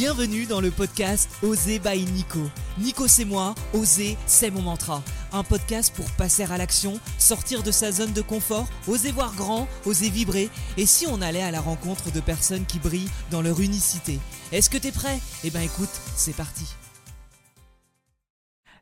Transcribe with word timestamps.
Bienvenue 0.00 0.46
dans 0.46 0.62
le 0.62 0.70
podcast 0.70 1.28
Oser 1.42 1.78
by 1.78 2.06
Nico. 2.12 2.40
Nico 2.78 3.06
c'est 3.06 3.26
moi, 3.26 3.54
Oser 3.74 4.16
c'est 4.24 4.50
mon 4.50 4.62
mantra. 4.62 5.02
Un 5.30 5.44
podcast 5.44 5.94
pour 5.94 6.10
passer 6.12 6.44
à 6.44 6.56
l'action, 6.56 6.98
sortir 7.18 7.62
de 7.62 7.70
sa 7.70 7.92
zone 7.92 8.14
de 8.14 8.22
confort, 8.22 8.66
oser 8.88 9.12
voir 9.12 9.34
grand, 9.34 9.68
oser 9.84 10.08
vibrer. 10.08 10.48
Et 10.78 10.86
si 10.86 11.06
on 11.06 11.20
allait 11.20 11.42
à 11.42 11.50
la 11.50 11.60
rencontre 11.60 12.10
de 12.10 12.20
personnes 12.20 12.64
qui 12.64 12.78
brillent 12.78 13.10
dans 13.30 13.42
leur 13.42 13.60
unicité 13.60 14.18
Est-ce 14.52 14.70
que 14.70 14.78
t'es 14.78 14.90
prêt? 14.90 15.20
Eh 15.44 15.50
ben 15.50 15.60
écoute, 15.60 15.90
c'est 16.16 16.34
parti. 16.34 16.64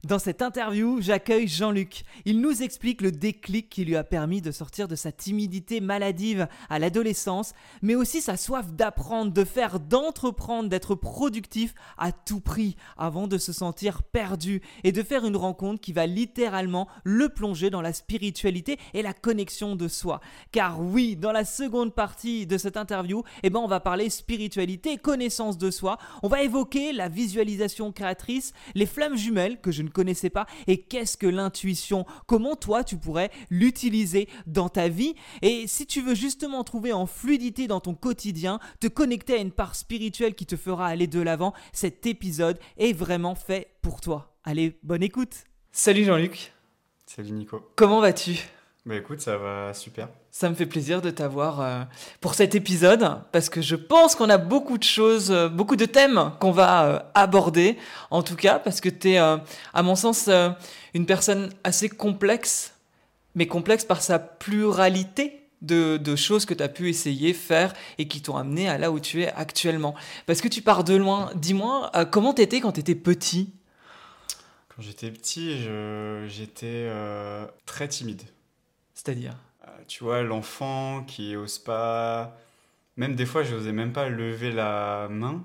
Dans 0.05 0.21
cette 0.21 0.43
interview, 0.43 1.01
j'accueille 1.01 1.49
Jean-Luc. 1.49 2.05
Il 2.25 2.41
nous 2.41 2.62
explique 2.62 3.03
le 3.03 3.11
déclic 3.11 3.69
qui 3.69 3.85
lui 3.85 3.97
a 3.97 4.05
permis 4.05 4.41
de 4.41 4.53
sortir 4.53 4.87
de 4.87 4.95
sa 4.95 5.11
timidité 5.11 5.80
maladive 5.80 6.47
à 6.71 6.79
l'adolescence, 6.79 7.53
mais 7.83 7.97
aussi 7.97 8.21
sa 8.21 8.37
soif 8.37 8.73
d'apprendre, 8.73 9.33
de 9.33 9.43
faire, 9.43 9.80
d'entreprendre, 9.80 10.69
d'être 10.69 10.95
productif 10.95 11.75
à 11.97 12.12
tout 12.12 12.38
prix 12.38 12.77
avant 12.97 13.27
de 13.27 13.38
se 13.38 13.52
sentir 13.52 14.05
perdu 14.05 14.62
et 14.84 14.93
de 14.93 15.02
faire 15.02 15.24
une 15.24 15.37
rencontre 15.37 15.80
qui 15.80 15.93
va 15.93 16.07
littéralement 16.07 16.87
le 17.02 17.29
plonger 17.29 17.69
dans 17.69 17.83
la 17.83 17.93
spiritualité 17.93 18.79
et 18.95 19.02
la 19.02 19.12
connexion 19.12 19.74
de 19.74 19.88
soi. 19.88 20.21
Car 20.52 20.80
oui, 20.80 21.16
dans 21.16 21.33
la 21.33 21.45
seconde 21.45 21.93
partie 21.93 22.46
de 22.46 22.57
cette 22.57 22.77
interview, 22.77 23.24
eh 23.43 23.51
ben 23.51 23.59
on 23.59 23.66
va 23.66 23.80
parler 23.80 24.10
spiritualité, 24.10 24.96
connaissance 24.96 25.59
de 25.59 25.73
soi, 25.73 25.99
on 26.23 26.29
va 26.29 26.45
évoquer 26.45 26.93
la 26.93 27.09
visualisation 27.09 27.91
créatrice, 27.91 28.52
les 28.77 28.87
flammes 28.87 29.16
jumelles 29.16 29.60
que 29.60 29.73
je 29.73 29.83
ne 29.83 29.88
connaissais 29.91 30.30
pas 30.30 30.47
et 30.66 30.83
qu'est-ce 30.83 31.16
que 31.16 31.27
l'intuition? 31.27 32.06
Comment 32.27 32.56
toi 32.56 32.84
tu 32.84 32.96
pourrais 32.96 33.30
l'utiliser 33.51 34.29
dans 34.46 34.69
ta 34.69 34.88
vie? 34.88 35.15
Et 35.42 35.66
si 35.66 35.87
tu 35.87 36.01
veux 36.01 36.15
justement 36.15 36.65
trouver 36.65 36.92
en 36.92 37.06
fluidité 37.06 37.66
dans 37.66 37.80
ton 37.80 37.95
quotidien, 37.95 38.60
te 38.80 38.87
connecter 38.87 39.34
à 39.34 39.38
une 39.38 39.52
part 39.52 39.74
spirituelle 39.74 40.34
qui 40.34 40.46
te 40.46 40.56
fera 40.56 40.87
aller 40.87 41.06
de 41.06 41.20
l'avant, 41.20 41.55
cet 41.73 42.06
épisode 42.06 42.59
est 42.77 42.93
vraiment 42.93 43.34
fait 43.34 43.73
pour 43.82 44.01
toi. 44.01 44.37
Allez, 44.45 44.79
bonne 44.82 45.02
écoute. 45.02 45.45
Salut 45.73 46.04
Jean-Luc. 46.04 46.52
Salut 47.07 47.32
Nico. 47.32 47.63
Comment 47.76 48.01
vas-tu? 48.01 48.38
Bah 48.89 48.97
écoute, 48.97 49.21
ça 49.21 49.37
va 49.37 49.75
super. 49.75 50.09
Ça 50.31 50.49
me 50.49 50.55
fait 50.55 50.65
plaisir 50.65 51.03
de 51.03 51.11
t'avoir 51.11 51.61
euh, 51.61 51.83
pour 52.23 52.33
cet 52.33 52.55
épisode 52.55 53.21
parce 53.33 53.51
que 53.51 53.61
je 53.61 53.77
pense 53.77 54.15
qu'on 54.15 54.31
a 54.31 54.39
beaucoup 54.39 54.79
de 54.79 54.83
choses, 54.83 55.31
euh, 55.31 55.51
beaucoup 55.51 55.77
de 55.77 55.85
thèmes 55.85 56.33
qu'on 56.41 56.53
va 56.53 56.87
euh, 56.87 56.99
aborder. 57.13 57.77
En 58.11 58.23
tout 58.23 58.35
cas, 58.35 58.59
parce 58.59 58.81
que 58.81 58.89
tu 58.89 59.11
es, 59.11 59.19
à 59.19 59.43
mon 59.83 59.95
sens, 59.95 60.31
une 60.95 61.05
personne 61.05 61.51
assez 61.65 61.91
complexe, 61.91 62.73
mais 63.35 63.47
complexe 63.47 63.85
par 63.85 64.00
sa 64.00 64.19
pluralité 64.19 65.43
de, 65.61 65.99
de 65.99 66.16
choses 66.16 66.47
que 66.47 66.55
tu 66.55 66.62
as 66.62 66.71
pu 66.71 66.89
essayer, 66.89 67.34
faire 67.34 67.75
et 67.99 68.09
qui 68.09 68.22
t'ont 68.22 68.39
amené 68.39 68.71
à 68.71 68.78
là 68.78 68.91
où 68.91 69.00
tu 69.00 69.21
es 69.21 69.31
actuellement. 69.34 69.94
Parce 70.25 70.41
que 70.41 70.49
tu 70.49 70.62
pars 70.62 70.83
de 70.83 70.94
loin. 70.94 71.31
Dis-moi, 71.34 71.93
comment 72.11 72.33
t'étais 72.33 72.62
quand 72.62 72.72
tu 72.72 72.81
étais 72.81 72.94
petit? 72.94 73.53
Quand 74.75 74.81
j'étais 74.81 75.11
petit, 75.11 75.59
j'étais 76.27 76.91
très 77.66 77.87
timide. 77.87 78.22
C'est-à-dire 78.99 79.37
tu 79.87 80.04
vois, 80.04 80.22
l'enfant 80.22 81.04
qui 81.04 81.37
ose 81.37 81.59
pas. 81.59 82.37
Même 82.97 83.15
des 83.15 83.27
fois, 83.27 83.43
je 83.43 83.54
n'osais 83.54 83.72
même 83.72 83.93
pas 83.93 84.09
lever 84.09 84.50
la 84.50 85.09
main 85.10 85.44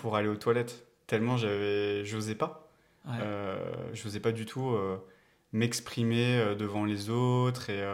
pour 0.00 0.16
aller 0.16 0.28
aux 0.28 0.36
toilettes. 0.36 0.86
Tellement 1.06 1.36
j'avais, 1.36 2.04
j'osais 2.04 2.34
pas. 2.34 2.70
Euh, 3.08 3.58
je 3.92 4.04
n'osais 4.04 4.18
pas 4.18 4.32
du 4.32 4.46
tout 4.46 4.70
euh, 4.70 4.96
m'exprimer 5.52 6.38
euh, 6.38 6.54
devant 6.56 6.84
les 6.84 7.08
autres 7.08 7.70
et 7.70 7.84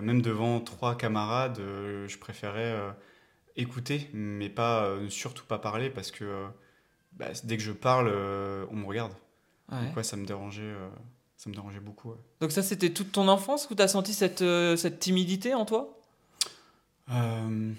même 0.00 0.22
devant 0.22 0.60
trois 0.60 0.96
camarades, 0.96 1.58
je 1.58 2.18
préférais 2.18 2.74
écouter, 3.56 4.08
mais 4.14 4.48
pas 4.48 4.90
surtout 5.10 5.44
pas 5.44 5.58
parler 5.58 5.90
parce 5.90 6.10
que 6.10 6.46
bah, 7.12 7.28
dès 7.44 7.58
que 7.58 7.62
je 7.62 7.72
parle, 7.72 8.08
on 8.70 8.76
me 8.76 8.86
regarde. 8.86 9.12
Ouais. 9.70 10.02
ça 10.02 10.16
me 10.16 10.24
dérangeait 10.24 10.74
ça 11.44 11.50
me 11.50 11.54
dérangeait 11.54 11.80
beaucoup. 11.80 12.14
Donc 12.40 12.52
ça, 12.52 12.62
c'était 12.62 12.88
toute 12.88 13.12
ton 13.12 13.28
enfance 13.28 13.68
où 13.70 13.74
tu 13.74 13.82
as 13.82 13.88
senti 13.88 14.14
cette, 14.14 14.40
euh, 14.40 14.76
cette 14.76 14.98
timidité 14.98 15.52
en 15.54 15.66
toi? 15.66 16.00
Euh, 17.10 17.72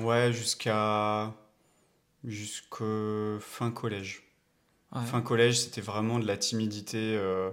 Ouais, 0.00 0.32
jusqu'à 0.32 1.34
jusqu'au 2.22 3.38
fin 3.40 3.70
collège. 3.70 4.22
Fin 5.06 5.20
collège, 5.20 5.60
c'était 5.60 5.80
vraiment 5.80 6.20
de 6.20 6.26
la 6.26 6.36
timidité. 6.36 7.16
Euh, 7.16 7.50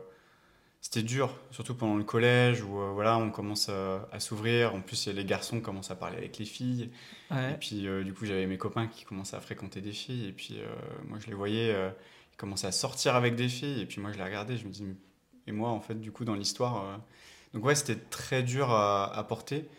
c'était 0.79 1.01
dur, 1.01 1.35
surtout 1.49 1.73
pendant 1.75 1.95
le 1.95 2.03
collège 2.03 2.61
où 2.61 2.79
voilà, 2.93 3.17
on 3.17 3.31
commence 3.31 3.67
à, 3.67 4.19
s'ouvrir. 4.19 4.75
En 4.75 4.81
plus, 4.81 5.07
les 5.07 5.25
garçons 5.25 5.59
commencent 5.59 5.91
à 5.91 5.95
parler 5.95 6.17
avec 6.17 6.37
les 6.37 6.45
filles. 6.45 6.91
Et 7.31 7.57
puis, 7.59 7.87
du 8.05 8.13
coup, 8.13 8.25
j'avais 8.25 8.45
mes 8.45 8.57
copains 8.57 8.87
qui 8.87 9.05
commençaient 9.05 9.35
à 9.35 9.41
fréquenter 9.41 9.81
des 9.81 9.91
filles. 9.91 10.27
Et 10.27 10.31
puis, 10.31 10.59
moi, 11.07 11.17
je 11.19 11.27
les 11.27 11.35
voyais, 11.35 11.75
ils 12.31 12.37
commençaient 12.37 12.67
à 12.67 12.71
sortir 12.71 13.15
avec 13.15 13.35
des 13.35 13.49
filles. 13.49 13.81
Et 13.81 13.85
puis, 13.85 13.99
moi, 13.99 14.11
je 14.11 14.17
les 14.17 14.23
regardais, 14.23 14.55
je 14.55 14.65
me 14.65 14.71
dis, 14.71 14.85
et 15.51 15.53
moi, 15.53 15.69
en 15.69 15.81
fait, 15.81 15.95
du 15.99 16.11
coup, 16.11 16.25
dans 16.25 16.33
l'histoire. 16.33 16.85
Euh, 16.85 16.97
donc, 17.53 17.65
ouais, 17.65 17.75
c'était 17.75 17.99
très 18.09 18.43
dur 18.43 18.71
à, 18.71 19.25
porter. 19.27 19.69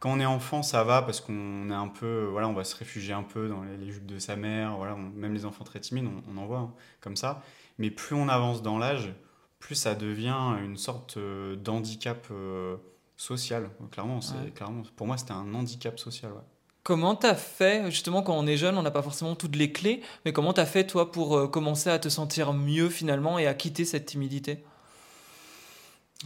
Quand 0.00 0.10
on 0.12 0.20
est 0.20 0.26
enfant, 0.26 0.62
ça 0.62 0.82
va 0.82 1.02
parce 1.02 1.20
qu'on 1.20 1.70
est 1.70 1.74
un 1.74 1.88
peu. 1.88 2.26
Voilà, 2.30 2.48
on 2.48 2.52
va 2.52 2.64
se 2.64 2.74
réfugier 2.74 3.12
un 3.12 3.22
peu 3.22 3.48
dans 3.48 3.62
les, 3.62 3.92
jupes 3.92 4.06
de 4.06 4.18
sa 4.18 4.36
mère. 4.36 4.76
Voilà, 4.76 4.96
même 4.96 5.34
les 5.34 5.44
enfants 5.44 5.64
très 5.64 5.80
timides, 5.80 6.08
on, 6.28 6.36
en 6.36 6.46
voit 6.46 6.58
hein, 6.58 6.72
comme 7.00 7.16
ça. 7.16 7.42
Mais 7.78 7.90
plus 7.90 8.16
on 8.16 8.28
avance 8.28 8.62
dans 8.62 8.78
l'âge, 8.78 9.12
plus 9.58 9.74
ça 9.74 9.94
devient 9.94 10.56
une 10.62 10.76
sorte 10.76 11.18
euh, 11.18 11.54
d'handicap 11.54 12.26
euh, 12.30 12.76
social. 13.16 13.70
Clairement, 13.90 14.20
c'est 14.20 14.52
clairement, 14.54 14.82
pour 14.96 15.06
moi, 15.06 15.16
c'était 15.16 15.32
un 15.32 15.54
handicap 15.54 15.98
social. 15.98 16.32
Comment 16.82 17.14
t'as 17.14 17.34
fait, 17.34 17.90
justement, 17.90 18.22
quand 18.22 18.36
on 18.36 18.46
est 18.46 18.56
jeune, 18.56 18.78
on 18.78 18.82
n'a 18.82 18.90
pas 18.90 19.02
forcément 19.02 19.36
toutes 19.36 19.54
les 19.54 19.70
clés, 19.70 20.00
mais 20.24 20.32
comment 20.32 20.54
t'as 20.54 20.64
fait, 20.64 20.86
toi, 20.86 21.12
pour 21.12 21.50
commencer 21.50 21.90
à 21.90 21.98
te 21.98 22.08
sentir 22.08 22.54
mieux, 22.54 22.88
finalement, 22.88 23.38
et 23.38 23.46
à 23.46 23.52
quitter 23.52 23.84
cette 23.84 24.06
timidité? 24.06 24.64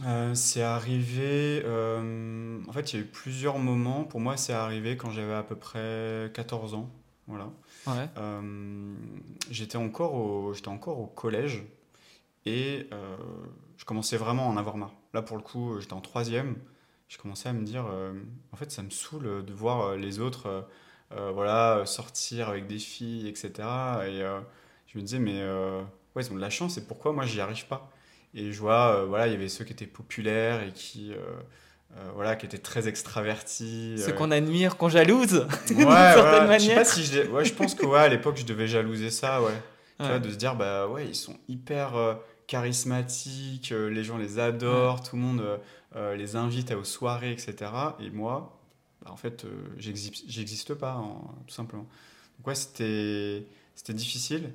Euh, 0.03 0.35
c'est 0.35 0.61
arrivé. 0.61 1.61
Euh, 1.63 2.59
en 2.67 2.71
fait, 2.73 2.93
il 2.93 2.95
y 2.97 2.99
a 2.99 3.05
eu 3.05 3.07
plusieurs 3.07 3.59
moments. 3.59 4.03
Pour 4.03 4.19
moi, 4.19 4.37
c'est 4.37 4.53
arrivé 4.53 4.97
quand 4.97 5.11
j'avais 5.11 5.33
à 5.33 5.43
peu 5.43 5.55
près 5.55 6.31
14 6.33 6.73
ans. 6.73 6.89
Voilà. 7.27 7.49
Euh, 8.17 8.93
j'étais 9.49 9.77
encore, 9.77 10.13
au, 10.15 10.53
j'étais 10.53 10.67
encore 10.67 10.99
au 10.99 11.07
collège 11.07 11.63
et 12.45 12.87
je 13.77 13.85
commençais 13.85 14.17
vraiment 14.17 14.47
à 14.47 14.49
en 14.49 14.57
avoir 14.57 14.77
marre. 14.77 14.93
Là, 15.13 15.21
pour 15.21 15.37
le 15.37 15.43
coup, 15.43 15.79
j'étais 15.79 15.93
en 15.93 16.01
troisième. 16.01 16.57
Je 17.07 17.17
commençais 17.17 17.49
à 17.49 17.53
me 17.53 17.63
dire, 17.63 17.85
en 18.51 18.55
fait, 18.55 18.71
ça 18.71 18.83
me 18.83 18.89
saoule 18.89 19.45
de 19.45 19.53
voir 19.53 19.95
les 19.95 20.19
autres 20.19 20.67
voilà, 21.09 21.83
sortir 21.85 22.49
avec 22.49 22.67
des 22.67 22.77
filles, 22.77 23.27
etc. 23.27 23.51
Et 24.07 24.19
je 24.87 24.97
me 24.97 25.01
disais, 25.01 25.19
mais 25.19 25.41
ouais, 26.15 26.23
ils 26.23 26.31
ont 26.31 26.35
de 26.35 26.41
la 26.41 26.51
chance 26.51 26.77
et 26.77 26.85
pourquoi 26.85 27.13
moi, 27.13 27.25
j'y 27.25 27.41
arrive 27.41 27.65
pas? 27.65 27.91
Et 28.35 28.51
je 28.51 28.59
vois, 28.59 28.97
euh, 28.97 29.05
voilà, 29.05 29.27
il 29.27 29.31
y 29.31 29.35
avait 29.35 29.47
ceux 29.47 29.63
qui 29.63 29.71
étaient 29.71 29.85
populaires 29.85 30.61
et 30.61 30.71
qui, 30.73 31.13
euh, 31.13 31.17
euh, 31.97 32.11
voilà, 32.13 32.35
qui 32.35 32.45
étaient 32.45 32.57
très 32.57 32.89
extravertis. 32.89 33.95
Ceux 33.97 34.11
qu'on 34.11 34.29
admire, 34.29 34.75
qu'on 34.75 34.89
jalouse, 34.89 35.47
d'une 35.67 35.79
certaine 35.79 36.47
manière. 36.47 36.59
Je 36.59 36.65
sais 36.65 36.75
pas 36.75 36.85
si 36.85 37.03
je, 37.03 37.21
ouais, 37.29 37.45
je 37.45 37.53
pense 37.53 37.75
que 37.75 37.85
ouais, 37.85 37.99
à 37.99 38.09
l'époque, 38.09 38.35
je 38.37 38.45
devais 38.45 38.67
jalouser 38.67 39.09
ça, 39.09 39.41
ouais. 39.41 39.53
Tu 39.97 40.05
vois, 40.05 40.19
de 40.19 40.29
se 40.29 40.35
dire, 40.35 40.55
bah 40.55 40.87
ouais, 40.89 41.07
ils 41.07 41.15
sont 41.15 41.37
hyper 41.47 42.17
charismatiques, 42.47 43.69
les 43.69 44.03
gens 44.03 44.17
les 44.17 44.39
adorent, 44.39 45.01
tout 45.01 45.15
le 45.15 45.21
monde 45.21 45.59
les 46.17 46.35
invite 46.35 46.71
aux 46.73 46.83
soirées, 46.83 47.31
etc. 47.31 47.71
Et 48.01 48.09
moi, 48.09 48.59
bah, 49.01 49.11
en 49.13 49.15
fait, 49.15 49.45
j'existe 49.77 50.73
pas, 50.73 50.95
hein, 50.95 51.15
tout 51.47 51.53
simplement. 51.53 51.87
Donc 52.37 52.47
ouais, 52.47 52.55
c'était 52.55 53.93
difficile. 53.93 54.51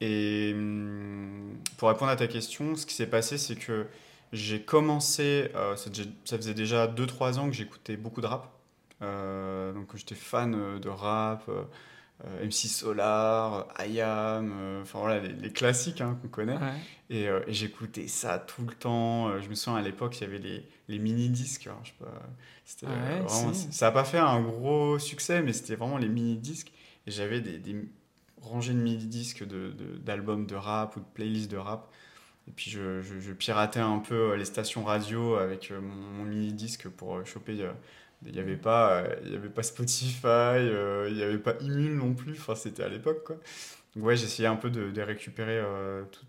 Et 0.00 0.52
hum, 0.54 1.56
pour 1.76 1.88
répondre 1.88 2.10
à 2.10 2.16
ta 2.16 2.26
question, 2.26 2.74
ce 2.76 2.86
qui 2.86 2.94
s'est 2.94 3.06
passé, 3.06 3.38
c'est 3.38 3.56
que 3.56 3.86
j'ai 4.32 4.60
commencé, 4.60 5.50
euh, 5.54 5.76
ça, 5.76 6.36
faisait 6.36 6.54
déjà 6.54 6.86
2-3 6.88 7.38
ans 7.38 7.46
que 7.48 7.54
j'écoutais 7.54 7.96
beaucoup 7.96 8.20
de 8.20 8.26
rap. 8.26 8.50
Euh, 9.02 9.72
donc 9.72 9.96
j'étais 9.96 10.14
fan 10.14 10.54
euh, 10.54 10.78
de 10.78 10.88
rap, 10.88 11.48
MC 12.42 12.68
Solar, 12.68 13.68
IAM, 13.86 14.80
enfin 14.82 14.98
voilà, 14.98 15.20
les, 15.20 15.50
classiques 15.50 16.00
hein, 16.00 16.18
qu'on 16.22 16.28
connaît. 16.28 16.58
Et, 17.10 17.28
j'écoutais 17.48 18.08
ça 18.08 18.38
tout 18.38 18.62
le 18.62 18.74
temps. 18.74 19.38
Je 19.40 19.48
me 19.48 19.54
souviens 19.54 19.78
à 19.78 19.82
l'époque, 19.82 20.18
il 20.18 20.22
y 20.22 20.26
avait 20.26 20.38
les, 20.38 20.66
les 20.88 20.98
mini-disques. 20.98 21.68
ça 22.64 23.86
n'a 23.86 23.90
pas 23.92 24.04
fait 24.04 24.18
un 24.18 24.40
gros 24.40 24.98
succès, 24.98 25.42
mais 25.42 25.52
c'était 25.52 25.76
vraiment 25.76 25.98
les 25.98 26.08
mini-disques. 26.08 26.72
Et 27.06 27.10
j'avais 27.10 27.40
des 27.40 27.58
rangée 28.48 28.72
de 28.72 28.78
midi-disques 28.78 29.44
d'albums 30.04 30.46
de, 30.46 30.54
rap 30.54 30.96
ou 30.96 31.00
de 31.00 31.06
playlists 31.14 31.50
de 31.50 31.56
rap. 31.56 31.90
Et 32.48 32.50
puis 32.50 32.70
je, 32.70 33.32
piratais 33.32 33.80
un 33.80 33.98
peu 33.98 34.32
euh, 34.32 34.36
les 34.36 34.44
stations 34.44 34.84
radio 34.84 35.36
avec 35.36 35.70
euh, 35.70 35.80
mon, 35.80 36.24
mini-disque 36.24 36.88
pour 36.88 37.16
euh, 37.16 37.24
choper. 37.24 37.56
Il 38.26 38.32
n'y 38.32 38.38
avait, 38.38 38.56
pas, 38.56 38.98
avait 38.98 39.48
pas 39.48 39.62
Spotify, 39.62 40.56
il 40.56 41.14
n'y 41.14 41.22
avait 41.22 41.38
pas 41.38 41.54
Emule 41.60 41.94
non 41.94 42.14
plus, 42.14 42.32
enfin, 42.32 42.54
c'était 42.54 42.82
à 42.82 42.88
l'époque. 42.88 43.22
Quoi. 43.24 43.36
Donc 43.94 44.04
ouais, 44.04 44.16
j'essayais 44.16 44.48
un 44.48 44.56
peu 44.56 44.70
de, 44.70 45.00
récupérer 45.02 45.62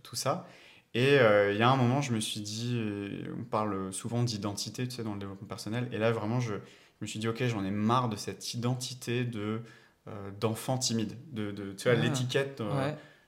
tout, 0.04 0.16
ça. 0.16 0.46
Et 0.94 1.14
il 1.14 1.58
y 1.58 1.62
a 1.62 1.70
un 1.70 1.78
moment, 1.78 2.02
je 2.02 2.12
me 2.12 2.20
suis 2.20 2.42
dit, 2.42 3.24
on 3.40 3.46
parle 3.46 3.94
souvent 3.94 4.24
d'identité 4.24 4.86
tu 4.86 4.96
sais, 4.98 5.04
dans 5.04 5.14
le 5.14 5.20
développement 5.20 5.48
personnel, 5.48 5.88
et 5.94 5.98
là 5.98 6.12
vraiment, 6.12 6.42
je 6.42 6.56
me 7.00 7.08
suis 7.08 7.20
dit, 7.20 7.30
ok, 7.30 7.42
j'en 7.46 7.64
ai 7.64 7.72
marre 7.72 8.10
de 8.10 8.18
cette 8.18 8.54
identité 8.54 9.24
de 9.24 9.62
d'enfant 10.40 10.78
timide. 10.78 11.16
De, 11.32 11.52
de 11.52 11.74
tu 11.74 11.90
vois, 11.90 11.98
ah. 11.98 12.02
l'étiquette 12.02 12.62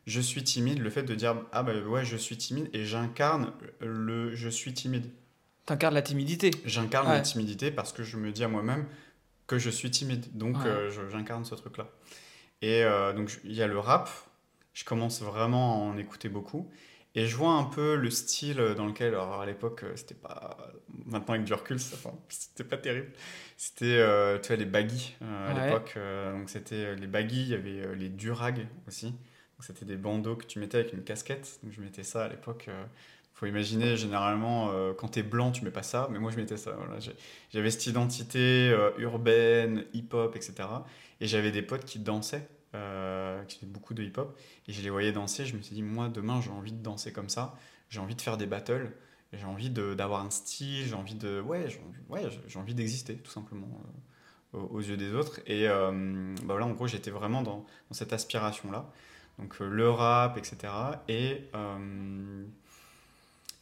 je 0.08 0.22
suis 0.22 0.42
timide, 0.42 0.80
le 0.80 0.90
fait 0.90 1.04
de 1.04 1.14
dire 1.14 1.36
ah 1.52 1.64
bah 1.64 1.74
ouais, 1.78 2.06
je 2.06 2.16
suis 2.16 2.38
timide 2.38 2.70
et 2.74 2.86
j'incarne 2.86 3.52
le 3.82 4.34
je 4.36 4.48
suis 4.48 4.74
timide. 4.74 5.06
T'incarnes 5.66 5.96
la 5.96 6.02
timidité. 6.02 6.52
J'incarne 6.64 7.10
la 7.10 7.20
timidité 7.20 7.72
parce 7.72 7.92
que 7.92 8.04
je 8.04 8.16
me 8.16 8.32
dis 8.32 8.44
à 8.46 8.48
moi-même 8.48 8.86
que 9.48 9.60
je 9.60 9.70
suis 9.70 9.92
timide. 9.92 10.26
Donc 10.36 10.56
j'incarne 11.12 11.44
ce 11.44 11.56
truc-là. 11.56 11.90
Et 12.62 12.86
donc 13.16 13.38
il 13.44 13.54
y 13.54 13.62
a 13.62 13.68
le 13.68 13.78
rap. 13.78 14.10
Je 14.74 14.86
commence 14.86 15.22
vraiment 15.22 15.74
à 15.74 15.92
en 15.92 15.98
écouter 15.98 16.30
beaucoup. 16.30 16.72
Et 17.15 17.25
je 17.25 17.36
vois 17.36 17.54
un 17.54 17.63
peu 17.63 17.95
le 17.95 18.12
style 18.12 18.57
dans 18.75 18.86
lequel, 18.86 19.09
alors 19.09 19.42
à 19.42 19.45
l'époque, 19.45 19.83
euh, 19.83 19.95
c'était 19.95 20.15
pas. 20.15 20.57
Maintenant, 21.06 21.33
avec 21.33 21.45
du 21.45 21.54
recul, 21.54 21.80
c'était 22.30 22.63
pas 22.63 22.77
terrible. 22.77 23.12
C'était, 23.57 23.98
euh, 23.98 24.38
tu 24.39 24.50
vois, 24.50 24.57
les 24.57 24.65
baggy 24.65 25.15
euh, 25.24 25.50
à 25.50 25.65
l'époque. 25.65 25.98
donc, 26.38 26.50
c'était 26.50 26.95
les 26.95 27.07
baggy, 27.07 27.42
il 27.42 27.50
y 27.50 27.54
avait 27.56 27.95
les 27.95 28.09
durags 28.09 28.68
aussi. 28.88 29.07
Donc, 29.07 29.63
c'était 29.63 29.86
des 29.86 29.95
bandeaux 29.95 30.36
que 30.36 30.45
tu 30.45 30.59
mettais 30.59 30.77
avec 30.77 30.94
une 30.94 31.04
casquette. 31.04 31.59
Donc, 31.63 31.74
je 31.74 31.81
mettais 31.81 32.04
ça 32.04 32.25
à 32.25 32.27
l'époque. 32.27 32.69
faut 33.33 33.48
imaginer, 33.48 33.98
généralement, 33.98 34.71
quand 34.94 35.07
t'es 35.07 35.24
blanc, 35.24 35.51
tu 35.51 35.65
mets 35.65 35.71
pas 35.71 35.81
ça. 35.81 36.07
Mais 36.12 36.19
moi, 36.19 36.30
je 36.30 36.38
mettais 36.38 36.57
ça. 36.57 36.74
Voilà. 36.74 37.00
J'avais 37.51 37.71
cette 37.71 37.88
identité 37.88 38.75
urbaine, 39.00 39.86
hip-hop, 39.94 40.36
etc. 40.36 40.69
Et 41.19 41.25
j'avais 41.25 41.51
des 41.51 41.63
potes 41.63 41.86
qui 41.86 41.98
dansaient 41.98 42.48
euh, 42.75 43.44
qui 43.46 43.60
fait 43.60 43.66
beaucoup 43.66 43.94
de 43.94 44.04
hip-hop, 44.04 44.38
et 44.68 44.74
je 44.74 44.81
les 44.81 44.90
voyais 44.90 45.12
danser, 45.12 45.46
je 45.46 45.56
me 45.56 45.62
suis 45.62 45.75
dit, 45.75 45.84
moi, 45.84 46.10
demain, 46.10 46.42
j'ai 46.42 46.52
envie 46.52 46.72
de 46.72 46.81
danser 46.81 47.12
comme 47.12 47.30
ça, 47.30 47.56
j'ai 47.90 48.00
envie 48.00 48.16
de 48.16 48.22
faire 48.22 48.38
des 48.38 48.46
battles, 48.46 48.92
j'ai 49.34 49.46
envie 49.46 49.69
d'avoir 49.69 50.24
un 50.25 50.30
style, 50.30 50.86
j'ai 50.86 50.94
envie 50.94 51.16
de... 51.16 51.42
Ouais, 51.42 51.68
j'ai 52.48 52.60
envie 52.60 52.74
d'exister, 52.74 53.18
tout 53.18 53.31
simplement, 53.31 53.81
euh, 54.56 54.60
aux, 54.60 54.80
yeux 54.80 54.98
des 54.98 55.14
autres. 55.14 55.42
Et 55.46 55.68
euh, 55.68 56.34
bah 56.44 56.54
voilà, 56.54 56.66
en 56.66 56.72
gros, 56.72 56.88
j'étais 56.88 57.12
vraiment 57.12 57.42
dans, 57.42 57.66
dans 57.90 57.94
cette 57.94 58.14
aspiration-là. 58.14 58.90
Donc, 59.38 59.60
le 59.60 59.90
rap, 59.90 60.38
etc. 60.38 60.74
Et 61.10 61.50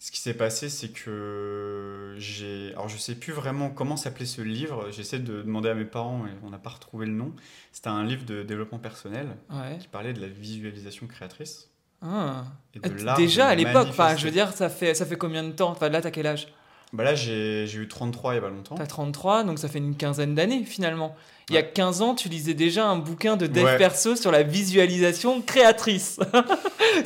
ce 0.05 0.11
qui 0.11 0.21
s'est 0.21 0.35
passé, 0.35 0.69
c'est 0.69 0.89
que 0.89 2.13
j'ai. 2.19 2.73
Alors, 2.73 2.87
je 2.87 2.95
sais 2.95 3.15
plus 3.15 3.33
vraiment 3.33 3.71
comment 3.71 3.97
s'appelait 3.97 4.27
ce 4.27 4.43
livre. 4.43 4.91
J'essaie 4.91 5.17
de 5.17 5.41
demander 5.41 5.69
à 5.69 5.73
mes 5.73 5.83
parents 5.83 6.27
et 6.27 6.29
on 6.43 6.51
n'a 6.51 6.59
pas 6.59 6.69
retrouvé 6.69 7.07
le 7.07 7.11
nom. 7.11 7.33
C'était 7.71 7.87
un 7.87 8.03
livre 8.03 8.23
de 8.23 8.43
développement 8.43 8.77
personnel 8.77 9.35
qui 9.79 9.87
parlait 9.87 10.13
de 10.13 10.21
la 10.21 10.27
visualisation 10.27 11.07
créatrice. 11.07 11.71
Ah. 12.03 12.43
Et 12.75 12.79
de 12.79 13.15
Déjà 13.15 13.47
à 13.47 13.55
l'époque, 13.55 13.87
je 14.15 14.25
veux 14.25 14.31
dire, 14.31 14.53
ça 14.53 14.69
fait, 14.69 14.93
ça 14.93 15.07
fait 15.07 15.17
combien 15.17 15.43
de 15.43 15.53
temps? 15.53 15.71
Enfin, 15.71 15.89
là, 15.89 16.01
t'as 16.01 16.11
quel 16.11 16.27
âge? 16.27 16.49
Bah 16.93 17.03
Là, 17.03 17.15
j'ai 17.15 17.65
eu 17.73 17.87
33 17.87 18.33
il 18.33 18.35
y 18.35 18.37
a 18.37 18.41
pas 18.41 18.49
longtemps. 18.49 18.75
T'as 18.75 18.85
33, 18.85 19.43
donc 19.43 19.57
ça 19.57 19.67
fait 19.67 19.79
une 19.79 19.97
quinzaine 19.97 20.35
d'années 20.35 20.65
finalement. 20.65 21.15
Il 21.49 21.55
y 21.55 21.57
a 21.57 21.63
15 21.63 22.01
ans, 22.01 22.15
tu 22.15 22.27
lisais 22.27 22.53
déjà 22.53 22.87
un 22.87 22.97
bouquin 22.97 23.37
de 23.37 23.45
dev 23.45 23.77
perso 23.77 24.15
sur 24.15 24.31
la 24.31 24.43
visualisation 24.43 25.41
créatrice. 25.41 26.19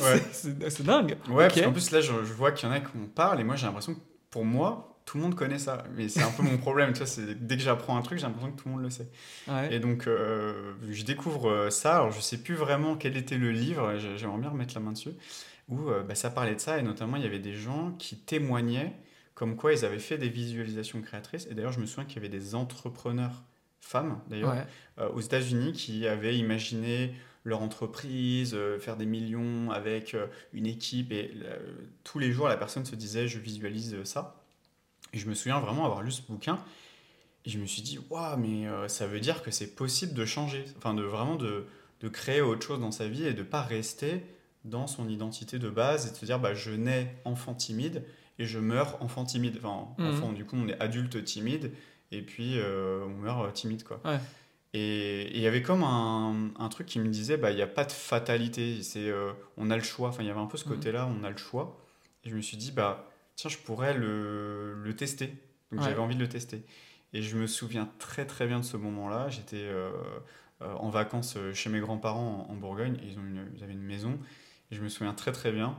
c'est 0.32 0.82
dingue. 0.82 1.16
Ouais, 1.28 1.48
parce 1.48 1.60
qu'en 1.60 1.72
plus, 1.72 1.90
là, 1.90 2.00
je, 2.00 2.12
vois 2.12 2.52
qu'il 2.52 2.68
y 2.68 2.72
en 2.72 2.74
a 2.74 2.80
qui 2.80 2.86
en 2.86 3.06
parlent 3.14 3.40
et 3.40 3.44
moi, 3.44 3.56
j'ai 3.56 3.66
l'impression 3.66 3.94
que 3.94 4.00
pour 4.30 4.44
moi, 4.44 4.98
tout 5.04 5.18
le 5.18 5.24
monde 5.24 5.34
connaît 5.34 5.58
ça. 5.58 5.84
Mais 5.94 6.08
c'est 6.08 6.22
un 6.22 6.30
peu 6.30 6.42
mon 6.42 6.56
problème, 6.56 6.92
tu 6.92 7.02
vois, 7.02 7.24
dès 7.38 7.56
que 7.56 7.62
j'apprends 7.62 7.96
un 7.96 8.02
truc, 8.02 8.18
j'ai 8.18 8.26
l'impression 8.26 8.52
que 8.52 8.62
tout 8.62 8.68
le 8.68 8.74
monde 8.74 8.82
le 8.82 8.90
sait. 8.90 9.08
Et 9.70 9.78
donc, 9.78 10.06
euh, 10.06 10.72
je 10.88 11.04
découvre 11.04 11.50
euh, 11.50 11.70
ça. 11.70 11.96
Alors, 11.96 12.12
je 12.12 12.20
sais 12.20 12.38
plus 12.38 12.54
vraiment 12.54 12.96
quel 12.96 13.16
était 13.16 13.36
le 13.36 13.50
livre, 13.50 13.96
j'aimerais 14.16 14.38
bien 14.38 14.50
remettre 14.50 14.74
la 14.74 14.80
main 14.80 14.92
dessus, 14.92 15.10
où 15.68 15.90
euh, 15.90 16.02
bah, 16.02 16.14
ça 16.14 16.30
parlait 16.30 16.54
de 16.54 16.60
ça 16.60 16.78
et 16.78 16.82
notamment, 16.82 17.16
il 17.16 17.22
y 17.22 17.26
avait 17.26 17.38
des 17.40 17.54
gens 17.54 17.92
qui 17.98 18.16
témoignaient 18.16 18.94
comme 19.34 19.56
quoi 19.56 19.72
ils 19.72 19.84
avaient 19.84 19.98
fait 19.98 20.18
des 20.18 20.28
visualisations 20.28 21.00
créatrices. 21.00 21.46
Et 21.50 21.54
d'ailleurs, 21.54 21.72
je 21.72 21.80
me 21.80 21.86
souviens 21.86 22.04
qu'il 22.04 22.16
y 22.16 22.18
avait 22.18 22.28
des 22.28 22.54
entrepreneurs 22.54 23.42
femmes 23.80 24.20
d'ailleurs, 24.28 24.54
euh, 24.98 25.08
aux 25.10 25.20
États-Unis 25.20 25.72
qui 25.72 26.06
avaient 26.06 26.36
imaginé 26.36 27.14
leur 27.44 27.62
entreprise, 27.62 28.52
euh, 28.54 28.78
faire 28.78 28.96
des 28.96 29.06
millions 29.06 29.70
avec 29.70 30.14
euh, 30.14 30.26
une 30.52 30.66
équipe. 30.66 31.10
Et 31.12 31.34
tous 32.04 32.18
les 32.18 32.32
jours, 32.32 32.48
la 32.48 32.56
personne 32.56 32.84
se 32.84 32.94
disait, 32.94 33.26
je 33.26 33.38
visualise 33.38 34.02
ça. 34.04 34.36
Et 35.12 35.18
je 35.18 35.28
me 35.28 35.34
souviens 35.34 35.58
vraiment 35.58 35.86
avoir 35.86 36.02
lu 36.02 36.12
ce 36.12 36.22
bouquin. 36.22 36.62
Et 37.46 37.50
je 37.50 37.58
me 37.58 37.64
suis 37.64 37.82
dit, 37.82 37.98
waouh, 38.10 38.36
mais 38.36 38.66
ça 38.88 39.06
veut 39.06 39.18
dire 39.18 39.42
que 39.42 39.50
c'est 39.50 39.74
possible 39.74 40.12
de 40.12 40.26
changer. 40.26 40.64
Enfin, 40.76 40.92
de 40.94 41.02
vraiment 41.02 41.36
de, 41.36 41.66
de, 42.00 42.08
créer 42.08 42.42
autre 42.42 42.64
chose 42.64 42.80
dans 42.80 42.92
sa 42.92 43.08
vie 43.08 43.24
et 43.24 43.32
de 43.32 43.42
pas 43.42 43.62
rester 43.62 44.22
dans 44.66 44.86
son 44.86 45.08
identité 45.08 45.58
de 45.58 45.70
base 45.70 46.06
et 46.06 46.10
de 46.10 46.16
se 46.16 46.26
dire, 46.26 46.38
bah, 46.38 46.52
je 46.52 46.70
nais 46.70 47.16
enfant 47.24 47.54
timide 47.54 48.04
et 48.38 48.44
je 48.44 48.58
meurs 48.58 49.02
enfant 49.02 49.24
timide. 49.24 49.58
Enfin, 49.64 49.88
mmh. 49.96 50.06
enfant, 50.10 50.32
du 50.32 50.44
coup, 50.44 50.56
on 50.56 50.68
est 50.68 50.78
adulte 50.80 51.24
timide 51.24 51.72
et 52.12 52.22
puis 52.22 52.58
euh, 52.58 53.04
on 53.04 53.20
meurt 53.20 53.46
euh, 53.46 53.50
timide 53.50 53.84
quoi. 53.84 54.00
Et 54.72 55.36
il 55.36 55.42
y 55.42 55.48
avait 55.48 55.62
comme 55.62 55.82
un, 55.82 56.50
un, 56.56 56.68
truc 56.68 56.86
qui 56.86 57.00
me 57.00 57.08
disait, 57.08 57.36
bah, 57.36 57.50
il 57.50 57.56
n'y 57.56 57.62
a 57.62 57.66
pas 57.66 57.84
de 57.84 57.90
fatalité, 57.90 58.84
c'est, 58.84 59.08
euh, 59.08 59.32
on 59.56 59.68
a 59.68 59.76
le 59.76 59.82
choix. 59.82 60.10
Enfin, 60.10 60.22
il 60.22 60.28
y 60.28 60.30
avait 60.30 60.38
un 60.38 60.46
peu 60.46 60.56
ce 60.56 60.68
mhm. 60.68 60.76
côté-là, 60.76 61.08
on 61.08 61.24
a 61.24 61.30
le 61.30 61.36
choix. 61.36 61.76
Et 62.22 62.30
je 62.30 62.36
me 62.36 62.40
suis 62.40 62.56
dit, 62.56 62.70
bah, 62.70 63.10
tiens, 63.34 63.50
je 63.50 63.58
pourrais 63.58 63.94
le, 63.94 64.74
le 64.74 64.94
tester. 64.94 65.34
Donc 65.72 65.82
j'avais 65.82 65.98
envie 65.98 66.14
de 66.14 66.20
le 66.20 66.28
tester. 66.28 66.62
Et 67.12 67.22
je 67.22 67.36
me 67.36 67.48
souviens 67.48 67.90
très 67.98 68.26
très 68.26 68.46
bien 68.46 68.60
de 68.60 68.64
ce 68.64 68.76
moment-là. 68.76 69.28
J'étais 69.28 69.68
en 70.60 70.88
vacances 70.88 71.36
chez 71.52 71.70
mes 71.70 71.80
grands-parents 71.80 72.46
en, 72.48 72.54
Bourgogne. 72.54 72.96
Et 73.02 73.08
ils, 73.08 73.18
ont 73.18 73.22
ils 73.56 73.64
avaient 73.64 73.72
une 73.72 73.82
maison. 73.82 74.18
Et 74.70 74.76
je 74.76 74.82
me 74.82 74.88
souviens 74.88 75.14
très 75.14 75.32
très 75.32 75.50
bien. 75.50 75.76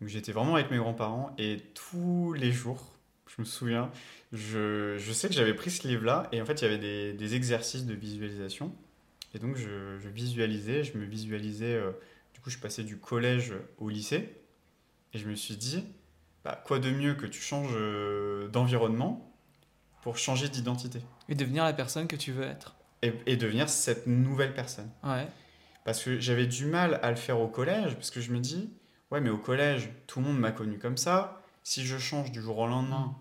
Donc 0.00 0.08
j'étais 0.08 0.32
vraiment 0.32 0.54
avec 0.54 0.70
mes 0.70 0.78
grands-parents. 0.78 1.34
Et 1.36 1.62
tous 1.74 2.32
les 2.34 2.52
jours, 2.52 2.94
je 3.36 3.42
me 3.42 3.46
souviens, 3.46 3.90
je, 4.32 4.96
je 4.98 5.12
sais 5.12 5.28
que 5.28 5.34
j'avais 5.34 5.54
pris 5.54 5.70
ce 5.70 5.86
livre-là 5.86 6.28
et 6.32 6.42
en 6.42 6.46
fait, 6.46 6.60
il 6.60 6.64
y 6.64 6.66
avait 6.66 6.78
des, 6.78 7.12
des 7.12 7.34
exercices 7.34 7.86
de 7.86 7.94
visualisation. 7.94 8.74
Et 9.34 9.38
donc, 9.38 9.56
je, 9.56 9.98
je 9.98 10.08
visualisais, 10.08 10.82
je 10.82 10.98
me 10.98 11.04
visualisais. 11.04 11.74
Euh, 11.74 11.92
du 12.34 12.40
coup, 12.40 12.50
je 12.50 12.58
passais 12.58 12.82
du 12.82 12.96
collège 12.96 13.54
au 13.78 13.88
lycée 13.88 14.36
et 15.12 15.18
je 15.18 15.28
me 15.28 15.34
suis 15.36 15.56
dit, 15.56 15.84
bah, 16.44 16.60
quoi 16.66 16.78
de 16.78 16.90
mieux 16.90 17.14
que 17.14 17.26
tu 17.26 17.40
changes 17.40 17.74
euh, 17.74 18.48
d'environnement 18.48 19.32
pour 20.02 20.18
changer 20.18 20.48
d'identité? 20.48 21.00
Et 21.28 21.34
devenir 21.34 21.64
la 21.64 21.72
personne 21.72 22.08
que 22.08 22.16
tu 22.16 22.32
veux 22.32 22.44
être. 22.44 22.74
Et, 23.02 23.12
et 23.26 23.36
devenir 23.36 23.68
cette 23.68 24.06
nouvelle 24.06 24.54
personne. 24.54 24.90
Ouais. 25.04 25.28
Parce 25.84 26.02
que 26.02 26.18
j'avais 26.18 26.46
du 26.46 26.66
mal 26.66 26.98
à 27.02 27.10
le 27.10 27.16
faire 27.16 27.40
au 27.40 27.48
collège, 27.48 27.94
parce 27.94 28.10
que 28.10 28.20
je 28.20 28.32
me 28.32 28.38
dis, 28.38 28.70
ouais, 29.10 29.20
mais 29.20 29.30
au 29.30 29.38
collège, 29.38 29.90
tout 30.06 30.20
le 30.20 30.26
monde 30.26 30.38
m'a 30.38 30.50
connu 30.50 30.78
comme 30.78 30.96
ça. 30.96 31.39
Si 31.62 31.84
je 31.86 31.98
change 31.98 32.32
du 32.32 32.40
jour 32.40 32.58
au 32.58 32.66
lendemain, 32.66 33.14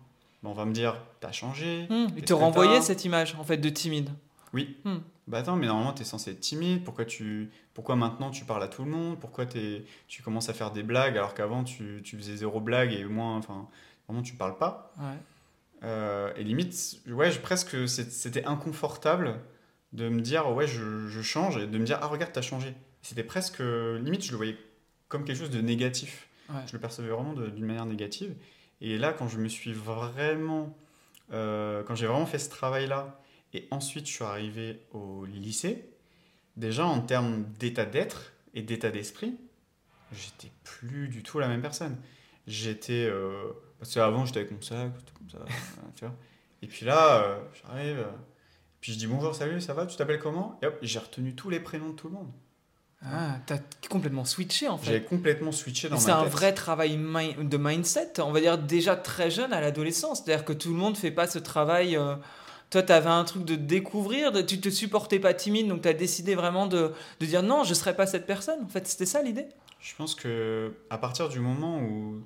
on 0.43 0.53
va 0.53 0.65
me 0.65 0.73
dire, 0.73 1.01
t'as 1.19 1.31
changé. 1.31 1.87
Mmh, 1.89 2.07
il 2.17 2.23
te 2.23 2.33
renvoyait 2.33 2.81
cette 2.81 3.05
image, 3.05 3.35
en 3.39 3.43
fait, 3.43 3.57
de 3.57 3.69
timide. 3.69 4.09
Oui. 4.53 4.77
Mmh. 4.85 4.97
Bah 5.27 5.39
attends, 5.39 5.55
mais 5.55 5.67
normalement, 5.67 5.93
tu 5.93 6.01
es 6.01 6.05
censé 6.05 6.31
être 6.31 6.39
timide. 6.39 6.83
Pourquoi, 6.83 7.05
tu... 7.05 7.51
Pourquoi 7.73 7.95
maintenant 7.95 8.31
tu 8.31 8.45
parles 8.45 8.63
à 8.63 8.67
tout 8.67 8.83
le 8.83 8.89
monde? 8.89 9.19
Pourquoi 9.19 9.45
es... 9.55 9.85
tu 10.07 10.23
commences 10.23 10.49
à 10.49 10.53
faire 10.53 10.71
des 10.71 10.81
blagues 10.81 11.17
alors 11.17 11.35
qu'avant 11.35 11.63
tu... 11.63 12.01
tu, 12.03 12.17
faisais 12.17 12.37
zéro 12.37 12.59
blague 12.59 12.93
et 12.93 13.05
au 13.05 13.09
moins, 13.09 13.37
enfin, 13.37 13.67
vraiment, 14.07 14.23
tu 14.23 14.33
parles 14.33 14.57
pas? 14.57 14.91
Ouais. 14.97 15.17
Euh, 15.83 16.33
et 16.35 16.43
limite, 16.43 16.99
ouais, 17.07 17.31
je, 17.31 17.39
presque, 17.39 17.87
c'était 17.87 18.45
inconfortable 18.45 19.39
de 19.93 20.09
me 20.09 20.21
dire, 20.21 20.51
ouais, 20.51 20.67
je, 20.67 21.07
je, 21.07 21.21
change 21.21 21.57
et 21.57 21.67
de 21.67 21.77
me 21.77 21.85
dire, 21.85 21.99
ah, 22.01 22.07
regarde, 22.07 22.31
t'as 22.31 22.41
changé. 22.41 22.73
C'était 23.01 23.23
presque, 23.23 23.59
limite, 23.59 24.23
je 24.23 24.31
le 24.31 24.37
voyais 24.37 24.57
comme 25.07 25.25
quelque 25.25 25.37
chose 25.37 25.49
de 25.49 25.61
négatif. 25.61 26.28
Je 26.65 26.73
le 26.73 26.79
percevais 26.79 27.09
vraiment 27.09 27.33
d'une 27.33 27.65
manière 27.65 27.85
négative. 27.85 28.35
Et 28.81 28.97
là, 28.97 29.13
quand 29.13 29.27
je 29.27 29.37
me 29.39 29.47
suis 29.47 29.73
vraiment. 29.73 30.75
Euh, 31.31 31.83
quand 31.83 31.95
j'ai 31.95 32.07
vraiment 32.07 32.25
fait 32.25 32.39
ce 32.39 32.49
travail-là, 32.49 33.21
et 33.53 33.67
ensuite 33.69 34.07
je 34.07 34.13
suis 34.13 34.23
arrivé 34.23 34.79
au 34.91 35.25
lycée, 35.25 35.85
déjà 36.57 36.85
en 36.85 37.01
termes 37.01 37.43
d'état 37.59 37.85
d'être 37.85 38.33
et 38.55 38.63
d'état 38.63 38.89
d'esprit, 38.89 39.37
j'étais 40.11 40.51
plus 40.63 41.07
du 41.07 41.21
tout 41.21 41.39
la 41.39 41.47
même 41.47 41.61
personne. 41.61 41.97
J'étais. 42.47 43.05
Euh, 43.05 43.51
parce 43.77 43.93
qu'avant, 43.93 44.25
j'étais 44.25 44.39
avec 44.39 44.51
mon 44.51 44.61
sac, 44.61 44.91
comme 45.17 45.29
ça, 45.29 45.45
tu 45.95 46.05
vois. 46.05 46.15
Et 46.61 46.67
puis 46.67 46.85
là, 46.85 47.23
euh, 47.23 47.39
j'arrive. 47.61 48.05
puis 48.81 48.93
je 48.93 48.97
dis 48.97 49.07
bonjour, 49.07 49.35
salut, 49.35 49.61
ça 49.61 49.73
va, 49.73 49.85
tu 49.85 49.95
t'appelles 49.95 50.19
comment? 50.19 50.59
Et 50.61 50.65
hop, 50.65 50.77
j'ai 50.81 50.99
retenu 50.99 51.35
tous 51.35 51.49
les 51.49 51.59
prénoms 51.59 51.89
de 51.89 51.95
tout 51.95 52.07
le 52.07 52.15
monde. 52.15 52.31
Ah, 53.05 53.37
t'as 53.45 53.59
complètement 53.89 54.25
switché 54.25 54.67
en 54.67 54.77
fait. 54.77 54.91
J'ai 54.91 55.03
complètement 55.03 55.51
switché 55.51 55.87
dans. 55.87 55.97
C'est 55.97 56.11
un 56.11 56.25
vrai 56.25 56.53
travail 56.53 56.97
de 56.97 57.57
mindset, 57.57 58.19
on 58.19 58.31
va 58.31 58.41
dire 58.41 58.57
déjà 58.57 58.95
très 58.97 59.31
jeune 59.31 59.53
à 59.53 59.61
l'adolescence. 59.61 60.21
C'est-à-dire 60.23 60.43
que 60.43 60.53
tout 60.53 60.69
le 60.69 60.75
monde 60.75 60.97
fait 60.97 61.11
pas 61.11 61.27
ce 61.27 61.39
travail. 61.39 61.95
Euh, 61.95 62.15
toi, 62.69 62.83
tu 62.83 62.91
avais 62.91 63.09
un 63.09 63.23
truc 63.23 63.45
de 63.45 63.55
découvrir, 63.55 64.31
de, 64.31 64.41
tu 64.41 64.59
te 64.59 64.69
supportais 64.69 65.17
pas 65.17 65.33
timide, 65.33 65.67
donc 65.67 65.81
tu 65.81 65.87
as 65.87 65.93
décidé 65.93 66.35
vraiment 66.35 66.67
de, 66.67 66.91
de, 67.19 67.25
dire 67.25 67.41
non, 67.41 67.63
je 67.63 67.73
serai 67.73 67.95
pas 67.95 68.05
cette 68.05 68.27
personne. 68.27 68.63
En 68.63 68.67
fait, 68.67 68.85
c'était 68.85 69.07
ça 69.07 69.23
l'idée 69.23 69.47
Je 69.79 69.95
pense 69.95 70.13
que 70.13 70.73
à 70.89 70.97
partir 70.99 71.29
du 71.29 71.39
moment 71.39 71.79
où 71.79 72.21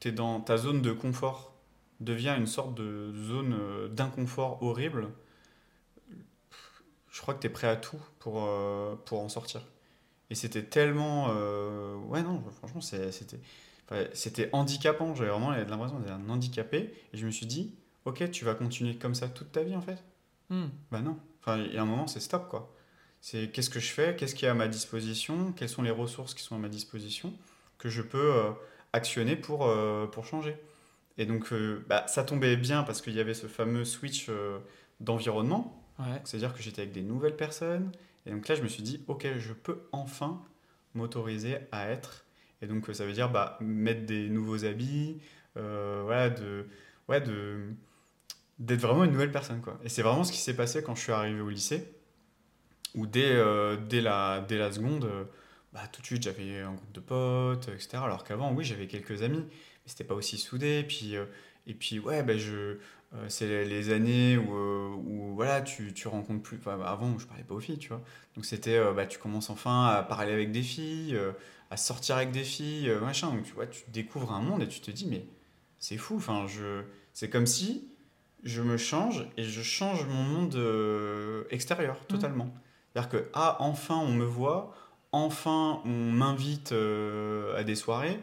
tu 0.00 0.08
es 0.08 0.12
dans 0.12 0.40
ta 0.40 0.56
zone 0.56 0.82
de 0.82 0.90
confort, 0.90 1.52
devient 2.00 2.34
une 2.36 2.46
sorte 2.46 2.74
de 2.74 3.12
zone 3.14 3.54
euh, 3.58 3.88
d'inconfort 3.88 4.62
horrible, 4.62 5.08
je 7.16 7.22
crois 7.22 7.32
que 7.32 7.40
tu 7.40 7.46
es 7.46 7.50
prêt 7.50 7.66
à 7.66 7.76
tout 7.76 7.98
pour, 8.18 8.44
euh, 8.44 8.94
pour 9.06 9.20
en 9.20 9.30
sortir. 9.30 9.62
Et 10.28 10.34
c'était 10.34 10.64
tellement. 10.64 11.28
Euh, 11.30 11.94
ouais, 11.94 12.22
non, 12.22 12.42
franchement, 12.58 12.82
c'était. 12.82 13.10
c'était 14.12 14.50
handicapant, 14.52 15.14
j'avais 15.14 15.30
vraiment 15.30 15.50
l'impression 15.50 15.98
d'être 15.98 16.12
un 16.12 16.28
handicapé, 16.28 16.92
et 17.14 17.16
je 17.16 17.24
me 17.24 17.30
suis 17.30 17.46
dit, 17.46 17.74
ok, 18.04 18.30
tu 18.30 18.44
vas 18.44 18.54
continuer 18.54 18.96
comme 18.96 19.14
ça 19.14 19.28
toute 19.28 19.50
ta 19.50 19.62
vie 19.62 19.74
en 19.74 19.80
fait 19.80 20.04
hmm. 20.50 20.66
Bah 20.90 21.00
non, 21.00 21.18
enfin, 21.40 21.56
il 21.56 21.72
y 21.72 21.78
a 21.78 21.82
un 21.82 21.86
moment, 21.86 22.06
c'est 22.06 22.20
stop 22.20 22.48
quoi. 22.50 22.70
C'est 23.22 23.50
qu'est-ce 23.50 23.70
que 23.70 23.80
je 23.80 23.90
fais, 23.92 24.14
qu'est-ce 24.14 24.34
qui 24.34 24.44
est 24.44 24.48
à 24.48 24.54
ma 24.54 24.68
disposition, 24.68 25.52
quelles 25.52 25.70
sont 25.70 25.82
les 25.82 25.90
ressources 25.90 26.34
qui 26.34 26.42
sont 26.42 26.54
à 26.54 26.58
ma 26.58 26.68
disposition 26.68 27.32
que 27.78 27.88
je 27.88 28.02
peux 28.02 28.34
euh, 28.34 28.50
actionner 28.92 29.36
pour, 29.36 29.66
euh, 29.66 30.06
pour 30.06 30.26
changer? 30.26 30.54
Et 31.16 31.24
donc, 31.24 31.50
euh, 31.52 31.82
bah, 31.88 32.06
ça 32.08 32.24
tombait 32.24 32.58
bien 32.58 32.82
parce 32.82 33.00
qu'il 33.00 33.14
y 33.14 33.20
avait 33.20 33.32
ce 33.32 33.46
fameux 33.46 33.86
switch 33.86 34.30
d'environnement. 35.00 35.85
C'est-à-dire 36.24 36.54
que 36.54 36.62
j'étais 36.62 36.82
avec 36.82 36.92
des 36.92 37.02
nouvelles 37.02 37.36
personnes. 37.36 37.90
Et 38.26 38.30
donc 38.30 38.46
là, 38.48 38.54
je 38.54 38.62
me 38.62 38.68
suis 38.68 38.82
dit, 38.82 39.02
OK, 39.08 39.26
je 39.38 39.52
peux 39.52 39.88
enfin 39.92 40.42
m'autoriser 40.94 41.58
à 41.72 41.88
être. 41.88 42.24
Et 42.62 42.66
donc, 42.66 42.86
ça 42.92 43.06
veut 43.06 43.12
dire 43.12 43.30
bah, 43.30 43.58
mettre 43.60 44.06
des 44.06 44.28
nouveaux 44.28 44.64
habits, 44.64 45.18
voilà, 45.54 46.30
de, 46.30 46.66
ouais, 47.08 47.20
de, 47.20 47.60
d'être 48.58 48.80
vraiment 48.80 49.04
une 49.04 49.12
nouvelle 49.12 49.32
personne. 49.32 49.60
Quoi. 49.60 49.78
Et 49.84 49.88
c'est 49.88 50.02
vraiment 50.02 50.24
ce 50.24 50.32
qui 50.32 50.38
s'est 50.38 50.56
passé 50.56 50.82
quand 50.82 50.94
je 50.94 51.02
suis 51.02 51.12
arrivé 51.12 51.40
au 51.40 51.48
lycée 51.48 51.96
où 52.96 53.06
dès, 53.06 53.32
euh, 53.32 53.76
dès, 53.76 54.00
la, 54.00 54.44
dès 54.48 54.58
la 54.58 54.72
seconde, 54.72 55.04
euh, 55.04 55.24
bah, 55.72 55.82
tout 55.92 56.00
de 56.00 56.06
suite 56.06 56.22
j'avais 56.22 56.60
un 56.60 56.72
groupe 56.72 56.92
de 56.92 57.00
potes, 57.00 57.68
etc. 57.68 57.98
Alors 58.02 58.24
qu'avant, 58.24 58.52
oui, 58.52 58.64
j'avais 58.64 58.86
quelques 58.86 59.22
amis, 59.22 59.44
mais 59.44 59.86
c'était 59.86 60.04
pas 60.04 60.14
aussi 60.14 60.38
soudé. 60.38 60.82
Puis, 60.82 61.16
euh, 61.16 61.26
et 61.66 61.74
puis, 61.74 61.98
ouais, 61.98 62.22
bah, 62.22 62.36
je, 62.36 62.78
c'est 63.28 63.64
les 63.64 63.92
années 63.92 64.36
où, 64.36 64.52
où 64.52 65.34
voilà, 65.34 65.62
tu, 65.62 65.92
tu 65.94 66.08
rencontres 66.08 66.42
plus. 66.42 66.60
avant, 66.66 67.18
je 67.18 67.26
parlais 67.26 67.44
pas 67.44 67.54
aux 67.54 67.60
filles, 67.60 67.78
tu 67.78 67.88
vois. 67.88 68.02
Donc 68.34 68.44
c'était, 68.44 68.78
bah, 68.92 69.06
tu 69.06 69.18
commences 69.18 69.50
enfin 69.50 69.86
à 69.86 70.02
parler 70.02 70.32
avec 70.32 70.52
des 70.52 70.62
filles, 70.62 71.18
à 71.70 71.76
sortir 71.76 72.16
avec 72.16 72.30
des 72.30 72.44
filles, 72.44 72.90
machin. 73.00 73.30
Donc 73.30 73.44
tu 73.44 73.52
vois, 73.54 73.66
tu 73.66 73.84
découvres 73.88 74.32
un 74.32 74.40
monde 74.40 74.62
et 74.62 74.68
tu 74.68 74.80
te 74.80 74.90
dis, 74.90 75.06
mais 75.06 75.24
c'est 75.78 75.96
fou. 75.96 76.16
Enfin, 76.16 76.46
je, 76.46 76.82
c'est 77.12 77.30
comme 77.30 77.46
si 77.46 77.88
je 78.42 78.62
me 78.62 78.76
change 78.76 79.26
et 79.36 79.44
je 79.44 79.62
change 79.62 80.04
mon 80.06 80.22
monde 80.22 81.46
extérieur 81.50 81.96
mmh. 81.96 82.06
totalement. 82.06 82.54
C'est-à-dire 82.96 83.10
que, 83.10 83.28
ah, 83.34 83.58
enfin 83.60 83.96
on 83.96 84.12
me 84.12 84.24
voit, 84.24 84.74
enfin 85.12 85.82
on 85.84 86.12
m'invite 86.12 86.72
euh, 86.72 87.54
à 87.54 87.62
des 87.62 87.74
soirées, 87.74 88.18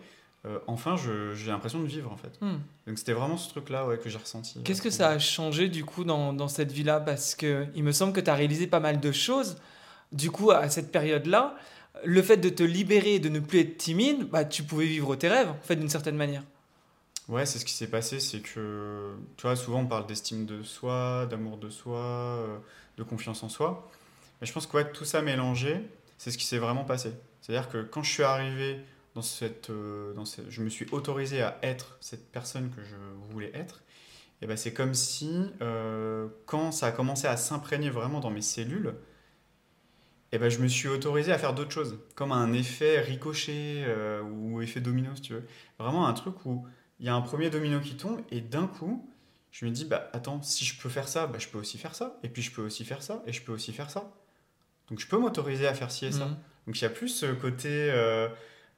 euh, 0.46 0.60
enfin 0.68 0.96
j'ai 0.98 1.52
l'impression 1.52 1.82
de 1.82 1.88
vivre 1.88 2.12
en 2.12 2.18
fait. 2.18 2.40
Hmm. 2.42 2.58
Donc 2.88 2.98
c'était 2.98 3.14
vraiment 3.14 3.38
ce 3.38 3.50
truc-là 3.50 3.88
ouais, 3.88 3.98
que 3.98 4.10
j'ai 4.10 4.18
ressenti. 4.18 4.62
Qu'est-ce 4.64 4.82
que 4.82 4.90
ça 4.90 5.10
a 5.10 5.20
changé 5.20 5.70
du 5.70 5.86
coup 5.86 6.04
dans, 6.04 6.34
dans 6.34 6.48
cette 6.48 6.72
vie-là? 6.72 7.00
Parce 7.00 7.36
qu'il 7.36 7.84
me 7.84 7.92
semble 7.92 8.14
que 8.14 8.22
tu 8.22 8.30
as 8.30 8.36
réalisé 8.36 8.68
pas 8.68 8.80
mal 8.80 9.00
de 9.00 9.12
choses. 9.12 9.58
Du 10.12 10.30
coup, 10.30 10.52
à 10.52 10.70
cette 10.70 10.92
période-là, 10.92 11.56
le 12.06 12.22
fait 12.22 12.38
de 12.38 12.50
te 12.50 12.62
libérer 12.62 13.16
et 13.16 13.20
de 13.20 13.30
ne 13.30 13.40
plus 13.40 13.60
être 13.60 13.78
timide, 13.78 14.30
bah, 14.30 14.46
tu 14.46 14.62
pouvais 14.62 14.86
vivre 14.86 15.16
tes 15.16 15.28
rêves, 15.28 15.50
en 15.50 15.58
fait, 15.64 15.76
d'une 15.76 15.90
certaine 15.90 16.16
manière. 16.16 16.44
Ouais, 17.28 17.48
c'est 17.48 17.58
ce 17.58 17.66
qui 17.66 17.74
s'est 17.74 17.88
passé, 17.88 18.20
c'est 18.20 18.42
que, 18.42 19.16
tu 19.38 19.42
vois, 19.42 19.56
souvent 19.56 19.80
on 19.80 19.88
parle 19.88 20.06
d'estime 20.06 20.46
de 20.46 20.62
soi, 20.62 21.26
d'amour 21.26 21.58
de 21.58 21.72
soi, 21.72 21.98
euh, 21.98 22.58
de 22.98 23.04
confiance 23.04 23.42
en 23.42 23.50
soi 23.50 23.90
je 24.46 24.52
pense 24.52 24.68
que 24.68 24.84
tout 24.92 25.06
ça 25.06 25.22
mélangé, 25.22 25.82
c'est 26.18 26.32
ce 26.32 26.38
qui 26.38 26.46
s'est 26.46 26.58
vraiment 26.58 26.84
passé. 26.84 27.12
C'est-à-dire 27.42 27.70
que 27.70 27.84
quand 27.84 28.04
je 28.04 28.12
suis 28.12 28.24
arrivé 28.24 28.80
dans 29.16 29.22
cette, 29.22 29.70
euh, 29.70 30.14
dans 30.14 30.24
je 30.26 30.62
me 30.62 30.70
suis 30.70 30.88
autorisé 30.92 31.42
à 31.42 31.60
être 31.62 31.98
cette 32.02 32.32
personne 32.32 32.70
que 32.72 32.84
je 32.84 32.96
voulais 33.32 33.52
être, 33.54 33.84
et 34.42 34.48
ben 34.48 34.58
c'est 34.58 34.74
comme 34.74 34.94
si 34.94 35.52
euh, 35.62 36.28
quand 36.46 36.72
ça 36.72 36.88
a 36.88 36.92
commencé 36.92 37.28
à 37.28 37.38
s'imprégner 37.38 37.90
vraiment 37.90 38.20
dans 38.20 38.32
mes 38.32 38.42
cellules, 38.42 38.96
et 40.32 40.40
ben 40.40 40.50
je 40.50 40.60
me 40.60 40.68
suis 40.68 40.88
autorisé 40.88 41.32
à 41.32 41.38
faire 41.38 41.54
d'autres 41.54 41.72
choses, 41.72 42.00
comme 42.16 42.32
un 42.32 42.54
effet 42.54 43.00
ricochet 43.00 43.84
euh, 43.88 44.22
ou 44.22 44.62
effet 44.62 44.82
domino 44.82 45.16
si 45.16 45.22
tu 45.22 45.34
veux. 45.34 45.44
Vraiment 45.78 46.08
un 46.08 46.14
truc 46.14 46.46
où 46.46 46.66
il 47.00 47.06
y 47.06 47.10
a 47.10 47.16
un 47.16 47.22
premier 47.22 47.50
domino 47.50 47.80
qui 47.80 47.96
tombe 47.96 48.20
et 48.32 48.42
d'un 48.42 48.66
coup, 48.66 49.08
je 49.52 49.66
me 49.66 49.72
dis 49.72 49.86
bah 49.86 50.10
attends, 50.14 50.42
si 50.42 50.66
je 50.66 50.82
peux 50.82 50.90
faire 50.90 51.08
ça, 51.08 51.28
bah, 51.28 51.38
je 51.38 51.48
peux 51.48 51.60
aussi 51.60 51.78
faire 51.78 51.94
ça, 51.94 52.18
et 52.24 52.30
puis 52.30 52.42
je 52.42 52.52
peux 52.52 52.64
aussi 52.64 52.84
faire 52.84 53.04
ça, 53.04 53.22
et 53.28 53.32
je 53.32 53.44
peux 53.44 53.52
aussi 53.52 53.72
faire 53.74 53.92
ça. 53.92 54.12
Donc 54.90 55.00
je 55.00 55.08
peux 55.08 55.18
m'autoriser 55.18 55.68
à 55.68 55.74
faire 55.74 55.92
ci 55.92 56.08
et 56.08 56.12
ça. 56.12 56.26
Mhm. 56.26 56.38
Donc 56.68 56.80
il 56.80 56.82
y 56.82 56.86
a 56.86 56.90
plus 56.90 57.10
ce 57.10 57.28
côté 57.28 57.70
euh, 57.70 58.28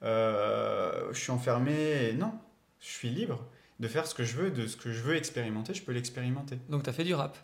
euh, 0.02 1.08
je 1.12 1.18
suis 1.18 1.30
enfermé 1.30 2.12
non, 2.14 2.32
je 2.80 2.88
suis 2.88 3.08
libre 3.08 3.44
de 3.80 3.88
faire 3.88 4.06
ce 4.06 4.14
que 4.14 4.24
je 4.24 4.36
veux, 4.36 4.50
de 4.50 4.66
ce 4.66 4.76
que 4.76 4.92
je 4.92 5.02
veux 5.02 5.16
expérimenter, 5.16 5.74
je 5.74 5.82
peux 5.82 5.92
l'expérimenter. 5.92 6.58
Donc 6.68 6.82
tu 6.82 6.90
as 6.90 6.92
fait 6.92 7.04
du 7.04 7.14
rap. 7.14 7.36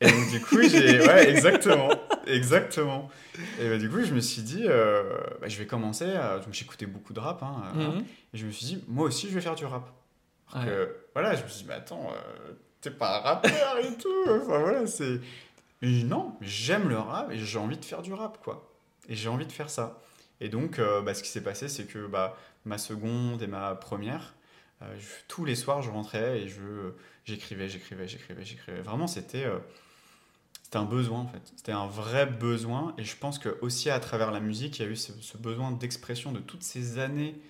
Et 0.00 0.10
donc 0.10 0.30
du 0.30 0.40
coup, 0.40 0.60
j'ai 0.62 1.00
ouais, 1.06 1.30
exactement, 1.30 1.88
exactement. 2.26 3.10
Et 3.60 3.68
bah, 3.68 3.78
du 3.78 3.88
coup, 3.88 4.02
je 4.02 4.12
me 4.12 4.20
suis 4.20 4.42
dit 4.42 4.64
euh, 4.66 5.02
bah, 5.40 5.48
je 5.48 5.56
vais 5.58 5.66
commencer 5.66 6.06
donc 6.44 6.52
j'écoutais 6.52 6.86
beaucoup 6.86 7.12
de 7.12 7.20
rap 7.20 7.42
hein, 7.42 7.72
mhm. 7.74 8.04
et 8.34 8.36
je 8.36 8.46
me 8.46 8.50
suis 8.50 8.66
dit 8.66 8.84
moi 8.88 9.06
aussi 9.06 9.28
je 9.28 9.34
vais 9.34 9.40
faire 9.40 9.54
du 9.54 9.64
rap. 9.64 9.88
voilà, 11.14 11.34
je 11.34 11.42
me 11.42 11.48
suis 11.48 11.62
dit 11.62 11.66
mais 11.68 11.74
attends, 11.74 12.12
t'es 12.80 12.90
pas 12.90 13.18
un 13.18 13.20
rappeur 13.20 13.78
et 13.78 13.96
tout. 13.96 14.24
Enfin 14.28 14.58
voilà, 14.58 14.86
c'est 14.86 15.20
non, 15.84 16.36
j'aime 16.40 16.88
le 16.88 16.98
rap 16.98 17.30
et 17.30 17.38
j'ai 17.38 17.58
envie 17.58 17.76
de 17.76 17.84
faire 17.84 18.02
du 18.02 18.12
rap, 18.12 18.42
quoi. 18.42 18.70
Et 19.08 19.14
j'ai 19.14 19.28
envie 19.28 19.46
de 19.46 19.52
faire 19.52 19.70
ça. 19.70 19.98
Et 20.44 20.50
donc, 20.50 20.78
euh, 20.78 21.00
bah, 21.00 21.14
ce 21.14 21.22
qui 21.22 21.30
s'est 21.30 21.42
passé, 21.42 21.68
c'est 21.70 21.86
que 21.86 22.06
bah, 22.06 22.36
ma 22.66 22.76
seconde 22.76 23.42
et 23.42 23.46
ma 23.46 23.74
première, 23.74 24.34
euh, 24.82 24.94
tous 25.26 25.46
les 25.46 25.54
soirs, 25.54 25.80
je 25.80 25.90
rentrais 25.90 26.42
et 26.42 26.48
je 26.48 26.92
j'écrivais, 27.24 27.66
j'écrivais, 27.70 28.06
j'écrivais, 28.06 28.44
j'écrivais. 28.44 28.82
Vraiment, 28.82 29.06
c'était 29.06 29.46
euh, 29.46 29.58
c'était 30.62 30.76
un 30.76 30.84
besoin, 30.84 31.20
en 31.20 31.26
fait. 31.26 31.40
C'était 31.56 31.72
un 31.72 31.86
vrai 31.86 32.26
besoin. 32.26 32.94
Et 32.98 33.04
je 33.04 33.16
pense 33.16 33.38
que 33.38 33.56
aussi 33.62 33.88
à 33.88 33.98
travers 34.00 34.30
la 34.32 34.40
musique, 34.40 34.78
il 34.78 34.82
y 34.82 34.84
a 34.86 34.90
eu 34.90 34.96
ce, 34.96 35.38
besoin 35.38 35.72
d'expression 35.72 36.30
de 36.30 36.40
toutes 36.40 36.62
ces 36.62 36.98
années 36.98 37.40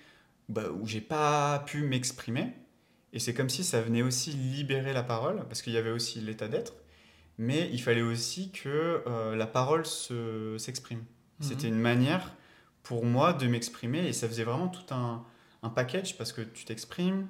bah, 0.47 0.69
où 0.69 0.87
j'ai 0.87 1.01
pas 1.01 1.59
pu 1.65 1.81
m'exprimer. 1.81 2.53
Et 3.11 3.19
c'est 3.19 3.33
comme 3.33 3.49
si 3.49 3.65
ça 3.65 3.81
venait 3.81 4.03
aussi 4.03 4.31
libérer 4.31 4.93
la 4.93 5.03
parole, 5.03 5.43
parce 5.49 5.61
qu'il 5.61 5.73
y 5.73 5.77
avait 5.77 5.91
aussi 5.91 6.21
l'état 6.21 6.47
d'être 6.47 6.73
mais 7.37 7.69
il 7.73 7.81
fallait 7.81 8.01
aussi 8.01 8.49
que 8.51 9.03
euh, 9.05 9.35
la 9.35 9.45
parole 9.45 9.85
s'exprime. 9.85 10.99
Mhm. 10.99 11.05
C'était 11.41 11.67
une 11.67 11.79
manière 11.79 12.33
pour 12.85 13.03
moi 13.03 13.33
de 13.33 13.47
m'exprimer 13.47 14.07
et 14.07 14.13
ça 14.13 14.27
faisait 14.29 14.43
vraiment 14.43 14.69
tout 14.69 14.93
un, 14.93 15.23
un 15.63 15.69
package 15.69 16.17
parce 16.17 16.31
que 16.31 16.41
tu 16.41 16.63
t'exprimes. 16.63 17.27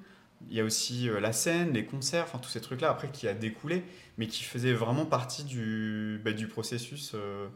Il 0.50 0.56
y 0.56 0.60
a 0.60 0.64
aussi 0.64 1.10
euh, 1.10 1.20
la 1.20 1.32
scène, 1.32 1.74
les 1.74 1.86
concerts, 1.86 2.26
enfin 2.26 2.38
tous 2.38 2.50
ces 2.50 2.62
trucs-là 2.62 2.90
après 2.90 3.10
qui 3.10 3.28
a 3.28 3.34
découlé, 3.34 3.84
mais 4.18 4.28
qui 4.28 4.44
faisaient 4.44 4.74
vraiment 4.74 5.06
partie 5.06 5.44
du, 5.44 6.22
bah, 6.24 6.34
du 6.34 6.48
processus. 6.48 7.14
Euh, 7.16 7.48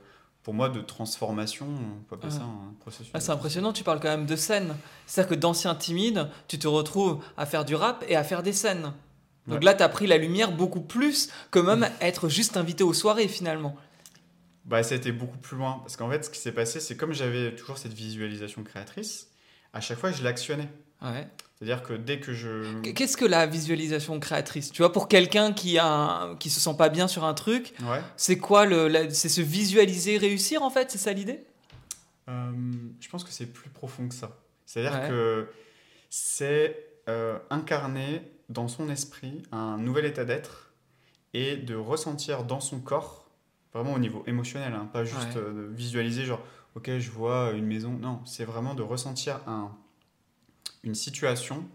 pour 0.43 0.53
moi, 0.53 0.69
de 0.69 0.79
transformation, 0.79 1.67
on 1.67 2.03
peut 2.05 2.15
appeler 2.15 2.31
ça 2.31 2.43
un 2.43 2.73
processus. 2.79 3.11
Ah, 3.13 3.19
c'est 3.19 3.33
impressionnant, 3.33 3.73
tu 3.73 3.83
parles 3.83 3.99
quand 3.99 4.07
même 4.07 4.25
de 4.25 4.37
scène. 4.37 4.75
C'est-à-dire 5.05 5.35
que 5.35 5.35
d'ancien 5.35 5.75
timide, 5.75 6.29
tu 6.47 6.57
te 6.57 6.67
retrouves 6.67 7.21
à 7.35 7.45
faire 7.45 7.65
du 7.65 7.75
rap 7.75 8.05
et 8.07 8.15
à 8.15 8.23
faire 8.23 8.41
des 8.41 8.53
scènes. 8.53 8.93
Donc 9.47 9.63
là, 9.63 9.73
tu 9.73 9.83
as 9.83 9.89
pris 9.89 10.07
la 10.07 10.17
lumière 10.17 10.51
beaucoup 10.51 10.81
plus 10.81 11.29
que 11.51 11.59
même 11.59 11.79
mm. 11.79 11.89
être 12.01 12.29
juste 12.29 12.55
invité 12.55 12.83
aux 12.83 12.93
soirées 12.93 13.27
finalement. 13.27 13.75
Bah, 14.69 14.83
ça 14.83 14.93
a 14.93 14.97
été 14.97 15.11
beaucoup 15.11 15.37
plus 15.37 15.57
loin. 15.57 15.79
Parce 15.79 15.97
qu'en 15.97 16.09
fait, 16.09 16.23
ce 16.23 16.29
qui 16.29 16.39
s'est 16.39 16.51
passé, 16.51 16.79
c'est 16.79 16.95
comme 16.95 17.13
j'avais 17.13 17.55
toujours 17.55 17.77
cette 17.77 17.93
visualisation 17.93 18.63
créatrice, 18.63 19.27
à 19.73 19.81
chaque 19.81 19.97
fois, 19.97 20.11
je 20.11 20.23
l'actionnais. 20.23 20.69
Ouais. 21.01 21.27
C'est-à-dire 21.55 21.83
que 21.83 21.93
dès 21.93 22.19
que 22.19 22.33
je... 22.33 22.79
Qu'est-ce 22.81 23.17
que 23.17 23.25
la 23.25 23.45
visualisation 23.45 24.17
créatrice? 24.19 24.71
Tu 24.71 24.81
vois, 24.81 24.93
pour 24.93 25.07
quelqu'un 25.07 25.51
qui 25.51 25.77
a 25.77 26.35
qui 26.39 26.49
se 26.49 26.59
sent 26.59 26.75
pas 26.77 26.87
bien 26.87 27.07
sur 27.09 27.25
un 27.25 27.33
truc, 27.33 27.73
c'est 28.15 28.37
quoi 28.37 28.65
le, 28.65 29.09
c'est 29.09 29.27
se 29.27 29.41
visualiser 29.41 30.17
réussir 30.17 30.61
en 30.61 30.69
fait? 30.69 30.91
C'est 30.91 30.97
ça 30.97 31.11
l'idée? 31.11 31.43
Euh, 32.29 32.51
Je 33.01 33.09
pense 33.09 33.23
que 33.25 33.31
c'est 33.31 33.47
plus 33.47 33.69
profond 33.69 34.07
que 34.07 34.15
ça. 34.15 34.37
C'est-à-dire 34.65 35.09
que 35.09 35.49
c'est 36.09 36.85
euh, 37.09 37.37
incarner 37.49 38.21
dans 38.47 38.67
son 38.67 38.89
esprit 38.89 39.43
un 39.51 39.77
nouvel 39.77 40.05
état 40.05 40.25
d'être 40.25 40.71
et 41.33 41.57
de 41.57 41.75
ressentir 41.75 42.43
dans 42.43 42.61
son 42.61 42.79
corps, 42.79 43.28
vraiment 43.73 43.93
au 43.93 43.99
niveau 43.99 44.23
émotionnel, 44.27 44.73
hein, 44.73 44.89
pas 44.91 45.05
juste 45.05 45.35
euh, 45.35 45.53
de 45.53 45.73
visualiser 45.73 46.25
genre, 46.25 46.41
ok, 46.75 46.97
je 46.97 47.11
vois 47.11 47.51
une 47.51 47.65
maison. 47.65 47.91
Non, 47.91 48.21
c'est 48.25 48.45
vraiment 48.45 48.73
de 48.73 48.81
ressentir 48.81 49.39
un, 49.47 49.71
une 50.83 50.95
situation 50.95 51.65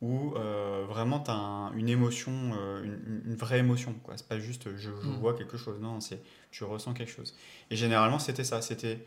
où 0.00 0.34
euh, 0.36 0.84
vraiment 0.88 1.20
tu 1.20 1.30
as 1.30 1.72
une 1.74 1.88
émotion, 1.88 2.32
euh, 2.56 2.84
une, 3.24 3.34
vraie 3.34 3.58
émotion. 3.58 3.94
Ce 4.06 4.10
n'est 4.10 4.28
pas 4.28 4.38
juste 4.38 4.68
je, 4.76 4.90
je 5.00 5.08
mm. 5.08 5.16
vois 5.20 5.34
quelque 5.34 5.56
chose, 5.56 5.80
non, 5.80 6.00
c'est 6.00 6.22
je 6.50 6.64
ressens 6.64 6.94
quelque 6.94 7.10
chose. 7.10 7.34
Et 7.70 7.76
généralement, 7.76 8.18
c'était 8.18 8.44
ça. 8.44 8.62
C'était 8.62 9.04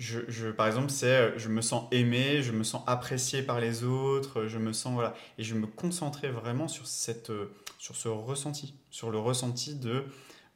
je, 0.00 0.50
par 0.50 0.66
exemple, 0.66 0.90
c'est 0.90 1.06
euh, 1.06 1.38
je 1.38 1.48
me 1.48 1.60
sens 1.60 1.84
aimé, 1.92 2.42
je 2.42 2.52
me 2.52 2.64
sens 2.64 2.82
apprécié 2.86 3.42
par 3.42 3.60
les 3.60 3.84
autres, 3.84 4.46
je 4.46 4.56
me 4.56 4.72
sens 4.72 4.94
voilà, 4.94 5.14
et 5.36 5.42
je 5.42 5.54
me 5.54 5.66
concentrais 5.66 6.30
vraiment 6.30 6.68
sur 6.68 6.86
cette, 6.86 7.28
euh, 7.28 7.52
sur 7.78 7.96
ce 7.96 8.08
ressenti, 8.08 8.74
sur 8.90 9.10
le 9.10 9.18
ressenti 9.18 9.74
de 9.74 10.04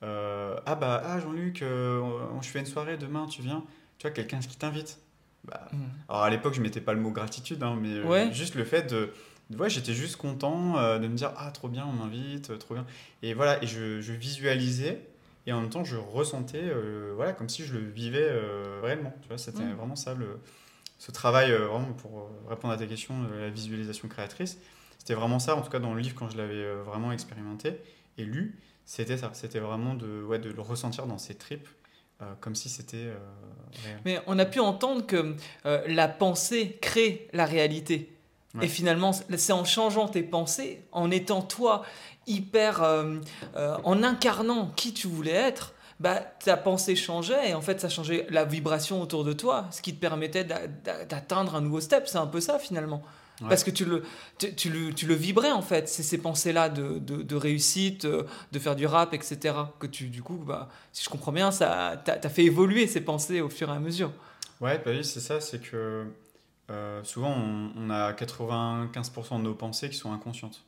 euh, 0.02 0.56
ah 0.66 0.74
bah 0.74 1.02
ah 1.04 1.20
Jean-Luc, 1.20 1.58
je 1.60 2.48
fais 2.48 2.60
une 2.60 2.66
soirée 2.66 2.96
demain, 2.96 3.26
tu 3.26 3.42
viens, 3.42 3.64
tu 3.98 4.06
vois 4.06 4.14
quelqu'un 4.14 4.40
qui 4.40 4.56
t'invite. 4.56 4.98
Bah, 5.44 5.68
mmh. 5.72 5.78
Alors 6.08 6.22
à 6.22 6.30
l'époque, 6.30 6.54
je 6.54 6.60
mettais 6.60 6.80
pas 6.80 6.94
le 6.94 7.00
mot 7.00 7.10
gratitude, 7.10 7.62
hein, 7.62 7.78
mais 7.80 8.32
juste 8.32 8.54
le 8.54 8.64
fait 8.64 8.90
de, 8.90 9.12
ouais, 9.58 9.70
j'étais 9.70 9.94
juste 9.94 10.16
content 10.16 10.98
de 10.98 11.06
me 11.06 11.14
dire 11.14 11.32
ah 11.36 11.50
trop 11.50 11.68
bien, 11.68 11.86
on 11.86 11.92
m'invite, 11.92 12.58
trop 12.58 12.74
bien, 12.74 12.86
et 13.22 13.34
voilà, 13.34 13.62
et 13.62 13.66
je, 13.66 14.00
je 14.00 14.12
visualisais 14.12 15.06
et 15.46 15.52
en 15.52 15.60
même 15.60 15.70
temps 15.70 15.84
je 15.84 15.96
ressentais 15.96 16.62
euh, 16.62 17.12
voilà 17.16 17.32
comme 17.32 17.48
si 17.48 17.64
je 17.64 17.74
le 17.74 17.80
vivais 17.80 18.26
euh, 18.28 18.80
réellement. 18.82 19.14
Tu 19.22 19.28
vois 19.28 19.38
c'était 19.38 19.64
vraiment 19.64 19.96
ça 19.96 20.14
le, 20.14 20.40
ce 20.98 21.10
travail 21.10 21.52
euh, 21.52 21.66
vraiment 21.66 21.92
pour 21.92 22.30
répondre 22.48 22.72
à 22.72 22.76
ta 22.76 22.86
question 22.86 23.22
de 23.22 23.34
la 23.34 23.50
visualisation 23.50 24.08
créatrice. 24.08 24.58
C'était 24.98 25.14
vraiment 25.14 25.38
ça 25.38 25.56
en 25.56 25.60
tout 25.60 25.70
cas 25.70 25.80
dans 25.80 25.94
le 25.94 26.00
livre 26.00 26.14
quand 26.14 26.30
je 26.30 26.38
l'avais 26.38 26.74
vraiment 26.76 27.12
expérimenté 27.12 27.76
et 28.16 28.24
lu 28.24 28.58
c'était 28.84 29.16
ça 29.16 29.30
c'était 29.32 29.60
vraiment 29.60 29.94
de 29.94 30.22
ouais, 30.22 30.38
de 30.38 30.50
le 30.50 30.60
ressentir 30.60 31.06
dans 31.06 31.18
ses 31.18 31.34
tripes 31.34 31.68
comme 32.40 32.54
si 32.54 32.68
c'était 32.68 33.12
réel. 33.84 34.00
Mais 34.04 34.20
on 34.26 34.38
a 34.38 34.46
pu 34.46 34.60
entendre 34.60 35.04
que 35.04 35.34
la 35.64 36.08
pensée 36.08 36.78
crée 36.80 37.28
la 37.32 37.44
réalité. 37.44 38.10
Et 38.62 38.68
finalement, 38.68 39.12
c'est 39.12 39.52
en 39.52 39.64
changeant 39.64 40.08
tes 40.08 40.22
pensées, 40.22 40.80
en 40.92 41.10
étant 41.10 41.42
toi 41.42 41.82
hyper, 42.26 42.82
en 43.54 44.02
incarnant 44.02 44.70
qui 44.76 44.94
tu 44.94 45.06
voulais 45.06 45.32
être, 45.32 45.74
bah, 46.00 46.20
ta 46.44 46.56
pensée 46.56 46.96
changeait 46.96 47.50
et 47.50 47.54
en 47.54 47.60
fait 47.60 47.80
ça 47.80 47.88
changeait 47.88 48.26
la 48.30 48.44
vibration 48.44 49.00
autour 49.00 49.24
de 49.24 49.32
toi, 49.32 49.66
ce 49.70 49.80
qui 49.80 49.94
te 49.94 50.00
permettait 50.00 50.44
d'atteindre 50.44 51.54
un 51.54 51.60
nouveau 51.60 51.80
step. 51.80 52.06
C'est 52.06 52.18
un 52.18 52.26
peu 52.26 52.40
ça 52.40 52.58
finalement. 52.58 53.02
Parce 53.40 53.64
que 53.64 53.70
tu 53.70 53.84
le, 53.84 54.04
tu, 54.38 54.70
le, 54.70 54.92
tu 54.92 55.06
le 55.06 55.14
vibrais 55.14 55.50
en 55.50 55.62
fait, 55.62 55.88
c'est 55.88 56.02
ces 56.02 56.18
pensées-là 56.18 56.68
de, 56.68 56.98
de, 56.98 57.36
réussite, 57.36 58.04
euh, 58.04 58.24
de 58.52 58.58
faire 58.58 58.76
du 58.76 58.86
rap, 58.86 59.12
etc. 59.12 59.54
Que 59.80 59.86
tu, 59.86 60.08
du 60.08 60.22
coup, 60.22 60.36
bah, 60.36 60.68
si 60.92 61.04
je 61.04 61.10
comprends 61.10 61.32
bien, 61.32 61.50
ça 61.50 62.00
t'a 62.04 62.28
fait 62.28 62.44
évoluer 62.44 62.86
ces 62.86 63.00
pensées 63.00 63.40
au 63.40 63.48
fur 63.48 63.70
et 63.70 63.72
à 63.72 63.80
mesure. 63.80 64.12
Ouais, 64.60 64.78
bah 64.78 64.92
oui, 64.92 65.04
c'est 65.04 65.20
ça, 65.20 65.40
c'est 65.40 65.60
que 65.60 66.06
euh, 66.70 67.02
souvent 67.02 67.34
on, 67.76 67.90
a 67.90 68.12
95% 68.12 69.38
de 69.38 69.42
nos 69.42 69.54
pensées 69.54 69.90
qui 69.90 69.96
sont 69.96 70.12
inconscientes. 70.12 70.64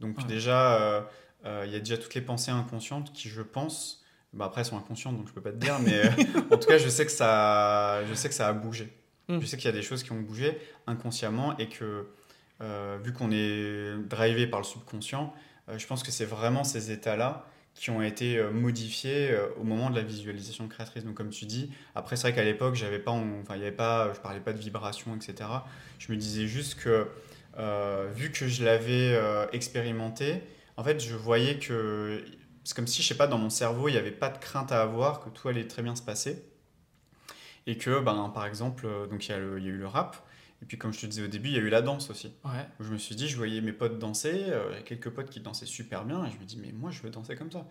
Donc 0.00 0.26
déjà, 0.26 1.04
euh, 1.44 1.64
il 1.64 1.72
y 1.72 1.76
a 1.76 1.78
déjà 1.78 1.96
toutes 1.96 2.14
les 2.14 2.20
pensées 2.22 2.50
inconscientes 2.50 3.12
qui, 3.12 3.28
je 3.28 3.42
pense, 3.42 4.04
bah 4.32 4.46
après, 4.46 4.62
elles 4.62 4.66
sont 4.66 4.78
inconscientes, 4.78 5.16
donc 5.16 5.28
je 5.28 5.32
peux 5.32 5.40
pas 5.40 5.52
te 5.52 5.56
dire, 5.56 5.78
mais 5.78 6.02
en 6.52 6.56
tout 6.56 6.66
cas, 6.66 6.78
je 6.78 6.88
sais 6.88 7.06
que 7.06 7.12
ça, 7.12 8.04
je 8.06 8.14
sais 8.14 8.28
que 8.28 8.34
ça 8.34 8.48
a 8.48 8.52
bougé. 8.52 8.92
Mm. 9.30 9.40
Je 9.40 9.46
sais 9.46 9.56
qu'il 9.56 9.66
y 9.66 9.68
a 9.68 9.76
des 9.76 9.82
choses 9.82 10.02
qui 10.02 10.12
ont 10.12 10.20
bougé 10.20 10.58
inconsciemment 10.86 11.56
et 11.58 11.68
que, 11.68 12.08
euh, 12.60 12.98
vu 13.02 13.12
qu'on 13.12 13.30
est 13.30 13.96
drivé 14.08 14.46
par 14.46 14.60
le 14.60 14.64
subconscient, 14.64 15.32
euh, 15.68 15.78
je 15.78 15.86
pense 15.86 16.02
que 16.02 16.10
c'est 16.10 16.24
vraiment 16.24 16.64
ces 16.64 16.90
états-là 16.90 17.46
qui 17.74 17.90
ont 17.90 18.02
été 18.02 18.42
modifiés 18.52 19.32
au 19.56 19.62
moment 19.62 19.90
de 19.90 19.96
la 19.96 20.02
visualisation 20.02 20.66
créatrice. 20.66 21.04
Donc, 21.04 21.14
comme 21.14 21.30
tu 21.30 21.46
dis, 21.46 21.70
après, 21.94 22.16
c'est 22.16 22.22
vrai 22.22 22.34
qu'à 22.34 22.42
l'époque, 22.42 22.74
j'avais 22.74 22.98
pas, 22.98 23.12
enfin, 23.12 23.56
y 23.56 23.62
avait 23.62 23.70
pas, 23.70 24.12
je 24.12 24.18
parlais 24.18 24.40
pas 24.40 24.52
de 24.52 24.58
vibration, 24.58 25.14
etc. 25.14 25.48
Je 26.00 26.10
me 26.12 26.18
disais 26.18 26.48
juste 26.48 26.74
que, 26.80 27.06
vu 28.12 28.32
que 28.32 28.48
je 28.48 28.64
l'avais 28.64 29.16
expérimenté, 29.52 30.42
en 30.76 30.82
fait, 30.82 30.98
je 30.98 31.14
voyais 31.14 31.60
que 31.60 32.24
c'est 32.64 32.74
comme 32.74 32.88
si, 32.88 33.02
je 33.02 33.08
sais 33.08 33.16
pas, 33.16 33.28
dans 33.28 33.38
mon 33.38 33.50
cerveau, 33.50 33.88
il 33.88 33.92
n'y 33.92 33.98
avait 33.98 34.10
pas 34.10 34.30
de 34.30 34.38
crainte 34.38 34.72
à 34.72 34.82
avoir, 34.82 35.20
que 35.20 35.30
tout 35.30 35.48
allait 35.48 35.66
très 35.66 35.82
bien 35.82 35.94
se 35.96 36.02
passer. 36.02 36.49
Et 37.66 37.76
que, 37.76 38.00
ben, 38.00 38.30
par 38.34 38.46
exemple, 38.46 38.86
euh, 38.86 39.06
donc 39.06 39.28
il 39.28 39.32
y, 39.32 39.34
a 39.34 39.38
eu 39.38 39.76
le 39.76 39.86
rap, 39.86 40.16
et 40.62 40.66
puis 40.66 40.78
comme 40.78 40.92
je 40.92 41.00
te 41.00 41.06
disais 41.06 41.22
au 41.22 41.28
début, 41.28 41.48
il 41.48 41.54
y 41.54 41.58
a 41.58 41.60
eu 41.60 41.68
la 41.68 41.82
danse 41.82 42.10
aussi. 42.10 42.32
Où 42.44 42.84
je 42.84 42.92
me 42.92 42.98
suis 42.98 43.14
dit, 43.14 43.28
je 43.28 43.36
voyais 43.36 43.60
mes 43.60 43.72
potes 43.72 43.98
danser, 43.98 44.44
euh, 44.48 44.68
il 44.70 44.76
y 44.76 44.78
a 44.78 44.82
quelques 44.82 45.10
potes 45.10 45.30
qui 45.30 45.40
dansaient 45.40 45.66
super 45.66 46.04
bien, 46.04 46.24
et 46.24 46.30
je 46.30 46.38
me 46.38 46.44
dis, 46.44 46.58
mais 46.60 46.72
moi, 46.72 46.90
je 46.90 47.02
veux 47.02 47.10
danser 47.10 47.36
comme 47.36 47.50
ça. 47.50 47.66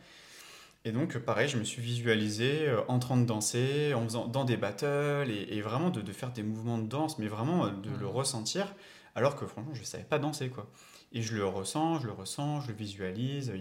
Et 0.85 0.91
donc, 0.91 1.17
pareil, 1.17 1.49
je 1.49 1.57
me 1.57 1.63
suis 1.63 1.81
visualisé 1.81 2.69
euh, 2.69 2.81
en 2.87 2.99
train 2.99 3.17
de 3.17 3.25
danser, 3.25 3.93
en 3.93 4.03
faisant 4.03 4.27
dans 4.27 4.45
des 4.45 4.57
battles, 4.57 5.29
et, 5.29 5.61
vraiment 5.61 5.89
de, 5.89 6.11
faire 6.11 6.31
des 6.31 6.43
mouvements 6.43 6.77
de 6.77 6.87
danse, 6.87 7.19
mais 7.19 7.27
vraiment 7.27 7.67
de 7.67 7.89
le 7.99 8.07
ressentir, 8.07 8.73
alors 9.15 9.35
que 9.35 9.45
franchement, 9.45 9.73
je 9.73 9.81
ne 9.81 9.85
savais 9.85 10.03
pas 10.03 10.19
danser, 10.19 10.49
quoi. 10.49 10.69
Et 11.11 11.23
je 11.23 11.35
le 11.35 11.45
ressens, 11.45 11.99
je 11.99 12.05
le 12.05 12.13
ressens, 12.13 12.61
je 12.61 12.67
le 12.67 12.75
visualise 12.75 13.51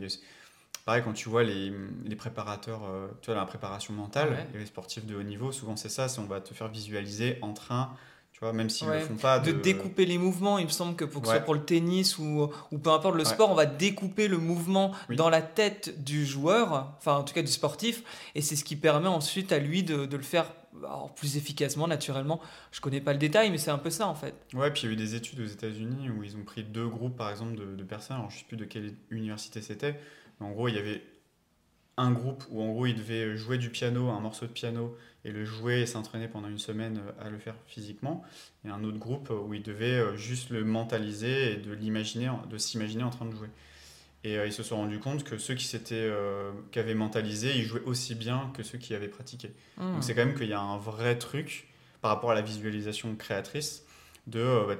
pareil, 0.88 1.02
quand 1.04 1.12
tu 1.12 1.28
vois 1.28 1.45
les, 1.45 1.71
les 2.07 2.16
préparateurs, 2.16 2.80
euh, 2.88 3.09
tu 3.21 3.26
vois, 3.26 3.38
la 3.38 3.45
préparation 3.45 3.92
mentale, 3.92 4.47
et 4.54 4.59
les 4.59 4.64
sportifs 4.64 5.04
de 5.04 5.14
haut 5.14 5.23
niveau, 5.23 5.52
souvent 5.52 5.76
c'est 5.76 5.90
ça, 5.90 6.09
c'est 6.09 6.18
on 6.18 6.25
va 6.25 6.40
te 6.40 6.54
faire 6.54 6.68
visualiser 6.68 7.37
en 7.42 7.52
train, 7.52 7.92
tu 8.33 8.40
vois, 8.40 8.54
même 8.54 8.71
s'ils 8.71 8.88
ne 8.88 8.99
font 9.00 9.16
pas. 9.16 9.38
De... 9.38 9.52
découper 9.52 10.07
les 10.07 10.16
mouvements, 10.16 10.57
il 10.57 10.64
me 10.64 10.71
semble 10.71 10.97
que 10.97 11.04
pour 11.04 11.21
que 11.21 11.28
ce 11.28 11.35
soit 11.35 11.45
pour 11.45 11.52
le 11.52 11.62
tennis 11.62 12.16
ou, 12.16 12.49
ou 12.73 12.78
peu 12.78 12.88
importe 12.88 13.16
le 13.16 13.25
sport, 13.26 13.50
on 13.50 13.54
va 13.54 13.66
découper 13.66 14.28
le 14.28 14.38
mouvement 14.38 14.92
dans 15.14 15.28
la 15.28 15.42
tête 15.42 16.02
du 16.02 16.25
joueur, 16.25 16.95
enfin 16.97 17.16
en 17.16 17.23
tout 17.23 17.35
cas 17.35 17.42
du 17.42 17.52
sportif, 17.52 18.02
et 18.35 18.40
c'est 18.40 18.57
ce 18.57 18.64
qui 18.64 18.76
permet 18.76 19.09
ensuite 19.09 19.52
à 19.52 19.59
lui 19.59 19.83
de, 19.83 20.07
de 20.07 20.16
le 20.16 20.23
faire 20.23 20.47
plus 21.16 21.37
efficacement, 21.37 21.87
naturellement. 21.87 22.40
Je 22.73 22.80
connais 22.80 23.02
pas 23.02 23.12
le 23.12 23.18
détail, 23.18 23.50
mais 23.50 23.59
c'est 23.59 23.71
un 23.71 23.76
peu 23.76 23.90
ça 23.90 24.07
en 24.07 24.14
fait. 24.14 24.35
Ouais, 24.54 24.71
puis 24.71 24.85
il 24.85 24.87
y 24.87 24.88
a 24.88 24.92
eu 24.95 24.97
des 24.97 25.16
études 25.16 25.40
aux 25.40 25.47
États-Unis 25.47 26.09
où 26.09 26.22
ils 26.24 26.35
ont 26.35 26.44
pris 26.44 26.62
deux 26.62 26.88
groupes 26.88 27.18
par 27.18 27.29
exemple 27.29 27.57
de, 27.57 27.77
de 27.77 27.85
personnes, 27.85 28.16
alors 28.16 28.31
je 28.31 28.38
sais 28.38 28.46
plus 28.48 28.57
de 28.57 28.64
quelle 28.64 28.94
université 29.11 29.61
c'était, 29.61 30.01
en 30.40 30.51
gros, 30.51 30.68
il 30.68 30.74
y 30.74 30.79
avait 30.79 31.03
un 31.98 32.12
groupe 32.12 32.44
où 32.51 32.62
en 32.62 32.72
gros 32.72 32.87
il 32.87 32.94
devait 32.94 33.37
jouer 33.37 33.59
du 33.59 33.70
piano, 33.70 34.09
un 34.09 34.20
morceau 34.20 34.46
de 34.46 34.53
piano, 34.53 34.96
et 35.24 35.33
le 35.33 35.44
jouer 35.44 35.83
et 35.83 35.87
s'entraîner 35.87 36.29
pendant 36.29 36.48
une 36.48 36.59
semaine 36.59 36.98
euh, 36.98 37.27
à 37.27 37.29
le 37.29 37.38
faire 37.38 37.57
physiquement. 37.66 38.24
Et 38.64 38.68
un 38.68 38.85
autre 38.85 38.98
groupe 38.98 39.31
où 39.31 39.53
il 39.53 39.62
devait 39.62 39.98
euh, 39.98 40.16
juste 40.16 40.51
le 40.51 40.64
mentaliser 40.64 41.53
et 41.53 41.57
de 41.57 41.72
l'imaginer, 41.72 42.31
de 42.48 42.57
s'imaginer 42.57 43.03
en 43.03 43.11
train 43.11 43.27
de 43.27 43.33
jouer. 43.33 43.48
Et 44.24 44.38
euh, 44.38 44.46
ils 44.46 44.53
se 44.53 44.62
sont 44.62 44.77
rendus 44.77 45.01
compte 45.01 45.24
que 45.24 45.38
ceux 45.38 45.55
qui 45.55 45.64
s'étaient, 45.64 46.11
qui 46.70 46.79
avaient 46.79 46.94
mentalisé, 46.94 47.57
ils 47.57 47.64
jouaient 47.64 47.85
aussi 47.85 48.14
bien 48.14 48.51
que 48.55 48.62
ceux 48.62 48.79
qui 48.79 48.94
avaient 48.94 49.09
pratiqué. 49.09 49.53
Hmm. 49.77 49.94
Donc 49.94 50.05
c'est 50.05 50.14
quand 50.14 50.24
même 50.24 50.37
qu'il 50.37 50.48
y 50.48 50.55
a 50.55 50.61
un 50.61 50.79
vrai 50.79 51.18
truc 51.18 51.68
par 52.01 52.12
rapport 52.12 52.31
à 52.31 52.35
la 52.35 52.42
visualisation 52.42 53.14
créatrice 53.16 53.85
de 54.29 54.64
bah, 54.68 54.77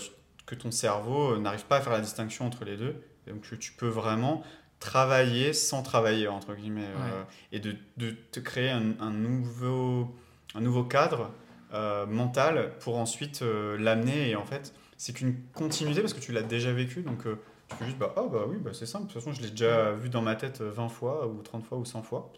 que 0.47 0.55
ton 0.55 0.71
cerveau 0.71 1.37
n'arrive 1.37 1.64
pas 1.64 1.79
à 1.79 1.81
faire 1.81 1.92
la 1.92 2.01
distinction 2.01 2.47
entre 2.47 2.64
les 2.64 2.77
deux. 2.77 2.94
Donc 3.27 3.42
tu 3.59 3.73
peux 3.73 3.88
vraiment 3.88 4.42
travailler 4.81 5.53
sans 5.53 5.83
travailler, 5.83 6.29
entre 6.29 6.55
guillemets, 6.55 6.87
euh, 6.87 7.23
et 7.53 7.61
de, 7.61 7.75
de, 7.97 8.11
te 8.11 8.41
créer 8.41 8.71
un, 8.71 8.95
un, 9.01 9.11
nouveau, 9.11 10.14
un 10.55 10.61
nouveau 10.61 10.85
cadre 10.85 11.31
euh, 11.75 12.07
mental 12.07 12.73
pour 12.81 12.97
ensuite 12.97 13.43
euh, 13.43 13.77
l'amener. 13.79 14.31
Et 14.31 14.37
en 14.37 14.45
fait, 14.45 14.75
c'est 14.97 15.12
qu'une 15.12 15.37
continuité 15.55 16.01
parce 16.01 16.14
que 16.14 16.21
tu 16.21 16.33
l'as 16.33 16.43
déjà 16.43 16.73
vécu, 16.73 17.03
donc 17.03 17.25
tu 17.69 17.77
peux 17.77 17.85
juste, 17.85 17.99
bah, 17.99 18.14
oh, 18.17 18.29
bah 18.29 18.45
oui, 18.49 18.57
bah, 18.59 18.71
c'est 18.73 18.87
simple, 18.87 19.07
de 19.07 19.12
toute 19.12 19.23
façon, 19.23 19.33
je 19.33 19.43
l'ai 19.43 19.51
déjà 19.51 19.93
vu 19.93 20.09
dans 20.09 20.23
ma 20.23 20.37
tête 20.37 20.61
20 20.61 20.88
fois, 20.88 21.27
ou 21.27 21.43
30 21.43 21.64
fois, 21.64 21.79
ou 21.79 21.85
100 21.85 22.03
fois. 22.03 22.33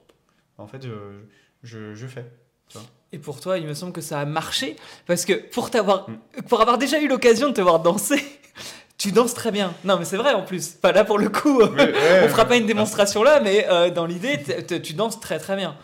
En 0.59 0.67
fait, 0.67 0.87
je, 1.63 1.95
je, 1.95 2.07
fais. 2.07 2.31
Et 3.13 3.19
pour 3.19 3.41
toi, 3.41 3.59
il 3.59 3.67
me 3.67 3.75
semble 3.75 3.93
que 3.93 4.03
ça 4.03 4.21
a 4.21 4.25
marché 4.25 4.77
parce 5.07 5.25
que 5.25 5.33
pour 5.33 5.71
t'avoir, 5.71 6.09
mm. 6.09 6.43
pour 6.49 6.61
avoir 6.61 6.79
déjà 6.79 7.01
eu 7.01 7.09
l'occasion 7.09 7.49
de 7.49 7.55
te 7.55 7.61
voir 7.61 7.81
danser, 7.81 8.23
tu 9.01 9.13
danses 9.13 9.33
très 9.33 9.51
bien. 9.51 9.73
Non, 9.85 9.99
mais 9.99 10.05
c'est 10.05 10.19
vrai 10.19 10.35
en 10.35 10.43
plus. 10.43 10.69
Pas 10.69 10.93
là 10.93 11.05
pour 11.05 11.19
le 11.19 11.31
coup. 11.31 11.63
on 11.63 12.29
fera 12.29 12.45
pas 12.45 12.57
une 12.57 12.67
démonstration 12.67 13.23
là, 13.23 13.41
mais 13.41 13.67
euh, 13.71 13.91
dans 13.91 14.05
l'idée, 14.05 14.39
tu 14.83 14.93
danses 14.93 15.19
très 15.19 15.39
très 15.39 15.57
bien. 15.57 15.75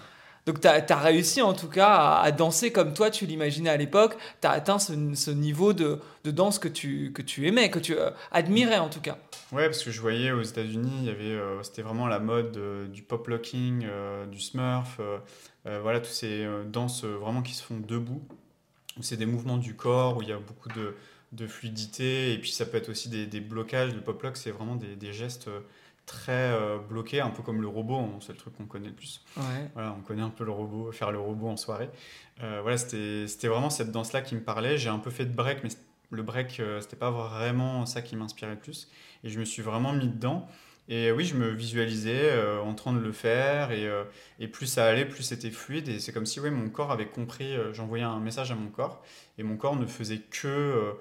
Donc 0.44 0.60
tu 0.60 0.68
as, 0.68 0.98
réussi 0.98 1.40
en 1.40 1.54
tout 1.54 1.68
cas 1.68 2.18
à, 2.22 2.30
danser 2.30 2.70
comme 2.70 2.92
toi 2.92 3.10
tu 3.10 3.24
l'imaginais 3.24 3.70
à 3.70 3.78
l'époque. 3.78 4.18
Tu 4.42 4.46
as 4.46 4.50
atteint 4.50 4.78
ce, 4.78 5.30
niveau 5.30 5.72
de, 5.72 5.98
danse 6.26 6.58
que 6.58 6.68
tu, 6.68 7.10
que 7.14 7.22
tu 7.22 7.48
aimais, 7.48 7.70
que 7.70 7.78
tu 7.78 7.96
euh, 7.96 8.10
admirais 8.32 8.78
en 8.78 8.90
tout 8.90 9.00
cas. 9.00 9.16
Ouais, 9.50 9.64
parce 9.64 9.82
que 9.82 9.90
je 9.90 10.00
voyais 10.02 10.30
aux 10.30 10.42
États-Unis, 10.42 11.08
euh, 11.08 11.62
c'était 11.62 11.82
vraiment 11.82 12.08
la 12.08 12.18
mode 12.18 12.60
du 12.92 13.00
pop 13.00 13.26
locking, 13.28 13.86
du 14.30 14.40
smurf, 14.40 15.00
voilà, 15.64 16.00
toutes 16.00 16.12
ces 16.12 16.46
danses 16.66 17.04
vraiment 17.04 17.40
qui 17.40 17.54
se 17.54 17.62
font 17.62 17.80
debout. 17.80 18.20
C'est 19.00 19.16
des 19.16 19.26
mouvements 19.26 19.58
du 19.58 19.74
corps 19.74 20.18
où 20.18 20.22
il 20.22 20.28
y 20.28 20.32
a 20.32 20.38
beaucoup 20.38 20.68
de, 20.68 20.94
de 21.36 21.46
fluidité. 21.46 22.32
Et 22.32 22.38
puis 22.38 22.50
ça 22.50 22.66
peut 22.66 22.76
être 22.76 22.88
aussi 22.88 23.08
des, 23.08 23.26
des 23.26 23.40
blocages. 23.40 23.94
Le 23.94 24.00
pop-lock, 24.00 24.36
c'est 24.36 24.50
vraiment 24.50 24.74
des, 24.74 24.96
des, 24.96 25.12
gestes 25.12 25.48
euh, 25.48 25.60
très 26.06 26.32
euh, 26.32 26.78
bloqués, 26.78 27.20
un 27.20 27.30
peu 27.30 27.42
comme 27.42 27.60
le 27.60 27.68
robot, 27.68 27.98
hein, 27.98 28.18
c'est 28.20 28.32
le 28.32 28.38
truc 28.38 28.56
qu'on 28.56 28.66
connaît 28.66 28.88
le 28.88 28.94
plus. 28.94 29.22
Voilà, 29.74 29.94
on 29.96 30.02
connaît 30.02 30.22
un 30.22 30.30
peu 30.30 30.44
le 30.44 30.50
robot, 30.50 30.90
faire 30.92 31.12
le 31.12 31.20
robot 31.20 31.48
en 31.48 31.56
soirée. 31.56 31.90
Euh, 32.42 32.60
voilà, 32.62 32.78
c'était 32.78 33.48
vraiment 33.48 33.70
cette 33.70 33.92
danse-là 33.92 34.22
qui 34.22 34.34
me 34.34 34.42
parlait. 34.42 34.78
J'ai 34.78 34.88
un 34.88 34.98
peu 34.98 35.10
fait 35.10 35.26
de 35.26 35.34
break, 35.34 35.62
mais 35.62 35.70
le 36.10 36.22
break, 36.22 36.62
c'était 36.80 36.96
pas 36.96 37.10
vraiment 37.10 37.84
ça 37.86 38.02
qui 38.02 38.16
m'inspirait 38.16 38.52
le 38.52 38.60
plus. 38.60 38.88
Et 39.24 39.28
je 39.28 39.38
me 39.38 39.44
suis 39.44 39.62
vraiment 39.62 39.92
mis 39.92 40.08
dedans. 40.08 40.48
Et 40.88 41.10
oui, 41.10 41.24
je 41.24 41.34
me 41.34 41.48
visualisais 41.48 42.30
en 42.64 42.72
train 42.74 42.92
de 42.92 43.00
le 43.00 43.10
faire, 43.10 43.72
et, 43.72 43.90
et, 44.38 44.46
plus 44.46 44.66
ça 44.66 44.86
allait, 44.86 45.04
plus 45.04 45.24
c'était 45.24 45.50
fluide, 45.50 45.88
et 45.88 45.98
c'est 45.98 46.12
comme 46.12 46.26
si 46.26 46.38
ouais, 46.38 46.52
mon 46.52 46.68
corps 46.68 46.92
avait 46.92 47.08
compris, 47.08 47.56
j'envoyais 47.72 48.04
un 48.04 48.20
message 48.20 48.52
à 48.52 48.54
mon 48.54 48.68
corps, 48.68 49.02
et 49.36 49.42
mon 49.42 49.56
corps 49.56 49.74
ne 49.74 49.84
faisait 49.84 50.20
que 50.30 50.94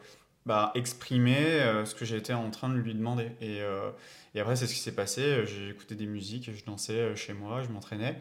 bah, 0.45 0.71
exprimer 0.75 1.37
euh, 1.37 1.85
ce 1.85 1.95
que 1.95 2.05
j'étais 2.05 2.33
en 2.33 2.51
train 2.51 2.69
de 2.69 2.75
lui 2.75 2.93
demander. 2.93 3.31
Et, 3.41 3.61
euh, 3.61 3.89
et 4.35 4.39
après, 4.39 4.55
c'est 4.55 4.67
ce 4.67 4.73
qui 4.73 4.79
s'est 4.79 4.93
passé. 4.93 5.45
J'ai 5.45 5.69
écouté 5.69 5.95
des 5.95 6.05
musiques, 6.05 6.51
je 6.53 6.63
dansais 6.65 6.93
euh, 6.93 7.15
chez 7.15 7.33
moi, 7.33 7.63
je 7.63 7.69
m'entraînais. 7.69 8.19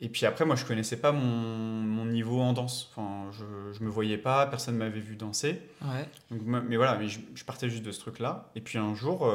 Et 0.00 0.08
puis 0.08 0.26
après, 0.26 0.44
moi, 0.44 0.56
je 0.56 0.64
connaissais 0.64 0.96
pas 0.98 1.12
mon, 1.12 1.20
mon 1.24 2.04
niveau 2.04 2.40
en 2.40 2.52
danse. 2.52 2.90
Enfin, 2.90 3.30
je, 3.32 3.72
je 3.72 3.84
me 3.84 3.88
voyais 3.88 4.18
pas, 4.18 4.46
personne 4.46 4.76
m'avait 4.76 5.00
vu 5.00 5.16
danser. 5.16 5.62
Ouais. 5.80 6.08
Donc, 6.30 6.42
mais 6.44 6.76
voilà, 6.76 6.98
mais 6.98 7.08
je, 7.08 7.44
partais 7.46 7.70
juste 7.70 7.84
de 7.84 7.92
ce 7.92 8.00
truc-là. 8.00 8.50
Et 8.56 8.60
puis 8.60 8.78
un 8.78 8.96
jour, 8.96 9.32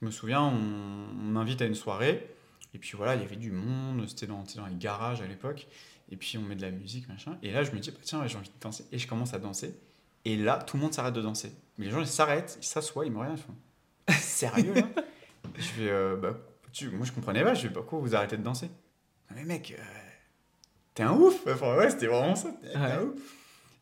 je 0.00 0.06
me 0.06 0.10
souviens, 0.10 0.42
on, 0.42 1.22
m'invite 1.22 1.60
à 1.60 1.66
une 1.66 1.74
soirée. 1.74 2.26
Et 2.72 2.78
puis 2.78 2.92
voilà, 2.96 3.16
il 3.16 3.20
y 3.20 3.24
avait 3.24 3.36
du 3.36 3.52
monde, 3.52 4.08
c'était 4.08 4.26
dans, 4.26 4.42
dans 4.56 4.66
les 4.66 4.76
garages 4.76 5.20
à 5.20 5.26
l'époque. 5.26 5.66
Et 6.10 6.16
puis 6.16 6.38
on 6.38 6.42
met 6.42 6.56
de 6.56 6.62
la 6.62 6.70
musique, 6.70 7.06
machin. 7.08 7.36
Et 7.42 7.52
là, 7.52 7.62
je 7.62 7.72
me 7.72 7.78
dis, 7.78 7.90
bah, 7.90 7.98
tiens, 8.02 8.26
j'ai 8.26 8.38
envie 8.38 8.48
de 8.48 8.60
danser. 8.62 8.86
Et 8.92 8.98
je 8.98 9.06
commence 9.06 9.34
à 9.34 9.38
danser. 9.38 9.74
Et 10.24 10.36
là, 10.36 10.58
tout 10.58 10.76
le 10.76 10.82
monde 10.82 10.92
s'arrête 10.92 11.14
de 11.14 11.22
danser. 11.22 11.52
Mais 11.78 11.86
les 11.86 11.90
gens, 11.90 12.00
ils 12.00 12.06
s'arrêtent, 12.06 12.58
ils 12.60 12.64
s'assoient, 12.64 13.06
ils 13.06 13.12
me 13.12 13.18
regardent, 13.18 13.38
ils 13.38 13.42
font 13.42 14.18
Sérieux 14.20 14.74
là? 14.74 14.88
Je 15.56 15.62
fais 15.62 15.90
euh, 15.90 16.16
bah, 16.16 16.34
Moi, 16.92 17.06
je 17.06 17.12
comprenais 17.12 17.42
pas. 17.42 17.54
Je 17.54 17.62
fais 17.62 17.72
Pourquoi 17.72 17.98
vous 17.98 18.14
arrêtez 18.14 18.36
de 18.36 18.42
danser? 18.42 18.70
Mais 19.34 19.44
mec, 19.44 19.74
euh, 19.78 19.82
t'es 20.94 21.02
un 21.02 21.12
ouf 21.12 21.46
Enfin, 21.46 21.76
ouais, 21.76 21.90
c'était 21.90 22.06
vraiment 22.06 22.36
ça. 22.36 22.50
T'es 22.62 22.76
un 22.76 23.02
ouf 23.02 23.38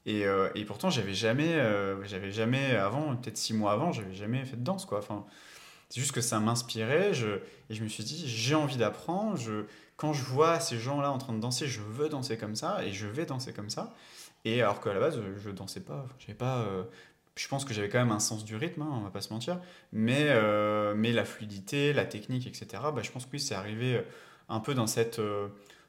et, 0.07 0.25
euh, 0.25 0.49
et, 0.55 0.65
pourtant, 0.65 0.89
j'avais 0.89 1.13
jamais, 1.13 1.63
j'avais 2.05 2.33
jamais 2.33 2.75
avant, 2.75 3.15
peut-être 3.17 3.37
six 3.37 3.53
mois 3.53 3.73
avant, 3.73 3.93
j'avais 3.93 4.15
jamais 4.15 4.45
fait 4.47 4.57
de 4.57 4.65
danse, 4.65 4.87
quoi. 4.87 4.99
Enfin, 4.99 5.27
C'est 5.91 6.01
juste 6.01 6.13
que 6.13 6.23
ça 6.23 6.41
m'inspirait 6.41 7.13
je, 7.13 7.29
et 7.69 7.75
je 7.75 7.83
me 7.83 7.89
suis 7.89 8.03
dit, 8.03 8.27
j'ai 8.27 8.55
envie 8.55 8.79
d'apprendre. 8.79 9.37
Je, 9.37 9.67
quand 9.97 10.15
je 10.15 10.23
vois 10.23 10.59
ces 10.59 10.79
gens-là 10.79 11.13
en 11.13 11.19
train 11.19 11.35
de 11.35 11.41
danser, 11.41 11.67
je 11.67 11.83
veux 11.83 12.09
danser 12.09 12.39
comme 12.39 12.57
ça 12.57 12.83
et 12.83 12.93
je 12.93 13.07
vais 13.07 13.27
danser 13.27 13.53
comme 13.53 13.69
ça. 13.69 13.95
Et 14.45 14.63
alors 14.63 14.81
qu'à 14.81 14.93
la 14.93 15.01
base, 15.01 15.21
je 15.43 15.51
dansais 15.51 15.81
pas. 15.81 16.07
J'avais 16.19 16.35
pas. 16.35 16.59
Euh, 16.61 16.85
je 17.37 17.49
pense 17.49 17.65
que 17.65 17.73
j'avais 17.73 17.89
quand 17.89 17.99
même 17.99 18.13
un 18.13 18.21
sens 18.21 18.45
du 18.45 18.57
rythme, 18.57 18.83
hein, 18.83 18.91
on 18.93 19.01
va 19.01 19.11
pas 19.11 19.21
se 19.21 19.33
mentir. 19.33 19.61
Mais, 19.93 20.27
euh, 20.29 20.95
mais 20.95 21.13
la 21.13 21.25
fluidité, 21.25 21.93
la 21.93 22.05
technique, 22.05 22.47
etc. 22.47 22.83
Bah, 22.95 23.03
je 23.03 23.11
pense 23.11 23.27
que 23.27 23.33
oui, 23.33 23.41
c'est 23.41 23.55
arrivé 23.55 23.97
euh, 23.97 24.03
un 24.49 24.61
peu 24.61 24.75
dans 24.75 24.87
cette. 24.87 25.21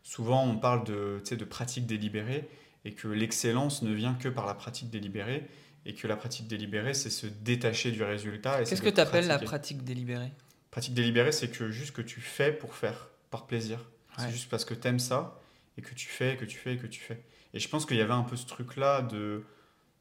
souvent, 0.04 0.46
on 0.46 0.58
parle 0.58 0.84
de, 0.86 1.22
de 1.30 1.46
pratique 1.46 1.86
délibérée 1.86 2.48
et 2.86 2.94
que 2.94 3.08
l'excellence 3.08 3.82
ne 3.82 3.94
vient 3.94 4.14
que 4.16 4.30
par 4.30 4.46
la 4.46 4.54
pratique 4.54 4.90
délibérée 4.90 5.48
et 5.86 5.96
que 5.96 6.08
la 6.08 6.16
pratique 6.16 6.48
délibérée, 6.48 6.94
c'est 6.94 7.10
se 7.10 7.28
détacher 7.28 7.92
du 7.92 8.04
résultat. 8.04 8.64
Qu'est-ce 8.64 8.82
que 8.82 8.90
tu 8.90 9.02
appelles 9.02 9.28
la 9.28 9.40
pratique 9.40 9.84
délibérée? 9.84 10.32
Pratique 10.70 10.94
délibérée, 10.94 11.32
c'est 11.32 11.50
que 11.50 11.72
juste 11.72 11.94
que 11.94 12.02
tu 12.02 12.22
fais 12.22 12.52
pour 12.52 12.76
faire, 12.76 13.10
par 13.30 13.48
plaisir. 13.48 13.80
C'est 14.18 14.30
juste 14.30 14.50
parce 14.50 14.66
que 14.66 14.74
tu 14.74 14.88
aimes 14.88 15.00
ça 15.00 15.40
et 15.78 15.82
que 15.82 15.94
tu 15.96 16.08
fais, 16.08 16.36
que 16.38 16.46
tu 16.46 16.58
fais, 16.58 16.78
que 16.78 16.88
tu 16.88 17.00
fais. 17.00 17.24
Et 17.54 17.60
je 17.60 17.68
pense 17.70 17.86
qu'il 17.86 17.98
y 17.98 18.02
avait 18.02 18.14
un 18.14 18.24
peu 18.24 18.36
ce 18.36 18.46
truc-là 18.46 19.02
de 19.02 19.44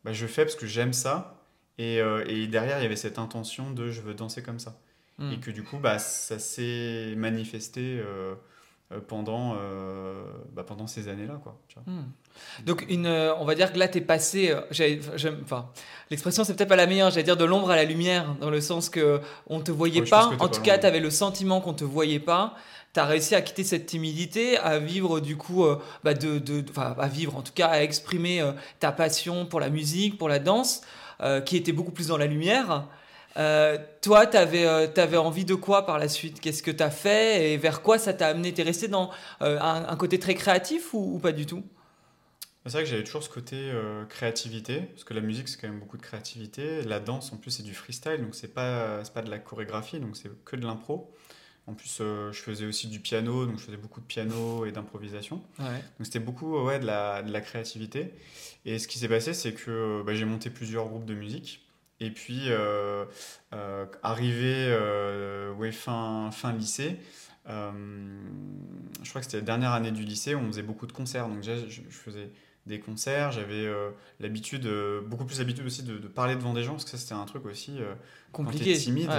bah, 0.04 0.12
je 0.12 0.26
fais 0.26 0.44
parce 0.44 0.56
que 0.56 0.66
j'aime 0.66 0.92
ça. 0.92 1.36
Et, 1.78 2.00
euh, 2.00 2.24
et, 2.26 2.46
derrière, 2.46 2.78
il 2.78 2.82
y 2.82 2.86
avait 2.86 2.96
cette 2.96 3.18
intention 3.18 3.70
de 3.70 3.90
je 3.90 4.00
veux 4.02 4.14
danser 4.14 4.42
comme 4.42 4.58
ça. 4.58 4.78
Hmm. 5.18 5.32
Et 5.32 5.40
que 5.40 5.50
du 5.50 5.62
coup, 5.62 5.78
bah, 5.78 5.98
ça 5.98 6.38
s'est 6.38 7.14
manifesté 7.16 8.00
euh, 8.04 8.34
euh, 8.92 9.00
pendant, 9.06 9.56
bah, 10.52 10.64
pendant 10.66 10.86
ces 10.86 11.08
années-là. 11.08 11.40
Quoi, 11.42 11.56
hmm. 11.86 12.64
Donc, 12.64 12.86
une, 12.88 13.06
on 13.06 13.44
va 13.44 13.54
dire 13.54 13.72
que 13.72 13.78
là, 13.78 13.88
tu 13.88 13.98
es 13.98 14.00
passé. 14.00 14.54
enfin, 15.44 15.68
l'expression, 16.10 16.44
c'est 16.44 16.54
peut-être 16.54 16.68
pas 16.68 16.76
la 16.76 16.86
meilleure, 16.86 17.10
j'allais 17.10 17.24
dire 17.24 17.36
de 17.36 17.44
l'ombre 17.44 17.70
à 17.70 17.76
la 17.76 17.84
lumière, 17.84 18.36
dans 18.40 18.50
le 18.50 18.60
sens 18.60 18.88
que 18.88 19.20
on 19.46 19.60
te 19.60 19.70
voyait 19.70 20.02
pas. 20.02 20.30
En 20.38 20.48
tout 20.48 20.62
cas, 20.62 20.78
tu 20.78 20.86
avais 20.86 21.00
le 21.00 21.10
sentiment 21.10 21.60
qu'on 21.60 21.74
te 21.74 21.84
voyait 21.84 22.20
pas 22.20 22.54
tu 22.92 23.00
as 23.00 23.04
réussi 23.04 23.34
à 23.34 23.42
quitter 23.42 23.64
cette 23.64 23.86
timidité, 23.86 24.58
à 24.58 24.78
vivre 24.78 25.20
du 25.20 25.36
coup, 25.36 25.64
euh, 25.64 25.80
bah 26.02 26.14
de, 26.14 26.38
de, 26.38 26.64
à 26.76 27.08
vivre 27.08 27.36
en 27.36 27.42
tout 27.42 27.52
cas, 27.52 27.68
à 27.68 27.82
exprimer 27.82 28.40
euh, 28.40 28.52
ta 28.80 28.90
passion 28.92 29.46
pour 29.46 29.60
la 29.60 29.70
musique, 29.70 30.18
pour 30.18 30.28
la 30.28 30.38
danse, 30.38 30.82
euh, 31.20 31.40
qui 31.40 31.56
était 31.56 31.72
beaucoup 31.72 31.92
plus 31.92 32.08
dans 32.08 32.16
la 32.16 32.26
lumière. 32.26 32.86
Toi, 33.34 34.26
tu 34.26 34.36
avais, 34.36 34.66
avais, 34.66 35.16
envie 35.16 35.44
de 35.44 35.54
quoi 35.54 35.86
par 35.86 35.98
la 35.98 36.08
suite? 36.08 36.40
Qu'est-ce 36.40 36.62
que 36.62 36.70
tu 36.70 36.82
as 36.82 36.90
fait? 36.90 37.52
Et 37.52 37.56
vers 37.56 37.82
quoi 37.82 37.98
ça 37.98 38.12
t'a 38.12 38.28
amené? 38.28 38.52
Tu 38.52 38.60
es 38.60 38.64
resté 38.64 38.88
dans 38.88 39.10
un, 39.40 39.96
côté 39.96 40.18
très 40.18 40.34
créatif 40.34 40.94
ou, 40.94 41.18
pas 41.18 41.32
du 41.32 41.46
tout? 41.46 41.62
C'est 42.66 42.72
vrai 42.72 42.84
que 42.84 42.90
j'avais 42.90 43.04
toujours 43.04 43.22
ce 43.22 43.30
côté 43.30 43.72
créativité, 44.08 44.80
parce 44.80 45.04
que 45.04 45.14
la 45.14 45.22
musique 45.22 45.48
c'est 45.48 45.58
quand 45.58 45.68
même 45.68 45.80
beaucoup 45.80 45.96
de 45.96 46.02
créativité. 46.02 46.82
La 46.82 47.00
danse 47.00 47.32
en 47.32 47.36
plus 47.36 47.50
c'est 47.50 47.62
du 47.62 47.74
freestyle, 47.74 48.20
donc 48.22 48.34
c'est 48.34 48.52
pas, 48.52 49.02
pas 49.14 49.22
de 49.22 49.30
la 49.30 49.38
chorégraphie, 49.38 49.98
donc 49.98 50.16
c'est 50.16 50.30
que 50.44 50.56
de 50.56 50.66
l'impro. 50.66 51.10
En 51.70 51.74
plus, 51.74 51.98
euh, 52.00 52.32
je 52.32 52.40
faisais 52.40 52.66
aussi 52.66 52.88
du 52.88 52.98
piano, 52.98 53.46
donc 53.46 53.58
je 53.58 53.64
faisais 53.64 53.76
beaucoup 53.76 54.00
de 54.00 54.06
piano 54.06 54.66
et 54.66 54.72
d'improvisation. 54.72 55.40
Donc 55.58 55.76
c'était 56.02 56.18
beaucoup 56.18 56.58
ouais, 56.64 56.80
de, 56.80 56.86
la, 56.86 57.22
de 57.22 57.32
la 57.32 57.40
créativité. 57.40 58.12
Et 58.64 58.80
ce 58.80 58.88
qui 58.88 58.98
s'est 58.98 59.08
passé, 59.08 59.34
c'est 59.34 59.52
que 59.52 60.02
bah, 60.04 60.14
j'ai 60.14 60.24
monté 60.24 60.50
plusieurs 60.50 60.88
groupes 60.88 61.04
de 61.04 61.14
musique. 61.14 61.64
Et 62.00 62.10
puis, 62.10 62.44
euh, 62.46 63.04
euh, 63.52 63.86
arrivé 64.02 64.74
ouais, 65.58 65.72
fin, 65.72 66.30
fin 66.32 66.52
lycée, 66.52 66.98
je 67.46 69.08
crois 69.08 69.20
que 69.20 69.26
c'était 69.26 69.38
la 69.38 69.44
dernière 69.44 69.72
année 69.72 69.90
du 69.90 70.02
lycée, 70.02 70.34
on 70.34 70.46
faisait 70.46 70.62
beaucoup 70.62 70.86
de 70.86 70.92
concerts. 70.92 71.28
Donc 71.28 71.40
déjà, 71.40 71.56
je, 71.68 71.82
faisais 71.90 72.30
des 72.66 72.80
concerts, 72.80 73.32
j'avais 73.32 73.70
l'habitude, 74.18 74.68
beaucoup 75.06 75.24
plus 75.24 75.38
l'habitude 75.38 75.66
aussi 75.66 75.82
de, 75.82 75.98
parler 76.08 76.36
devant 76.36 76.54
des 76.54 76.62
gens, 76.62 76.72
parce 76.72 76.84
que 76.84 76.90
ça 76.90 76.98
c'était 76.98 77.14
un 77.14 77.26
truc 77.26 77.44
aussi 77.44 77.78
compliqué, 78.32 78.76
timide. 78.76 79.10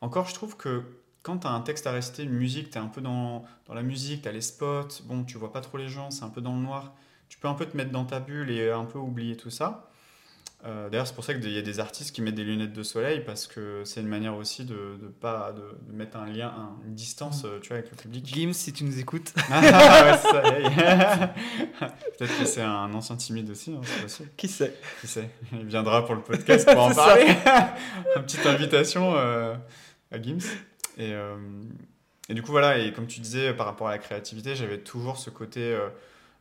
Encore, 0.00 0.28
je 0.28 0.34
trouve 0.34 0.56
que 0.56 0.82
quand 1.22 1.38
tu 1.38 1.46
as 1.46 1.50
un 1.50 1.60
texte 1.60 1.86
à 1.86 1.92
réciter, 1.92 2.24
une 2.24 2.34
musique, 2.34 2.70
tu 2.70 2.78
es 2.78 2.80
un 2.80 2.88
peu 2.88 3.00
dans, 3.00 3.44
dans 3.66 3.74
la 3.74 3.82
musique, 3.82 4.22
tu 4.22 4.28
as 4.28 4.32
les 4.32 4.42
spots, 4.42 5.02
bon, 5.04 5.24
tu 5.24 5.38
vois 5.38 5.52
pas 5.52 5.62
trop 5.62 5.78
les 5.78 5.88
gens, 5.88 6.10
c'est 6.10 6.24
un 6.24 6.28
peu 6.28 6.42
dans 6.42 6.54
le 6.54 6.60
noir. 6.60 6.94
Tu 7.28 7.38
peux 7.38 7.48
un 7.48 7.54
peu 7.54 7.64
te 7.64 7.76
mettre 7.76 7.90
dans 7.90 8.04
ta 8.04 8.20
bulle 8.20 8.50
et 8.50 8.70
un 8.70 8.84
peu 8.84 8.98
oublier 8.98 9.36
tout 9.36 9.50
ça. 9.50 9.90
Euh, 10.66 10.88
d'ailleurs, 10.88 11.06
c'est 11.06 11.14
pour 11.14 11.24
ça 11.24 11.34
qu'il 11.34 11.50
y 11.50 11.58
a 11.58 11.62
des 11.62 11.78
artistes 11.78 12.14
qui 12.14 12.22
mettent 12.22 12.36
des 12.36 12.44
lunettes 12.44 12.72
de 12.72 12.82
soleil 12.82 13.22
parce 13.24 13.46
que 13.46 13.82
c'est 13.84 14.00
une 14.00 14.08
manière 14.08 14.34
aussi 14.34 14.64
de, 14.64 14.96
de 15.00 15.08
pas, 15.08 15.52
de, 15.52 15.62
mettre 15.92 16.16
un 16.16 16.26
lien, 16.26 16.54
une 16.86 16.94
distance 16.94 17.44
mm. 17.44 17.60
tu 17.60 17.68
vois, 17.68 17.78
avec 17.78 17.90
le 17.90 17.96
public. 17.96 18.26
Gims, 18.26 18.54
si 18.54 18.72
tu 18.72 18.84
nous 18.84 18.98
écoutes. 18.98 19.34
ah, 19.52 20.16
ça, 20.16 20.42
Peut-être 22.16 22.38
que 22.38 22.46
c'est 22.46 22.62
un 22.62 22.94
ancien 22.94 23.16
timide 23.16 23.50
aussi, 23.50 23.72
hein, 23.72 23.80
Qui 24.38 24.48
sait 24.48 24.74
Qui 25.02 25.06
sait 25.06 25.28
Il 25.52 25.66
viendra 25.66 26.06
pour 26.06 26.14
le 26.14 26.22
podcast 26.22 26.66
pour 26.72 26.82
en 26.82 26.94
parler. 26.94 27.26
une 28.16 28.22
petite 28.22 28.46
invitation 28.46 29.14
euh, 29.16 29.54
à 30.10 30.22
Gims. 30.22 30.38
Et, 30.96 31.12
euh, 31.12 31.36
et, 32.28 32.34
du 32.34 32.42
coup, 32.42 32.52
voilà, 32.52 32.78
et 32.78 32.92
comme 32.92 33.06
tu 33.06 33.20
disais, 33.20 33.52
par 33.52 33.66
rapport 33.66 33.88
à 33.88 33.92
la 33.92 33.98
créativité, 33.98 34.54
j'avais 34.54 34.78
toujours 34.78 35.18
ce 35.18 35.30
côté, 35.30 35.60
euh, 35.60 35.88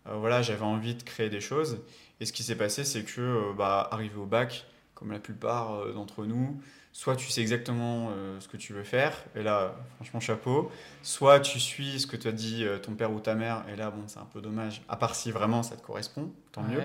euh, 0.07 0.15
voilà, 0.15 0.41
j'avais 0.41 0.63
envie 0.63 0.95
de 0.95 1.03
créer 1.03 1.29
des 1.29 1.41
choses. 1.41 1.79
Et 2.19 2.25
ce 2.25 2.33
qui 2.33 2.43
s'est 2.43 2.55
passé, 2.55 2.83
c'est 2.83 3.03
que, 3.03 3.53
bah, 3.53 3.87
arrivé 3.91 4.15
au 4.15 4.25
bac, 4.25 4.65
comme 4.93 5.11
la 5.11 5.19
plupart 5.19 5.91
d'entre 5.93 6.25
nous, 6.25 6.61
soit 6.93 7.15
tu 7.15 7.29
sais 7.29 7.41
exactement 7.41 8.11
ce 8.39 8.47
que 8.47 8.55
tu 8.55 8.71
veux 8.71 8.83
faire, 8.83 9.25
et 9.35 9.41
là, 9.41 9.75
franchement, 9.95 10.19
chapeau, 10.19 10.71
soit 11.01 11.39
tu 11.39 11.59
suis 11.59 11.99
ce 11.99 12.07
que 12.07 12.15
t'a 12.15 12.31
dit 12.31 12.65
ton 12.83 12.93
père 12.93 13.11
ou 13.11 13.19
ta 13.19 13.33
mère, 13.35 13.65
et 13.67 13.75
là, 13.75 13.89
bon, 13.89 14.03
c'est 14.07 14.19
un 14.19 14.27
peu 14.31 14.41
dommage, 14.41 14.83
à 14.87 14.95
part 14.95 15.15
si 15.15 15.31
vraiment 15.31 15.63
ça 15.63 15.75
te 15.75 15.81
correspond, 15.81 16.31
tant 16.51 16.61
mieux. 16.61 16.83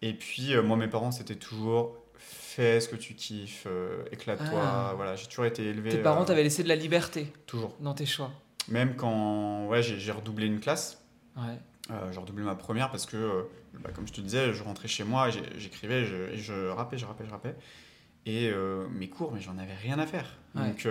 Et 0.00 0.14
puis, 0.14 0.56
moi, 0.62 0.76
mes 0.76 0.88
parents, 0.88 1.10
c'était 1.10 1.34
toujours 1.34 2.02
fais 2.52 2.80
ce 2.80 2.88
que 2.88 2.96
tu 2.96 3.14
kiffes, 3.14 3.66
euh, 3.66 4.04
éclate-toi. 4.12 4.60
Ah. 4.62 4.92
Voilà, 4.96 5.16
j'ai 5.16 5.26
toujours 5.26 5.46
été 5.46 5.64
élevé. 5.64 5.90
Tes 5.90 5.98
parents 5.98 6.22
euh, 6.22 6.26
t'avaient 6.26 6.42
laissé 6.42 6.62
de 6.62 6.68
la 6.68 6.76
liberté 6.76 7.32
Toujours. 7.46 7.74
Dans 7.80 7.94
tes 7.94 8.06
choix 8.06 8.30
Même 8.68 8.94
quand 8.96 9.66
ouais, 9.66 9.82
j'ai 9.82 10.12
redoublé 10.12 10.46
une 10.46 10.60
classe. 10.60 11.02
Ouais. 11.36 11.58
Euh, 11.90 12.12
j'ai 12.12 12.20
redoublé 12.20 12.44
ma 12.44 12.54
première 12.54 12.90
parce 12.90 13.06
que, 13.06 13.46
bah, 13.80 13.90
comme 13.94 14.06
je 14.06 14.12
te 14.12 14.20
disais, 14.20 14.54
je 14.54 14.62
rentrais 14.62 14.88
chez 14.88 15.04
moi, 15.04 15.30
j'écrivais, 15.56 16.04
je, 16.04 16.36
je 16.36 16.68
rappais, 16.68 16.98
je 16.98 17.06
rappais, 17.06 17.24
je 17.26 17.30
rappais. 17.30 17.56
Et 18.24 18.52
mes 18.92 19.08
cours, 19.08 19.32
mais 19.32 19.40
j'en 19.40 19.58
avais 19.58 19.74
rien 19.74 19.98
à 19.98 20.06
faire. 20.06 20.38
Donc 20.54 20.86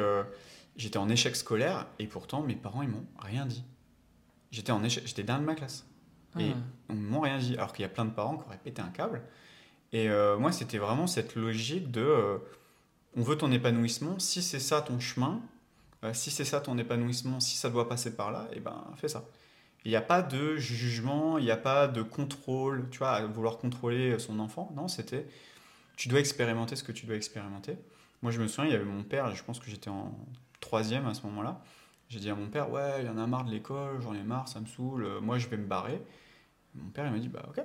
j'étais 0.75 0.97
en 0.97 1.07
échec 1.07 1.35
scolaire 1.35 1.87
et 1.97 2.07
pourtant 2.07 2.41
mes 2.41 2.55
parents, 2.55 2.81
ils 2.81 2.89
m'ont 2.89 3.05
rien 3.19 3.45
dit. 3.45 3.63
J'étais 4.51 4.73
en 4.73 4.83
échec, 4.83 5.03
j'étais 5.05 5.23
dernier 5.23 5.41
de 5.41 5.45
ma 5.45 5.55
classe. 5.55 5.85
Et 6.37 6.51
ah. 6.53 6.57
ils 6.89 6.95
m'ont 6.95 7.21
rien 7.21 7.37
dit. 7.37 7.55
Alors 7.55 7.71
qu'il 7.73 7.83
y 7.83 7.85
a 7.85 7.89
plein 7.89 8.05
de 8.05 8.11
parents 8.11 8.37
qui 8.37 8.43
auraient 8.45 8.59
pété 8.61 8.81
un 8.81 8.89
câble. 8.89 9.21
Et 9.93 10.09
euh, 10.09 10.37
moi, 10.37 10.51
c'était 10.51 10.77
vraiment 10.77 11.07
cette 11.07 11.35
logique 11.35 11.91
de 11.91 12.01
euh, 12.01 12.37
on 13.15 13.21
veut 13.21 13.37
ton 13.37 13.51
épanouissement, 13.51 14.19
si 14.19 14.41
c'est 14.41 14.59
ça 14.59 14.81
ton 14.81 14.99
chemin, 14.99 15.41
euh, 16.03 16.13
si 16.13 16.31
c'est 16.31 16.45
ça 16.45 16.61
ton 16.61 16.77
épanouissement, 16.77 17.39
si 17.39 17.57
ça 17.57 17.69
doit 17.69 17.89
passer 17.89 18.15
par 18.15 18.31
là, 18.31 18.47
et 18.51 18.57
eh 18.57 18.59
ben 18.61 18.85
fais 18.95 19.09
ça. 19.09 19.25
Il 19.85 19.89
n'y 19.89 19.95
a 19.95 20.01
pas 20.01 20.21
de 20.21 20.57
jugement, 20.57 21.37
il 21.37 21.45
n'y 21.45 21.51
a 21.51 21.57
pas 21.57 21.87
de 21.87 22.01
contrôle, 22.01 22.87
tu 22.91 22.99
vois, 22.99 23.11
à 23.11 23.25
vouloir 23.25 23.57
contrôler 23.57 24.19
son 24.19 24.39
enfant. 24.39 24.71
Non, 24.75 24.87
c'était 24.87 25.27
tu 25.95 26.07
dois 26.07 26.19
expérimenter 26.19 26.75
ce 26.75 26.83
que 26.83 26.91
tu 26.91 27.05
dois 27.05 27.15
expérimenter. 27.15 27.77
Moi, 28.21 28.31
je 28.31 28.39
me 28.41 28.47
souviens, 28.47 28.69
il 28.69 28.73
y 28.73 28.75
avait 28.75 28.85
mon 28.85 29.03
père, 29.03 29.33
je 29.35 29.43
pense 29.43 29.59
que 29.59 29.69
j'étais 29.69 29.89
en 29.89 30.15
troisième 30.59 31.07
à 31.07 31.13
ce 31.13 31.23
moment-là. 31.27 31.61
J'ai 32.09 32.19
dit 32.19 32.29
à 32.29 32.35
mon 32.35 32.47
père, 32.47 32.71
ouais, 32.71 33.01
il 33.01 33.05
y 33.05 33.09
en 33.09 33.17
a 33.17 33.25
marre 33.25 33.45
de 33.45 33.51
l'école, 33.51 34.01
j'en 34.01 34.13
ai 34.13 34.23
marre, 34.23 34.47
ça 34.47 34.59
me 34.59 34.65
saoule, 34.65 35.19
moi 35.21 35.39
je 35.39 35.47
vais 35.47 35.57
me 35.57 35.65
barrer. 35.65 36.01
Mon 36.75 36.89
père, 36.89 37.05
il 37.05 37.11
m'a 37.11 37.19
dit, 37.19 37.29
bah 37.29 37.45
ok, 37.49 37.63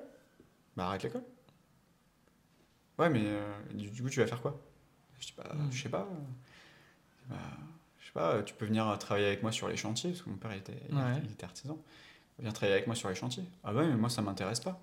bah 0.77 0.87
arrête 0.87 1.03
l'école. 1.03 1.25
Ouais, 2.99 3.11
mais 3.11 3.23
euh, 3.25 3.53
du, 3.75 4.03
coup, 4.03 4.09
tu 4.09 4.21
vas 4.21 4.27
faire 4.27 4.41
quoi? 4.41 4.59
Je 5.19 5.27
dis, 5.27 5.35
bah, 5.37 5.53
hmm. 5.55 5.71
je 5.71 5.83
sais 5.83 5.89
pas. 5.89 6.09
Bah, 7.29 7.37
pas, 8.17 8.43
tu 8.43 8.55
peux 8.55 8.67
venir 8.67 8.97
travailler 8.99 9.27
avec 9.27 9.43
moi 9.43 9.53
sur 9.53 9.69
les 9.69 9.77
chantiers, 9.77 10.11
parce 10.11 10.23
que 10.23 10.31
mon 10.31 10.37
père 10.37 10.53
était, 10.53 10.81
il 10.91 11.31
était 11.31 11.45
artisan. 11.45 11.79
Viens 12.39 12.51
travailler 12.53 12.75
avec 12.75 12.87
moi 12.87 12.97
sur 12.97 13.09
les 13.09 13.15
chantiers. 13.15 13.45
Ah 13.65 13.73
ouais, 13.73 13.87
mais 13.87 13.97
moi, 13.97 14.11
ça 14.11 14.21
m'intéresse 14.23 14.61
pas. 14.61 14.79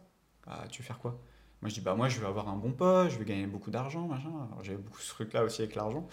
Bah, 0.45 0.63
tu 0.71 0.81
veux 0.81 0.85
faire 0.85 0.97
quoi? 0.99 1.19
Moi, 1.61 1.69
je 1.69 1.75
dis, 1.75 1.81
bah, 1.81 1.93
moi, 1.93 2.09
je 2.09 2.19
veux 2.19 2.25
avoir 2.25 2.49
un 2.49 2.57
bon 2.57 2.71
poste, 2.71 3.13
je 3.13 3.19
veux 3.19 3.25
gagner 3.25 3.45
beaucoup 3.45 3.71
d'argent, 3.71 4.07
machin. 4.07 4.31
J'avais 4.63 4.77
beaucoup 4.77 4.99
ce 4.99 5.09
truc-là 5.09 5.43
aussi 5.43 5.61
avec 5.61 5.75
l'argent. 5.75 6.07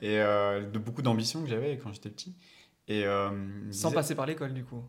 Et 0.00 0.20
euh, 0.20 0.68
de 0.68 0.78
beaucoup 0.78 1.02
d'ambitions 1.02 1.42
que 1.42 1.48
j'avais 1.48 1.76
quand 1.78 1.92
j'étais 1.92 2.08
petit. 2.10 2.34
Et, 2.88 3.04
euh, 3.04 3.30
Sans 3.72 3.90
passer 3.90 4.14
par 4.14 4.26
l'école, 4.26 4.54
du 4.54 4.64
coup. 4.64 4.82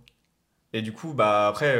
Et 0.73 0.81
du 0.81 0.93
coup, 0.93 1.13
bah, 1.13 1.47
après 1.47 1.75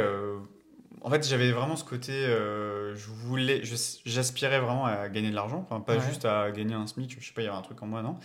en 1.02 1.10
fait, 1.10 1.26
j'avais 1.26 1.52
vraiment 1.52 1.76
ce 1.76 1.84
côté, 1.84 2.12
euh, 2.12 2.94
je 2.94 3.08
voulais, 3.08 3.62
j'aspirais 4.04 4.60
vraiment 4.60 4.86
à 4.86 5.08
gagner 5.08 5.30
de 5.30 5.34
l'argent, 5.34 5.58
enfin, 5.68 5.80
pas 5.80 5.98
juste 5.98 6.24
à 6.24 6.50
gagner 6.50 6.74
un 6.74 6.86
SMIC, 6.86 7.20
je 7.20 7.26
sais 7.26 7.32
pas, 7.32 7.42
il 7.42 7.46
y 7.46 7.48
avait 7.48 7.56
un 7.56 7.62
truc 7.62 7.82
en 7.82 7.86
moi, 7.86 8.02
non. 8.02 8.18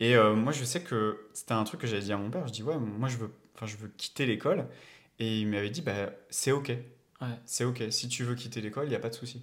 Et 0.00 0.16
euh, 0.16 0.34
moi, 0.34 0.52
je 0.52 0.64
sais 0.64 0.82
que 0.82 1.28
c'était 1.32 1.52
un 1.52 1.64
truc 1.64 1.80
que 1.80 1.86
j'avais 1.86 2.02
dit 2.02 2.12
à 2.12 2.16
mon 2.16 2.30
père, 2.30 2.46
je 2.46 2.52
dis, 2.52 2.62
ouais, 2.62 2.78
moi, 2.78 3.08
je 3.08 3.16
veux, 3.16 3.30
enfin, 3.54 3.66
je 3.66 3.76
veux 3.76 3.88
quitter 3.96 4.26
l'école. 4.26 4.66
Et 5.18 5.40
il 5.40 5.48
m'avait 5.48 5.70
dit, 5.70 5.82
bah, 5.82 6.10
c'est 6.28 6.52
OK. 6.52 6.72
C'est 7.46 7.64
OK. 7.64 7.82
Si 7.90 8.08
tu 8.08 8.24
veux 8.24 8.34
quitter 8.34 8.60
l'école, 8.60 8.86
il 8.86 8.90
n'y 8.90 8.96
a 8.96 8.98
pas 9.00 9.08
de 9.08 9.14
souci. 9.14 9.42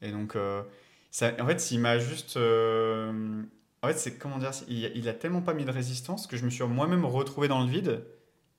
Et 0.00 0.10
donc, 0.10 0.36
euh, 0.36 0.62
ça, 1.10 1.32
en 1.40 1.46
fait, 1.46 1.70
il 1.70 1.80
m'a 1.80 1.98
juste. 1.98 2.36
en 2.38 3.86
fait, 3.86 3.98
c'est 3.98 4.18
comment 4.18 4.38
dire, 4.38 4.52
il, 4.68 4.90
il 4.94 5.08
a 5.08 5.12
tellement 5.14 5.42
pas 5.42 5.52
mis 5.54 5.64
de 5.64 5.70
résistance 5.70 6.26
que 6.26 6.36
je 6.36 6.44
me 6.44 6.50
suis 6.50 6.64
moi-même 6.64 7.04
retrouvé 7.04 7.48
dans 7.48 7.60
le 7.62 7.70
vide 7.70 8.02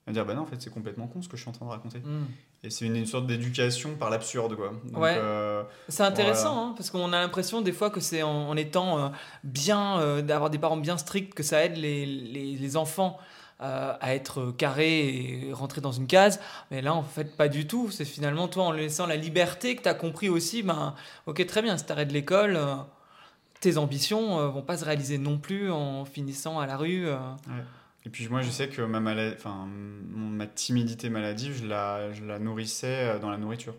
va 0.06 0.12
dire 0.12 0.26
bah 0.26 0.34
non 0.34 0.42
en 0.42 0.46
fait 0.46 0.60
c'est 0.60 0.72
complètement 0.72 1.06
con 1.06 1.22
ce 1.22 1.28
que 1.28 1.36
je 1.36 1.42
suis 1.42 1.50
en 1.50 1.52
train 1.52 1.66
de 1.66 1.70
raconter. 1.70 1.98
Hmm. 1.98 2.26
Et 2.64 2.70
c'est 2.70 2.86
une, 2.86 3.06
sorte 3.06 3.26
d'éducation 3.26 3.94
par 3.94 4.10
l'absurde 4.10 4.56
quoi. 4.56 4.72
ouais. 5.00 5.16
Euh, 5.16 5.62
c'est 5.88 6.02
intéressant 6.02 6.70
hein, 6.70 6.74
parce 6.76 6.90
qu'on 6.90 7.12
a 7.12 7.20
l'impression 7.20 7.60
des 7.60 7.72
fois 7.72 7.90
que 7.90 8.00
c'est 8.00 8.22
en, 8.22 8.56
étant 8.56 8.98
euh, 8.98 9.08
bien 9.44 10.00
euh, 10.00 10.22
d'avoir 10.22 10.50
des 10.50 10.58
parents 10.58 10.76
bien 10.76 10.96
stricts 10.96 11.34
que 11.34 11.42
ça 11.42 11.64
aide 11.64 11.76
les, 11.76 12.04
les, 12.06 12.56
les 12.56 12.76
enfants 12.76 13.18
à 13.64 14.16
être 14.16 14.50
carrés 14.50 15.06
et 15.06 15.52
rentrer 15.52 15.80
dans 15.80 15.92
une 15.92 16.08
case. 16.08 16.40
Mais 16.72 16.82
là, 16.82 16.94
en 16.94 17.04
fait, 17.04 17.36
pas 17.36 17.46
du 17.46 17.68
tout. 17.68 17.92
C'est 17.92 18.04
finalement 18.04 18.48
toi, 18.48 18.64
en 18.64 18.72
laissant 18.72 19.06
la 19.06 19.14
liberté, 19.14 19.76
que 19.76 19.82
tu 19.82 19.88
as 19.88 19.94
compris 19.94 20.28
aussi, 20.28 20.64
ben, 20.64 20.96
ok, 21.26 21.46
très 21.46 21.62
bien, 21.62 21.78
si 21.78 21.86
tu 21.86 21.92
arrêtes 21.92 22.10
l'école, 22.10 22.58
tes 23.60 23.78
ambitions 23.78 24.50
vont 24.50 24.62
pas 24.62 24.78
se 24.78 24.84
réaliser 24.84 25.16
non 25.16 25.38
plus 25.38 25.70
en 25.70 26.04
finissant 26.04 26.58
à 26.58 26.66
la 26.66 26.76
rue. 26.76 27.08
Ouais. 27.08 27.62
Et 28.04 28.10
puis 28.10 28.28
moi, 28.28 28.42
je 28.42 28.50
sais 28.50 28.68
que 28.68 28.82
ma, 28.82 28.98
enfin, 29.32 29.68
ma 29.68 30.46
timidité 30.46 31.08
maladive, 31.08 31.62
je 31.62 31.66
la, 31.66 32.12
je 32.12 32.24
la 32.24 32.38
nourrissais 32.38 33.10
euh, 33.10 33.18
dans 33.18 33.30
la 33.30 33.38
nourriture. 33.38 33.74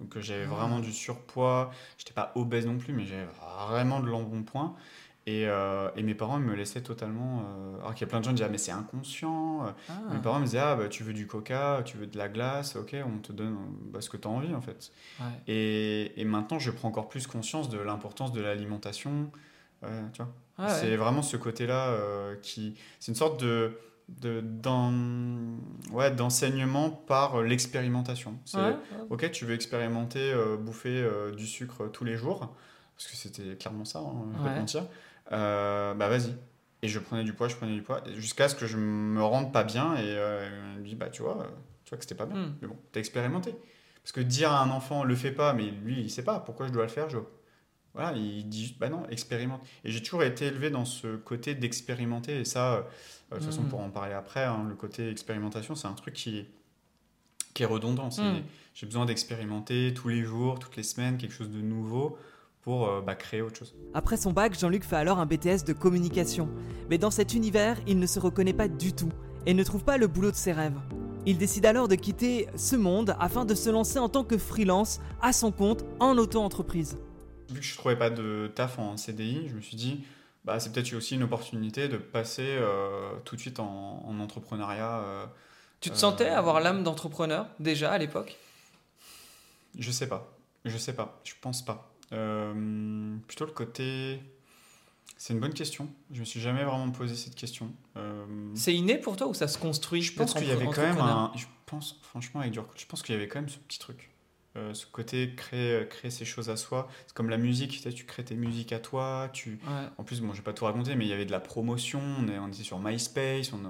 Donc 0.00 0.16
euh, 0.16 0.20
j'avais 0.20 0.44
ah. 0.44 0.54
vraiment 0.54 0.80
du 0.80 0.92
surpoids. 0.92 1.70
J'étais 1.96 2.12
pas 2.12 2.32
obèse 2.34 2.66
non 2.66 2.78
plus, 2.78 2.92
mais 2.92 3.04
j'avais 3.04 3.26
vraiment 3.68 4.00
de 4.00 4.08
l'embonpoint. 4.08 4.74
Et, 5.26 5.46
euh, 5.46 5.90
et, 5.94 6.02
mes 6.02 6.14
parents 6.14 6.38
me 6.38 6.54
laissaient 6.54 6.80
totalement. 6.80 7.44
alors 7.80 7.92
qu'il 7.92 8.06
y 8.06 8.08
a 8.08 8.10
plein 8.10 8.20
de 8.20 8.24
gens 8.24 8.30
qui 8.30 8.36
disaient 8.36 8.46
ah, 8.46 8.50
mais 8.50 8.56
c'est 8.56 8.72
inconscient. 8.72 9.74
Ah. 9.90 9.92
Mes 10.10 10.20
parents 10.20 10.38
me 10.40 10.46
disaient 10.46 10.58
ah 10.58 10.74
bah 10.74 10.88
tu 10.88 11.02
veux 11.02 11.12
du 11.12 11.26
coca, 11.26 11.82
tu 11.84 11.98
veux 11.98 12.06
de 12.06 12.16
la 12.16 12.30
glace, 12.30 12.76
ok 12.76 12.96
on 13.04 13.18
te 13.18 13.32
donne 13.32 13.58
bah, 13.92 14.00
ce 14.00 14.08
que 14.08 14.16
tu 14.16 14.26
as 14.26 14.30
envie 14.30 14.54
en 14.54 14.62
fait. 14.62 14.90
Et, 15.46 16.18
et, 16.18 16.24
maintenant 16.24 16.58
je 16.58 16.70
prends 16.70 16.88
encore 16.88 17.10
plus 17.10 17.26
conscience 17.26 17.68
de 17.68 17.76
l'importance 17.76 18.32
de 18.32 18.40
l'alimentation. 18.40 19.30
Tu 19.82 20.22
vois 20.22 20.32
ah 20.58 20.74
c'est 20.74 20.96
vraiment 20.96 21.22
ce 21.22 21.36
côté-là 21.36 21.88
euh, 21.88 22.34
qui. 22.42 22.74
C'est 22.98 23.12
une 23.12 23.16
sorte 23.16 23.40
de. 23.40 23.78
de 24.08 24.42
ouais, 25.92 26.10
d'enseignement 26.10 26.90
par 26.90 27.42
l'expérimentation. 27.42 28.38
C'est 28.44 28.58
ok, 29.10 29.30
tu 29.30 29.44
veux 29.44 29.54
expérimenter, 29.54 30.32
euh, 30.32 30.56
bouffer 30.56 31.00
euh, 31.00 31.32
du 31.32 31.46
sucre 31.46 31.88
tous 31.88 32.04
les 32.04 32.16
jours, 32.16 32.54
parce 32.96 33.08
que 33.08 33.16
c'était 33.16 33.56
clairement 33.56 33.84
ça, 33.84 34.00
hein, 34.00 34.26
je 34.32 34.38
vais 34.38 34.48
pas 34.48 34.58
mentir. 34.58 34.84
bah 35.30 36.08
vas-y. 36.08 36.34
Et 36.82 36.86
je 36.86 37.00
prenais 37.00 37.24
du 37.24 37.32
poids, 37.32 37.48
je 37.48 37.56
prenais 37.56 37.74
du 37.74 37.82
poids, 37.82 38.02
jusqu'à 38.16 38.48
ce 38.48 38.54
que 38.54 38.66
je 38.66 38.76
me 38.76 39.22
rende 39.22 39.52
pas 39.52 39.64
bien 39.64 39.96
et 39.96 40.12
il 40.74 40.80
me 40.80 40.84
dit 40.84 40.94
bah 40.94 41.08
tu 41.08 41.22
vois, 41.22 41.46
tu 41.84 41.90
vois 41.90 41.98
que 41.98 42.04
c'était 42.04 42.14
pas 42.14 42.26
bien. 42.26 42.40
Hmm. 42.40 42.54
Mais 42.62 42.68
bon, 42.68 42.76
t'as 42.92 43.00
expérimenté. 43.00 43.54
Parce 44.02 44.12
que 44.12 44.20
dire 44.20 44.52
à 44.52 44.62
un 44.62 44.70
enfant 44.70 45.04
le 45.04 45.14
fais 45.14 45.32
pas, 45.32 45.52
mais 45.52 45.70
lui 45.70 46.00
il 46.00 46.10
sait 46.10 46.24
pas 46.24 46.40
pourquoi 46.40 46.66
je 46.66 46.72
dois 46.72 46.84
le 46.84 46.88
faire, 46.88 47.10
je 47.10 47.18
voilà, 47.98 48.16
il 48.16 48.48
dit 48.48 48.62
juste, 48.62 48.78
bah 48.78 48.88
non, 48.88 49.02
expérimente. 49.10 49.60
Et 49.84 49.90
j'ai 49.90 50.00
toujours 50.00 50.22
été 50.22 50.46
élevé 50.46 50.70
dans 50.70 50.84
ce 50.84 51.16
côté 51.16 51.56
d'expérimenter. 51.56 52.40
Et 52.40 52.44
ça, 52.44 52.74
euh, 52.74 52.82
de 53.32 53.36
toute 53.36 53.46
façon, 53.46 53.62
mm. 53.62 53.68
pour 53.68 53.80
en 53.80 53.90
parler 53.90 54.14
après, 54.14 54.44
hein, 54.44 54.64
le 54.68 54.76
côté 54.76 55.10
expérimentation, 55.10 55.74
c'est 55.74 55.88
un 55.88 55.94
truc 55.94 56.14
qui, 56.14 56.46
qui 57.54 57.64
est 57.64 57.66
redondant. 57.66 58.06
Mm. 58.06 58.42
J'ai 58.74 58.86
besoin 58.86 59.04
d'expérimenter 59.04 59.92
tous 59.94 60.08
les 60.08 60.22
jours, 60.22 60.60
toutes 60.60 60.76
les 60.76 60.84
semaines, 60.84 61.18
quelque 61.18 61.34
chose 61.34 61.50
de 61.50 61.60
nouveau 61.60 62.16
pour 62.62 62.88
euh, 62.88 63.00
bah, 63.00 63.16
créer 63.16 63.42
autre 63.42 63.58
chose. 63.58 63.74
Après 63.94 64.16
son 64.16 64.32
bac, 64.32 64.56
Jean-Luc 64.56 64.84
fait 64.84 64.94
alors 64.94 65.18
un 65.18 65.26
BTS 65.26 65.64
de 65.66 65.72
communication. 65.72 66.48
Mais 66.90 66.98
dans 66.98 67.10
cet 67.10 67.34
univers, 67.34 67.78
il 67.88 67.98
ne 67.98 68.06
se 68.06 68.20
reconnaît 68.20 68.52
pas 68.52 68.68
du 68.68 68.92
tout 68.92 69.10
et 69.44 69.54
ne 69.54 69.64
trouve 69.64 69.82
pas 69.82 69.98
le 69.98 70.06
boulot 70.06 70.30
de 70.30 70.36
ses 70.36 70.52
rêves. 70.52 70.78
Il 71.26 71.36
décide 71.36 71.66
alors 71.66 71.88
de 71.88 71.96
quitter 71.96 72.46
ce 72.54 72.76
monde 72.76 73.16
afin 73.18 73.44
de 73.44 73.56
se 73.56 73.70
lancer 73.70 73.98
en 73.98 74.08
tant 74.08 74.22
que 74.22 74.38
freelance 74.38 75.00
à 75.20 75.32
son 75.32 75.50
compte 75.50 75.84
en 75.98 76.16
auto-entreprise 76.16 76.96
vu 77.48 77.60
que 77.60 77.66
je 77.66 77.76
trouvais 77.76 77.96
pas 77.96 78.10
de 78.10 78.50
taf 78.54 78.78
en 78.78 78.96
CDI, 78.96 79.48
je 79.48 79.54
me 79.54 79.60
suis 79.60 79.76
dit, 79.76 80.04
bah, 80.44 80.60
c'est 80.60 80.72
peut-être 80.72 80.92
aussi 80.94 81.14
une 81.14 81.22
opportunité 81.22 81.88
de 81.88 81.96
passer 81.96 82.46
euh, 82.46 83.12
tout 83.24 83.36
de 83.36 83.40
suite 83.40 83.60
en, 83.60 84.18
entrepreneuriat. 84.20 85.00
Euh, 85.00 85.26
tu 85.80 85.90
te 85.90 85.96
sentais 85.96 86.28
avoir 86.28 86.56
euh, 86.56 86.60
l'âme 86.60 86.82
d'entrepreneur 86.82 87.46
déjà 87.60 87.92
à 87.92 87.98
l'époque? 87.98 88.36
Je 89.78 89.90
sais 89.90 90.08
pas. 90.08 90.32
Je 90.64 90.76
sais 90.76 90.94
pas. 90.94 91.20
Je 91.24 91.34
pense 91.40 91.64
pas. 91.64 91.92
plutôt 92.08 93.44
le 93.44 93.52
côté. 93.52 94.20
C'est 95.16 95.32
une 95.32 95.40
bonne 95.40 95.54
question. 95.54 95.88
Je 96.12 96.20
me 96.20 96.24
suis 96.24 96.40
jamais 96.40 96.64
vraiment 96.64 96.90
posé 96.90 97.14
cette 97.14 97.34
question. 97.34 97.72
C'est 98.54 98.74
inné 98.74 98.98
pour 98.98 99.16
toi 99.16 99.26
ou 99.26 99.34
ça 99.34 99.48
se 99.48 99.58
construit 99.58 100.02
Je 100.02 100.14
pense 100.14 100.32
qu'il 100.34 100.48
y 100.48 100.50
avait 100.50 100.66
quand 100.66 100.82
même 100.82 101.00
un. 101.00 101.32
Je 101.36 101.46
pense, 101.66 101.98
franchement, 102.02 102.40
avec 102.40 102.52
du 102.52 102.60
recul, 102.60 102.80
je 102.80 102.86
pense 102.86 103.02
qu'il 103.02 103.14
y 103.14 103.18
avait 103.18 103.28
quand 103.28 103.40
même 103.40 103.50
ce 103.50 103.58
petit 103.58 103.78
truc. 103.78 104.10
Euh, 104.58 104.74
ce 104.74 104.86
côté 104.86 105.34
créer, 105.36 105.72
euh, 105.72 105.84
créer 105.84 106.10
ces 106.10 106.24
choses 106.24 106.50
à 106.50 106.56
soi. 106.56 106.88
C'est 107.06 107.14
comme 107.14 107.30
la 107.30 107.36
musique, 107.36 107.70
tu, 107.70 107.78
sais, 107.78 107.92
tu 107.92 108.04
crées 108.04 108.24
tes 108.24 108.34
musiques 108.34 108.72
à 108.72 108.78
toi. 108.78 109.30
Tu... 109.32 109.60
En 109.98 110.04
plus, 110.04 110.20
bon, 110.20 110.32
je 110.32 110.38
vais 110.38 110.42
pas 110.42 110.52
tout 110.52 110.64
raconter, 110.64 110.96
mais 110.96 111.04
il 111.04 111.08
y 111.08 111.12
avait 111.12 111.26
de 111.26 111.30
la 111.30 111.40
promotion. 111.40 112.00
On, 112.20 112.28
est, 112.28 112.38
on 112.38 112.48
était 112.48 112.64
sur 112.64 112.78
MySpace, 112.78 113.52
on, 113.52 113.60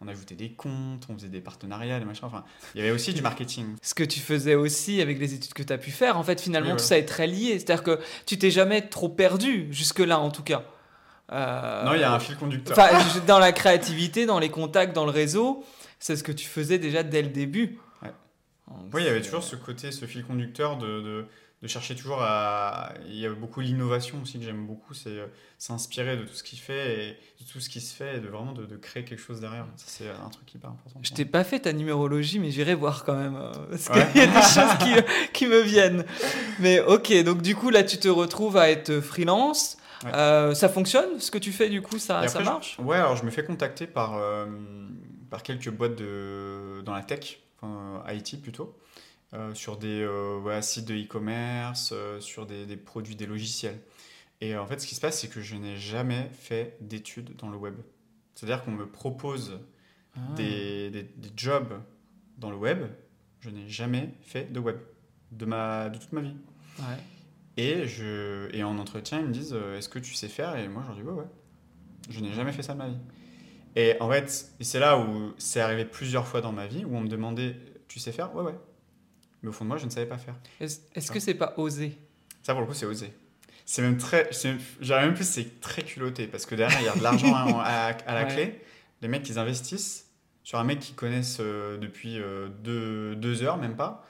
on, 0.00 0.08
ajoutait 0.08 0.36
des 0.36 0.50
comptes, 0.50 1.06
on 1.08 1.14
faisait 1.14 1.28
des 1.28 1.40
partenariats, 1.40 1.98
des 1.98 2.04
machins. 2.04 2.26
Enfin, 2.26 2.44
il 2.74 2.78
y 2.78 2.82
avait 2.82 2.92
aussi 2.92 3.12
du 3.12 3.22
marketing. 3.22 3.74
Ce 3.82 3.94
que 3.94 4.04
tu 4.04 4.20
faisais 4.20 4.54
aussi 4.54 5.00
avec 5.00 5.18
les 5.18 5.34
études 5.34 5.52
que 5.52 5.62
tu 5.62 5.72
as 5.72 5.78
pu 5.78 5.90
faire, 5.90 6.16
en 6.16 6.22
fait, 6.22 6.40
finalement, 6.40 6.76
tout 6.76 6.84
ça 6.84 6.98
est 6.98 7.06
très 7.06 7.26
lié. 7.26 7.58
C'est-à-dire 7.58 7.82
que 7.82 7.98
tu 8.24 8.38
t'es 8.38 8.50
jamais 8.50 8.82
trop 8.82 9.08
perdu, 9.08 9.68
jusque-là 9.72 10.20
en 10.20 10.30
tout 10.30 10.44
cas. 10.44 10.62
Euh, 11.32 11.84
non, 11.84 11.94
il 11.94 12.00
y 12.00 12.04
a 12.04 12.12
un 12.12 12.20
fil 12.20 12.36
conducteur. 12.36 12.76
dans 13.26 13.40
la 13.40 13.52
créativité, 13.52 14.26
dans 14.26 14.38
les 14.38 14.50
contacts, 14.50 14.94
dans 14.94 15.04
le 15.04 15.10
réseau, 15.10 15.64
c'est 15.98 16.14
ce 16.14 16.22
que 16.22 16.32
tu 16.32 16.46
faisais 16.46 16.78
déjà 16.78 17.02
dès 17.02 17.22
le 17.22 17.28
début. 17.28 17.78
Oui, 18.92 19.02
il 19.02 19.04
y 19.04 19.08
avait 19.08 19.22
toujours 19.22 19.42
ce 19.42 19.56
côté, 19.56 19.92
ce 19.92 20.06
fil 20.06 20.24
conducteur 20.24 20.76
de, 20.76 21.00
de, 21.00 21.26
de 21.62 21.68
chercher 21.68 21.94
toujours 21.94 22.20
à. 22.20 22.92
Il 23.06 23.16
y 23.16 23.26
a 23.26 23.30
beaucoup 23.30 23.60
l'innovation 23.60 24.20
aussi 24.22 24.38
que 24.38 24.44
j'aime 24.44 24.66
beaucoup, 24.66 24.92
c'est 24.92 25.10
euh, 25.10 25.26
s'inspirer 25.58 26.16
de 26.16 26.24
tout 26.24 26.34
ce 26.34 26.42
qui 26.42 26.56
fait 26.56 26.98
et 26.98 27.08
de 27.40 27.48
tout 27.50 27.60
ce 27.60 27.68
qui 27.68 27.80
se 27.80 27.94
fait 27.94 28.16
et 28.16 28.20
de 28.20 28.28
vraiment 28.28 28.52
de, 28.52 28.66
de 28.66 28.76
créer 28.76 29.04
quelque 29.04 29.20
chose 29.20 29.40
derrière. 29.40 29.66
C'est 29.76 30.08
un 30.08 30.28
truc 30.30 30.52
hyper 30.52 30.70
important. 30.70 31.00
Je 31.02 31.12
t'ai 31.12 31.24
pas 31.24 31.44
fait 31.44 31.60
ta 31.60 31.72
numérologie, 31.72 32.40
mais 32.40 32.50
j'irai 32.50 32.74
voir 32.74 33.04
quand 33.04 33.14
même. 33.14 33.36
Euh, 33.36 33.52
parce 33.70 33.88
qu'il 33.88 34.20
y 34.20 34.24
a 34.24 34.26
des 34.26 34.32
choses 34.42 34.78
qui, 34.80 35.30
qui, 35.32 35.46
me 35.46 35.60
viennent. 35.60 36.04
Mais 36.58 36.80
ok, 36.80 37.22
donc 37.22 37.42
du 37.42 37.54
coup, 37.54 37.70
là, 37.70 37.84
tu 37.84 37.98
te 37.98 38.08
retrouves 38.08 38.56
à 38.56 38.70
être 38.70 39.00
freelance. 39.00 39.76
Euh, 40.04 40.54
ça 40.54 40.68
fonctionne 40.68 41.20
ce 41.20 41.30
que 41.30 41.38
tu 41.38 41.52
fais 41.52 41.70
du 41.70 41.80
coup 41.80 41.98
ça, 41.98 42.28
ça 42.28 42.40
marche? 42.40 42.78
Ouais 42.78 42.98
alors 42.98 43.16
je 43.16 43.24
me 43.24 43.30
fais 43.30 43.42
contacter 43.42 43.86
par, 43.86 44.20
par 45.30 45.42
quelques 45.42 45.70
boîtes 45.70 45.96
de, 45.96 46.82
dans 46.84 46.92
la 46.92 47.02
tech 47.02 47.38
enfin 47.60 48.02
IT 48.12 48.40
plutôt, 48.42 48.76
euh, 49.34 49.54
sur 49.54 49.76
des 49.76 50.02
euh, 50.02 50.62
sites 50.62 50.86
de 50.86 50.94
e-commerce, 50.94 51.90
euh, 51.92 52.20
sur 52.20 52.46
des, 52.46 52.76
produits, 52.76 53.16
des 53.16 53.26
logiciels. 53.26 53.80
Et 54.40 54.56
en 54.56 54.66
fait, 54.66 54.80
ce 54.80 54.86
qui 54.86 54.94
se 54.94 55.00
passe, 55.00 55.20
c'est 55.20 55.28
que 55.28 55.40
je 55.40 55.56
n'ai 55.56 55.76
jamais 55.76 56.30
fait 56.32 56.76
d'études 56.80 57.34
dans 57.36 57.48
le 57.48 57.56
web. 57.56 57.74
C'est-à-dire 58.34 58.64
qu'on 58.64 58.72
me 58.72 58.86
propose 58.86 59.58
ah. 60.14 60.20
des, 60.36 60.90
des, 60.90 61.08
jobs 61.34 61.80
dans 62.38 62.50
le 62.50 62.56
web, 62.56 62.86
je 63.40 63.50
n'ai 63.50 63.68
jamais 63.68 64.14
fait 64.20 64.52
de 64.52 64.60
web 64.60 64.76
de, 65.32 65.46
ma, 65.46 65.88
de 65.88 65.98
toute 65.98 66.12
ma 66.12 66.20
vie. 66.20 66.36
Et, 67.56 67.88
je, 67.88 68.54
et 68.54 68.62
en 68.62 68.78
entretien, 68.78 69.20
ils 69.20 69.26
me 69.26 69.32
disent 69.32 69.54
Est-ce 69.54 69.88
que 69.88 69.98
tu 69.98 70.14
sais 70.14 70.28
faire? 70.28 70.56
Et 70.56 70.68
moi, 70.68 70.82
je 70.82 70.88
leur 70.88 70.96
dis 70.96 71.02
Ouais, 71.02 71.14
ouais. 71.14 71.30
Je 72.10 72.20
n'ai 72.20 72.32
jamais 72.32 72.52
fait 72.52 72.62
ça 72.62 72.74
de 72.74 72.78
ma 72.78 72.88
vie. 72.88 72.98
Et 73.76 73.94
en 74.00 74.10
fait, 74.10 74.52
c'est 74.60 74.80
là 74.80 74.98
où 74.98 75.34
c'est 75.36 75.60
arrivé 75.60 75.84
plusieurs 75.84 76.26
fois 76.26 76.40
dans 76.40 76.52
ma 76.52 76.66
vie 76.66 76.84
où 76.84 76.96
on 76.96 77.02
me 77.02 77.08
demandait 77.08 77.56
Tu 77.88 78.00
sais 78.00 78.10
faire? 78.10 78.34
Ouais, 78.34 78.42
ouais. 78.42 78.54
Mais 79.42 79.50
au 79.50 79.52
fond 79.52 79.64
de 79.64 79.68
moi, 79.68 79.76
je 79.76 79.84
ne 79.84 79.90
savais 79.90 80.06
pas 80.06 80.18
faire. 80.18 80.34
Est-ce 80.58 81.12
que 81.12 81.20
c'est 81.20 81.34
pas 81.34 81.54
osé? 81.58 81.96
Ça, 82.42 82.54
pour 82.54 82.62
le 82.62 82.66
coup, 82.66 82.74
c'est 82.74 82.86
osé. 82.86 83.12
C'est 83.66 83.82
même 83.82 83.98
très. 83.98 84.30
J'aurais 84.80 85.04
même 85.04 85.14
plus, 85.14 85.28
c'est 85.28 85.60
très 85.60 85.82
culotté 85.82 86.26
parce 86.26 86.46
que 86.46 86.54
derrière, 86.54 86.80
il 86.80 86.86
y 86.86 86.88
a 86.88 86.94
de 86.94 87.02
l'argent 87.02 87.34
à, 87.34 87.92
la 88.06 88.24
clé. 88.24 88.62
Les 89.02 89.08
mecs, 89.08 89.28
ils 89.28 89.38
investissent 89.38 90.06
sur 90.42 90.58
un 90.58 90.64
mec 90.64 90.78
qu'ils 90.78 90.94
connaissent 90.94 91.38
euh, 91.40 91.76
depuis 91.76 92.18
euh, 92.18 92.48
deux, 92.48 93.16
deux, 93.16 93.42
heures, 93.42 93.58
même 93.58 93.76
pas. 93.76 94.06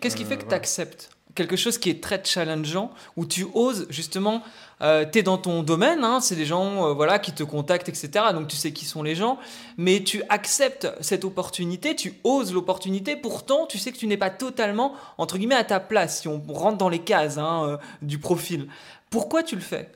Qu'est-ce 0.00 0.16
qui 0.16 0.24
fait 0.24 0.38
que 0.38 0.44
euh, 0.44 0.48
tu 0.48 0.54
acceptes 0.54 1.10
quelque 1.34 1.56
chose 1.56 1.78
qui 1.78 1.90
est 1.90 2.02
très 2.02 2.22
challengeant, 2.24 2.92
où 3.16 3.26
tu 3.26 3.46
oses 3.54 3.86
justement, 3.90 4.42
euh, 4.80 5.04
tu 5.10 5.18
es 5.18 5.22
dans 5.22 5.38
ton 5.38 5.62
domaine, 5.62 6.04
hein, 6.04 6.20
c'est 6.20 6.36
des 6.36 6.46
gens 6.46 6.88
euh, 6.88 6.92
voilà, 6.94 7.18
qui 7.18 7.32
te 7.32 7.42
contactent, 7.42 7.88
etc. 7.88 8.26
Donc 8.32 8.48
tu 8.48 8.56
sais 8.56 8.72
qui 8.72 8.84
sont 8.84 9.02
les 9.02 9.14
gens, 9.14 9.38
mais 9.76 10.02
tu 10.02 10.22
acceptes 10.28 10.88
cette 11.00 11.24
opportunité, 11.24 11.96
tu 11.96 12.14
oses 12.24 12.52
l'opportunité, 12.52 13.16
pourtant 13.16 13.66
tu 13.66 13.78
sais 13.78 13.92
que 13.92 13.98
tu 13.98 14.06
n'es 14.06 14.16
pas 14.16 14.30
totalement, 14.30 14.94
entre 15.18 15.38
guillemets, 15.38 15.54
à 15.54 15.64
ta 15.64 15.80
place, 15.80 16.20
si 16.20 16.28
on 16.28 16.40
rentre 16.40 16.78
dans 16.78 16.88
les 16.88 17.00
cases 17.00 17.38
hein, 17.38 17.68
euh, 17.68 17.76
du 18.02 18.18
profil. 18.18 18.68
Pourquoi 19.10 19.42
tu 19.42 19.54
le 19.54 19.62
fais? 19.62 19.90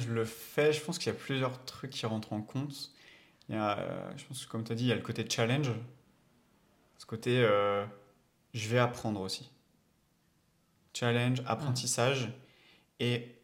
Je 0.00 0.12
le 0.12 0.24
fais, 0.24 0.72
je 0.72 0.80
pense 0.80 0.98
qu'il 0.98 1.12
y 1.12 1.14
a 1.14 1.18
plusieurs 1.18 1.64
trucs 1.64 1.90
qui 1.90 2.06
rentrent 2.06 2.32
en 2.32 2.42
compte. 2.42 2.90
Il 3.48 3.54
y 3.54 3.58
a, 3.58 3.78
je 4.16 4.24
pense 4.24 4.44
que 4.44 4.50
comme 4.50 4.64
tu 4.64 4.72
as 4.72 4.74
dit, 4.74 4.84
il 4.84 4.88
y 4.88 4.92
a 4.92 4.96
le 4.96 5.02
côté 5.02 5.24
challenge, 5.28 5.70
ce 6.98 7.06
côté 7.06 7.46
je 8.52 8.68
vais 8.68 8.78
apprendre 8.80 9.20
aussi 9.20 9.48
challenge, 10.98 11.42
apprentissage. 11.46 12.30
Et 13.00 13.36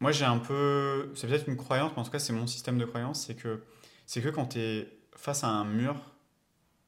moi, 0.00 0.12
j'ai 0.12 0.24
un 0.24 0.38
peu. 0.38 1.12
C'est 1.14 1.26
peut-être 1.26 1.48
une 1.48 1.56
croyance, 1.56 1.92
mais 1.94 2.00
en 2.00 2.04
tout 2.04 2.10
cas, 2.10 2.18
c'est 2.18 2.32
mon 2.32 2.46
système 2.46 2.78
de 2.78 2.84
croyance 2.84 3.26
c'est 3.26 3.34
que, 3.34 3.62
c'est 4.06 4.22
que 4.22 4.28
quand 4.28 4.46
tu 4.46 4.58
es 4.58 4.88
face 5.16 5.44
à 5.44 5.48
un 5.48 5.64
mur, 5.64 5.96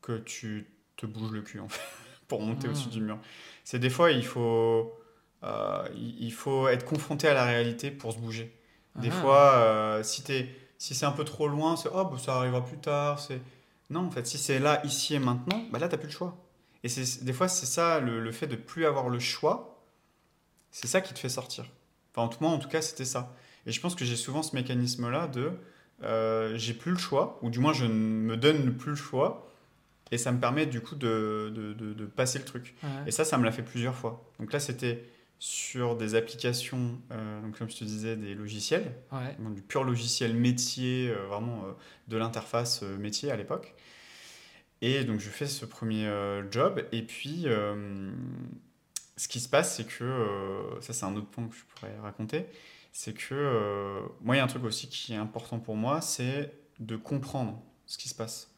que 0.01 0.19
tu 0.19 0.69
te 0.97 1.07
bouges 1.07 1.33
le 1.33 1.43
cul, 1.43 1.61
en 1.61 1.69
fait, 1.69 1.83
pour 2.29 2.41
monter 2.43 2.69
au-dessus 2.69 2.89
du 2.89 3.01
mur. 3.01 3.19
C'est 3.65 3.79
des 3.79 3.91
fois, 3.91 4.11
il 4.11 4.25
faut. 4.25 4.97
Euh, 5.43 5.89
il 5.95 6.33
faut 6.33 6.69
être 6.69 6.85
confronté 6.85 7.27
à 7.27 7.33
la 7.33 7.47
réalité 7.47 7.91
pour 7.91 8.13
se 8.13 8.19
bouger. 8.19 8.55
Des 8.97 9.09
ah. 9.09 9.21
fois, 9.23 9.53
euh, 9.55 10.03
si, 10.03 10.23
es, 10.31 10.55
si 10.77 10.95
c'est 10.95 11.07
un 11.07 11.13
peu 11.13 11.25
trop 11.25 11.49
loin, 11.49 11.77
c'est 11.77 11.89
oh, 11.91 12.05
bah, 12.05 12.19
ça 12.19 12.37
arrivera 12.37 12.63
plus 12.63 12.77
tard. 12.77 13.19
C'est 13.19 13.41
Non, 13.89 14.01
en 14.01 14.11
fait, 14.11 14.27
si 14.27 14.37
c'est 14.37 14.59
là, 14.59 14.85
ici 14.85 15.15
et 15.15 15.19
maintenant, 15.19 15.63
bah 15.71 15.79
là, 15.79 15.89
tu 15.89 15.95
n'as 15.95 15.99
plus 15.99 16.09
le 16.09 16.13
choix. 16.13 16.37
Et 16.83 16.89
des 17.23 17.33
fois, 17.33 17.49
c'est 17.49 17.67
ça, 17.67 18.01
le, 18.01 18.33
fait 18.33 18.47
de 18.47 18.57
plus 18.57 18.87
avoir 18.87 19.09
le 19.09 19.19
choix, 19.19 19.70
c'est 20.71 20.87
ça 20.87 21.01
qui 21.01 21.15
te 21.15 21.19
fait 21.19 21.29
sortir. 21.29 21.67
Enfin, 22.13 22.23
en 22.23 22.29
tout, 22.29 22.39
moi, 22.41 22.51
en 22.51 22.59
tout 22.59 22.69
cas, 22.69 22.83
c'était 22.83 23.05
ça. 23.05 23.35
Et 23.67 23.73
je 23.73 23.81
pense 23.81 23.95
que 23.95 24.05
j'ai 24.05 24.17
souvent 24.17 24.43
ce 24.43 24.55
mécanisme-là 24.55 25.29
de 25.29 25.53
euh, 26.03 26.57
j'ai 26.57 26.75
plus 26.75 26.93
le 26.93 26.99
choix, 26.99 27.39
ou 27.43 27.51
du 27.51 27.59
moins 27.59 27.73
je 27.73 27.85
ne 27.85 27.93
me 27.93 28.37
donne 28.37 28.75
plus 28.77 28.91
le 28.91 28.97
choix, 28.97 29.49
et 30.11 30.19
ça 30.19 30.33
me 30.33 30.41
permet 30.41 30.67
du 30.67 30.81
coup 30.81 30.95
de, 30.95 31.53
de, 31.55 31.73
de, 31.73 32.07
passer 32.07 32.39
le 32.39 32.45
truc. 32.45 32.75
Et 33.07 33.11
ça, 33.11 33.25
ça 33.25 33.39
me 33.39 33.45
l'a 33.45 33.53
fait 33.53 33.63
plusieurs 33.63 33.95
fois. 33.95 34.25
Donc 34.39 34.53
là, 34.53 34.61
c'était 34.61 35.05
sur 35.39 35.97
des 35.97 36.15
applications, 36.15 36.99
euh, 37.13 37.41
donc 37.43 37.59
comme 37.59 37.71
je 37.71 37.77
te 37.77 37.85
disais, 37.85 38.17
des 38.17 38.35
logiciels, 38.35 38.93
du 39.55 39.63
pur 39.63 39.85
logiciel 39.85 40.35
métier, 40.35 41.11
euh, 41.11 41.27
vraiment 41.27 41.65
de 42.09 42.17
l'interface 42.17 42.83
métier 42.83 43.31
à 43.31 43.37
l'époque. 43.37 43.75
Et 44.83 45.05
donc 45.05 45.21
je 45.21 45.29
fais 45.29 45.47
ce 45.47 45.67
premier 45.67 46.11
job, 46.51 46.83
et 46.91 47.03
puis 47.03 47.47
ce 49.21 49.29
qui 49.29 49.41
se 49.41 49.49
passe, 49.49 49.77
c'est 49.77 49.87
que, 49.87 50.27
ça 50.81 50.93
c'est 50.93 51.05
un 51.05 51.15
autre 51.17 51.29
point 51.29 51.47
que 51.47 51.55
je 51.55 51.63
pourrais 51.75 51.97
raconter, 52.01 52.47
c'est 52.93 53.13
que 53.13 54.03
moi 54.23 54.35
il 54.35 54.39
y 54.39 54.41
a 54.41 54.45
un 54.45 54.49
truc 54.49 54.65
aussi 54.65 54.89
qui 54.89 55.13
est 55.13 55.17
important 55.17 55.59
pour 55.59 55.77
moi, 55.77 56.01
c'est 56.01 56.53
de 56.79 56.97
comprendre 56.97 57.61
ce 57.87 57.99
qui 57.99 58.09
se 58.09 58.15
passe. 58.15 58.51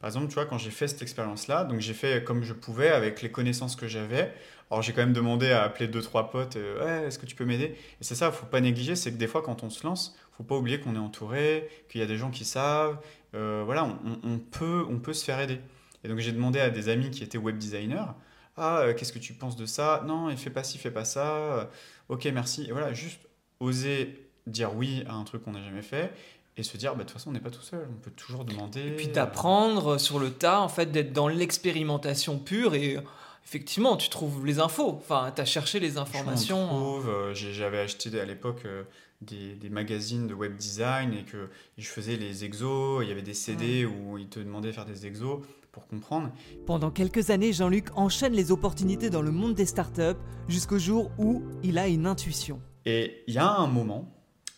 Par 0.00 0.08
exemple, 0.08 0.28
tu 0.28 0.34
vois, 0.34 0.44
quand 0.44 0.58
j'ai 0.58 0.70
fait 0.70 0.86
cette 0.86 1.00
expérience-là, 1.00 1.64
donc 1.64 1.80
j'ai 1.80 1.94
fait 1.94 2.22
comme 2.24 2.42
je 2.42 2.52
pouvais 2.52 2.90
avec 2.90 3.22
les 3.22 3.30
connaissances 3.30 3.74
que 3.74 3.88
j'avais. 3.88 4.34
Alors 4.70 4.82
j'ai 4.82 4.92
quand 4.92 5.00
même 5.00 5.14
demandé 5.14 5.50
à 5.50 5.62
appeler 5.62 5.88
deux 5.88 6.02
trois 6.02 6.30
potes, 6.30 6.56
euh, 6.56 6.84
ouais, 6.84 7.06
est-ce 7.06 7.18
que 7.18 7.24
tu 7.24 7.34
peux 7.34 7.46
m'aider? 7.46 7.76
Et 8.00 8.02
c'est 8.02 8.14
ça, 8.14 8.30
faut 8.30 8.44
pas 8.44 8.60
négliger, 8.60 8.96
c'est 8.96 9.12
que 9.12 9.16
des 9.16 9.26
fois 9.26 9.40
quand 9.40 9.62
on 9.62 9.70
se 9.70 9.86
lance, 9.86 10.14
faut 10.36 10.42
pas 10.42 10.56
oublier 10.56 10.78
qu'on 10.78 10.94
est 10.94 10.98
entouré, 10.98 11.68
qu'il 11.88 12.00
y 12.00 12.04
a 12.04 12.06
des 12.06 12.18
gens 12.18 12.30
qui 12.30 12.44
savent. 12.44 12.98
Euh, 13.34 13.62
voilà, 13.64 13.88
on, 14.24 14.38
peut, 14.38 14.84
on 14.88 14.98
peut 14.98 15.14
se 15.14 15.24
faire 15.24 15.40
aider. 15.40 15.58
Et 16.02 16.08
donc 16.08 16.18
j'ai 16.18 16.32
demandé 16.32 16.60
à 16.60 16.68
des 16.68 16.90
amis 16.90 17.10
qui 17.10 17.22
étaient 17.24 17.38
web 17.38 17.56
designers, 17.56 18.12
ah, 18.56 18.78
euh, 18.80 18.94
qu'est-ce 18.94 19.12
que 19.12 19.18
tu 19.18 19.32
penses 19.32 19.56
de 19.56 19.66
ça? 19.66 20.02
Non, 20.06 20.30
il 20.30 20.36
fait 20.36 20.50
pas 20.50 20.64
ci, 20.64 20.78
fait 20.78 20.90
pas 20.90 21.04
ça. 21.04 21.70
ok, 22.08 22.24
merci. 22.26 22.64
Et 22.68 22.72
voilà, 22.72 22.92
juste 22.92 23.20
oser 23.60 24.28
dire 24.46 24.74
oui 24.74 25.04
à 25.08 25.14
un 25.14 25.24
truc 25.24 25.44
qu'on 25.44 25.52
n'a 25.52 25.62
jamais 25.62 25.82
fait 25.82 26.12
et 26.56 26.62
se 26.62 26.76
dire, 26.76 26.92
bah, 26.92 26.98
de 26.98 27.02
toute 27.04 27.12
façon, 27.12 27.30
on 27.30 27.32
n'est 27.32 27.40
pas 27.40 27.50
tout 27.50 27.62
seul, 27.62 27.86
on 27.90 28.00
peut 28.00 28.12
toujours 28.12 28.44
demander. 28.44 28.86
Et 28.86 28.90
puis 28.96 29.08
d'apprendre 29.08 29.98
sur 29.98 30.18
le 30.18 30.30
tas, 30.30 30.60
en 30.60 30.68
fait, 30.68 30.86
d'être 30.86 31.12
dans 31.12 31.28
l'expérimentation 31.28 32.38
pure 32.38 32.74
et 32.74 32.98
effectivement, 33.44 33.96
tu 33.96 34.08
trouves 34.08 34.46
les 34.46 34.60
infos, 34.60 34.90
enfin, 34.90 35.32
tu 35.34 35.40
as 35.40 35.44
cherché 35.44 35.80
les 35.80 35.98
informations. 35.98 36.66
trouve, 36.68 37.08
euh, 37.08 37.34
j'avais 37.34 37.80
acheté 37.80 38.20
à 38.20 38.24
l'époque 38.24 38.62
euh, 38.66 38.84
des, 39.20 39.54
des, 39.54 39.68
magazines 39.68 40.26
de 40.26 40.34
web 40.34 40.56
design 40.56 41.12
et 41.12 41.24
que 41.24 41.48
je 41.76 41.88
faisais 41.88 42.16
les 42.16 42.44
exos, 42.44 43.02
il 43.02 43.08
y 43.08 43.12
avait 43.12 43.22
des 43.22 43.34
CD 43.34 43.84
où 43.84 44.16
ils 44.16 44.28
te 44.28 44.38
demandaient 44.38 44.68
de 44.68 44.74
faire 44.74 44.86
des 44.86 45.06
exos 45.06 45.40
pour 45.74 45.88
comprendre. 45.88 46.30
Pendant 46.66 46.92
quelques 46.92 47.30
années, 47.30 47.52
Jean-Luc 47.52 47.88
enchaîne 47.96 48.32
les 48.32 48.52
opportunités 48.52 49.10
dans 49.10 49.22
le 49.22 49.32
monde 49.32 49.54
des 49.54 49.66
startups 49.66 50.20
jusqu'au 50.46 50.78
jour 50.78 51.10
où 51.18 51.42
il 51.64 51.78
a 51.78 51.88
une 51.88 52.06
intuition. 52.06 52.62
Et 52.86 53.24
il 53.26 53.34
y 53.34 53.38
a 53.38 53.50
un 53.50 53.66
moment, 53.66 54.08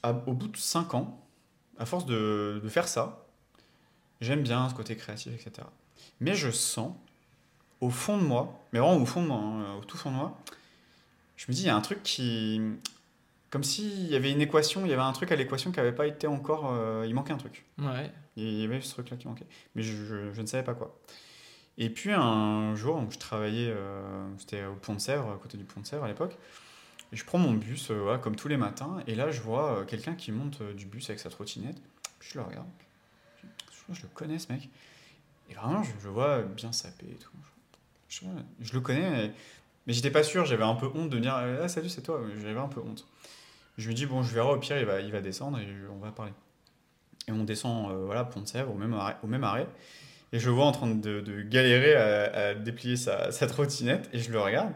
au 0.05 0.35
bout 0.35 0.49
de 0.49 0.57
5 0.59 0.93
ans, 0.93 1.27
à 1.79 1.87
force 1.87 2.05
de, 2.05 2.63
faire 2.69 2.87
ça, 2.87 3.27
j'aime 4.21 4.43
bien 4.43 4.69
ce 4.69 4.75
côté 4.75 4.95
créatif, 4.95 5.33
etc. 5.33 5.67
Mais 6.21 6.35
je 6.35 6.51
sens, 6.51 6.93
au 7.81 7.89
fond 7.89 8.19
de 8.19 8.23
moi, 8.23 8.61
mais 8.73 8.79
vraiment 8.79 9.01
au 9.01 9.07
fond 9.07 9.23
de 9.23 9.29
moi, 9.29 9.39
hein, 9.39 9.77
au 9.81 9.85
tout 9.85 9.97
fond 9.97 10.11
de 10.11 10.17
moi, 10.17 10.39
je 11.37 11.47
me 11.49 11.55
dis, 11.55 11.63
il 11.63 11.67
y 11.67 11.71
a 11.71 11.77
un 11.77 11.81
truc 11.81 12.03
qui. 12.03 12.61
Comme 13.51 13.63
s'il 13.63 14.09
y 14.09 14.17
avait 14.17 14.33
une 14.33 14.41
équation, 14.43 14.85
il 14.85 14.91
y 14.91 14.93
avait 14.93 15.03
un 15.03 15.13
truc 15.13 15.33
à 15.33 15.37
l'équation 15.37 15.71
qui 15.71 15.79
n'avait 15.79 15.95
pas 15.95 16.07
été 16.07 16.27
encore. 16.27 16.73
Euh, 16.73 17.05
il 17.07 17.15
manquait 17.15 17.33
un 17.33 17.39
truc. 17.39 17.65
Ouais. 17.79 18.11
Il 18.37 18.61
y 18.61 18.65
avait 18.65 18.81
ce 18.81 18.91
truc-là 18.91 19.17
qui 19.17 19.29
manquait. 19.29 19.47
Mais 19.75 19.83
je, 19.83 20.41
ne 20.41 20.47
savais 20.47 20.65
pas 20.65 20.75
quoi. 20.75 20.99
Et 21.79 21.91
puis 21.91 22.13
un 22.13 22.75
jour, 22.75 23.03
je 23.11 23.19
travaillais, 23.19 23.71
euh, 23.71 24.27
c'était 24.39 24.65
au 24.65 24.75
Pont 24.75 24.95
de 24.95 24.99
Sèvres, 24.99 25.31
à 25.31 25.39
côté 25.39 25.59
du 25.59 25.65
Pont 25.65 25.81
de 25.81 25.87
Sèvres 25.87 26.05
à 26.05 26.09
l'époque 26.09 26.37
je 27.13 27.25
prends 27.25 27.39
mon 27.39 27.53
bus, 27.53 27.89
euh, 27.91 28.19
comme 28.19 28.37
tous 28.37 28.49
les 28.49 28.57
matins, 28.57 28.99
et 29.07 29.15
là, 29.15 29.31
je 29.31 29.41
vois 29.41 29.79
euh, 29.79 29.85
quelqu'un 29.85 30.15
qui 30.15 30.33
monte 30.33 30.63
du 30.75 30.87
bus 30.87 31.09
avec 31.09 31.21
sa 31.21 31.31
trottinette. 31.31 31.77
Je 32.21 32.39
le 32.39 32.45
regarde. 32.45 32.67
Je, 33.93 34.03
le 34.03 34.09
connais, 34.09 34.39
ce 34.39 34.53
mec. 34.53 34.69
Et 35.49 35.55
vraiment, 35.55 35.83
je, 35.83 35.93
le 36.05 36.11
vois 36.11 36.43
bien 36.43 36.73
sapé 36.73 37.07
et 37.09 37.15
tout. 37.15 37.31
Je, 38.09 38.73
le 38.73 38.81
connais, 38.81 39.33
mais, 39.87 39.93
j'étais 39.93 40.11
pas 40.11 40.25
sûr. 40.25 40.45
J'avais 40.45 40.65
un 40.65 40.75
peu 40.75 40.87
honte 40.93 41.09
de 41.09 41.19
dire 41.19 41.35
Ah, 41.35 41.69
salut, 41.69 41.89
c'est 41.89 42.03
toi. 42.03 42.21
J'avais 42.41 42.59
un 42.59 42.69
peu 42.69 42.81
honte. 42.81 43.07
Je 43.79 43.89
me 43.89 43.95
dis 43.95 44.07
Bon, 44.07 44.23
je 44.23 44.35
verrai, 44.35 44.51
au 44.51 44.59
pire, 44.59 44.79
il 44.79 44.87
va, 44.87 45.01
il 45.01 45.13
va 45.13 45.21
descendre 45.21 45.59
et 45.61 45.69
on 45.89 45.99
va 45.99 46.11
parler. 46.11 46.33
Et 47.29 47.33
on 47.33 47.45
descend, 47.45 47.93
voilà, 48.05 48.25
Pont 48.25 48.41
de 48.41 48.47
Sèvres, 48.47 48.73
au 48.73 48.79
même 48.79 48.95
arrêt. 48.95 49.17
Au 49.23 49.27
même 49.27 49.45
arrêt 49.45 49.67
et 50.33 50.39
je 50.39 50.47
le 50.47 50.53
vois 50.53 50.67
en 50.67 50.73
train 50.73 50.89
de, 50.89 51.43
galérer 51.43 51.95
à, 51.95 52.55
déplier 52.55 52.97
sa, 52.97 53.31
sa, 53.31 53.47
trottinette, 53.47 54.09
et 54.13 54.19
je 54.19 54.31
le 54.31 54.41
regarde. 54.41 54.73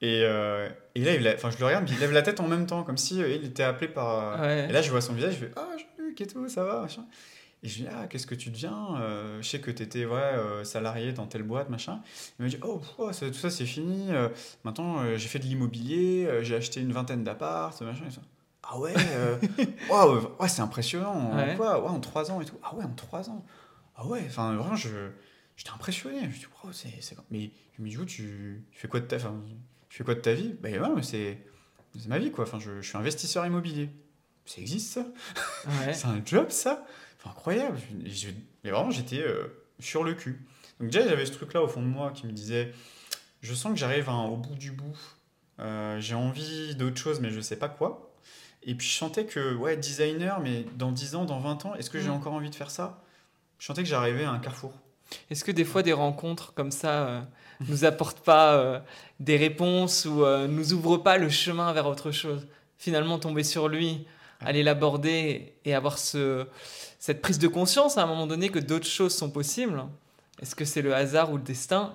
Et, 0.00 0.22
euh, 0.24 0.68
et 0.94 1.04
là, 1.04 1.14
il 1.14 1.22
je 1.22 1.58
le 1.58 1.66
regarde, 1.66 1.88
il 1.88 1.98
lève 2.00 2.12
la 2.12 2.22
tête 2.22 2.40
en 2.40 2.48
même 2.48 2.66
temps, 2.66 2.82
comme 2.82 2.96
si 2.96 3.22
euh, 3.22 3.28
il 3.28 3.44
était 3.44 3.62
appelé 3.62 3.88
par. 3.88 4.40
Euh, 4.40 4.68
et 4.68 4.72
là, 4.72 4.82
je 4.82 4.90
vois 4.90 5.00
son 5.00 5.12
visage, 5.12 5.34
je 5.34 5.46
fais 5.46 5.52
Ah, 5.54 5.68
Jean-Luc 5.78 6.20
et 6.20 6.26
tout, 6.26 6.48
ça 6.48 6.64
va, 6.64 6.80
machin. 6.82 7.04
Et 7.62 7.68
je 7.68 7.82
dis 7.82 7.86
Ah, 7.88 8.08
qu'est-ce 8.08 8.26
que 8.26 8.34
tu 8.34 8.50
deviens 8.50 9.00
Je 9.40 9.46
sais 9.46 9.60
que 9.60 9.70
tu 9.70 9.84
étais 9.84 10.04
ouais, 10.04 10.64
salarié 10.64 11.12
dans 11.12 11.26
telle 11.26 11.44
boîte, 11.44 11.68
machin. 11.68 12.00
Il 12.38 12.44
me 12.44 12.50
dit 12.50 12.58
Oh, 12.64 12.80
tout 12.98 13.32
ça, 13.32 13.50
c'est 13.50 13.66
fini. 13.66 14.08
maintenant, 14.64 15.16
j'ai 15.16 15.28
fait 15.28 15.38
de 15.38 15.44
l'immobilier, 15.44 16.28
j'ai 16.42 16.56
acheté 16.56 16.80
une 16.80 16.92
vingtaine 16.92 17.22
d'apparts, 17.22 17.74
machin. 17.82 18.04
Et 18.08 18.10
ça. 18.10 18.22
Ah 18.62 18.78
ouais, 18.78 18.94
ouais 20.40 20.48
c'est 20.48 20.62
impressionnant. 20.62 21.36
Ouais. 21.36 21.56
Quoi 21.56 21.82
ouais, 21.82 21.88
en 21.88 22.00
trois 22.00 22.30
ans 22.30 22.40
et 22.40 22.44
tout. 22.44 22.58
Ah 22.62 22.74
ouais, 22.74 22.84
en 22.84 22.94
trois 22.94 23.28
ans. 23.28 23.44
Ah 23.96 24.06
ouais, 24.06 24.22
enfin, 24.26 24.54
vraiment, 24.54 24.76
je. 24.76 25.10
J'étais 25.56 25.70
impressionné. 25.70 26.20
Je 26.22 26.26
me 26.26 26.32
dis, 26.32 26.46
oh, 26.64 26.68
c'est. 26.72 26.88
Mais 27.30 27.50
je 27.76 27.82
me 27.82 27.88
dis, 27.88 27.96
tu, 28.06 28.64
tu 28.70 28.78
fais 28.78 28.88
quoi 28.88 29.00
de 29.00 29.06
ta. 29.06 29.18
Tu 29.18 29.98
fais 29.98 30.04
quoi 30.04 30.14
de 30.14 30.20
ta 30.20 30.32
vie? 30.32 30.54
Ben 30.60 30.80
ouais, 30.80 31.02
c'est 31.02 31.38
ma 32.06 32.18
vie, 32.18 32.30
quoi. 32.30 32.44
Enfin, 32.44 32.58
je, 32.58 32.80
je, 32.80 32.88
suis 32.88 32.96
investisseur 32.96 33.44
immobilier. 33.44 33.90
Ça 34.44 34.60
existe, 34.60 34.92
ça? 34.92 35.06
C'est 35.92 36.06
un 36.06 36.20
job, 36.24 36.50
ça? 36.50 36.84
Enfin, 37.18 37.30
Incroyable. 37.30 37.78
mais 38.64 38.70
vraiment, 38.70 38.90
j'étais 38.90 39.20
euh, 39.20 39.46
sur 39.78 40.02
le 40.02 40.14
cul. 40.14 40.44
Donc 40.80 40.90
déjà, 40.90 41.06
j'avais 41.08 41.26
ce 41.26 41.32
truc-là 41.32 41.62
au 41.62 41.68
fond 41.68 41.80
de 41.80 41.86
moi 41.86 42.10
qui 42.10 42.26
me 42.26 42.32
disait, 42.32 42.72
je 43.40 43.54
sens 43.54 43.72
que 43.72 43.78
j'arrive 43.78 44.08
au 44.08 44.36
bout 44.36 44.56
du 44.56 44.72
bout. 44.72 44.98
Euh, 45.60 46.00
j'ai 46.00 46.14
envie 46.14 46.74
d'autre 46.74 46.96
chose, 46.96 47.20
mais 47.20 47.30
je 47.30 47.40
sais 47.40 47.56
pas 47.56 47.68
quoi. 47.68 48.11
Et 48.64 48.74
puis 48.74 48.86
je 48.86 48.94
sentais 48.94 49.24
que, 49.24 49.54
ouais, 49.54 49.76
designer, 49.76 50.40
mais 50.40 50.64
dans 50.76 50.92
10 50.92 51.16
ans, 51.16 51.24
dans 51.24 51.40
20 51.40 51.66
ans, 51.66 51.74
est-ce 51.74 51.90
que 51.90 52.00
j'ai 52.00 52.08
mm. 52.08 52.12
encore 52.12 52.32
envie 52.32 52.50
de 52.50 52.54
faire 52.54 52.70
ça? 52.70 53.02
Je 53.58 53.66
sentais 53.66 53.82
que 53.82 53.88
j'arrivais 53.88 54.24
à 54.24 54.30
un 54.30 54.38
carrefour. 54.38 54.72
Est-ce 55.30 55.44
que 55.44 55.52
des 55.52 55.64
fois 55.64 55.82
des 55.82 55.92
rencontres 55.92 56.54
comme 56.54 56.70
ça 56.70 57.06
euh, 57.06 57.20
nous 57.68 57.84
apportent 57.84 58.20
pas 58.20 58.54
euh, 58.54 58.80
des 59.20 59.36
réponses 59.36 60.04
ou 60.04 60.24
euh, 60.24 60.46
nous 60.46 60.72
ouvrent 60.72 60.98
pas 60.98 61.18
le 61.18 61.28
chemin 61.28 61.72
vers 61.72 61.86
autre 61.86 62.10
chose? 62.10 62.46
Finalement, 62.78 63.18
tomber 63.18 63.44
sur 63.44 63.68
lui, 63.68 64.06
aller 64.40 64.62
l'aborder 64.62 65.54
et 65.64 65.74
avoir 65.74 65.98
ce, 65.98 66.46
cette 66.98 67.22
prise 67.22 67.38
de 67.38 67.48
conscience 67.48 67.98
à 67.98 68.02
un 68.02 68.06
moment 68.06 68.26
donné 68.26 68.48
que 68.48 68.58
d'autres 68.58 68.86
choses 68.86 69.14
sont 69.14 69.30
possibles. 69.30 69.84
Est-ce 70.40 70.54
que 70.54 70.64
c'est 70.64 70.82
le 70.82 70.94
hasard 70.94 71.32
ou 71.32 71.36
le 71.36 71.42
destin? 71.42 71.94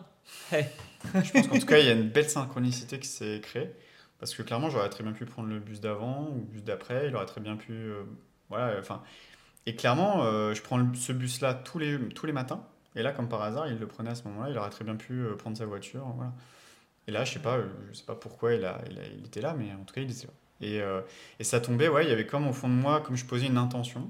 Je 0.51 1.31
pense 1.31 1.47
qu'en 1.47 1.59
tout 1.59 1.65
cas, 1.65 1.79
il 1.79 1.85
y 1.85 1.89
a 1.89 1.93
une 1.93 2.09
belle 2.09 2.29
synchronicité 2.29 2.99
qui 2.99 3.07
s'est 3.07 3.41
créée. 3.41 3.71
Parce 4.19 4.33
que 4.33 4.41
clairement, 4.41 4.69
j'aurais 4.69 4.89
très 4.89 5.03
bien 5.03 5.13
pu 5.13 5.25
prendre 5.25 5.49
le 5.49 5.59
bus 5.59 5.79
d'avant 5.79 6.29
ou 6.31 6.39
le 6.39 6.45
bus 6.45 6.63
d'après. 6.63 7.07
Il 7.07 7.15
aurait 7.15 7.25
très 7.25 7.41
bien 7.41 7.55
pu. 7.55 7.91
voilà, 8.49 8.79
enfin. 8.79 9.03
Et 9.65 9.75
clairement, 9.75 10.23
je 10.53 10.61
prends 10.61 10.93
ce 10.95 11.11
bus-là 11.11 11.53
tous 11.53 11.77
les, 11.77 11.99
tous 12.09 12.25
les 12.25 12.33
matins. 12.33 12.63
Et 12.97 13.03
là, 13.03 13.11
comme 13.11 13.29
par 13.29 13.43
hasard, 13.43 13.67
il 13.67 13.77
le 13.77 13.87
prenait 13.87 14.09
à 14.09 14.15
ce 14.15 14.23
moment-là. 14.23 14.49
Il 14.49 14.57
aurait 14.57 14.71
très 14.71 14.83
bien 14.83 14.95
pu 14.95 15.13
euh, 15.13 15.35
prendre 15.35 15.55
sa 15.55 15.65
voiture. 15.65 16.03
Voilà. 16.15 16.33
Et 17.07 17.11
là, 17.11 17.23
je 17.23 17.33
sais 17.33 17.39
pas, 17.39 17.57
euh, 17.57 17.67
je 17.91 17.97
sais 17.97 18.05
pas 18.05 18.15
pourquoi 18.15 18.53
il, 18.55 18.67
était 19.23 19.39
là, 19.39 19.53
mais 19.57 19.71
en 19.71 19.83
tout 19.83 19.93
cas, 19.93 20.01
il 20.01 20.11
était 20.11 20.25
là. 20.25 20.33
Et, 20.59 20.81
euh, 20.81 21.01
et, 21.39 21.43
ça 21.43 21.61
tombait, 21.61 21.87
ouais, 21.87 22.05
il 22.05 22.09
y 22.09 22.11
avait 22.11 22.25
comme 22.25 22.47
au 22.47 22.53
fond 22.53 22.67
de 22.67 22.73
moi, 22.73 23.01
comme 23.01 23.15
je 23.15 23.25
posais 23.25 23.45
une 23.45 23.59
intention, 23.59 24.09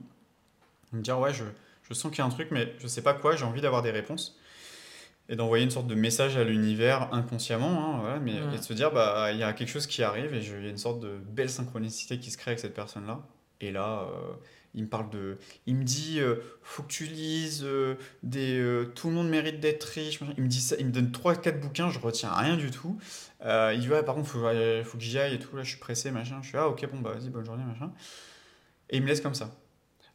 me 0.94 1.02
dire, 1.02 1.20
ouais, 1.20 1.34
je, 1.34 1.44
je 1.84 1.94
sens 1.94 2.10
qu'il 2.10 2.20
y 2.20 2.22
a 2.22 2.26
un 2.26 2.30
truc, 2.30 2.48
mais 2.52 2.74
je 2.80 2.88
sais 2.88 3.02
pas 3.02 3.14
quoi, 3.14 3.36
j'ai 3.36 3.44
envie 3.44 3.60
d'avoir 3.60 3.82
des 3.82 3.92
réponses. 3.92 4.40
Et 5.30 5.36
d'envoyer 5.36 5.66
une 5.66 5.72
sorte 5.72 5.88
de 5.88 5.96
message 5.96 6.38
à 6.38 6.44
l'univers 6.44 7.14
inconsciemment, 7.14 7.96
hein, 7.96 8.00
voilà, 8.00 8.20
mais 8.20 8.36
et 8.36 8.58
de 8.58 8.64
se 8.64 8.74
dire, 8.74 8.92
bah, 8.92 9.32
il 9.34 9.40
y 9.40 9.44
a 9.44 9.52
quelque 9.52 9.70
chose 9.70 9.86
qui 9.86 10.02
arrive 10.02 10.34
et 10.34 10.40
il 10.40 10.64
y 10.64 10.68
a 10.68 10.70
une 10.70 10.78
sorte 10.78 11.02
de 11.02 11.18
belle 11.18 11.50
synchronicité 11.50 12.18
qui 12.18 12.32
se 12.32 12.38
crée 12.38 12.52
avec 12.52 12.60
cette 12.60 12.74
personne-là. 12.74 13.20
Et 13.60 13.72
là, 13.72 14.08
il 14.78 14.84
me 14.84 14.88
parle 14.88 15.10
de. 15.10 15.38
Il 15.66 15.76
me 15.76 15.84
dit 15.84 16.20
euh, 16.20 16.36
faut 16.62 16.84
que 16.84 16.88
tu 16.88 17.06
lises, 17.06 17.64
euh, 17.64 17.96
des, 18.22 18.60
euh, 18.60 18.86
tout 18.96 19.10
le 19.10 19.16
monde 19.16 19.28
mérite 19.28 19.60
d'être 19.60 19.84
riche. 19.84 20.20
Il 20.38 20.44
me 20.44 20.48
dit 20.48 20.62
ça, 20.62 20.76
il 20.80 20.86
me 20.86 20.92
donne 20.92 21.10
3-4 21.10 21.60
bouquins, 21.60 21.90
je 21.90 22.00
retiens 22.00 22.32
rien 22.32 22.56
du 22.58 22.70
tout. 22.70 22.98
il 23.44 23.80
dit 23.80 23.90
ouais, 23.90 24.04
par 24.04 24.16
contre, 24.16 24.28
faut, 24.28 24.40
faut 24.40 24.98
que 24.98 25.04
j'y 25.04 25.18
aille 25.18 25.36
et 25.36 25.40
tout, 25.40 25.56
là 25.56 25.64
je 25.64 25.70
suis 25.70 25.80
pressé, 25.80 26.12
machin. 26.12 26.40
Je 26.44 26.50
suis 26.50 26.58
ah, 26.58 26.68
ok, 26.68 26.88
bon, 26.92 27.00
bah 27.00 27.14
vas-y, 27.14 27.30
bonne 27.30 27.46
journée, 27.46 27.64
machin. 27.64 27.92
Et 28.90 28.98
il 28.98 29.04
me 29.04 29.08
laisse 29.08 29.22
comme 29.22 29.36
ça. 29.36 29.52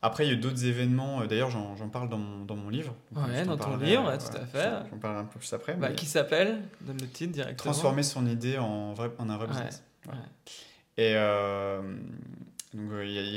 Après, 0.02 0.26
il 0.26 0.30
y 0.30 0.32
a 0.32 0.36
d'autres 0.36 0.64
événements, 0.64 1.24
d'ailleurs, 1.26 1.50
j'en 1.50 1.88
parle 1.88 2.08
dans 2.08 2.18
mon, 2.18 2.44
dans 2.44 2.56
mon 2.56 2.68
livre. 2.68 2.94
ouais, 3.14 3.44
dans 3.44 3.56
ton 3.56 3.76
livre, 3.76 4.12
tout 4.18 4.36
à 4.36 4.44
fait. 4.46 4.70
J'en 4.90 4.98
parle 4.98 5.18
un 5.18 5.24
peu 5.24 5.38
plus 5.38 5.52
après. 5.52 5.74
Bah, 5.74 5.92
Qui 5.92 6.06
s'appelle 6.06 6.62
Donne 6.80 6.98
le 7.00 7.08
titre 7.08 7.32
directement. 7.32 7.72
Transformer 7.72 8.02
son 8.02 8.26
idée 8.26 8.58
en, 8.58 8.94
vrai, 8.94 9.10
en 9.18 9.30
un 9.30 9.36
vrai 9.36 9.46
business. 9.46 9.82
Ouais. 10.06 10.14
Et. 10.98 11.16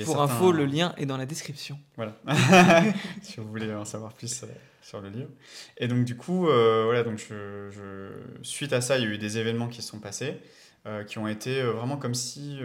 Pour 0.05 0.21
info, 0.21 0.51
le 0.51 0.65
lien 0.65 0.93
est 0.97 1.05
dans 1.05 1.17
la 1.17 1.25
description. 1.25 1.77
Voilà, 1.97 2.15
si 3.21 3.37
vous 3.37 3.47
voulez 3.49 3.73
en 3.73 3.83
savoir 3.83 4.13
plus 4.13 4.43
euh, 4.43 4.47
sur 4.81 5.01
le 5.01 5.09
livre. 5.09 5.29
Et 5.77 5.89
donc 5.89 6.05
du 6.05 6.15
coup, 6.15 6.47
euh, 6.47 6.83
voilà, 6.85 7.03
donc 7.03 7.17
je, 7.17 8.11
suite 8.43 8.71
à 8.71 8.79
ça, 8.79 8.97
il 8.97 9.03
y 9.03 9.07
a 9.07 9.09
eu 9.09 9.17
des 9.17 9.37
événements 9.37 9.67
qui 9.67 9.81
se 9.81 9.89
sont 9.89 9.99
passés, 9.99 10.37
euh, 10.85 11.03
qui 11.03 11.17
ont 11.17 11.27
été 11.27 11.61
vraiment 11.63 11.97
comme 11.97 12.13
si 12.13 12.59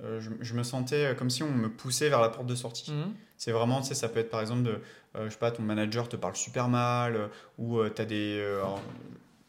je, 0.00 0.54
me 0.54 0.62
sentais 0.62 1.14
comme 1.16 1.30
si 1.30 1.42
on 1.42 1.50
me 1.50 1.68
poussait 1.68 2.08
vers 2.08 2.20
la 2.20 2.28
porte 2.28 2.46
de 2.46 2.54
sortie. 2.54 2.92
Mhm. 2.92 3.14
C'est 3.36 3.52
vraiment, 3.52 3.80
tu 3.80 3.88
sais, 3.88 3.94
ça 3.94 4.08
peut 4.08 4.20
être 4.20 4.30
par 4.30 4.40
exemple, 4.40 4.62
de, 4.62 4.80
je 5.14 5.28
sais 5.28 5.36
pas, 5.36 5.50
ton 5.50 5.62
manager 5.62 6.08
te 6.08 6.16
parle 6.16 6.36
super 6.36 6.68
mal, 6.68 7.28
ou 7.58 7.80
tu 7.88 8.02
as 8.02 8.04
des... 8.04 8.58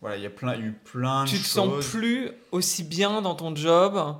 voilà, 0.01 0.17
il 0.17 0.23
y 0.23 0.25
a 0.25 0.31
plein, 0.31 0.59
eu 0.59 0.71
plein 0.71 1.23
de 1.23 1.29
choses. 1.29 1.37
Tu 1.39 1.43
te 1.43 1.49
sens 1.49 1.85
plus 1.87 2.31
aussi 2.51 2.83
bien 2.83 3.21
dans 3.21 3.35
ton 3.35 3.55
job 3.55 4.17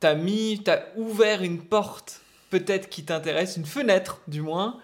t'as 0.00 0.14
mis, 0.14 0.60
t'as 0.62 0.80
ouvert 0.96 1.42
une 1.42 1.60
porte, 1.62 2.20
peut-être 2.50 2.88
qui 2.88 3.04
t'intéresse, 3.04 3.56
une 3.56 3.66
fenêtre 3.66 4.20
du 4.28 4.42
moins, 4.42 4.78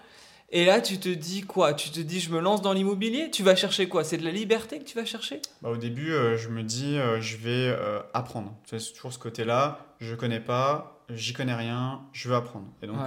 et 0.53 0.65
là 0.65 0.79
tu 0.79 0.99
te 0.99 1.09
dis 1.09 1.41
quoi? 1.41 1.73
Tu 1.73 1.89
te 1.89 1.99
dis 1.99 2.19
je 2.19 2.31
me 2.31 2.39
lance 2.39 2.61
dans 2.61 2.73
l'immobilier? 2.73 3.31
Tu 3.31 3.41
vas 3.41 3.55
chercher 3.55 3.89
quoi? 3.89 4.03
C'est 4.03 4.17
de 4.17 4.23
la 4.23 4.31
liberté 4.31 4.77
que 4.77 4.85
tu 4.85 4.95
vas 4.95 5.03
chercher? 5.03 5.41
Bah, 5.61 5.69
Au 5.69 5.77
début, 5.77 6.11
euh, 6.11 6.37
je 6.37 6.47
me 6.49 6.61
dis 6.61 6.95
euh, 6.95 7.19
je 7.19 7.37
vais 7.37 7.67
euh, 7.69 7.99
apprendre. 8.13 8.55
C'est 8.65 8.93
toujours 8.93 9.11
ce 9.11 9.17
côté-là, 9.17 9.85
je 9.99 10.13
connais 10.13 10.39
pas, 10.39 11.03
j'y 11.09 11.33
connais 11.33 11.55
rien, 11.55 12.03
je 12.13 12.29
veux 12.29 12.35
apprendre. 12.35 12.67
Et 12.83 12.87
donc 12.87 12.99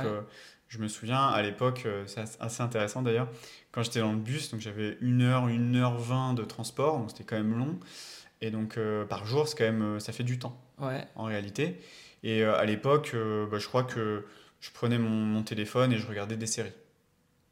je 0.69 0.79
me 0.79 0.89
souviens 0.89 1.29
à 1.29 1.41
l'époque, 1.43 1.87
c'est 2.07 2.25
assez 2.41 2.61
intéressant 2.61 3.01
d'ailleurs, 3.01 3.29
quand 3.71 3.85
j'étais 3.85 4.01
dans 4.01 4.11
le 4.11 4.19
bus, 4.19 4.51
donc 4.51 4.61
j'avais 4.61 4.99
une 5.01 5.23
heure, 5.23 5.47
une 5.47 5.77
heure 5.77 5.97
vingt 5.97 6.35
de 6.35 6.43
transport, 6.43 6.99
donc 6.99 7.13
c'était 7.13 7.23
quand 7.23 7.37
même 7.37 7.57
long. 7.57 7.79
Et 8.41 8.51
donc 8.51 8.77
par 9.09 9.25
jour, 9.25 9.47
c'est 9.47 9.57
quand 9.57 9.73
même, 9.73 10.01
ça 10.01 10.13
fait 10.13 10.25
du 10.25 10.41
temps 10.41 10.61
en 11.15 11.25
réalité. 11.25 11.81
Et 12.25 12.43
à 12.43 12.65
l'époque, 12.65 13.15
bah, 13.15 13.59
je 13.59 13.67
crois 13.69 13.85
que 13.85 14.25
je 14.61 14.71
prenais 14.73 14.99
mon, 14.99 15.43
téléphone 15.45 15.93
et 15.93 15.99
je 15.99 16.07
regardais 16.07 16.37
des 16.37 16.47
séries. 16.47 16.73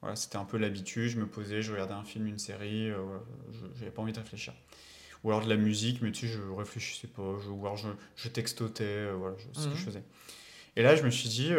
Voilà, 0.05 0.17
c'était 0.17 0.37
un 0.37 0.45
peu 0.45 0.59
l'habitude, 0.59 1.09
je 1.09 1.19
me 1.19 1.27
posais, 1.27 1.63
je 1.63 1.73
regardais 1.73 1.95
un 1.95 2.05
film, 2.05 2.27
une 2.27 2.39
série, 2.39 2.91
euh, 2.91 2.99
je 3.53 3.81
n'avais 3.81 3.91
pas 3.91 4.03
envie 4.03 4.13
de 4.13 4.19
réfléchir. 4.19 4.53
Ou 5.23 5.31
alors 5.31 5.43
de 5.43 5.49
la 5.49 5.57
musique, 5.57 6.03
mais 6.03 6.13
tu 6.13 6.29
sais, 6.29 6.35
je 6.35 6.43
réfléchissais 6.55 7.07
pas, 7.07 7.23
je, 7.43 7.49
ou 7.49 7.65
alors 7.65 7.79
je, 7.79 7.89
je 8.15 8.29
textotais, 8.29 9.11
voilà, 9.13 9.35
ce 9.55 9.67
que 9.67 9.75
je 9.75 9.81
mhm. 9.81 9.87
faisais. 9.87 10.03
Et 10.77 10.83
là, 10.83 10.95
je 10.95 11.05
me 11.05 11.09
suis 11.11 11.31
dit, 11.31 11.53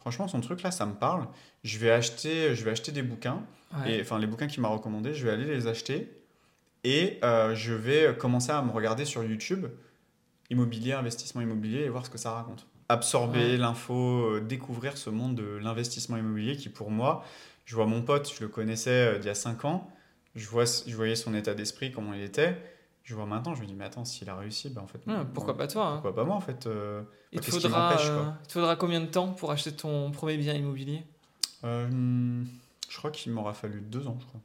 franchement, 0.00 0.28
son 0.28 0.40
truc 0.40 0.62
là, 0.62 0.70
ça 0.70 0.86
me 0.86 0.94
parle. 0.94 1.28
Je 1.62 1.76
vais 1.76 1.90
acheter, 1.90 2.54
je 2.54 2.64
vais 2.64 2.70
acheter 2.70 2.90
des 2.90 3.02
bouquins, 3.02 3.42
et 3.86 4.00
enfin 4.00 4.18
les 4.18 4.26
bouquins 4.26 4.46
qu'il 4.46 4.62
m'a 4.62 4.68
recommandés, 4.68 5.12
je 5.12 5.22
vais 5.26 5.32
aller 5.32 5.44
les 5.44 5.66
acheter, 5.66 6.10
et 6.84 7.18
je 7.22 7.74
vais 7.74 8.16
commencer 8.16 8.50
à 8.50 8.62
me 8.62 8.70
regarder 8.70 9.04
sur 9.04 9.22
YouTube 9.22 9.66
immobilier, 10.48 10.92
investissement 10.92 11.42
immobilier 11.42 11.80
et 11.80 11.88
voir 11.90 12.06
ce 12.06 12.10
que 12.10 12.18
ça 12.18 12.32
raconte. 12.32 12.66
Absorber 12.92 13.56
l'info, 13.56 13.94
euh, 13.94 14.40
découvrir 14.40 14.98
ce 14.98 15.08
monde 15.08 15.34
de 15.34 15.56
l'investissement 15.62 16.16
immobilier 16.16 16.56
qui 16.56 16.68
pour 16.68 16.90
moi, 16.90 17.24
je 17.64 17.74
vois 17.74 17.86
mon 17.86 18.02
pote, 18.02 18.30
je 18.36 18.42
le 18.42 18.48
connaissais 18.48 18.90
euh, 18.90 19.18
il 19.18 19.24
y 19.24 19.30
a 19.30 19.34
5 19.34 19.64
ans, 19.64 19.90
je, 20.34 20.46
vois, 20.48 20.64
je 20.64 20.94
voyais 20.94 21.16
son 21.16 21.34
état 21.34 21.54
d'esprit, 21.54 21.90
comment 21.90 22.12
il 22.12 22.22
était. 22.22 22.60
Je 23.02 23.14
vois 23.14 23.26
maintenant, 23.26 23.54
je 23.54 23.62
me 23.62 23.66
dis, 23.66 23.74
mais 23.74 23.84
attends, 23.86 24.04
s'il 24.04 24.28
a 24.28 24.36
réussi, 24.36 24.68
ben 24.68 24.82
en 24.82 24.86
fait. 24.86 25.00
pourquoi 25.32 25.56
pas 25.56 25.66
toi 25.66 25.86
hein. 25.86 25.92
Pourquoi 25.94 26.14
pas 26.14 26.24
moi, 26.24 26.36
en 26.36 26.40
fait 26.40 26.66
euh, 26.66 27.02
il, 27.32 27.40
te 27.40 27.50
faudra, 27.50 27.94
il 27.98 28.46
te 28.46 28.52
faudra 28.52 28.76
combien 28.76 29.00
de 29.00 29.06
temps 29.06 29.28
pour 29.28 29.50
acheter 29.50 29.72
ton 29.72 30.10
premier 30.10 30.36
bien 30.36 30.54
immobilier? 30.54 31.02
Je 31.64 32.98
crois 32.98 33.10
qu'il 33.10 33.32
m'aura 33.32 33.54
fallu 33.54 33.80
deux 33.80 34.06
ans, 34.06 34.18
je 34.20 34.26
crois. 34.26 34.40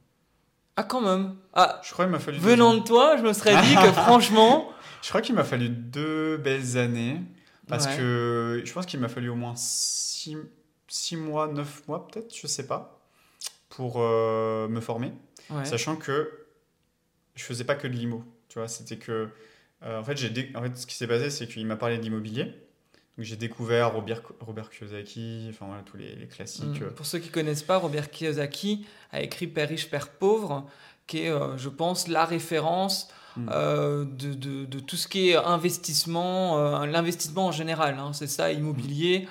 Ah, 0.78 0.84
quand 0.84 1.02
même. 1.02 1.36
Ah, 1.54 1.82
je 1.84 1.92
crois 1.92 2.06
qu'il 2.06 2.12
m'a 2.12 2.20
fallu. 2.20 2.38
Venant 2.38 2.76
de 2.76 2.80
toi, 2.80 3.18
je 3.18 3.24
me 3.24 3.34
serais 3.34 3.60
dit 3.64 3.76
que 3.76 3.92
franchement. 3.92 4.70
Je 5.02 5.10
crois 5.10 5.22
qu'il 5.22 5.36
m'a 5.36 5.44
fallu 5.44 5.70
deux 5.70 6.38
belles 6.38 6.78
années. 6.78 7.22
Parce 7.68 7.88
que 7.88 8.62
je 8.64 8.74
pense 8.74 8.86
qu'il 8.86 9.00
m'a 9.00 9.10
fallu 9.10 9.30
au 9.30 9.36
moins 9.36 9.56
six, 9.56 10.38
six, 10.88 11.16
mois, 11.18 11.48
neuf 11.48 11.88
mois 11.88 12.08
peut-être, 12.08 12.36
je 12.36 12.48
sais 12.48 12.66
pas, 12.66 13.02
pour 13.70 13.98
euh, 13.98 14.68
me 14.68 14.82
former. 14.82 15.12
Sachant 15.64 15.96
que 15.96 16.46
je 17.36 17.44
faisais 17.44 17.64
pas 17.64 17.76
que 17.76 17.88
de 17.88 17.94
l'IMO. 17.94 18.24
Tu 18.50 18.60
vois, 18.60 18.68
c'était 18.68 18.98
que. 18.98 19.30
Euh, 19.84 20.00
en, 20.00 20.04
fait, 20.04 20.18
j'ai 20.18 20.52
en 20.56 20.64
fait, 20.64 20.76
ce 20.76 20.88
qui 20.88 20.96
s'est 20.96 21.08
passé, 21.08 21.30
c'est 21.30 21.48
qu'il 21.48 21.66
m'a 21.68 21.76
parlé 21.76 22.00
d'immobilier 22.00 22.54
j'ai 23.18 23.36
découvert 23.36 23.94
Robert, 23.94 24.22
Robert 24.40 24.70
Kiyosaki, 24.70 25.48
enfin 25.50 25.66
voilà, 25.66 25.82
tous 25.84 25.98
les, 25.98 26.28
classiques. 26.28 26.82
Mm. 26.82 26.92
Pour 26.92 27.06
ceux 27.06 27.20
qui 27.20 27.30
connaissent 27.30 27.64
pas, 27.64 27.78
Robert 27.78 28.12
Kiyosaki 28.12 28.86
a 29.12 29.22
écrit 29.22 29.48
Père 29.48 29.70
riche, 29.70 29.90
Père 29.90 30.10
pauvre, 30.10 30.68
qui 31.08 31.24
est, 31.24 31.32
euh, 31.32 31.58
je 31.58 31.70
pense, 31.70 32.08
la 32.08 32.26
référence 32.26 33.10
mm. 33.38 33.50
euh, 33.52 34.06
de, 34.06 34.34
de, 34.34 34.66
de, 34.66 34.80
tout 34.80 34.96
ce 34.96 35.08
qui 35.08 35.30
est 35.30 35.36
investissement, 35.36 36.58
euh, 36.60 36.86
l'investissement 36.86 37.48
en 37.48 37.52
général. 37.52 37.98
Hein, 38.00 38.12
c'est 38.14 38.28
ça, 38.28 38.52
immobilier, 38.52 39.28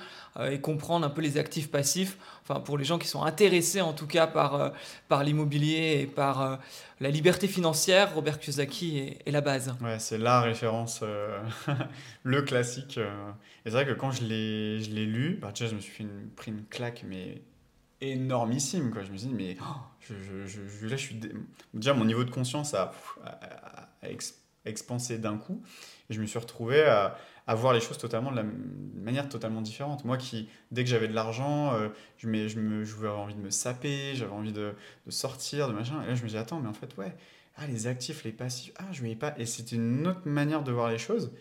et 0.51 0.61
comprendre 0.61 1.03
un 1.05 1.09
peu 1.09 1.21
les 1.21 1.37
actifs 1.39 1.71
passifs. 1.71 2.17
Enfin, 2.43 2.59
pour 2.59 2.77
les 2.77 2.85
gens 2.85 2.99
qui 2.99 3.07
sont 3.07 3.23
intéressés 3.23 3.81
en 3.81 3.93
tout 3.93 4.05
cas 4.05 4.27
par, 4.27 4.71
par 5.07 5.23
l'immobilier 5.23 6.01
et 6.01 6.05
par 6.05 6.59
la 6.99 7.09
liberté 7.09 7.47
financière, 7.47 8.13
Robert 8.13 8.39
Kiyosaki 8.39 9.15
est, 9.25 9.31
la 9.31 9.41
base. 9.41 9.73
Ouais, 9.81 9.97
c'est 9.97 10.19
la 10.19 10.41
référence, 10.41 11.03
le 12.23 12.41
classique. 12.43 12.99
Et 12.99 13.69
c'est 13.69 13.71
vrai 13.71 13.85
que 13.87 13.93
quand 13.93 14.11
je 14.11 14.23
l'ai, 14.25 14.79
je 14.79 14.91
l'ai 14.91 15.07
lu, 15.07 15.39
bah, 15.41 15.49
déjà, 15.49 15.65
je 15.65 15.75
me 15.75 15.81
suis 15.81 16.03
une, 16.03 16.29
pris 16.35 16.51
une 16.51 16.65
claque, 16.65 17.03
mais 17.05 17.41
énormissime. 18.01 18.91
Quoi. 18.91 19.03
Je 19.03 19.11
me 19.11 19.17
suis 19.17 19.27
dit, 19.27 19.33
mais 19.33 19.57
oh, 19.61 19.75
je, 19.99 20.13
je, 20.45 20.61
je, 20.67 20.85
là, 20.85 20.95
je 20.95 21.01
suis. 21.01 21.19
Déjà, 21.73 21.93
mon 21.93 22.05
niveau 22.05 22.23
de 22.23 22.31
conscience 22.31 22.73
a, 22.73 22.93
a, 23.25 23.86
expansé 24.65 25.17
d'un 25.17 25.37
coup. 25.37 25.61
Et 26.09 26.13
je 26.13 26.21
me 26.21 26.25
suis 26.25 26.39
retrouvé 26.39 26.83
à, 26.83 27.17
à, 27.47 27.55
voir 27.55 27.73
les 27.73 27.79
choses 27.79 27.97
totalement 27.97 28.31
de, 28.31 28.37
la, 28.37 28.45
manière 28.95 29.27
totalement 29.29 29.61
différente. 29.61 30.05
Moi, 30.05 30.17
qui, 30.17 30.49
dès 30.71 30.83
que 30.83 30.89
j'avais 30.89 31.07
de 31.07 31.13
l'argent, 31.13 31.73
euh, 31.73 31.89
je, 32.17 32.27
me, 32.27 32.47
je, 32.47 32.59
me, 32.59 33.09
envie 33.09 33.35
de 33.35 33.41
me 33.41 33.49
saper, 33.49 34.15
j'avais 34.15 34.31
envie 34.31 34.53
de, 34.53 34.73
de, 35.05 35.11
sortir, 35.11 35.67
de 35.67 35.73
machin. 35.73 36.01
Et 36.03 36.07
là, 36.07 36.15
je 36.15 36.23
me 36.23 36.29
dis, 36.29 36.37
attends, 36.37 36.59
mais 36.59 36.69
en 36.69 36.73
fait, 36.73 36.95
ouais, 36.97 37.15
ah, 37.57 37.67
les 37.67 37.87
actifs, 37.87 38.23
les 38.23 38.31
passifs, 38.31 38.71
ah, 38.77 38.85
je 38.91 39.03
ne 39.03 39.13
pas. 39.15 39.33
Et 39.37 39.45
c'était 39.45 39.75
une 39.75 40.07
autre 40.07 40.21
manière 40.25 40.63
de 40.63 40.71
voir 40.71 40.89
les 40.89 40.97
choses 40.97 41.31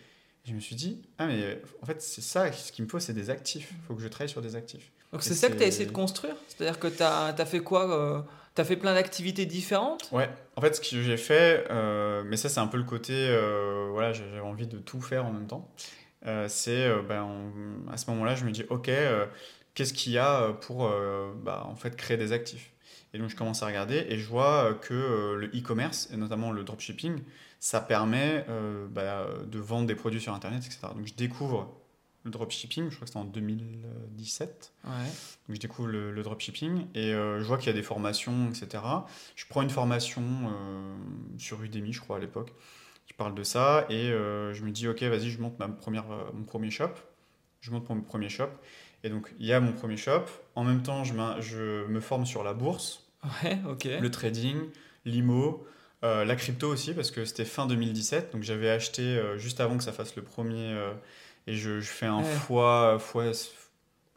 je 0.46 0.52
me 0.52 0.60
suis 0.60 0.76
dit, 0.76 1.02
ah 1.18 1.26
mais 1.26 1.60
en 1.82 1.86
fait 1.86 2.00
c'est 2.00 2.20
ça, 2.20 2.52
ce 2.52 2.70
qu'il 2.70 2.84
me 2.84 2.88
faut 2.88 3.00
c'est 3.00 3.12
des 3.12 3.30
actifs, 3.30 3.72
il 3.72 3.84
faut 3.86 3.94
que 3.94 4.02
je 4.02 4.08
travaille 4.08 4.28
sur 4.28 4.40
des 4.40 4.54
actifs. 4.54 4.92
Donc 5.12 5.22
c'est 5.22 5.34
ça 5.34 5.48
que 5.48 5.56
tu 5.56 5.62
as 5.62 5.66
essayé 5.66 5.86
de 5.86 5.92
construire? 5.92 6.36
C'est-à-dire 6.48 6.78
que 6.78 6.86
tu 6.88 7.02
as, 7.02 7.26
as, 7.26 7.46
fait 7.46 7.60
quoi 7.60 7.90
euh, 7.90 8.22
Tu 8.56 8.62
as 8.62 8.64
fait 8.64 8.76
plein 8.76 8.94
d'activités 8.94 9.46
différentes? 9.46 10.08
Ouais, 10.10 10.28
en 10.56 10.60
fait 10.60 10.74
ce 10.74 10.80
que 10.80 11.02
j'ai 11.02 11.16
fait, 11.16 11.64
euh, 11.70 12.24
mais 12.26 12.36
ça 12.36 12.48
c'est 12.48 12.58
un 12.58 12.66
peu 12.66 12.78
le 12.78 12.84
côté, 12.84 13.12
euh, 13.14 13.90
voilà 13.92 14.12
j'avais 14.12 14.40
envie 14.40 14.66
de 14.66 14.78
tout 14.78 15.00
faire 15.00 15.26
en 15.26 15.32
même 15.32 15.46
temps, 15.46 15.70
c'est 16.48 16.88
ben, 17.08 17.52
à 17.92 17.96
ce 17.96 18.10
moment-là 18.10 18.34
je 18.34 18.44
me 18.44 18.50
dis, 18.50 18.64
ok, 18.68 18.90
qu'est-ce 19.74 19.92
qu'il 19.92 20.12
y 20.12 20.18
a 20.18 20.52
pour 20.54 20.90
bah, 21.44 21.64
en 21.66 21.76
fait 21.76 21.94
créer 21.94 22.16
des 22.16 22.32
actifs? 22.32 22.72
Et 23.14 23.18
donc 23.18 23.30
je 23.30 23.36
commence 23.36 23.62
à 23.62 23.66
regarder 23.66 24.06
et 24.08 24.18
je 24.18 24.26
vois 24.26 24.74
que 24.80 25.36
le 25.38 25.46
e-commerce, 25.48 26.08
et 26.12 26.16
notamment 26.16 26.50
le 26.50 26.64
dropshipping, 26.64 27.20
ça 27.60 27.80
permet 27.80 28.44
euh, 28.48 28.86
bah, 28.88 29.26
de 29.44 29.58
vendre 29.58 29.86
des 29.86 29.94
produits 29.94 30.20
sur 30.20 30.32
Internet, 30.34 30.64
etc. 30.64 30.88
Donc 30.94 31.06
je 31.06 31.14
découvre 31.14 31.74
le 32.26 32.32
dropshipping, 32.32 32.90
je 32.90 32.96
crois 32.96 33.06
que 33.06 33.06
c'était 33.06 33.18
en 33.18 33.24
2017. 33.24 34.72
Ouais. 34.84 34.90
Donc 34.90 35.56
je 35.56 35.60
découvre 35.60 35.88
le, 35.88 36.22
dropshipping 36.22 36.86
et 36.94 37.14
euh, 37.14 37.40
je 37.40 37.44
vois 37.44 37.56
qu'il 37.56 37.68
y 37.68 37.70
a 37.70 37.72
des 37.72 37.84
formations, 37.84 38.50
etc. 38.50 38.82
Je 39.36 39.44
prends 39.48 39.62
une 39.62 39.70
formation 39.70 40.22
euh, 40.22 40.96
sur 41.38 41.62
Udemy, 41.62 41.92
je 41.92 42.00
crois, 42.00 42.16
à 42.16 42.18
l'époque, 42.18 42.52
qui 43.06 43.14
parle 43.14 43.34
de 43.34 43.44
ça 43.44 43.86
et 43.88 44.08
je 44.08 44.64
me 44.64 44.70
dis, 44.72 44.88
ok, 44.88 45.02
vas-y, 45.04 45.30
je 45.30 45.40
monte 45.40 45.58
ma 45.60 45.68
première, 45.68 46.06
mon 46.34 46.44
premier 46.44 46.70
shop. 46.70 46.90
Je 47.60 47.70
monte 47.70 47.88
mon 47.88 48.00
premier 48.00 48.28
shop. 48.28 48.50
Et 49.04 49.08
donc, 49.08 49.32
il 49.38 49.46
y 49.46 49.52
a 49.52 49.60
mon 49.60 49.72
premier 49.72 49.96
shop. 49.96 50.24
En 50.56 50.64
même 50.64 50.82
temps, 50.82 51.04
je, 51.04 51.14
je 51.40 51.86
me 51.86 52.00
forme 52.00 52.26
sur 52.26 52.42
la 52.42 52.54
bourse, 52.54 53.06
ouais, 53.44 53.60
le 54.00 54.10
trading, 54.10 54.56
l'IMO, 55.04 55.64
euh, 56.04 56.24
la 56.24 56.36
crypto 56.36 56.68
aussi, 56.68 56.92
parce 56.92 57.10
que 57.10 57.24
c'était 57.24 57.44
fin 57.46 57.66
2017, 57.66 58.32
donc 58.32 58.42
j'avais 58.42 58.68
acheté 58.68 59.02
euh, 59.02 59.38
juste 59.38 59.60
avant 59.60 59.78
que 59.78 59.82
ça 59.82 59.92
fasse 59.92 60.14
le 60.14 60.22
premier, 60.22 60.72
euh, 60.72 60.92
et 61.46 61.54
je, 61.54 61.80
fais 61.80 62.06
un 62.06 62.22
fois, 62.22 62.98
fois, 62.98 63.26
je 63.26 63.32
sais 63.32 63.50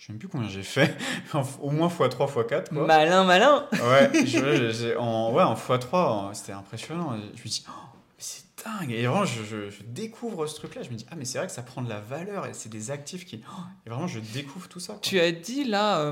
même 0.10 0.18
plus 0.18 0.28
combien 0.28 0.48
j'ai 0.48 0.64
fait, 0.64 0.98
au 1.62 1.70
moins 1.72 1.88
x3, 1.88 2.32
x4. 2.32 2.70
Quoi. 2.70 2.86
Malin, 2.86 3.24
malin 3.24 3.68
Ouais, 3.74 4.96
en, 4.98 5.32
ouais, 5.34 5.44
en 5.44 5.56
x3, 5.56 6.34
c'était 6.34 6.54
impressionnant. 6.54 7.18
Je 7.36 7.42
me 7.42 7.48
dis, 7.48 7.66
oh, 7.68 7.72
c'est 8.18 8.49
Et 8.90 9.06
vraiment, 9.06 9.26
je, 9.26 9.70
découvre 9.88 10.48
ce 10.48 10.56
truc-là, 10.56 10.84
je 10.84 10.90
me 10.90 10.96
dis, 10.96 11.06
ah 11.12 11.16
mais 11.16 11.26
c'est 11.26 11.38
vrai 11.38 11.48
que 11.48 11.54
ça 11.54 11.62
prend 11.62 11.82
de 11.82 11.90
la 11.90 12.00
valeur, 12.00 12.46
et 12.46 12.54
c'est 12.54 12.70
des 12.70 12.92
actifs 12.92 13.26
qui... 13.26 13.42
Oh, 13.50 13.62
et 13.86 13.90
vraiment, 13.90 14.08
je 14.08 14.20
découvre 14.20 14.68
tout 14.68 14.80
ça. 14.80 14.98
Tu 15.02 15.20
as 15.20 15.32
dit 15.32 15.64
là, 15.64 16.12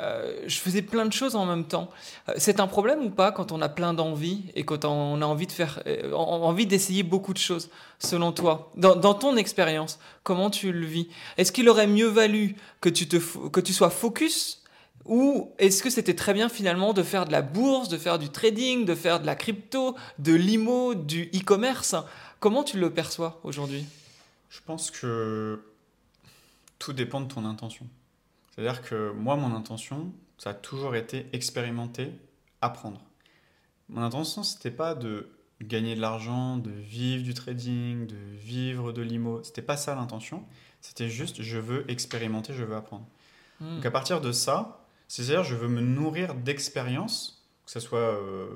euh, 0.00 0.42
je 0.46 0.58
faisais 0.58 0.82
plein 0.82 1.06
de 1.06 1.12
choses 1.12 1.36
en 1.36 1.46
même 1.46 1.64
temps. 1.64 1.88
Euh, 2.28 2.34
c'est 2.36 2.58
un 2.58 2.66
problème 2.66 3.04
ou 3.04 3.10
pas 3.10 3.30
quand 3.30 3.52
on 3.52 3.62
a 3.62 3.68
plein 3.68 3.94
d'envie 3.94 4.42
et 4.56 4.64
quand 4.64 4.84
on 4.84 5.22
a 5.22 5.24
envie 5.24 5.46
de 5.46 5.52
faire, 5.52 5.82
euh, 5.86 6.12
envie 6.12 6.66
d'essayer 6.66 7.04
beaucoup 7.04 7.32
de 7.32 7.38
choses, 7.38 7.70
selon 8.00 8.32
toi, 8.32 8.72
dans, 8.76 9.14
ton 9.14 9.36
expérience, 9.36 10.00
comment 10.24 10.50
tu 10.50 10.72
le 10.72 10.86
vis? 10.86 11.08
Est-ce 11.36 11.52
qu'il 11.52 11.68
aurait 11.68 11.86
mieux 11.86 12.08
valu 12.08 12.56
que 12.80 12.88
tu 12.88 13.06
te, 13.06 13.16
que 13.48 13.60
tu 13.60 13.72
sois 13.72 13.90
focus 13.90 14.63
ou 15.06 15.52
est-ce 15.58 15.82
que 15.82 15.90
c'était 15.90 16.14
très 16.14 16.32
bien 16.32 16.48
finalement 16.48 16.92
de 16.92 17.02
faire 17.02 17.26
de 17.26 17.32
la 17.32 17.42
bourse, 17.42 17.88
de 17.88 17.98
faire 17.98 18.18
du 18.18 18.30
trading, 18.30 18.84
de 18.84 18.94
faire 18.94 19.20
de 19.20 19.26
la 19.26 19.34
crypto, 19.34 19.96
de 20.18 20.32
l'IMO, 20.32 20.94
du 20.94 21.30
e-commerce? 21.34 21.94
Comment 22.40 22.64
tu 22.64 22.78
le 22.78 22.92
perçois 22.92 23.40
aujourd'hui? 23.44 23.84
Je 24.50 24.60
pense 24.64 24.90
que 24.90 25.62
tout 26.78 26.92
dépend 26.92 27.20
de 27.20 27.32
ton 27.32 27.44
intention. 27.44 27.86
C'est-à-dire 28.50 28.82
que 28.82 29.10
moi, 29.12 29.36
mon 29.36 29.54
intention, 29.54 30.12
ça 30.38 30.50
a 30.50 30.54
toujours 30.54 30.96
été 30.96 31.26
expérimenter, 31.32 32.12
apprendre. 32.60 33.00
Mon 33.88 34.02
intention, 34.02 34.42
c'était 34.42 34.70
pas 34.70 34.94
de 34.94 35.28
gagner 35.60 35.94
de 35.94 36.00
l'argent, 36.00 36.56
de 36.56 36.70
vivre 36.70 37.22
du 37.22 37.34
trading, 37.34 38.06
de 38.06 38.16
vivre 38.36 38.92
de 38.92 39.02
l'IMO. 39.02 39.42
C'était 39.42 39.62
pas 39.62 39.76
ça 39.76 39.94
l'intention. 39.94 40.44
C'était 40.80 41.08
juste, 41.08 41.42
je 41.42 41.58
veux 41.58 41.90
expérimenter, 41.90 42.52
je 42.54 42.64
veux 42.64 42.76
apprendre. 42.76 43.06
Hmm. 43.60 43.76
Donc 43.76 43.86
à 43.86 43.90
partir 43.90 44.20
de 44.20 44.32
ça, 44.32 44.83
c'est-à-dire, 45.08 45.44
je 45.44 45.54
veux 45.54 45.68
me 45.68 45.80
nourrir 45.80 46.34
d'expériences, 46.34 47.46
que 47.64 47.70
ce 47.70 47.80
soit 47.80 47.98
euh, 47.98 48.48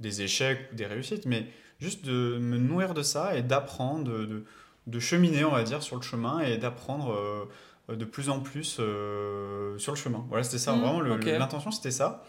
des 0.00 0.22
échecs 0.22 0.68
ou 0.72 0.74
des 0.74 0.86
réussites, 0.86 1.26
mais 1.26 1.46
juste 1.80 2.04
de 2.04 2.38
me 2.38 2.58
nourrir 2.58 2.94
de 2.94 3.02
ça 3.02 3.36
et 3.36 3.42
d'apprendre, 3.42 4.04
de, 4.04 4.44
de, 4.86 5.00
cheminer, 5.00 5.44
on 5.44 5.52
va 5.52 5.62
dire, 5.62 5.82
sur 5.82 5.96
le 5.96 6.02
chemin 6.02 6.40
et 6.40 6.56
d'apprendre 6.58 7.12
euh, 7.12 7.96
de 7.96 8.04
plus 8.04 8.28
en 8.28 8.40
plus 8.40 8.78
euh, 8.80 9.78
sur 9.78 9.92
le 9.92 9.98
chemin. 9.98 10.24
Voilà, 10.28 10.44
c'était 10.44 10.58
ça, 10.58 10.74
hmm, 10.74 10.80
vraiment, 10.80 11.00
l'intention 11.00 11.70
c'était 11.70 11.90
ça. 11.90 12.24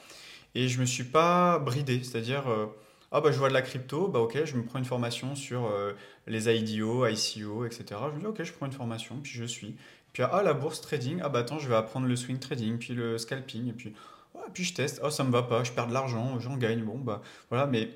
Et 0.56 0.68
je 0.68 0.80
me 0.80 0.86
suis 0.86 1.04
pas 1.04 1.60
bridé, 1.60 2.02
c'est-à-dire, 2.04 2.46
ah 3.12 3.22
bah 3.22 3.32
je 3.32 3.38
vois 3.38 3.50
de 3.50 3.54
la 3.54 3.62
crypto, 3.62 4.08
bah 4.08 4.20
ok, 4.20 4.46
je 4.46 4.56
me 4.56 4.64
prends 4.64 4.80
une 4.80 4.86
formation 4.86 5.36
sur 5.36 5.72
les 6.26 6.50
IDO, 6.50 7.06
ICO, 7.06 7.66
etc. 7.66 7.86
Je 8.10 8.16
me 8.16 8.20
dis, 8.20 8.26
ok, 8.26 8.42
je 8.42 8.52
prends 8.52 8.66
une 8.66 8.72
formation, 8.72 9.20
puis 9.22 9.34
je 9.34 9.44
suis. 9.44 9.76
Puis 10.14 10.24
ah 10.24 10.42
la 10.44 10.54
bourse 10.54 10.82
trading, 10.82 11.20
ah 11.24 11.30
bah 11.30 11.40
attends, 11.40 11.60
je 11.60 11.70
vais 11.70 11.76
apprendre 11.76 12.08
le 12.08 12.16
swing 12.16 12.40
trading, 12.40 12.78
puis 12.78 12.94
le 12.94 13.18
scalping, 13.18 13.70
et 13.70 13.74
puis, 13.74 13.94
puis 14.54 14.64
je 14.64 14.74
teste, 14.74 15.02
oh 15.04 15.10
ça 15.10 15.24
me 15.24 15.32
va 15.32 15.44
pas, 15.44 15.64
je 15.64 15.72
perds 15.72 15.88
de 15.88 15.94
l'argent, 15.94 16.40
j'en 16.40 16.58
gagne, 16.58 16.84
bon 16.84 16.98
bah 16.98 17.22
voilà, 17.50 17.68
mais 17.68 17.90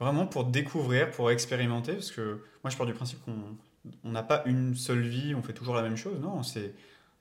vraiment 0.00 0.26
pour 0.26 0.44
découvrir, 0.44 1.10
pour 1.10 1.30
expérimenter, 1.30 1.94
parce 1.94 2.10
que 2.10 2.40
moi 2.64 2.70
je 2.70 2.76
pars 2.76 2.86
du 2.86 2.94
principe 2.94 3.20
qu'on 3.24 4.10
n'a 4.10 4.22
pas 4.22 4.42
une 4.46 4.74
seule 4.74 5.02
vie, 5.02 5.34
on 5.34 5.42
fait 5.42 5.52
toujours 5.52 5.74
la 5.74 5.82
même 5.82 5.96
chose, 5.96 6.18
non, 6.20 6.42
c'est 6.42 6.74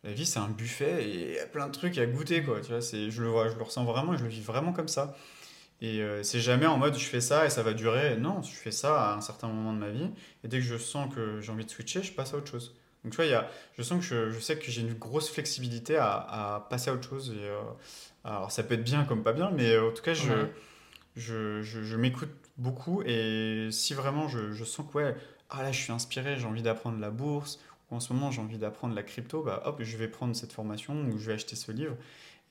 la 0.04 0.14
vie 0.14 0.26
c'est 0.26 0.40
un 0.40 0.48
buffet 0.48 1.04
et 1.04 1.30
il 1.32 1.36
y 1.36 1.40
a 1.40 1.46
plein 1.46 1.68
de 1.68 1.74
trucs 1.74 1.98
à 1.98 2.06
goûter 2.06 2.44
quoi, 2.44 2.62
tu 2.62 2.72
vois, 2.72 2.80
je 2.80 3.22
le 3.22 3.28
vois, 3.28 3.50
je 3.50 3.56
le 3.56 3.64
ressens 3.64 3.84
vraiment, 3.84 4.16
je 4.18 4.24
le 4.24 4.30
vis 4.30 4.42
vraiment 4.42 4.74
comme 4.74 4.88
ça. 4.88 5.16
Et 5.82 6.02
euh, 6.02 6.24
c'est 6.24 6.40
jamais 6.42 6.66
en 6.66 6.78
mode 6.78 6.98
je 6.98 7.06
fais 7.06 7.22
ça 7.22 7.46
et 7.46 7.50
ça 7.50 7.64
va 7.64 7.74
durer. 7.74 8.18
Non, 8.18 8.42
je 8.42 8.52
fais 8.52 8.72
ça 8.72 9.12
à 9.12 9.16
un 9.16 9.22
certain 9.22 9.48
moment 9.48 9.74
de 9.74 9.80
ma 9.80 9.90
vie. 9.90 10.10
Et 10.44 10.48
dès 10.48 10.58
que 10.58 10.66
je 10.66 10.78
sens 10.78 11.14
que 11.14 11.40
j'ai 11.42 11.52
envie 11.52 11.66
de 11.66 11.70
switcher, 11.70 12.04
je 12.04 12.12
passe 12.12 12.34
à 12.34 12.38
autre 12.38 12.52
chose. 12.52 12.76
Donc 13.04 13.14
tu 13.14 13.16
vois, 13.16 13.26
y 13.26 13.34
a, 13.34 13.50
je 13.78 13.84
sens 13.84 14.06
que 14.06 14.30
je, 14.30 14.40
sais 14.40 14.58
que 14.58 14.70
j'ai 14.70 14.82
une 14.82 14.94
grosse 14.94 15.30
flexibilité 15.30 15.96
à, 15.98 16.14
à, 16.14 16.68
passer 16.70 16.90
à 16.90 16.94
autre 16.94 17.08
chose. 17.08 17.34
Et, 17.38 17.46
euh, 17.46 17.62
alors 18.24 18.52
ça 18.52 18.64
peut 18.64 18.74
être 18.74 18.84
bien 18.84 19.06
comme 19.06 19.24
pas 19.24 19.34
bien, 19.34 19.52
mais 19.52 19.72
euh, 19.72 19.90
en 19.90 19.94
tout 19.94 20.04
cas, 20.04 20.14
je, 20.14 20.48
je, 21.16 21.62
je, 21.62 21.96
m'écoute 21.96 22.30
beaucoup. 22.58 23.02
Et 23.04 23.70
si 23.72 23.94
vraiment 23.94 24.28
je, 24.28 24.52
je, 24.52 24.64
sens 24.66 24.86
que 24.92 24.98
ouais, 24.98 25.16
ah 25.50 25.64
là 25.64 25.72
je 25.72 25.80
suis 25.80 25.94
inspiré, 25.94 26.38
j'ai 26.38 26.46
envie 26.46 26.62
d'apprendre 26.62 27.00
la 27.00 27.10
bourse, 27.10 27.60
ou 27.90 27.96
en 27.96 28.00
ce 28.02 28.12
moment 28.12 28.32
j'ai 28.32 28.42
envie 28.42 28.58
d'apprendre 28.58 28.94
la 28.96 29.04
crypto, 29.04 29.44
bah 29.44 29.64
hop, 29.66 29.82
je 29.82 29.98
vais 29.98 30.10
prendre 30.10 30.36
cette 30.36 30.52
formation 30.52 30.94
ou 31.06 31.18
je 31.18 31.28
vais 31.28 31.34
acheter 31.34 31.56
ce 31.56 31.72
livre. 31.72 31.96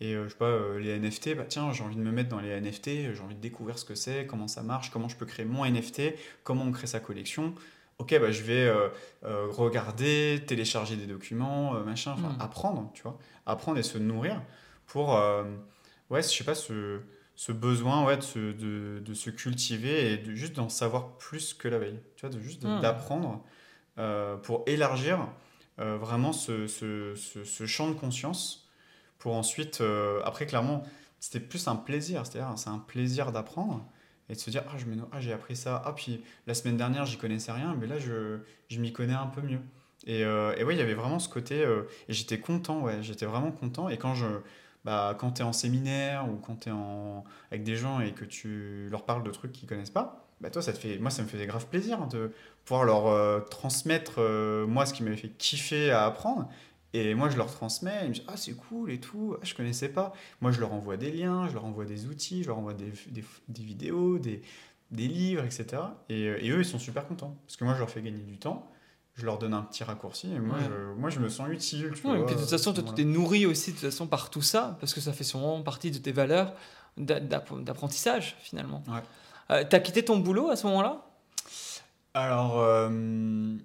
Et 0.01 0.14
euh, 0.14 0.24
je 0.24 0.28
sais 0.30 0.38
pas, 0.38 0.78
les 0.78 0.99
NFT, 0.99 1.34
bah 1.36 1.44
tiens, 1.46 1.72
j'ai 1.72 1.84
envie 1.84 1.96
de 1.96 2.01
me 2.01 2.12
mettre 2.12 2.30
dans 2.30 2.40
les 2.40 2.59
NFT, 2.59 2.84
j'ai 3.14 3.20
envie 3.22 3.34
de 3.34 3.40
découvrir 3.40 3.78
ce 3.78 3.84
que 3.84 3.94
c'est, 3.94 4.26
comment 4.26 4.49
ça 4.49 4.62
marche, 4.62 4.90
comment 4.90 5.09
je 5.09 5.16
peux 5.16 5.26
créer 5.26 5.44
mon 5.44 5.66
NFT, 5.66 6.14
comment 6.42 6.64
on 6.64 6.72
crée 6.72 6.86
sa 6.86 7.01
collection 7.01 7.55
ok, 7.99 8.18
bah, 8.20 8.30
je 8.30 8.42
vais 8.42 8.66
euh, 8.66 8.88
euh, 9.24 9.46
regarder, 9.51 10.42
télécharger 10.46 10.96
des 10.96 11.07
documents, 11.07 11.74
euh, 11.74 11.82
machin, 11.82 12.12
enfin, 12.12 12.30
hmm. 12.30 12.40
apprendre, 12.40 12.90
tu 12.94 13.03
vois, 13.03 13.18
apprendre 13.46 13.78
et 13.78 13.82
se 13.82 13.99
nourrir 13.99 14.40
pour, 14.86 15.20
ouais, 16.09 16.22
je 16.22 16.28
sais 16.28 16.44
pas, 16.44 16.55
ce, 16.55 17.01
ce 17.36 17.53
besoin 17.53 18.07
ouais, 18.07 18.16
de, 18.16 18.22
se, 18.22 18.38
de, 18.38 19.01
de 19.01 19.14
se 19.14 19.28
cultiver 19.28 20.12
et 20.12 20.16
de, 20.16 20.34
juste 20.34 20.55
d'en 20.55 20.70
savoir 20.70 21.18
plus 21.18 21.53
que 21.53 21.68
la 21.68 21.78
veille, 21.78 22.01
tu 22.16 22.26
vois, 22.26 22.34
de 22.34 22.40
juste 22.40 22.64
hmm. 22.64 22.80
d'apprendre 22.80 23.44
pour 24.44 24.62
élargir 24.66 25.28
vraiment 25.76 26.32
ce, 26.32 26.66
ce, 26.68 27.14
ce, 27.16 27.66
champ 27.66 27.88
de 27.88 27.94
conscience 27.94 28.68
pour 29.18 29.34
ensuite, 29.34 29.82
après, 30.24 30.46
clairement, 30.46 30.84
c'était 31.20 31.40
plus 31.40 31.66
un 31.68 31.76
plaisir, 31.76 32.24
c'est-à-dire, 32.24 32.57
c'est 32.57 32.70
un 32.70 32.78
plaisir 32.78 33.32
d'apprendre 33.32 33.84
et 34.29 34.35
de 34.35 34.39
se 34.39 34.51
dire 34.51 34.62
ah 34.68 34.76
je 34.76 34.85
ah, 35.12 35.20
j'ai 35.20 35.33
appris 35.33 35.57
ça. 35.57 35.83
Ah 35.85 35.93
puis 35.93 36.22
la 36.47 36.55
semaine 36.55 36.76
dernière 36.76 37.07
j'y 37.07 37.16
connaissais 37.16 37.53
rien 37.53 37.76
mais 37.79 37.87
là 37.87 37.99
je, 37.99 38.39
je 38.68 38.79
m'y 38.81 38.93
connais 38.93 39.14
un 39.14 39.26
peu 39.26 39.41
mieux. 39.41 39.61
Et, 40.07 40.24
euh, 40.24 40.55
et 40.57 40.64
ouais 40.64 40.74
il 40.74 40.79
y 40.79 40.83
avait 40.83 40.95
vraiment 40.95 41.18
ce 41.18 41.29
côté 41.29 41.62
euh, 41.64 41.83
et 42.09 42.12
j'étais 42.12 42.39
content 42.39 42.81
ouais 42.81 43.03
j'étais 43.03 43.26
vraiment 43.26 43.51
content. 43.53 43.89
Et 43.89 43.97
quand 43.99 44.14
je 44.14 44.26
bah 44.85 45.16
quand 45.18 45.33
tu 45.33 45.43
es 45.43 45.45
en 45.45 45.53
séminaire 45.53 46.29
ou 46.29 46.37
quand 46.37 46.61
tu 46.61 46.68
es 46.68 46.72
en 46.72 47.24
avec 47.51 47.64
des 47.64 47.76
gens 47.76 48.01
et 48.01 48.12
que 48.12 48.24
tu 48.24 48.89
leur 48.91 49.05
parles 49.05 49.24
de 49.24 49.31
trucs 49.31 49.53
qu'ils 49.53 49.68
connaissent 49.68 49.91
pas 49.91 50.29
bah 50.41 50.51
toi 50.51 50.62
ça 50.62 50.72
te 50.72 50.79
fait 50.79 50.99
moi 50.99 51.11
ça 51.11 51.22
me 51.22 51.29
faisait 51.29 51.47
grave 51.47 51.66
plaisir 51.66 52.07
de 52.07 52.33
pouvoir 52.64 52.85
leur 52.85 53.09
euh, 53.09 53.41
transmettre 53.41 54.20
moi 54.68 54.87
ce 54.87 54.95
qui 54.95 55.03
m'avait 55.03 55.16
fait 55.16 55.31
kiffer 55.31 55.91
à 55.91 56.07
apprendre 56.07 56.49
et 56.95 57.14
moi, 57.14 57.28
je 57.28 57.36
leur 57.36 57.53
transmets, 57.53 58.01
ils 58.03 58.09
me 58.09 58.14
disent 58.14 58.24
Ah, 58.28 58.36
c'est 58.36 58.55
cool 58.55 58.91
et 58.91 58.99
tout, 58.99 59.36
ah, 59.36 59.41
je 59.45 59.55
connaissais 59.55 59.91
pas. 59.91 60.12
Moi, 60.41 60.53
je 60.53 60.61
leur 60.61 60.72
envoie 60.72 60.97
des 60.97 61.11
liens, 61.11 61.47
je 61.49 61.55
leur 61.55 61.64
envoie 61.64 61.84
des 61.84 62.07
outils, 62.07 62.43
je 62.43 62.49
leur 62.49 62.59
envoie 62.59 62.74
des, 62.74 62.93
des, 63.09 63.24
des 63.49 63.62
vidéos, 63.62 64.18
des, 64.18 64.43
des, 64.91 65.07
livres, 65.07 65.45
etc. 65.45 65.82
Et, 66.09 66.28
euh, 66.28 66.39
et, 66.43 66.51
eux, 66.51 66.61
ils 66.61 66.64
sont 66.64 66.78
super 66.78 67.07
contents. 67.07 67.36
Parce 67.47 67.57
que 67.57 67.64
moi, 67.64 67.74
je 67.74 67.80
leur 67.80 67.91
fais 67.91 68.01
gagner 68.01 68.22
du 68.22 68.39
temps, 68.39 68.70
je 69.14 69.26
leur 69.26 69.39
donne 69.39 69.53
un 69.53 69.62
petit 69.62 69.84
raccourci, 69.84 70.32
et 70.32 70.39
moi, 70.39 70.57
je, 70.64 70.99
moi 70.99 71.11
je 71.11 71.20
me 71.20 71.28
sens 71.28 71.49
utile. 71.51 71.93
Tu 71.95 72.03
vois, 72.03 72.18
et 72.18 72.24
puis 72.24 72.34
de 72.34 72.41
toute 72.41 72.51
façon, 72.51 72.72
tu 72.72 73.03
es 73.03 73.05
nourri 73.05 73.45
aussi 73.45 73.72
de 73.72 73.76
toute 73.76 73.84
façon 73.84 74.07
par 74.07 74.30
tout 74.30 74.43
ça, 74.43 74.78
parce 74.80 74.95
que 74.95 75.01
ça 75.01 75.12
fait 75.12 75.24
sûrement 75.24 75.61
partie 75.62 75.91
de 75.91 75.99
tes 75.99 76.12
valeurs 76.12 76.55
d'apprentissage, 76.97 78.36
finalement. 78.41 78.82
Ouais. 78.89 79.03
Euh, 79.51 79.64
tu 79.68 79.76
as 79.76 79.80
quitté 79.80 80.05
ton 80.05 80.18
boulot 80.18 80.49
à 80.49 80.57
ce 80.57 80.66
moment-là? 80.66 81.05
Alors. 82.14 82.61
Euh, 82.61 83.59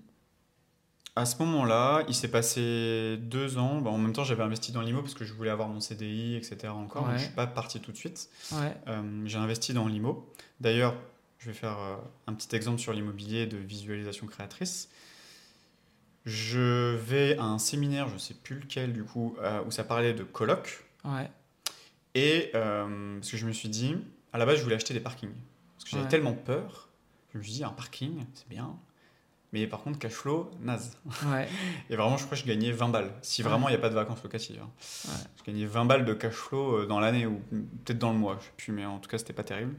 à 1.15 1.25
ce 1.25 1.37
moment-là, 1.43 2.03
il 2.07 2.15
s'est 2.15 2.29
passé 2.29 3.17
deux 3.21 3.57
ans. 3.57 3.85
en 3.85 3.97
même 3.97 4.13
temps, 4.13 4.23
j'avais 4.23 4.43
investi 4.43 4.71
dans 4.71 4.81
l'IMO 4.81 5.01
parce 5.01 5.13
que 5.13 5.25
je 5.25 5.33
voulais 5.33 5.51
avoir 5.51 5.67
mon 5.67 5.79
CDI, 5.79 6.35
etc. 6.35 6.69
encore. 6.69 7.07
je 7.09 7.13
ne 7.13 7.17
suis 7.19 7.29
pas 7.29 7.45
parti 7.45 7.79
tout 7.79 7.91
de 7.91 7.97
suite. 7.97 8.29
Euh, 8.87 9.21
j'ai 9.25 9.37
investi 9.37 9.73
dans 9.73 9.87
l'IMO. 9.87 10.27
D'ailleurs, 10.59 10.95
je 11.37 11.47
vais 11.47 11.53
faire 11.53 11.77
euh, 11.79 11.97
un 12.25 12.33
petit 12.33 12.55
exemple 12.55 12.79
sur 12.79 12.93
l'immobilier 12.93 13.45
de 13.45 13.57
visualisation 13.57 14.25
créatrice. 14.25 14.89
Je 16.25 16.95
vais 16.95 17.37
à 17.37 17.43
un 17.43 17.59
séminaire, 17.59 18.07
je 18.07 18.13
ne 18.13 18.19
sais 18.19 18.33
plus 18.33 18.55
lequel 18.55 18.93
du 18.93 19.03
coup, 19.03 19.35
euh, 19.41 19.61
où 19.67 19.71
ça 19.71 19.83
parlait 19.83 20.13
de 20.13 20.23
coloc. 20.23 20.83
Et 22.15 22.49
parce 22.53 23.29
que 23.29 23.37
je 23.37 23.45
me 23.45 23.51
suis 23.51 23.69
dit, 23.69 23.95
à 24.31 24.39
la 24.39 24.45
base, 24.45 24.57
je 24.57 24.63
voulais 24.63 24.75
acheter 24.75 24.93
des 24.95 24.99
parkings. 24.99 25.33
Parce 25.75 25.83
que 25.83 25.91
j'avais 25.91 26.09
tellement 26.09 26.33
peur. 26.33 26.89
Je 27.33 27.37
me 27.37 27.43
suis 27.43 27.53
dit, 27.53 27.63
un 27.63 27.69
parking, 27.69 28.25
c'est 28.33 28.47
bien 28.47 28.75
mais 29.53 29.67
par 29.67 29.81
contre, 29.83 29.99
cash 29.99 30.13
flow, 30.13 30.49
naze. 30.61 30.97
Ouais. 31.27 31.47
Et 31.91 31.95
vraiment, 31.95 32.17
je 32.17 32.25
crois 32.25 32.35
que 32.35 32.43
je 32.43 32.47
gagnais 32.47 32.71
20 32.71 32.89
balles. 32.89 33.13
Si 33.21 33.43
vraiment 33.43 33.69
il 33.69 33.73
n'y 33.73 33.77
a 33.77 33.81
pas 33.81 33.89
de 33.89 33.93
vacances 33.93 34.23
locatives. 34.23 34.59
Hein. 34.59 34.69
Je 35.37 35.43
gagnais 35.43 35.67
20 35.67 35.85
balles 35.85 36.05
de 36.05 36.13
cash 36.15 36.33
flow 36.33 36.79
euh, 36.79 36.85
dans 36.87 36.99
l'année 36.99 37.27
ou 37.27 37.39
peut-être 37.85 37.99
dans 37.99 38.11
le 38.11 38.17
mois. 38.17 38.39
Je 38.39 38.45
sais 38.45 38.51
plus, 38.57 38.71
mais 38.73 38.83
en 38.83 38.97
tout 38.97 39.07
cas, 39.09 39.19
c'était 39.19 39.31
pas 39.31 39.43
terrible. 39.43 39.75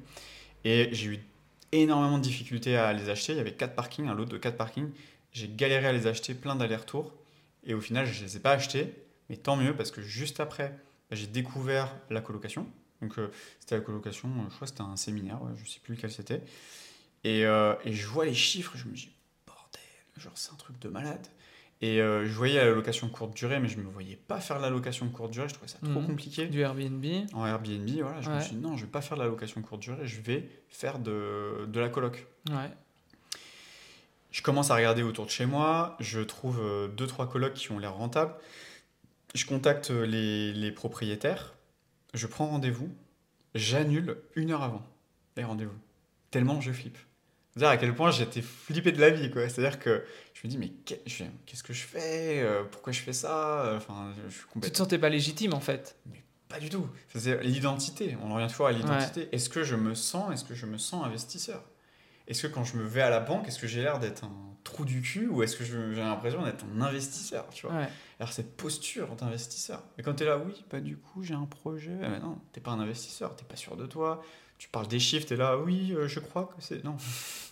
Et 0.64 0.91
j'ai 0.93 1.09
eu 1.09 1.27
énormément 1.72 2.18
de 2.18 2.22
difficultés 2.22 2.77
à 2.77 2.93
les 2.93 3.09
acheter. 3.09 3.33
Il 3.33 3.39
y 3.39 3.41
avait 3.41 3.55
4 3.55 3.75
parkings, 3.75 4.07
un 4.07 4.14
lot 4.14 4.27
de 4.27 4.39
4 4.39 4.57
parkings. 4.57 4.91
J'ai 5.33 5.49
galéré 5.49 5.89
à 5.89 5.93
les 5.93 6.07
acheter, 6.07 6.35
plein 6.35 6.55
d'allers-retours. 6.55 7.12
Et 7.64 7.75
au 7.75 7.81
final, 7.81 8.07
je 8.07 8.20
ne 8.20 8.27
les 8.27 8.37
ai 8.37 8.41
pas 8.41 8.53
achetés. 8.53 8.95
Mais 9.29 9.37
tant 9.37 9.57
mieux 9.57 9.75
parce 9.75 9.91
que 9.91 10.03
juste 10.03 10.39
après, 10.39 10.79
j'ai 11.11 11.27
découvert 11.27 11.93
la 12.11 12.20
colocation. 12.20 12.68
Donc, 13.03 13.18
euh, 13.18 13.29
c'était 13.59 13.75
la 13.75 13.81
colocation, 13.81 14.29
euh, 14.29 14.43
je 14.51 14.55
crois 14.55 14.66
que 14.66 14.70
c'était 14.70 14.83
un 14.83 14.97
séminaire, 14.97 15.41
je 15.57 15.62
ne 15.62 15.66
sais 15.66 15.81
plus 15.81 15.97
lequel 15.97 16.12
c'était. 16.12 16.43
Et, 17.25 17.41
et, 17.41 17.93
je 17.93 18.07
vois 18.07 18.27
les 18.27 18.35
chiffres, 18.35 18.77
je 18.77 18.85
me 18.85 18.93
dis, 18.93 19.14
Genre, 20.17 20.33
c'est 20.35 20.53
un 20.53 20.57
truc 20.57 20.79
de 20.79 20.89
malade. 20.89 21.27
Et 21.81 22.01
euh, 22.01 22.25
je 22.25 22.33
voyais 22.33 22.65
la 22.65 22.71
location 22.71 23.09
courte 23.09 23.35
durée, 23.35 23.59
mais 23.61 23.69
je 23.69 23.79
me 23.79 23.85
voyais 23.85 24.17
pas 24.17 24.41
faire 24.41 24.59
la 24.59 24.71
location 24.71 25.09
courte 25.09 25.33
durée. 25.33 25.49
Je 25.49 25.55
trouvais 25.55 25.69
ça 25.69 25.79
trop 25.79 26.01
mhm. 26.01 26.07
compliqué. 26.07 26.47
Du 26.47 26.61
Airbnb 26.61 27.05
En 27.33 27.45
Airbnb, 27.47 27.89
voilà. 28.01 28.21
Je 28.21 28.31
me 28.31 28.41
suis 28.41 28.55
dit, 28.55 28.61
non, 28.62 28.77
je 28.77 28.85
vais 28.85 28.91
pas 28.91 29.01
faire 29.01 29.17
de 29.17 29.23
la 29.23 29.29
location 29.29 29.61
courte 29.61 29.83
durée, 29.83 30.07
je 30.07 30.21
vais 30.21 30.49
faire 30.69 30.99
de, 30.99 31.67
de 31.67 31.81
la 31.81 31.89
coloc. 31.89 32.27
Ouais. 32.51 32.71
Je 34.31 34.43
commence 34.43 34.71
à 34.71 34.77
regarder 34.77 35.03
autour 35.03 35.27
de 35.27 35.31
chez 35.31 35.47
moi. 35.47 35.97
Je 36.01 36.21
trouve 36.21 36.59
euh, 36.61 36.89
deux, 36.89 37.07
trois 37.07 37.29
colocs 37.29 37.55
qui 37.55 37.71
ont 37.71 37.79
l'air 37.79 37.95
rentables. 37.95 38.35
Je 39.35 39.45
contacte 39.47 39.91
les, 39.91 40.53
les 40.53 40.73
propriétaires. 40.73 41.55
Je 42.15 42.27
prends 42.27 42.47
rendez-vous. 42.47 42.89
J'annule 43.55 44.17
une 44.37 44.53
heure 44.53 44.62
avant 44.62 44.83
les 45.37 45.45
rendez-vous. 45.45 45.79
Tellement 46.31 46.61
je 46.61 46.73
flippe 46.73 46.99
dire 47.57 47.68
à 47.68 47.76
quel 47.76 47.94
point 47.94 48.11
j'étais 48.11 48.42
flippé 48.42 48.92
de 48.92 49.00
la 49.00 49.11
vie, 49.11 49.30
quoi. 49.30 49.48
C'est-à-dire 49.48 49.78
que 49.78 50.05
je 50.34 50.40
me 50.44 50.50
dis, 50.50 50.59
mais 50.59 50.70
qu'est-ce 50.84 51.62
que 51.62 51.72
je 51.72 51.84
fais 51.84 52.40
euh, 52.42 52.64
Pourquoi 52.64 52.92
je 52.92 53.00
fais 53.00 53.12
ça 53.12 53.72
Enfin, 53.76 54.12
je 54.28 54.32
suis 54.32 54.42
complètement... 54.44 54.62
Tu 54.62 54.72
te 54.72 54.78
sentais 54.78 54.98
pas 54.98 55.09
légitime, 55.09 55.55
en 55.55 55.61
fait 55.61 55.96
Mais 56.11 56.22
pas 56.48 56.59
du 56.59 56.68
tout. 56.68 56.88
C'est 57.14 57.42
l'identité. 57.42 58.16
On 58.22 58.34
revient 58.34 58.48
toujours 58.48 58.66
à 58.66 58.72
l'identité. 58.72 59.28
Est-ce 59.32 59.48
que 59.48 59.64
je 59.64 59.76
me 59.76 59.94
sens, 59.94 60.32
est-ce 60.32 60.44
que 60.44 60.55
je 60.55 60.66
me 60.66 60.78
sens 60.78 61.05
investisseur? 61.05 61.62
Est-ce 62.26 62.46
que 62.46 62.52
quand 62.52 62.64
je 62.64 62.76
me 62.76 62.84
vais 62.84 63.02
à 63.02 63.11
la 63.11 63.20
banque, 63.20 63.48
est-ce 63.48 63.59
que 63.59 63.66
j'ai 63.66 63.82
l'air 63.82 63.98
d'être 63.98 64.24
un 64.24 64.32
trou 64.62 64.84
du 64.84 65.02
cul 65.02 65.28
ou 65.28 65.42
est-ce 65.42 65.57
que 65.57 65.64
j'ai 65.64 65.76
l'impression 65.96 66.42
d'être 66.42 66.64
un 66.64 66.80
investisseur, 66.80 67.48
tu 67.50 67.66
vois? 67.66 67.76
Alors 68.18 68.32
cette 68.32 68.57
posture 68.57 69.14
d'investisseur. 69.16 69.82
Mais 69.96 70.05
quand 70.05 70.14
tu 70.14 70.22
es 70.22 70.26
là, 70.26 70.38
oui, 70.38 70.64
pas 70.70 70.80
du 70.80 70.96
coup, 70.96 71.22
j'ai 71.22 71.34
un 71.34 71.44
projet. 71.44 71.96
Mais 72.00 72.20
non, 72.20 72.38
t'es 72.52 72.61
pas 72.61 72.70
un 72.70 72.80
investisseur, 72.80 73.36
t'es 73.36 73.44
pas 73.44 73.57
sûr 73.57 73.76
de 73.76 73.86
toi 73.86 74.22
tu 74.65 74.71
parles 74.71 74.89
des 74.89 74.99
chiffres, 74.99 75.27
t'es 75.27 75.37
là, 75.37 75.59
oui, 75.59 75.95
je 76.07 76.21
crois 76.21 76.45
que 76.45 76.62
c'est. 76.62 76.83
Non. 76.85 76.97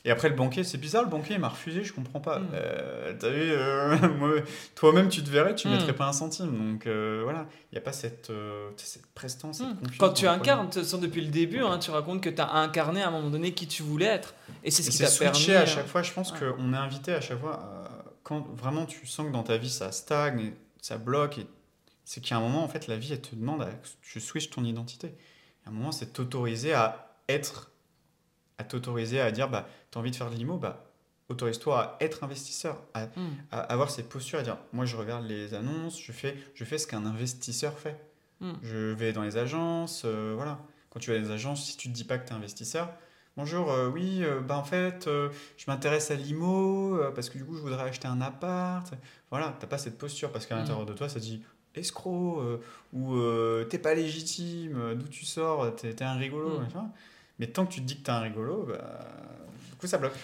Et 0.06 0.10
après, 0.10 0.30
le 0.30 0.34
banquier, 0.34 0.64
c'est 0.64 0.78
bizarre, 0.78 1.02
le 1.02 1.10
banquier, 1.10 1.34
il 1.34 1.40
m'a 1.42 1.50
refusé, 1.50 1.84
je 1.84 1.92
comprends 1.92 2.20
pas. 2.20 2.38
Mm. 2.38 2.48
Euh, 2.54 3.12
t'as 3.20 3.28
vu, 3.28 4.42
toi-même, 4.74 5.10
tu 5.10 5.22
te 5.22 5.28
verrais, 5.28 5.54
tu 5.54 5.68
mm. 5.68 5.72
mettrais 5.72 5.92
pas 5.92 6.06
un 6.06 6.14
centime. 6.14 6.56
Donc 6.56 6.86
voilà, 6.86 7.46
il 7.70 7.74
n'y 7.74 7.78
a 7.78 7.82
pas 7.82 7.92
cette, 7.92 8.32
cette 8.76 9.06
prestance, 9.08 9.58
cette 9.58 9.78
confiance. 9.78 9.98
Quand 9.98 10.14
tu 10.14 10.26
incarnes, 10.26 10.70
depuis 10.70 11.20
le 11.20 11.30
début, 11.30 11.60
hein, 11.60 11.78
tu 11.78 11.90
racontes 11.90 12.22
que 12.22 12.30
tu 12.30 12.40
as 12.40 12.50
incarné 12.54 13.02
à 13.02 13.08
un 13.08 13.10
moment 13.10 13.28
donné 13.28 13.52
qui 13.52 13.66
tu 13.66 13.82
voulais 13.82 14.06
être. 14.06 14.32
Et 14.64 14.70
c'est 14.70 14.82
ce 14.82 14.90
qui 14.90 14.98
t'a 14.98 15.10
permis. 15.10 15.50
à 15.50 15.66
chaque 15.66 15.88
fois, 15.88 16.02
je 16.02 16.12
pense 16.12 16.32
qu'on 16.32 16.72
est 16.72 16.78
invité 16.78 17.12
à 17.12 17.20
chaque 17.20 17.40
fois, 17.40 17.84
quand 18.22 18.48
vraiment 18.56 18.86
tu 18.86 19.06
sens 19.06 19.26
que 19.26 19.32
dans 19.32 19.42
ta 19.42 19.58
vie 19.58 19.68
ça 19.68 19.92
stagne, 19.92 20.52
ça 20.80 20.96
bloque, 20.96 21.36
et 21.36 21.46
c'est 22.06 22.22
qu'à 22.22 22.36
un 22.36 22.40
moment, 22.40 22.64
en 22.64 22.68
fait, 22.68 22.88
la 22.88 22.96
vie, 22.96 23.12
elle 23.12 23.20
te 23.20 23.34
demande 23.34 23.60
à 23.60 23.68
tu 24.00 24.18
switches 24.18 24.50
ton 24.50 24.64
identité. 24.64 25.14
À 25.66 25.70
un 25.70 25.72
moment, 25.72 25.92
c'est 25.92 26.12
t'autoriser 26.12 26.74
à 26.74 27.16
être, 27.28 27.70
à 28.58 28.64
t'autoriser 28.64 29.20
à 29.20 29.30
dire, 29.30 29.48
bah, 29.48 29.66
tu 29.90 29.98
as 29.98 30.00
envie 30.00 30.10
de 30.10 30.16
faire 30.16 30.30
de 30.30 30.34
l'IMO, 30.34 30.58
bah, 30.58 30.84
autorise-toi 31.28 31.80
à 31.80 31.96
être 32.00 32.24
investisseur, 32.24 32.80
hmm. 32.94 33.28
à, 33.50 33.60
avoir 33.60 33.90
cette 33.90 34.08
posture, 34.08 34.38
à 34.38 34.42
dire, 34.42 34.58
moi, 34.72 34.84
je 34.84 34.96
regarde 34.96 35.26
les 35.26 35.54
annonces, 35.54 36.00
je 36.00 36.12
fais, 36.12 36.36
je 36.54 36.64
fais 36.64 36.78
ce 36.78 36.86
qu'un 36.86 37.04
investisseur 37.06 37.78
fait. 37.78 37.98
Hmm. 38.40 38.52
Je 38.62 38.92
vais 38.92 39.12
dans 39.12 39.22
les 39.22 39.36
agences, 39.36 40.02
euh, 40.04 40.34
voilà. 40.36 40.58
Quand 40.90 41.00
tu 41.00 41.10
vas 41.10 41.16
dans 41.18 41.24
les 41.24 41.30
agences, 41.30 41.64
si 41.64 41.76
tu 41.76 41.88
te 41.88 41.94
dis 41.94 42.04
pas 42.04 42.18
que 42.18 42.26
tu 42.26 42.32
es 42.32 42.36
investisseur, 42.36 42.90
Bonjour, 43.34 43.72
euh, 43.72 43.88
oui, 43.88 44.22
euh, 44.22 44.40
bah 44.40 44.58
en 44.58 44.62
fait, 44.62 45.08
je 45.08 45.64
m'intéresse 45.66 46.10
à 46.10 46.16
l'IMO 46.16 47.00
parce 47.14 47.30
que 47.30 47.38
du 47.38 47.46
coup, 47.46 47.56
je 47.56 47.62
voudrais 47.62 47.88
acheter 47.88 48.06
un 48.06 48.20
appart. 48.20 48.92
Voilà, 49.30 49.56
t'as 49.58 49.66
pas 49.66 49.78
cette 49.78 49.96
posture 49.96 50.30
parce 50.30 50.44
qu'à 50.44 50.54
hmm. 50.54 50.58
l'intérieur 50.58 50.84
de 50.84 50.92
toi, 50.92 51.08
ça 51.08 51.18
dit 51.18 51.42
escroc 51.76 52.40
euh, 52.40 52.58
ou 52.92 53.14
euh, 53.14 53.64
t'es 53.64 53.78
pas 53.78 53.94
légitime, 53.94 54.74
euh, 54.76 54.94
d'où 54.94 55.08
tu 55.08 55.24
sors, 55.24 55.74
t'es 55.76 55.90
es 55.90 56.02
un 56.02 56.14
rigolo. 56.14 56.60
Mm. 56.60 56.90
Mais 57.38 57.46
tant 57.46 57.66
que 57.66 57.72
tu 57.72 57.80
te 57.80 57.86
dis 57.86 57.98
que 57.98 58.04
t'es 58.04 58.10
un 58.10 58.20
rigolo, 58.20 58.66
bah, 58.68 59.06
du 59.70 59.76
coup 59.76 59.86
ça 59.86 59.98
bloque. 59.98 60.16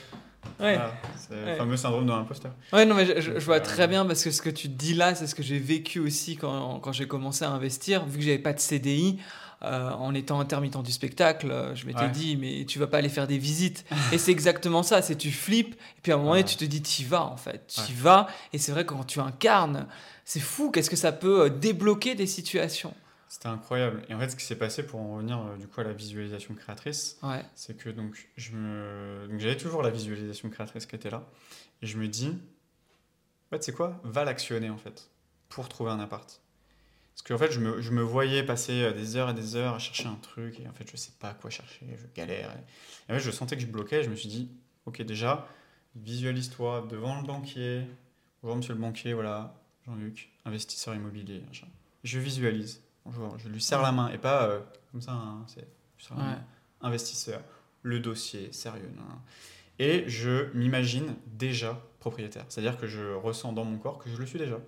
Ouais. 0.61 0.79
c'est 1.17 1.35
le 1.35 1.57
fameux 1.57 1.77
syndrome 1.77 2.07
de 2.07 2.11
l'imposteur. 2.11 2.53
Ouais, 2.73 2.87
non, 2.87 2.95
mais 2.95 3.21
je, 3.21 3.33
vois 3.41 3.61
très 3.61 3.87
bien 3.87 4.07
parce 4.07 4.25
que 4.25 4.31
ce 4.31 4.41
que 4.41 4.51
tu 4.51 4.69
dis 4.69 4.95
là, 4.95 5.15
c'est 5.15 5.27
ce 5.27 5.35
que 5.35 5.43
j'ai 5.43 5.59
vécu 5.59 5.99
aussi 5.99 6.37
quand, 6.37 6.81
quand 6.81 6.93
j'ai 6.93 7.07
commencé 7.07 7.45
à 7.45 7.51
investir. 7.51 8.07
Vu 8.07 8.19
que 8.19 8.25
j'avais 8.25 8.39
pas 8.39 8.53
de 8.53 8.61
CDI, 8.61 9.19
en 9.61 10.15
étant 10.15 10.39
intermittent 10.39 10.83
du 10.83 10.93
spectacle, 10.93 11.73
je 11.75 11.87
m'étais 11.87 12.09
dit, 12.09 12.37
mais 12.37 12.65
tu 12.65 12.79
vas 12.79 12.87
pas 12.87 12.99
aller 12.99 13.09
faire 13.09 13.27
des 13.27 13.39
visites. 13.39 13.85
et 14.13 14.19
c'est 14.19 14.31
exactement 14.31 14.83
ça, 14.83 15.03
c'est 15.03 15.17
tu 15.17 15.33
flippes, 15.33 15.75
et 15.75 16.01
puis 16.03 16.13
à 16.13 16.15
un 16.15 16.19
moment 16.19 16.31
donné, 16.31 16.45
tu 16.45 16.57
te 16.57 16.65
dis, 16.65 16.81
tu 16.81 17.05
vas 17.05 17.25
en 17.25 17.37
fait, 17.37 17.75
tu 17.87 17.93
vas. 17.93 18.29
Et 18.53 18.59
c'est 18.59 18.73
vrai 18.73 18.85
que 18.85 18.95
quand 18.95 19.05
tu 19.05 19.21
incarnes, 19.21 19.87
c'est 20.29 20.41
fou, 20.41 20.71
qu'est-ce 20.71 20.91
que 20.91 20.97
ça 20.97 21.11
peut 21.11 21.45
euh, 21.45 21.49
débloquer 21.49 22.15
des 22.15 22.27
situations 22.27 22.95
C'était 23.31 23.49
incroyable. 23.49 24.03
Et 24.11 24.15
en 24.15 24.21
fait, 24.21 24.29
ce 24.29 24.37
qui 24.37 24.45
s'est 24.45 24.59
passé 24.59 24.85
pour 24.85 25.01
en 25.01 25.15
revenir 25.15 25.39
euh, 25.39 25.57
du 25.57 25.67
coup 25.67 25.81
à 25.81 25.85
la 25.85 25.95
visualisation 25.95 26.55
créatrice, 26.55 27.19
c'est 27.55 27.79
que 27.79 27.89
donc 27.89 28.29
je 28.37 28.53
me, 28.53 29.27
j'avais 29.39 29.57
toujours 29.57 29.83
la 29.83 29.89
visualisation 29.89 30.51
créatrice 30.51 30.85
qui 30.85 30.97
était 30.97 31.09
là, 31.09 31.27
et 31.81 31.87
je 31.87 31.97
me 31.97 32.09
dis, 32.09 32.37
bah, 33.51 33.59
tu 33.59 33.65
sais 33.65 33.73
quoi, 33.73 33.99
va 34.05 34.27
l'actionner 34.27 34.69
en 34.69 34.77
fait 34.77 35.09
pour 35.49 35.67
trouver 35.71 35.93
un 35.93 35.99
appart. 35.99 36.43
Parce 37.15 37.23
qu'en 37.23 37.39
fait, 37.39 37.51
je 37.51 37.61
me, 37.61 37.81
je 37.81 37.91
me, 37.91 38.03
voyais 38.03 38.43
passer 38.43 38.83
euh, 38.83 38.93
des 38.93 39.17
heures 39.17 39.31
et 39.31 39.35
des 39.35 39.57
heures 39.57 39.77
à 39.77 39.79
chercher 39.79 40.09
un 40.09 40.19
truc, 40.21 40.61
et 40.61 40.69
en 40.69 40.75
fait, 40.75 40.91
je 40.91 40.99
sais 40.99 41.13
pas 41.19 41.33
quoi 41.33 41.49
chercher, 41.49 41.87
je 41.97 42.05
galère. 42.15 42.55
Et 43.09 43.13
en 43.13 43.15
fait, 43.15 43.21
je 43.21 43.31
sentais 43.31 43.57
que 43.57 43.63
je 43.63 43.67
bloquais, 43.67 44.03
je 44.03 44.11
me 44.11 44.15
suis 44.15 44.29
dit, 44.29 44.51
ok, 44.85 45.01
déjà, 45.01 45.49
visualise-toi 45.97 46.87
devant 46.91 47.19
le 47.19 47.27
banquier, 47.27 47.87
bonjour 48.43 48.59
monsieur 48.59 48.75
le 48.75 48.81
banquier, 48.81 49.15
voilà, 49.15 49.55
Jean-Luc, 49.89 50.31
investisseur 50.45 50.95
immobilier. 50.95 51.43
Je 52.05 52.19
visualise. 52.19 52.83
Bonjour, 53.07 53.39
je 53.39 53.49
lui 53.49 53.61
serre 53.61 53.81
la 53.81 53.91
main 53.91 54.11
et 54.11 54.19
pas 54.19 54.45
euh, 54.45 54.61
comme 54.93 55.01
ça, 55.01 55.13
hein, 55.13 55.45
c'est 55.47 55.67
investisseur, 56.83 57.41
le 57.83 57.99
dossier, 57.99 58.53
sérieux. 58.53 58.91
Et 59.79 60.05
je 60.09 60.53
m'imagine 60.55 61.15
déjà 61.27 61.83
propriétaire. 62.01 62.45
C'est-à-dire 62.49 62.77
que 62.77 62.87
je 62.87 63.15
ressens 63.15 63.53
dans 63.53 63.65
mon 63.65 63.79
corps 63.79 63.99
que 63.99 64.11
je 64.11 64.17
le 64.17 64.27
suis 64.27 64.39
déjà. 64.39 64.59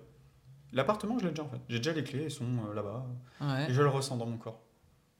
L'appartement, 0.73 1.19
je 1.19 1.25
l'ai 1.25 1.31
déjà 1.31 1.43
en 1.43 1.49
fait. 1.49 1.59
J'ai 1.69 1.77
déjà 1.77 1.93
les 1.93 2.03
clés, 2.03 2.23
ils 2.25 2.31
sont 2.31 2.45
euh, 2.69 2.73
là-bas. 2.73 3.05
Et 3.69 3.73
je 3.73 3.81
le 3.81 3.89
ressens 3.89 4.17
dans 4.17 4.25
mon 4.25 4.37
corps. 4.37 4.61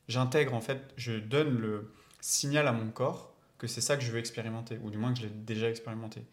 J'intègre 0.08 0.56
en 0.56 0.62
fait, 0.62 0.93
je 0.97 1.14
donne 1.14 1.60
le 1.60 1.93
signal 2.22 2.68
à 2.68 2.72
mon 2.72 2.89
corps 2.89 3.36
que 3.58 3.68
c'est 3.68 3.82
ça 3.82 3.95
que 3.97 4.04
je 4.04 4.12
veux 4.12 4.18
expérimenter, 4.18 4.80
ou 4.82 4.89
du 4.89 4.97
moins 4.97 5.14
que 5.14 5.20
je 5.20 5.26
l'ai 5.26 5.30
déjà 5.30 5.70
expérimenté. 5.70 6.26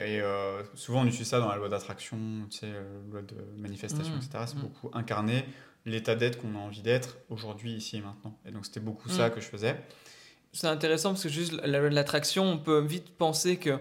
Et 0.00 0.20
euh, 0.20 0.62
souvent, 0.74 1.02
on 1.02 1.06
utilise 1.06 1.28
ça 1.28 1.40
dans 1.40 1.48
la 1.48 1.56
loi 1.56 1.68
d'attraction, 1.68 2.18
tu 2.50 2.58
sais, 2.58 2.66
la 2.66 3.12
loi 3.12 3.22
de 3.22 3.36
manifestation, 3.58 4.14
mmh. 4.14 4.18
etc. 4.18 4.44
C'est 4.46 4.56
mmh. 4.56 4.60
beaucoup 4.60 4.90
incarner 4.94 5.44
l'état 5.84 6.14
d'être 6.14 6.40
qu'on 6.40 6.54
a 6.54 6.58
envie 6.58 6.82
d'être 6.82 7.18
aujourd'hui, 7.28 7.72
ici 7.72 7.98
et 7.98 8.00
maintenant. 8.00 8.38
Et 8.46 8.50
donc, 8.50 8.64
c'était 8.64 8.80
beaucoup 8.80 9.08
ça 9.08 9.28
mmh. 9.28 9.32
que 9.32 9.40
je 9.40 9.46
faisais. 9.46 9.76
C'est 10.52 10.66
intéressant 10.66 11.10
parce 11.10 11.22
que 11.22 11.28
juste 11.28 11.52
la 11.52 11.78
loi 11.78 11.90
de 11.90 11.94
l'attraction, 11.94 12.44
on 12.44 12.58
peut 12.58 12.80
vite 12.80 13.16
penser 13.16 13.56
que 13.56 13.78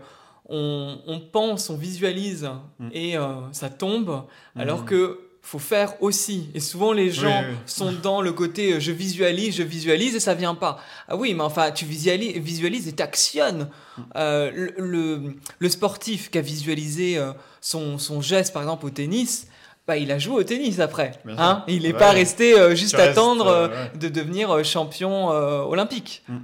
on, 0.50 1.02
on 1.06 1.20
pense, 1.20 1.70
on 1.70 1.78
visualise 1.78 2.50
et 2.92 3.18
euh, 3.18 3.52
ça 3.52 3.70
tombe, 3.70 4.26
alors 4.56 4.84
que 4.84 5.29
faut 5.50 5.58
faire 5.58 6.00
aussi. 6.04 6.52
Et 6.54 6.60
souvent, 6.60 6.94
les 6.94 7.10
gens 7.10 7.44
sont 7.66 7.92
dans 7.92 8.22
le 8.22 8.32
côté 8.34 8.74
euh, 8.74 8.80
je 8.80 8.92
visualise, 8.92 9.56
je 9.56 9.64
visualise 9.64 10.16
et 10.16 10.20
ça 10.20 10.36
vient 10.36 10.54
pas. 10.54 10.80
Ah 11.08 11.16
oui, 11.16 11.34
mais 11.34 11.42
enfin, 11.42 11.72
tu 11.72 11.86
visualises, 11.86 12.38
visualises 12.38 12.88
et 12.88 12.92
t'actionnes. 12.92 13.68
Euh, 14.16 14.70
le, 14.78 15.34
le, 15.58 15.70
sportif 15.70 16.30
qui 16.30 16.38
a 16.38 16.42
visualisé 16.42 17.18
euh, 17.18 17.32
son, 17.62 17.98
son, 17.98 18.22
geste, 18.22 18.54
par 18.54 18.62
exemple, 18.62 18.86
au 18.86 18.92
tennis, 18.92 19.48
bah, 19.88 19.98
il 19.98 20.12
a 20.12 20.20
joué 20.20 20.36
au 20.36 20.44
tennis 20.44 20.80
après. 20.80 21.14
Hein 21.28 21.64
il 21.68 21.82
n'est 21.82 21.94
pas 21.94 22.12
resté 22.12 22.54
juste 22.76 23.00
attendre 23.00 23.72
de 23.96 24.08
devenir 24.08 24.64
champion 24.64 25.30
olympique. 25.30 26.24
Mm. 26.28 26.38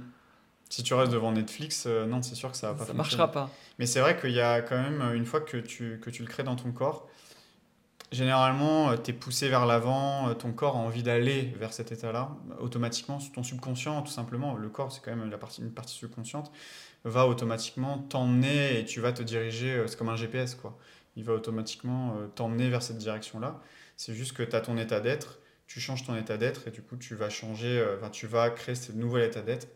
Si 0.68 0.82
tu 0.82 0.94
restes 0.94 1.12
devant 1.12 1.30
Netflix, 1.30 1.86
non, 1.86 2.22
c'est 2.22 2.34
sûr 2.34 2.50
que 2.50 2.56
ça 2.56 2.74
Ça 2.84 2.92
marchera 2.92 3.30
pas. 3.30 3.50
Mais 3.78 3.86
c'est 3.86 4.00
vrai 4.00 4.18
qu'il 4.18 4.32
y 4.32 4.40
a 4.40 4.62
quand 4.62 4.76
même, 4.76 5.14
une 5.14 5.26
fois 5.26 5.40
que 5.40 5.58
tu, 5.58 6.00
que 6.02 6.10
tu 6.10 6.22
le 6.22 6.28
crées 6.28 6.42
dans 6.42 6.56
ton 6.56 6.72
corps, 6.72 7.06
Généralement, 8.12 8.90
euh, 8.90 8.96
tu 8.96 9.10
es 9.10 9.14
poussé 9.14 9.48
vers 9.48 9.66
l'avant, 9.66 10.28
euh, 10.28 10.34
ton 10.34 10.52
corps 10.52 10.76
a 10.76 10.78
envie 10.78 11.02
d'aller 11.02 11.52
vers 11.58 11.72
cet 11.72 11.90
état-là. 11.90 12.36
Automatiquement, 12.60 13.18
ton 13.34 13.42
subconscient, 13.42 14.02
tout 14.02 14.12
simplement, 14.12 14.54
le 14.54 14.68
corps, 14.68 14.92
c'est 14.92 15.02
quand 15.02 15.14
même 15.14 15.28
la 15.28 15.38
partie, 15.38 15.60
une 15.60 15.72
partie 15.72 15.94
subconsciente, 15.94 16.52
va 17.04 17.26
automatiquement 17.26 17.98
t'emmener 17.98 18.78
et 18.78 18.84
tu 18.84 19.00
vas 19.00 19.12
te 19.12 19.22
diriger, 19.22 19.72
euh, 19.72 19.86
c'est 19.88 19.98
comme 19.98 20.08
un 20.08 20.16
GPS, 20.16 20.54
quoi. 20.54 20.78
Il 21.16 21.24
va 21.24 21.32
automatiquement 21.32 22.14
t'emmener 22.34 22.68
vers 22.68 22.82
cette 22.82 22.98
direction-là. 22.98 23.58
C'est 23.96 24.14
juste 24.14 24.34
que 24.34 24.42
tu 24.42 24.54
as 24.54 24.60
ton 24.60 24.76
état 24.76 25.00
d'être, 25.00 25.38
tu 25.66 25.80
changes 25.80 26.04
ton 26.04 26.14
état 26.14 26.36
d'être 26.36 26.68
et 26.68 26.70
du 26.70 26.82
coup, 26.82 26.96
tu 26.96 27.14
vas 27.14 27.30
changer, 27.30 27.82
enfin, 27.96 28.10
tu 28.10 28.26
vas 28.26 28.50
créer 28.50 28.74
ce 28.74 28.92
nouvel 28.92 29.24
état 29.24 29.40
d'être 29.40 29.66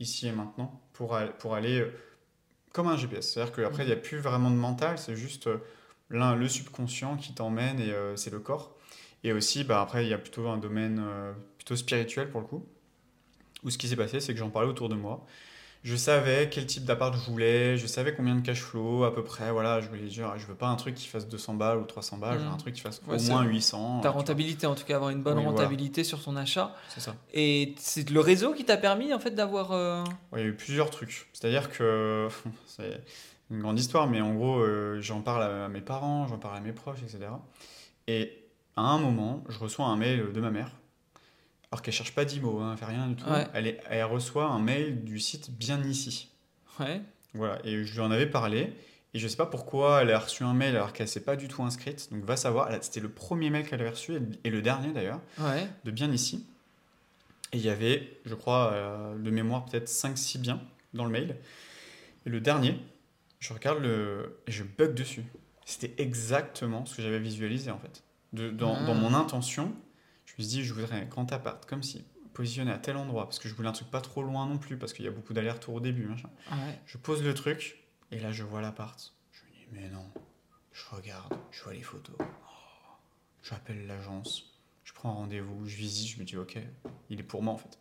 ici 0.00 0.26
et 0.26 0.32
maintenant 0.32 0.80
pour, 0.94 1.18
pour 1.38 1.54
aller 1.54 1.86
comme 2.72 2.88
un 2.88 2.96
GPS. 2.96 3.30
C'est-à-dire 3.30 3.54
qu'après, 3.54 3.82
il 3.82 3.88
n'y 3.88 3.92
a 3.92 3.96
plus 3.96 4.20
vraiment 4.20 4.50
de 4.50 4.56
mental, 4.56 4.96
c'est 4.96 5.16
juste 5.16 5.50
l'un 6.10 6.34
le 6.34 6.48
subconscient 6.48 7.16
qui 7.16 7.34
t'emmène 7.34 7.80
et 7.80 7.90
euh, 7.90 8.16
c'est 8.16 8.30
le 8.30 8.40
corps. 8.40 8.74
Et 9.24 9.32
aussi, 9.32 9.64
bah, 9.64 9.80
après, 9.80 10.04
il 10.04 10.08
y 10.08 10.14
a 10.14 10.18
plutôt 10.18 10.48
un 10.48 10.58
domaine 10.58 11.02
euh, 11.04 11.32
plutôt 11.58 11.76
spirituel 11.76 12.30
pour 12.30 12.40
le 12.40 12.46
coup. 12.46 12.66
Où 13.64 13.70
ce 13.70 13.78
qui 13.78 13.88
s'est 13.88 13.96
passé, 13.96 14.20
c'est 14.20 14.32
que 14.32 14.38
j'en 14.38 14.50
parlais 14.50 14.68
autour 14.68 14.88
de 14.88 14.94
moi. 14.94 15.26
Je 15.82 15.94
savais 15.94 16.48
quel 16.50 16.66
type 16.66 16.84
d'appart 16.84 17.14
je 17.14 17.30
voulais, 17.30 17.76
je 17.76 17.86
savais 17.86 18.12
combien 18.12 18.34
de 18.34 18.40
cash 18.40 18.60
flow 18.60 19.04
à 19.04 19.14
peu 19.14 19.22
près. 19.22 19.52
Voilà, 19.52 19.80
je 19.80 19.88
voulais 19.88 20.08
dire, 20.08 20.36
je 20.36 20.44
veux 20.46 20.56
pas 20.56 20.66
un 20.66 20.74
truc 20.74 20.96
qui 20.96 21.06
fasse 21.06 21.28
200 21.28 21.54
balles 21.54 21.78
ou 21.78 21.84
300 21.84 22.16
balles, 22.18 22.38
je 22.38 22.44
veux 22.44 22.50
un 22.50 22.54
mmh. 22.54 22.58
truc 22.58 22.74
qui 22.74 22.80
fasse 22.80 23.00
au 23.06 23.16
moins 23.30 23.44
800. 23.44 24.00
Ta 24.00 24.10
rentabilité, 24.10 24.66
en 24.66 24.74
tout 24.74 24.84
cas, 24.84 24.96
avoir 24.96 25.10
une 25.10 25.22
bonne 25.22 25.38
rentabilité 25.38 26.02
sur 26.02 26.20
ton 26.20 26.34
achat. 26.34 26.74
C'est 26.88 26.98
ça. 27.00 27.14
Et 27.32 27.76
c'est 27.78 28.10
le 28.10 28.18
réseau 28.18 28.52
qui 28.52 28.64
t'a 28.64 28.76
permis 28.76 29.14
en 29.14 29.20
fait 29.20 29.30
d'avoir. 29.30 29.70
Euh, 29.70 30.02
il 30.32 30.38
y 30.40 30.42
a 30.42 30.46
eu 30.46 30.56
plusieurs 30.56 30.90
trucs. 30.90 31.28
C'est-à-dire 31.32 31.70
que 31.70 32.28
une 33.50 33.60
grande 33.60 33.78
histoire, 33.78 34.08
mais 34.08 34.20
en 34.20 34.34
gros, 34.34 34.58
euh, 34.58 35.00
j'en 35.00 35.20
parle 35.20 35.42
à 35.42 35.68
mes 35.68 35.80
parents, 35.80 36.26
j'en 36.26 36.38
parle 36.38 36.56
à 36.56 36.60
mes 36.60 36.72
proches, 36.72 36.98
etc. 37.02 37.30
Et 38.06 38.44
à 38.76 38.82
un 38.82 38.98
moment, 38.98 39.44
je 39.48 39.58
reçois 39.58 39.86
un 39.86 39.96
mail 39.96 40.32
de 40.32 40.40
ma 40.40 40.50
mère, 40.50 40.70
alors 41.70 41.82
qu'elle 41.82 41.94
cherche 41.94 42.14
pas 42.14 42.24
d'IMO, 42.24 42.58
hein, 42.60 42.72
elle 42.72 42.78
fait 42.78 42.84
rien 42.84 43.06
du 43.08 43.16
tout. 43.16 43.26
Elle, 43.54 43.80
elle 43.88 44.04
reçoit 44.04 44.46
un 44.46 44.58
mail 44.58 45.04
du 45.04 45.18
site 45.18 45.50
Bien 45.50 45.82
Ici. 45.82 46.30
Ouais. 46.80 47.00
Voilà, 47.34 47.58
et 47.64 47.84
je 47.84 47.94
lui 47.94 48.00
en 48.00 48.10
avais 48.10 48.26
parlé, 48.26 48.72
et 49.14 49.18
je 49.18 49.28
sais 49.28 49.36
pas 49.36 49.46
pourquoi 49.46 50.02
elle 50.02 50.10
a 50.10 50.18
reçu 50.18 50.42
un 50.42 50.54
mail 50.54 50.74
alors 50.74 50.92
qu'elle 50.92 51.08
s'est 51.08 51.22
pas 51.24 51.36
du 51.36 51.48
tout 51.48 51.62
inscrite, 51.62 52.12
donc 52.12 52.24
va 52.24 52.36
savoir, 52.36 52.68
c'était 52.80 53.00
le 53.00 53.08
premier 53.08 53.50
mail 53.50 53.66
qu'elle 53.66 53.80
avait 53.80 53.90
reçu, 53.90 54.18
et 54.44 54.50
le 54.50 54.62
dernier 54.62 54.92
d'ailleurs, 54.92 55.20
de 55.84 55.90
Bien 55.90 56.10
Ici. 56.10 56.46
Et 57.52 57.58
il 57.58 57.62
y 57.64 57.70
avait, 57.70 58.18
je 58.24 58.34
crois, 58.34 58.72
euh, 58.72 59.16
de 59.16 59.30
mémoire 59.30 59.64
peut-être 59.64 59.88
5-6 59.88 60.38
biens 60.38 60.60
dans 60.94 61.04
le 61.04 61.10
mail. 61.10 61.36
Et 62.26 62.30
le 62.30 62.40
dernier, 62.40 62.76
je 63.38 63.52
regarde 63.52 63.80
le. 63.80 64.40
et 64.46 64.52
je 64.52 64.64
bug 64.64 64.94
dessus. 64.94 65.24
C'était 65.64 66.00
exactement 66.00 66.86
ce 66.86 66.96
que 66.96 67.02
j'avais 67.02 67.18
visualisé 67.18 67.70
en 67.70 67.78
fait. 67.78 68.04
De, 68.32 68.50
dans, 68.50 68.84
dans, 68.84 68.94
mon 68.94 69.14
ah. 69.14 69.18
intention, 69.18 69.74
je 70.24 70.32
me 70.32 70.44
suis 70.44 70.46
dit, 70.46 70.64
je 70.64 70.72
voudrais 70.74 71.00
un 71.00 71.04
grand 71.04 71.30
appart, 71.32 71.64
comme 71.66 71.82
si 71.82 72.04
positionné 72.36 72.70
à 72.70 72.78
tel 72.78 72.98
endroit, 72.98 73.24
parce 73.24 73.38
que 73.38 73.48
je 73.48 73.54
voulais 73.54 73.68
un 73.68 73.72
truc 73.72 73.90
pas 73.90 74.02
trop 74.02 74.22
loin 74.22 74.46
non 74.46 74.58
plus, 74.58 74.76
parce 74.76 74.92
qu'il 74.92 75.06
y 75.06 75.08
a 75.08 75.10
beaucoup 75.10 75.32
d'allers-retours 75.32 75.74
au 75.74 75.80
début. 75.80 76.04
Machin. 76.04 76.28
Je 76.84 76.98
pose 76.98 77.22
le 77.22 77.32
truc, 77.32 77.82
et 78.10 78.18
là 78.18 78.30
je 78.30 78.42
vois 78.42 78.60
l'appart. 78.60 79.14
Je 79.32 79.40
me 79.44 79.50
dis, 79.50 79.66
mais 79.72 79.88
non. 79.88 80.04
Je 80.72 80.84
regarde, 80.94 81.32
je 81.50 81.62
vois 81.62 81.72
les 81.72 81.82
photos. 81.82 82.14
Oh. 82.18 82.24
J'appelle 83.42 83.86
l'agence, 83.86 84.60
je 84.84 84.92
prends 84.92 85.10
un 85.10 85.14
rendez-vous, 85.14 85.66
je 85.66 85.76
visite, 85.76 86.14
je 86.14 86.20
me 86.20 86.24
dis, 86.24 86.36
ok, 86.36 86.58
il 87.08 87.18
est 87.18 87.22
pour 87.22 87.42
moi 87.42 87.54
en 87.54 87.58
fait. 87.58 87.78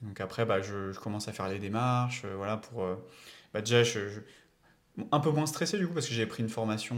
Donc 0.00 0.20
après, 0.22 0.46
bah, 0.46 0.62
je, 0.62 0.98
commence 0.98 1.28
à 1.28 1.32
faire 1.32 1.48
les 1.48 1.58
démarches, 1.58 2.24
voilà, 2.24 2.56
pour... 2.56 2.86
bah, 3.52 3.60
déjà, 3.60 3.84
je, 3.84 4.20
un 5.12 5.20
peu 5.20 5.30
moins 5.30 5.46
stressé 5.46 5.78
du 5.78 5.86
coup 5.86 5.92
parce 5.94 6.08
que 6.08 6.14
j'ai 6.14 6.26
pris 6.26 6.42
une 6.42 6.48
formation 6.48 6.96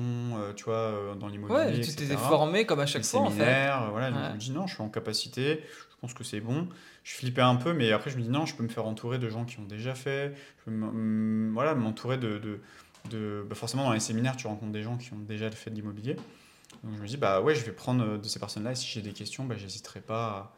tu 0.55 0.65
vois 0.65 1.17
dans 1.19 1.27
l'immobilier 1.27 1.59
ouais 1.59 1.81
tu 1.81 1.95
t'es 1.97 2.17
formé 2.17 2.65
comme 2.65 2.81
à 2.81 2.87
chaque 2.87 3.05
fois 3.05 3.21
en 3.23 3.31
fait. 3.31 3.71
voilà 3.91 4.11
je 4.11 4.35
me 4.35 4.39
dis 4.39 4.51
non 4.53 4.67
je 4.69 4.75
suis 4.75 4.83
en 4.83 4.89
capacité 4.89 5.63
je 5.99 6.03
pense 6.03 6.15
que 6.15 6.23
c'est 6.23 6.41
bon. 6.41 6.69
Je 7.03 7.13
flippais 7.15 7.43
un 7.43 7.57
peu 7.57 7.73
mais 7.73 7.91
après 7.91 8.11
je 8.11 8.17
me 8.19 8.23
dis 8.23 8.29
non 8.29 8.47
je 8.47 8.55
peux 8.55 8.63
me 8.63 8.69
faire 8.69 8.87
entourer 8.87 9.19
de 9.19 9.29
gens 9.29 9.45
qui 9.45 9.59
ont 9.59 9.65
déjà 9.65 9.97
fait. 9.97 10.33
Je 10.61 10.71
peux 10.71 11.51
voilà 11.53 11.75
m'entourer 11.75 12.19
de, 12.19 12.39
de, 12.39 12.61
de 13.11 13.45
bah, 13.49 13.57
forcément 13.57 13.85
dans 13.85 13.93
les 13.93 13.99
séminaires 13.99 14.37
tu 14.37 14.47
rencontres 14.47 14.71
des 14.71 14.85
gens 14.85 14.97
qui 14.97 15.13
ont 15.13 15.19
déjà 15.19 15.51
fait 15.51 15.71
de 15.71 15.75
l'immobilier. 15.75 16.15
Donc 16.85 16.95
je 16.97 17.03
me 17.03 17.07
dis 17.09 17.17
bah 17.17 17.41
ouais 17.41 17.57
je 17.57 17.65
vais 17.65 17.73
prendre 17.73 18.17
de 18.17 18.29
ces 18.29 18.39
personnes 18.39 18.63
là 18.63 18.71
et 18.71 18.75
si 18.77 18.87
j'ai 18.87 19.03
des 19.03 19.13
questions 19.13 19.45
bah 19.45 19.57
j'hésiterai 19.59 20.01
pas 20.01 20.27
à 20.29 20.55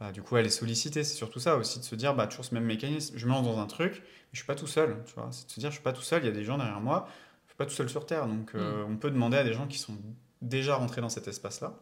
bah, 0.00 0.12
du 0.12 0.22
coup, 0.22 0.36
elle 0.38 0.46
est 0.46 0.50
sollicitée. 0.50 1.04
C'est 1.04 1.14
surtout 1.14 1.40
ça 1.40 1.56
aussi, 1.56 1.78
de 1.78 1.84
se 1.84 1.94
dire, 1.94 2.14
bah, 2.14 2.26
toujours 2.26 2.44
ce 2.44 2.54
même 2.54 2.64
mécanisme. 2.64 3.16
Je 3.16 3.26
me 3.26 3.30
lance 3.30 3.44
dans 3.44 3.58
un 3.58 3.66
truc, 3.66 3.92
mais 3.96 4.28
je 4.32 4.38
suis 4.38 4.46
pas 4.46 4.54
tout 4.54 4.66
seul. 4.66 4.96
Tu 5.06 5.14
vois, 5.14 5.28
c'est 5.30 5.46
de 5.46 5.52
se 5.52 5.60
dire, 5.60 5.70
je 5.70 5.74
suis 5.74 5.84
pas 5.84 5.92
tout 5.92 6.02
seul. 6.02 6.22
Il 6.22 6.26
y 6.26 6.30
a 6.30 6.32
des 6.32 6.42
gens 6.42 6.56
derrière 6.56 6.80
moi. 6.80 7.06
Je 7.46 7.50
suis 7.50 7.56
pas 7.56 7.66
tout 7.66 7.74
seul 7.74 7.90
sur 7.90 8.06
Terre. 8.06 8.26
Donc, 8.26 8.54
euh, 8.54 8.82
mm. 8.82 8.92
on 8.92 8.96
peut 8.96 9.10
demander 9.10 9.36
à 9.36 9.44
des 9.44 9.52
gens 9.52 9.66
qui 9.66 9.78
sont 9.78 9.94
déjà 10.40 10.76
rentrés 10.76 11.02
dans 11.02 11.10
cet 11.10 11.28
espace-là, 11.28 11.74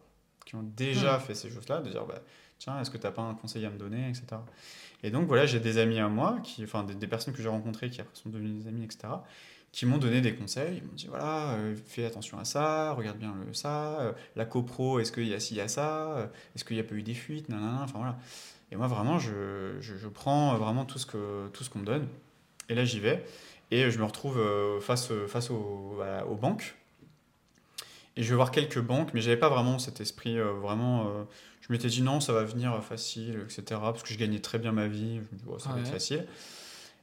qui 0.45 0.57
ont 0.57 0.65
déjà 0.65 1.17
mm. 1.17 1.21
fait 1.21 1.35
ces 1.37 1.49
choses-là, 1.49 1.81
de 1.81 1.91
dire, 1.91 2.05
bah, 2.07 2.21
tiens, 2.59 2.81
est-ce 2.81 2.91
que 2.91 2.99
tu 2.99 3.05
n'as 3.07 3.13
pas 3.13 3.23
un 3.23 3.35
conseil 3.35 3.65
à 3.65 3.71
me 3.71 3.79
donner, 3.79 4.09
etc. 4.09 4.27
Et 5.05 5.13
donc, 5.13 5.29
voilà, 5.29 5.47
j'ai 5.47 5.61
des 5.61 5.79
amis 5.79 6.01
à 6.01 6.09
moi, 6.09 6.41
qui, 6.43 6.65
enfin, 6.65 6.83
des, 6.83 6.97
des 6.97 7.07
personnes 7.07 7.33
que 7.33 7.43
j'ai 7.43 7.49
rencontrées 7.49 7.89
qui 7.89 8.01
sont 8.15 8.31
devenues 8.31 8.59
des 8.59 8.67
amis, 8.67 8.85
etc 8.85 9.09
qui 9.73 9.87
m'ont 9.87 9.99
donné 9.99 10.21
des 10.21 10.35
conseils. 10.35 10.79
Ils 10.79 10.85
m'ont 10.85 10.95
dit 10.95 11.07
voilà, 11.09 11.51
euh, 11.53 11.77
fais 11.87 12.05
attention 12.05 12.39
à 12.39 12.45
ça, 12.45 12.93
regarde 12.93 13.19
bien 13.19 13.35
le 13.47 13.53
ça, 13.55 14.01
euh, 14.01 14.13
la 14.37 14.45
copro, 14.45 14.99
est-ce 14.99 15.13
qu'il 15.13 15.29
y 15.29 15.35
a 15.35 15.41
ci, 15.41 15.55
il 15.55 15.59
y 15.59 15.61
a 15.61 15.69
ça, 15.69 16.17
euh, 16.17 16.27
est-ce 16.55 16.65
qu'il 16.65 16.77
n'y 16.77 16.81
a 16.81 16.85
pas 16.85 16.95
eu 16.95 17.03
des 17.03 17.15
fuites, 17.15 17.49
nanana, 17.49 17.83
enfin 17.83 17.99
voilà. 17.99 18.19
Et 18.71 18.77
moi 18.77 18.87
vraiment, 18.87 19.19
je, 19.19 19.77
je, 19.81 20.09
prends 20.09 20.57
vraiment 20.59 20.85
tout 20.85 20.99
ce 20.99 21.07
que 21.07 21.49
tout 21.49 21.65
ce 21.65 21.71
qu'on 21.71 21.79
me 21.79 21.87
donne. 21.87 22.07
Et 22.69 22.75
là 22.75 22.85
j'y 22.85 23.01
vais 23.01 23.25
et 23.71 23.91
je 23.91 23.99
me 23.99 24.05
retrouve 24.05 24.39
face 24.81 25.11
face 25.27 25.51
aux, 25.51 25.99
aux 26.29 26.35
banques. 26.35 26.75
Et 28.17 28.23
je 28.23 28.29
vais 28.29 28.35
voir 28.35 28.51
quelques 28.51 28.81
banques, 28.81 29.15
mais 29.15 29.23
j'avais 29.23 29.39
pas 29.39 29.49
vraiment 29.49 29.79
cet 29.79 30.03
esprit 30.03 30.39
vraiment. 30.39 31.11
je 31.63 31.73
m'étais 31.73 31.89
dit 31.89 32.03
non, 32.03 32.21
ça 32.21 32.35
va 32.35 32.45
venir 32.45 32.83
facile, 32.85 33.41
etc. 33.45 33.63
Parce 33.81 34.03
que 34.03 34.13
je 34.13 34.19
gagnais 34.19 34.41
très 34.41 34.59
bien 34.59 34.73
ma 34.73 34.87
vie. 34.87 35.17
Je 35.17 35.21
me 35.21 35.39
dis 35.39 35.45
oh, 35.49 35.59
ça 35.59 35.71
va 35.71 35.81
être 35.81 35.89
facile. 35.89 36.27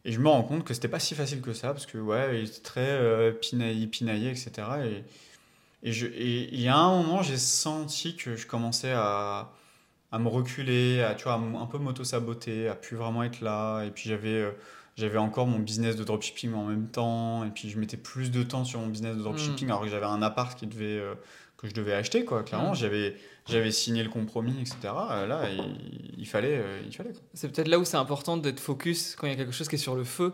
Et 0.05 0.11
je 0.11 0.19
me 0.19 0.29
rends 0.29 0.43
compte 0.43 0.63
que 0.63 0.73
c'était 0.75 0.87
pas 0.87 0.99
si 0.99 1.15
facile 1.15 1.41
que 1.41 1.53
ça, 1.53 1.69
parce 1.69 1.87
que 1.87 1.97
ouais, 1.97 2.39
il 2.39 2.47
était 2.47 2.61
très 2.61 2.87
euh, 2.87 3.31
pinaillé, 3.31 3.87
pinaillé, 3.87 4.29
etc. 4.29 4.51
Et, 4.85 5.03
et, 5.89 5.91
je, 5.91 6.05
et, 6.05 6.53
il 6.53 6.61
y 6.61 6.67
a 6.67 6.77
un 6.77 7.01
moment, 7.01 7.23
j'ai 7.23 7.37
senti 7.37 8.15
que 8.15 8.35
je 8.35 8.45
commençais 8.45 8.93
à, 8.93 9.51
à 10.11 10.19
me 10.19 10.27
reculer, 10.27 11.01
à, 11.01 11.15
tu 11.15 11.23
vois, 11.23 11.33
un 11.33 11.65
peu 11.65 11.79
m'auto-saboter, 11.79 12.69
à 12.69 12.75
plus 12.75 12.95
vraiment 12.95 13.23
être 13.23 13.41
là. 13.41 13.83
Et 13.83 13.89
puis 13.89 14.07
j'avais, 14.07 14.29
euh, 14.29 14.51
j'avais 14.95 15.17
encore 15.17 15.47
mon 15.47 15.57
business 15.57 15.95
de 15.95 16.03
dropshipping 16.03 16.53
en 16.53 16.65
même 16.65 16.87
temps. 16.87 17.43
Et 17.43 17.49
puis 17.49 17.71
je 17.71 17.79
mettais 17.79 17.97
plus 17.97 18.29
de 18.29 18.43
temps 18.43 18.63
sur 18.63 18.79
mon 18.79 18.87
business 18.87 19.17
de 19.17 19.23
dropshipping, 19.23 19.67
mm. 19.67 19.71
alors 19.71 19.81
que 19.81 19.89
j'avais 19.89 20.05
un 20.05 20.21
appart 20.21 20.57
qui 20.57 20.67
devait, 20.67 20.99
euh, 20.99 21.15
que 21.65 21.69
je 21.69 21.75
devais 21.75 21.93
acheter, 21.93 22.25
quoi. 22.25 22.43
Clairement, 22.43 22.73
j'avais 22.73 23.15
j'avais 23.47 23.71
signé 23.71 24.03
le 24.03 24.09
compromis, 24.09 24.55
etc. 24.59 24.77
Euh, 24.85 25.27
là, 25.27 25.47
il, 26.17 26.27
fallait. 26.27 26.57
Euh, 26.57 26.81
il 26.85 26.95
fallait 26.95 27.13
c'est 27.33 27.51
peut-être 27.51 27.67
là 27.67 27.77
où 27.77 27.85
c'est 27.85 27.97
important 27.97 28.37
d'être 28.37 28.59
focus 28.59 29.15
quand 29.15 29.27
il 29.27 29.31
y 29.31 29.33
a 29.33 29.35
quelque 29.35 29.51
chose 29.51 29.67
qui 29.67 29.75
est 29.75 29.79
sur 29.79 29.95
le 29.95 30.03
feu 30.03 30.33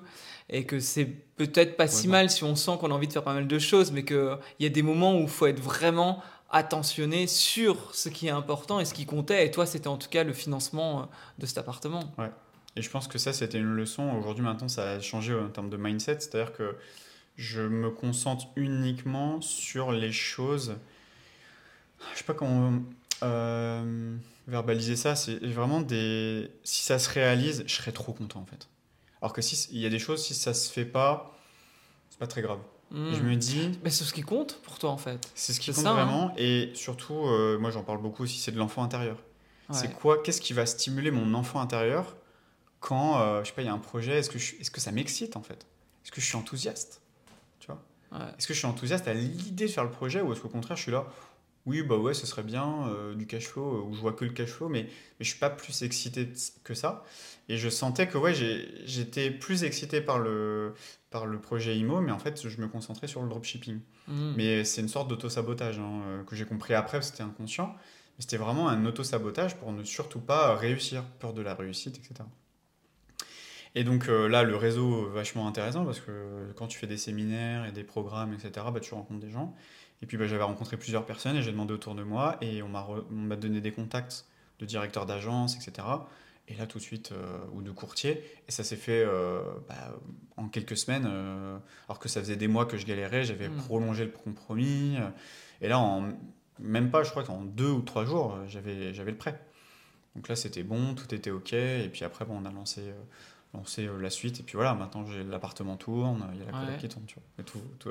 et 0.50 0.66
que 0.66 0.80
c'est 0.80 1.06
peut-être 1.06 1.76
pas 1.76 1.88
si 1.88 2.08
mal 2.08 2.30
si 2.30 2.44
on 2.44 2.56
sent 2.56 2.72
qu'on 2.80 2.92
a 2.92 2.94
envie 2.94 3.08
de 3.08 3.14
faire 3.14 3.24
pas 3.24 3.34
mal 3.34 3.48
de 3.48 3.60
choses, 3.60 3.92
mais 3.92 4.06
qu'il 4.06 4.38
y 4.60 4.66
a 4.66 4.70
des 4.70 4.82
moments 4.82 5.18
où 5.18 5.24
il 5.24 5.30
faut 5.30 5.48
être 5.48 5.60
vraiment 5.60 6.22
attentionné 6.50 7.28
sur 7.28 7.96
ce 7.96 8.10
qui 8.10 8.28
est 8.28 8.32
important 8.32 8.80
et 8.80 8.86
ce 8.86 8.94
qui 8.94 9.06
comptait. 9.06 9.46
Et 9.46 9.52
toi, 9.52 9.66
c'était 9.66 9.88
en 9.88 9.98
tout 9.98 10.10
cas 10.10 10.24
le 10.24 10.34
financement 10.34 11.02
euh, 11.02 11.06
de 11.40 11.46
cet 11.46 11.58
appartement. 11.58 12.14
Ouais. 12.18 12.32
Et 12.76 12.82
je 12.82 12.90
pense 12.90 13.08
que 13.08 13.18
ça, 13.18 13.34
c'était 13.34 13.58
une 13.58 13.74
leçon. 13.74 14.10
Aujourd'hui, 14.18 14.44
maintenant, 14.44 14.70
ça 14.70 14.92
a 14.92 15.00
changé 15.00 15.34
en 15.34 15.50
termes 15.50 15.70
de 15.70 15.78
mindset. 15.78 16.20
C'est-à-dire 16.22 16.54
que 16.54 16.76
je 17.36 17.62
me 17.62 17.90
concentre 17.90 18.48
uniquement 18.56 19.42
sur 19.42 19.92
les 19.92 20.12
choses. 20.12 20.76
Je 22.14 22.20
sais 22.20 22.24
pas 22.24 22.34
comment 22.34 22.82
euh, 23.24 24.18
verbaliser 24.48 24.96
ça, 24.96 25.16
c'est 25.16 25.36
vraiment 25.46 25.82
des. 25.82 26.52
Si 26.64 26.84
ça 26.84 27.00
se 27.00 27.10
réalise, 27.10 27.64
je 27.68 27.74
serais 27.74 27.92
trop 27.92 28.14
content 28.14 28.40
en 28.40 28.46
fait. 28.46 28.68
Alors 29.22 29.34
que 29.34 29.42
si 29.42 29.70
il 29.72 29.80
y 29.80 29.86
a 29.86 29.90
des 29.90 30.00
choses, 30.00 30.24
si 30.24 30.34
ça 30.34 30.54
se 30.54 30.72
fait 30.72 30.86
pas, 30.86 31.38
c'est 32.10 32.20
pas 32.20 32.28
très 32.28 32.42
grave. 32.42 32.60
Hmm. 32.90 33.14
Je 33.14 33.22
me 33.22 33.36
dis. 33.36 33.80
Mais 33.84 33.90
c'est 33.90 34.04
ce 34.04 34.14
qui 34.14 34.22
compte 34.22 34.60
pour 34.64 34.80
toi 34.80 34.90
en 34.90 34.98
fait. 34.98 35.20
C'est 35.36 35.54
ce 35.54 35.60
qui 35.60 35.72
compte 35.72 35.86
vraiment. 35.86 36.30
Hein. 36.30 36.34
et 36.38 36.72
surtout, 36.74 37.28
euh, 37.28 37.58
moi 37.60 37.72
j'en 37.72 37.84
parle 37.84 38.02
beaucoup 38.02 38.24
aussi, 38.24 38.40
c'est 38.40 38.52
de 38.52 38.58
l'enfant 38.58 38.84
intérieur. 38.84 39.18
C'est 39.74 39.94
quoi 39.94 40.22
Qu'est-ce 40.22 40.42
qui 40.42 40.52
va 40.52 40.66
stimuler 40.66 41.12
mon 41.12 41.34
enfant 41.34 41.62
intérieur 41.62 42.18
quand, 42.82 43.22
euh, 43.22 43.42
je 43.42 43.48
sais 43.48 43.56
pas, 43.56 43.62
il 43.62 43.68
y 43.68 43.70
a 43.70 43.74
un 43.74 43.78
projet 43.78 44.18
Est-ce 44.18 44.30
que, 44.30 44.38
est 44.38 44.64
-ce 44.64 44.70
que 44.70 44.82
ça 44.82 44.92
m'excite 44.92 45.38
en 45.38 45.42
fait? 45.42 45.66
Est-ce 46.04 46.12
que 46.12 46.20
je 46.20 46.26
suis 46.26 46.36
enthousiaste? 46.36 47.00
Tu 47.62 47.68
vois? 47.68 47.82
Est-ce 48.38 48.48
que 48.48 48.54
je 48.54 48.60
suis 48.60 48.68
enthousiaste 48.68 49.08
à 49.08 49.14
l'idée 49.14 49.68
de 49.68 49.72
faire 49.72 49.86
le 49.86 49.92
projet 49.92 50.20
ou 50.20 50.34
est-ce 50.34 50.42
qu'au 50.42 50.50
contraire 50.50 50.76
je 50.76 50.82
suis 50.82 50.92
là 50.92 51.06
oui, 51.68 51.84
bah 51.84 51.96
ouais, 51.96 52.14
ce 52.14 52.26
serait 52.26 52.44
bien, 52.44 52.88
euh, 52.88 53.14
du 53.14 53.28
cash 53.28 53.48
flow, 53.48 53.76
euh, 53.76 53.82
où 53.84 53.94
je 53.94 54.02
vois 54.02 54.14
que 54.14 54.26
le 54.26 54.32
cash 54.32 54.50
flow, 54.50 54.68
mais, 54.68 54.84
mais 54.84 55.26
je 55.26 55.30
suis 55.30 55.40
pas 55.40 55.50
plus 55.50 55.84
excité 55.84 56.28
que 56.64 56.74
ça. 56.74 57.04
Et 57.50 57.58
je 57.58 57.70
sentais 57.70 58.08
que 58.08 58.18
ouais, 58.18 58.34
j'étais 58.34 59.30
plus 59.30 59.64
excité 59.64 60.02
par 60.02 60.18
le, 60.18 60.74
par 61.12 61.28
le 61.28 61.40
projet 61.40 61.78
IMO, 61.78 62.02
mais 62.02 62.12
en 62.12 62.20
fait, 62.20 62.48
je 62.48 62.62
me 62.62 62.68
concentrais 62.68 63.08
sur 63.08 63.22
le 63.22 63.30
dropshipping. 63.30 63.80
Mmh. 64.08 64.34
Mais 64.36 64.64
c'est 64.64 64.82
une 64.82 64.88
sorte 64.88 65.08
d'auto-sabotage 65.08 65.78
hein, 65.78 66.02
euh, 66.06 66.24
que 66.24 66.36
j'ai 66.36 66.46
compris 66.46 66.74
après, 66.74 67.02
c'était 67.04 67.24
inconscient. 67.24 67.76
Mais 68.18 68.22
c'était 68.22 68.38
vraiment 68.38 68.68
un 68.68 68.84
auto-sabotage 68.86 69.56
pour 69.58 69.72
ne 69.72 69.84
surtout 69.84 70.20
pas 70.20 70.56
réussir, 70.56 71.04
peur 71.20 71.34
de 71.34 71.44
la 71.44 71.54
réussite, 71.54 71.98
etc. 71.98 72.28
Et 73.74 73.86
donc 73.86 74.08
là, 74.08 74.44
le 74.44 74.58
réseau, 74.58 75.08
vachement 75.12 75.48
intéressant, 75.48 75.86
parce 75.86 76.02
que 76.02 76.52
quand 76.58 76.68
tu 76.68 76.78
fais 76.78 76.88
des 76.88 76.98
séminaires 76.98 77.66
et 77.66 77.72
des 77.72 77.86
programmes, 77.86 78.34
etc., 78.34 78.66
bah, 78.74 78.82
tu 78.82 78.94
rencontres 78.94 79.22
des 79.22 79.30
gens. 79.30 79.56
Et 80.02 80.06
puis 80.06 80.18
bah, 80.18 80.28
j'avais 80.28 80.44
rencontré 80.44 80.78
plusieurs 80.78 81.06
personnes 81.06 81.36
et 81.36 81.42
j'ai 81.42 81.52
demandé 81.52 81.74
autour 81.74 81.96
de 81.96 82.04
moi 82.04 82.38
et 82.42 82.62
on 82.62 82.70
m'a 82.70 83.36
donné 83.36 83.62
des 83.62 83.72
contacts 83.72 84.26
de 84.60 84.66
directeurs 84.66 85.06
d'agence, 85.06 85.56
etc. 85.56 85.88
Et 86.48 86.56
là 86.56 86.66
tout 86.66 86.80
de 86.80 86.84
suite, 86.84 87.12
euh, 87.12 87.40
ou 87.54 87.62
de 87.62 87.72
courtiers. 87.72 88.24
Et 88.48 88.52
ça 88.52 88.64
s'est 88.64 88.76
fait 88.76 89.04
euh, 89.06 89.42
bah, 89.68 89.96
en 90.38 90.48
quelques 90.48 90.78
semaines, 90.78 91.08
euh, 91.08 91.58
alors 91.88 92.00
que 92.00 92.10
ça 92.10 92.20
faisait 92.20 92.36
des 92.36 92.48
mois 92.48 92.66
que 92.66 92.78
je 92.78 92.86
galérais, 92.86 93.24
j'avais 93.24 93.48
hmm. 93.48 93.58
prolongé 93.58 94.06
le 94.06 94.12
compromis. 94.12 94.98
et 95.62 95.68
là, 95.68 95.80
en, 95.80 96.10
même 96.60 96.92
pas, 96.92 97.04
je 97.04 97.12
crois 97.12 97.24
qu'en 97.24 97.42
deux 97.42 97.70
ou 97.70 97.82
trois 97.82 98.06
jours, 98.06 98.38
j'avais 98.48 98.92
le 98.92 99.18
prêt. 99.18 99.40
Donc 100.16 100.28
là, 100.28 100.36
c'était 100.36 100.64
bon, 100.64 100.94
tout 100.94 101.14
était 101.16 101.32
OK. 101.32 101.54
Et 101.54 101.90
puis 101.92 102.04
après, 102.04 102.26
bon, 102.26 102.40
on 102.42 102.46
a 102.46 102.52
lancé 102.52 102.82
lancer 103.54 103.86
euh, 103.86 103.98
la 104.00 104.10
suite. 104.10 104.40
Et 104.40 104.44
puis 104.44 104.56
voilà, 104.56 104.74
maintenant 104.74 105.06
j'ai 105.06 105.24
l'appartement 105.24 105.78
tourne, 105.78 106.26
il 106.34 106.40
y 106.40 106.44
a 106.44 106.46
la 106.46 106.52
coloc 106.52 106.78
qui 106.78 106.88
tourne, 106.88 107.06
tu 107.06 107.16
vois. 107.16 107.24
Et 107.40 107.44
tout, 107.44 107.60
tout 107.80 107.90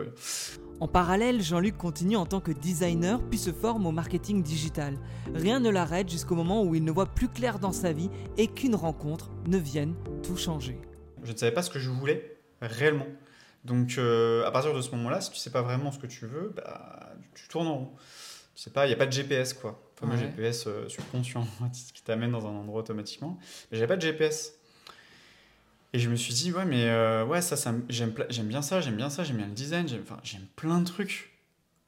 En 0.81 0.89
parallèle, 0.89 1.43
Jean-Luc 1.43 1.77
continue 1.77 2.17
en 2.17 2.27
tant 2.27 2.41
que 2.41 2.53
designer, 2.53 3.21
puis 3.23 3.39
se 3.39 3.53
forme 3.53 3.87
au 3.87 3.93
marketing 3.93 4.43
digital. 4.43 4.97
Rien 5.35 5.61
ne 5.61 5.71
l'arrête 5.71 6.09
jusqu'au 6.09 6.35
moment 6.35 6.63
où 6.63 6.75
il 6.75 6.85
ne 6.85 6.91
voit 6.91 7.07
plus 7.07 7.29
clair 7.29 7.59
dans 7.59 7.73
sa 7.73 7.93
vie 7.93 8.11
et 8.37 8.49
qu'une 8.49 8.75
rencontre 8.75 9.31
ne 9.47 9.59
vienne 9.59 9.95
tout 10.23 10.37
changer. 10.37 10.81
Je 11.23 11.33
ne 11.33 11.37
savais 11.37 11.53
pas 11.53 11.63
ce 11.63 11.71
que 11.71 11.79
je 11.79 11.91
voulais 11.91 12.39
réellement. 12.61 13.07
Donc 13.65 13.97
euh, 13.99 14.47
à 14.47 14.51
partir 14.51 14.75
de 14.75 14.81
ce 14.81 14.91
moment-là, 14.93 15.21
si 15.21 15.31
tu 15.31 15.39
sais 15.39 15.51
pas 15.51 15.63
vraiment 15.63 15.93
ce 15.93 15.99
que 15.99 16.07
tu 16.07 16.27
veux, 16.27 16.53
bah, 16.57 17.13
tu 17.35 17.47
tournes 17.49 17.67
en 17.67 17.77
rond. 17.77 17.93
Tu 18.55 18.63
sais 18.63 18.71
pas, 18.71 18.87
il 18.87 18.89
n'y 18.89 18.95
a 18.95 18.97
pas 18.97 19.07
de 19.07 19.13
GPS 19.13 19.53
quoi. 19.53 19.83
Fameux 19.97 20.17
GPS 20.17 20.67
euh, 20.67 20.89
subconscient 20.89 21.47
qui 21.95 22.03
t'amène 22.03 22.31
dans 22.31 22.47
un 22.47 22.51
endroit 22.51 22.81
automatiquement. 22.81 23.39
Mais 23.71 23.79
j'avais 23.79 23.89
pas 23.89 23.97
de 23.97 24.03
GPS. 24.03 24.60
Et 25.93 25.99
je 25.99 26.09
me 26.09 26.17
suis 26.17 26.35
dit, 26.35 26.53
ouais, 26.53 26.65
mais 26.65 26.89
euh, 26.89 27.25
ouais, 27.25 27.43
ça, 27.43 27.57
ça 27.57 27.75
j'aime, 27.89 28.15
j'aime 28.29 28.47
bien 28.47 28.63
ça, 28.63 28.81
j'aime 28.81 28.97
bien 28.97 29.11
ça, 29.11 29.25
j'aime 29.25 29.39
bien 29.39 29.49
le 29.49 29.55
design, 29.55 29.89
j'aime, 29.89 30.03
enfin, 30.03 30.21
j'aime 30.23 30.47
plein 30.57 30.79
de 30.81 30.85
trucs. 30.85 31.33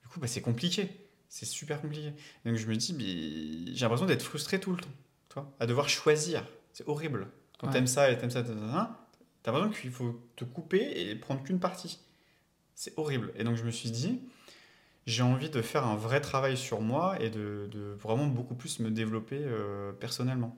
Du 0.03 0.09
coup, 0.09 0.19
bah, 0.19 0.27
c'est 0.27 0.41
compliqué. 0.41 0.89
C'est 1.29 1.47
super 1.47 1.81
compliqué. 1.81 2.13
Donc 2.45 2.57
je 2.57 2.67
me 2.67 2.77
dis, 2.77 3.73
j'ai 3.75 3.81
l'impression 3.81 4.05
d'être 4.05 4.23
frustré 4.23 4.61
tout 4.61 4.73
le 4.73 4.77
temps, 4.77 4.91
toi, 5.31 5.51
à 5.61 5.67
devoir 5.67 5.89
choisir. 5.89 6.45
C'est 6.75 6.87
horrible. 6.87 7.29
Quand 7.59 7.69
t'aimes 7.69 7.87
ça 7.87 8.11
et 8.11 8.19
t'aimes 8.19 8.31
ça, 8.31 8.43
t'as 8.43 9.53
l'impression 9.53 9.71
qu'il 9.81 9.91
faut 9.91 10.21
te 10.37 10.45
couper 10.45 11.09
et 11.09 11.15
prendre 11.15 11.43
qu'une 11.43 11.61
partie. 11.61 12.01
C'est 12.75 12.93
horrible. 12.99 13.33
Et 13.37 13.45
donc 13.45 13.57
je 13.57 13.63
me 13.63 13.71
suis 13.71 13.91
dit, 13.91 14.21
j'ai 15.07 15.23
envie 15.23 15.49
de 15.49 15.63
faire 15.63 15.87
un 15.87 15.97
vrai 15.97 16.21
travail 16.21 16.57
sur 16.57 16.81
moi 16.81 17.17
et 17.19 17.31
de, 17.31 17.69
de 17.71 17.97
vraiment 17.99 18.27
beaucoup 18.27 18.55
plus 18.55 18.79
me 18.81 18.91
développer 18.91 19.39
euh, 19.41 19.93
personnellement. 19.93 20.55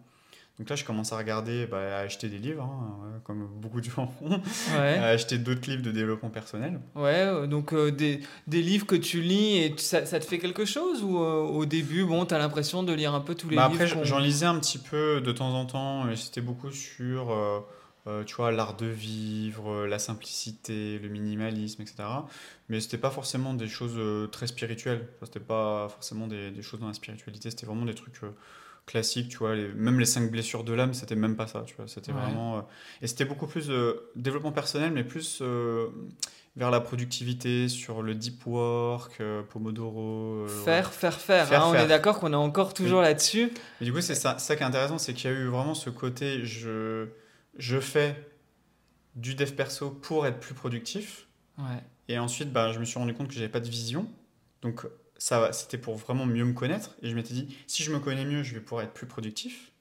Donc 0.59 0.71
là, 0.71 0.77
je 0.77 0.85
commence 0.85 1.13
à 1.13 1.19
regarder, 1.19 1.67
bah, 1.67 1.97
à 1.97 2.01
acheter 2.01 2.29
des 2.29 2.39
livres, 2.39 2.63
hein, 2.63 3.21
comme 3.25 3.45
beaucoup 3.57 3.81
de 3.81 3.87
gens 3.91 4.07
font, 4.07 4.41
à 4.73 5.07
acheter 5.07 5.37
d'autres 5.37 5.69
livres 5.69 5.83
de 5.83 5.91
développement 5.91 6.31
personnel. 6.31 6.81
Ouais, 6.95 7.13
euh, 7.13 7.47
donc 7.49 7.73
euh, 7.73 7.91
des, 7.91 8.21
des, 8.47 8.63
livres 8.63 8.87
que 8.87 8.95
tu 8.95 9.21
lis 9.21 9.57
et 9.57 9.75
ça, 9.79 10.07
ça 10.07 10.21
te 10.21 10.25
fait 10.25 10.39
quelque 10.39 10.65
chose 10.65 11.03
ou 11.03 11.19
euh, 11.19 11.41
au 11.41 11.67
début, 11.67 12.05
bon, 12.05 12.25
tu 12.25 12.35
as 12.35 12.39
l'impression 12.39 12.85
de 12.85 12.93
lire 12.93 13.15
un 13.15 13.21
peu 13.21 13.35
tous 13.35 13.49
les 13.49 13.57
bah, 13.57 13.69
livres 13.69 13.83
Après, 13.83 14.05
j'en 14.05 14.19
lisais 14.21 14.47
un 14.47 14.59
petit 14.61 14.79
peu 14.79 15.21
de 15.21 15.33
temps 15.33 15.55
en 15.55 15.67
temps, 15.67 16.05
mais 16.05 16.15
c'était 16.15 16.41
beaucoup 16.41 16.71
sur, 16.71 17.37
tu 18.25 18.35
vois, 18.37 18.53
l'art 18.53 18.77
de 18.77 18.87
vivre, 18.87 19.87
la 19.87 19.99
simplicité, 19.99 21.01
le 21.01 21.09
minimalisme, 21.09 21.83
etc. 21.83 22.05
Mais 22.69 22.79
c'était 22.79 22.99
pas 22.99 23.11
forcément 23.11 23.55
des 23.55 23.67
choses 23.67 24.31
très 24.31 24.47
spirituelles. 24.47 25.09
C'était 25.25 25.41
pas 25.41 25.89
forcément 25.89 26.29
des, 26.29 26.53
des, 26.53 26.63
choses 26.63 26.79
dans 26.79 26.87
la 26.87 26.95
spiritualité, 26.95 27.51
c'était 27.51 27.67
vraiment 27.67 27.87
des 27.87 27.95
trucs 27.95 28.21
classique, 28.87 29.29
tu 29.29 29.39
vois. 29.39 29.55
même 29.55 29.99
les 29.99 30.07
cinq 30.07 30.31
blessures 30.31 30.65
de 30.65 30.73
l'âme, 30.73 30.95
c'était 30.95 31.15
même 31.15 31.37
pas 31.37 31.47
ça, 31.47 31.63
tu 31.67 31.75
vois. 31.75 31.89
C'était 31.89 32.13
vraiment. 32.13 32.59
Euh, 32.59 32.63
et 33.03 33.07
c'était 33.07 33.25
beaucoup 33.25 33.47
plus 33.47 33.69
de 33.69 34.11
développement 34.17 34.53
personnel, 34.53 34.93
mais 34.93 35.05
plus 35.05 35.39
euh, 35.41 35.89
vers 36.57 36.71
la 36.71 36.81
productivité, 36.81 37.69
sur 37.69 38.03
le 38.03 38.15
deep 38.15 38.47
work, 38.47 39.21
euh, 39.21 39.43
Pomodoro. 39.43 40.47
faire, 40.65 40.93
faire, 40.93 41.19
faire, 41.19 41.53
hein, 41.53 41.71
On 41.71 41.75
est 41.75 41.87
d'accord 41.87 42.21
qu'on 42.21 42.33
est 42.33 42.37
encore 42.37 42.75
toujours 42.75 43.01
là-dessus. 43.01 43.51
Et 43.81 43.85
du 43.85 43.93
coup, 43.93 44.01
c'est 44.01 44.15
ça, 44.15 44.39
ça 44.39 44.55
qui 44.57 44.63
est 44.63 44.67
intéressant, 44.67 44.99
c'est 44.99 45.15
qu'il 45.15 45.31
y 45.31 45.35
a 45.35 45.37
eu 45.37 45.47
vraiment 45.47 45.75
ce 45.75 45.91
côté 45.91 46.45
je, 46.45 47.09
je 47.57 47.81
fais 47.81 48.17
du 49.17 49.35
dev 49.35 49.53
perso 49.53 49.91
pour 49.91 50.27
être 50.27 50.41
plus 50.41 50.55
productif. 50.55 51.27
Et 52.09 52.19
ensuite, 52.19 52.53
bah, 52.53 52.73
je 52.73 52.79
me 52.79 52.85
suis 52.85 52.99
rendu 52.99 53.15
compte 53.15 53.29
que 53.29 53.35
j'avais 53.35 53.49
pas 53.49 53.61
de 53.61 53.69
vision. 53.69 54.07
Donc, 54.61 54.87
ça, 55.19 55.53
c'était 55.53 55.79
pour 55.79 55.97
vraiment 55.97 56.27
mieux 56.27 56.45
me 56.45 56.53
connaître. 56.53 56.97
Et 57.03 57.09
je 57.09 57.15
m'étais 57.15 57.35
dit, 57.35 57.57
si 57.67 57.83
je 57.83 57.93
me 57.93 57.99
connais 57.99 58.25
mieux, 58.25 58.43
je 58.43 58.55
vais 58.55 58.61
pouvoir 58.61 58.83
être 58.85 58.93
plus 58.93 59.07
productif 59.07 59.73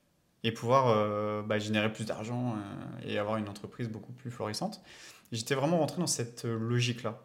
et 0.44 0.52
pouvoir 0.52 0.90
euh, 0.90 1.42
bah, 1.42 1.58
générer 1.60 1.92
plus 1.92 2.06
d'argent 2.06 2.56
euh, 2.56 3.10
et 3.10 3.18
avoir 3.18 3.38
une 3.38 3.48
entreprise 3.48 3.90
beaucoup 3.90 4.12
plus 4.12 4.30
florissante. 4.30 4.82
J'étais 5.32 5.56
vraiment 5.56 5.80
rentré 5.80 6.00
dans 6.00 6.08
cette 6.08 6.46
euh, 6.46 6.58
logique-là. 6.60 7.20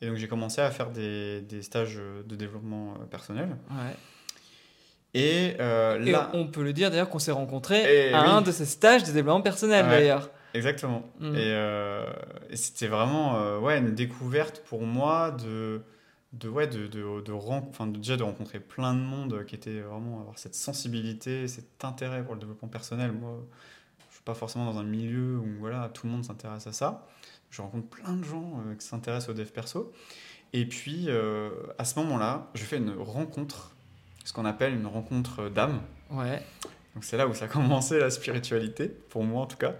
Et 0.00 0.06
donc 0.06 0.16
j'ai 0.16 0.28
commencé 0.28 0.60
à 0.60 0.70
faire 0.70 0.90
des, 0.90 1.40
des, 1.40 1.62
stages 1.62 1.96
de 1.96 2.36
développement 2.36 2.94
personnel. 3.10 3.56
Ouais. 3.70 3.96
Et, 5.14 5.56
là, 5.58 6.30
on 6.34 6.46
peut 6.46 6.62
le 6.62 6.72
dire 6.72 6.90
d'ailleurs 6.90 7.08
qu'on 7.08 7.18
s'est 7.18 7.32
rencontrés 7.32 8.12
à 8.12 8.20
un 8.20 8.42
de 8.42 8.52
ces 8.52 8.66
stages 8.66 9.02
de 9.02 9.10
développement 9.10 9.40
personnel 9.40 9.88
d'ailleurs. 9.88 10.30
Exactement. 10.54 11.02
Mm. 11.18 11.34
Et, 11.34 12.02
et 12.50 12.56
c'était 12.56 12.86
vraiment 12.86 13.58
ouais, 13.58 13.78
une 13.78 13.96
découverte 13.96 14.62
pour 14.68 14.82
moi 14.82 15.32
de 15.32 15.82
de, 16.32 16.48
ouais, 16.48 16.66
de, 16.66 16.86
de, 16.86 17.20
de, 17.20 17.32
enfin, 17.32 17.86
déjà 17.86 18.16
de 18.16 18.22
rencontrer 18.22 18.60
plein 18.60 18.94
de 18.94 19.00
monde 19.00 19.44
qui 19.46 19.54
était 19.54 19.80
vraiment 19.80 20.20
avoir 20.20 20.38
cette 20.38 20.54
sensibilité, 20.54 21.48
cet 21.48 21.84
intérêt 21.84 22.22
pour 22.22 22.34
le 22.34 22.40
développement 22.40 22.68
personnel. 22.68 23.12
Moi, 23.12 23.38
je 24.10 24.14
suis 24.14 24.24
pas 24.24 24.34
forcément 24.34 24.70
dans 24.70 24.78
un 24.78 24.84
milieu 24.84 25.38
où 25.38 25.48
voilà, 25.58 25.88
tout 25.88 26.06
le 26.06 26.12
monde 26.12 26.24
s'intéresse 26.24 26.66
à 26.66 26.72
ça. 26.72 27.06
Je 27.50 27.62
rencontre 27.62 27.88
plein 27.88 28.14
de 28.14 28.24
gens 28.24 28.62
euh, 28.66 28.74
qui 28.74 28.86
s'intéressent 28.86 29.30
au 29.30 29.34
dev 29.34 29.48
perso. 29.48 29.92
Et 30.52 30.66
puis, 30.66 31.06
euh, 31.08 31.50
à 31.78 31.84
ce 31.84 31.98
moment-là, 32.00 32.50
je 32.54 32.64
fais 32.64 32.76
une 32.76 32.90
rencontre, 32.90 33.74
ce 34.24 34.32
qu'on 34.34 34.44
appelle 34.44 34.74
une 34.74 34.86
rencontre 34.86 35.48
d'âme. 35.48 35.80
Ouais. 36.10 36.42
Donc, 36.94 37.04
c'est 37.04 37.16
là 37.16 37.26
où 37.26 37.34
ça 37.34 37.46
a 37.46 37.48
commencé 37.48 37.98
la 37.98 38.10
spiritualité, 38.10 38.88
pour 38.88 39.24
moi 39.24 39.42
en 39.42 39.46
tout 39.46 39.56
cas. 39.56 39.76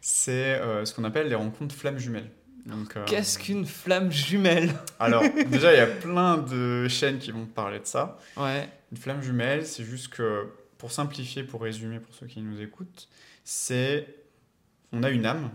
C'est 0.00 0.54
euh, 0.60 0.86
ce 0.86 0.94
qu'on 0.94 1.04
appelle 1.04 1.28
les 1.28 1.34
rencontres 1.34 1.74
flammes 1.74 1.98
jumelles. 1.98 2.30
Euh, 2.68 3.04
Qu'est-ce 3.06 3.38
qu'une 3.38 3.66
flamme 3.66 4.10
jumelle? 4.10 4.74
Alors, 4.98 5.22
déjà, 5.48 5.72
il 5.72 5.78
y 5.78 5.80
a 5.80 5.86
plein 5.86 6.38
de 6.38 6.88
chaînes 6.88 7.18
qui 7.18 7.30
vont 7.30 7.46
parler 7.46 7.78
de 7.80 7.86
ça. 7.86 8.18
Ouais. 8.36 8.68
Une 8.92 8.98
flamme 8.98 9.22
jumelle, 9.22 9.66
c'est 9.66 9.84
juste 9.84 10.08
que, 10.08 10.48
pour 10.78 10.92
simplifier, 10.92 11.42
pour 11.44 11.62
résumer, 11.62 12.00
pour 12.00 12.14
ceux 12.14 12.26
qui 12.26 12.40
nous 12.40 12.60
écoutent, 12.60 13.08
c'est. 13.44 14.06
On 14.92 15.02
a 15.02 15.10
une 15.10 15.24
âme. 15.26 15.50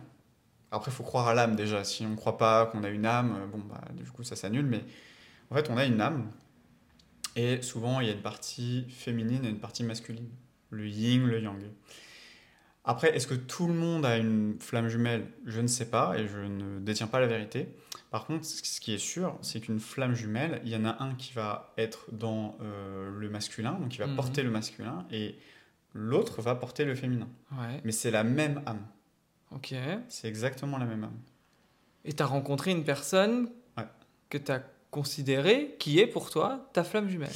Après, 0.72 0.92
il 0.92 0.94
faut 0.94 1.04
croire 1.04 1.28
à 1.28 1.34
l'âme 1.34 1.56
déjà. 1.56 1.84
Si 1.84 2.06
on 2.06 2.10
ne 2.10 2.16
croit 2.16 2.38
pas 2.38 2.68
qu'on 2.68 2.84
a 2.84 2.90
une 2.90 3.06
âme, 3.06 3.50
bon, 3.52 3.60
bah, 3.70 3.82
du 3.94 4.10
coup, 4.10 4.24
ça 4.24 4.36
s'annule. 4.36 4.66
Mais 4.66 4.82
en 5.52 5.56
fait, 5.56 5.70
on 5.70 5.78
a 5.78 5.86
une 5.86 6.00
âme. 6.02 6.32
Et 7.36 7.62
souvent, 7.62 8.00
il 8.00 8.08
y 8.08 8.10
a 8.10 8.14
une 8.14 8.22
partie 8.22 8.86
féminine 8.90 9.44
et 9.46 9.50
une 9.50 9.60
partie 9.60 9.84
masculine. 9.84 10.30
Le 10.70 10.88
yin, 10.88 11.26
le 11.28 11.42
yang. 11.42 11.62
Après, 12.86 13.16
est-ce 13.16 13.26
que 13.26 13.34
tout 13.34 13.68
le 13.68 13.74
monde 13.74 14.06
a 14.06 14.18
une 14.18 14.58
flamme 14.60 14.88
jumelle? 14.90 15.28
Je 15.46 15.60
ne 15.60 15.68
sais 15.68 15.90
pas 15.90 16.18
et 16.18 16.28
je 16.28 16.38
ne 16.38 16.80
détiens 16.80 17.08
pas 17.08 17.20
la 17.20 17.28
vérité. 17.28 17.68
Par 18.12 18.26
contre, 18.26 18.46
ce 18.46 18.80
qui 18.80 18.94
est 18.94 19.00
sûr, 19.00 19.38
c'est 19.42 19.60
qu'une 19.60 19.80
flamme 19.80 20.14
jumelle, 20.14 20.62
il 20.64 20.70
y 20.70 20.76
en 20.76 20.86
a 20.86 21.04
un 21.04 21.16
qui 21.16 21.34
va 21.34 21.74
être 21.78 22.06
dans 22.12 22.58
euh, 22.62 23.10
le 23.18 23.30
masculin, 23.30 23.74
donc 23.74 23.96
il 23.96 23.98
va 23.98 24.08
mhm. 24.08 24.16
porter 24.16 24.44
le 24.44 24.52
masculin, 24.52 25.06
et 25.12 25.36
l'autre 25.94 26.42
va 26.42 26.54
porter 26.56 26.86
le 26.86 26.94
féminin. 26.94 27.28
Mais 27.84 27.92
c'est 27.92 28.12
la 28.12 28.24
même 28.24 28.62
âme. 28.68 28.86
Ok. 29.52 29.74
C'est 30.08 30.28
exactement 30.28 30.78
la 30.78 30.86
même 30.86 31.04
âme. 31.06 31.20
Et 32.04 32.14
tu 32.14 32.22
as 32.22 32.28
rencontré 32.28 32.72
une 32.72 32.84
personne 32.84 33.50
que 34.30 34.38
tu 34.38 34.52
as 34.52 34.62
considérée 34.92 35.76
qui 35.80 36.00
est 36.00 36.08
pour 36.08 36.30
toi 36.30 36.70
ta 36.74 36.84
flamme 36.84 37.10
jumelle? 37.10 37.32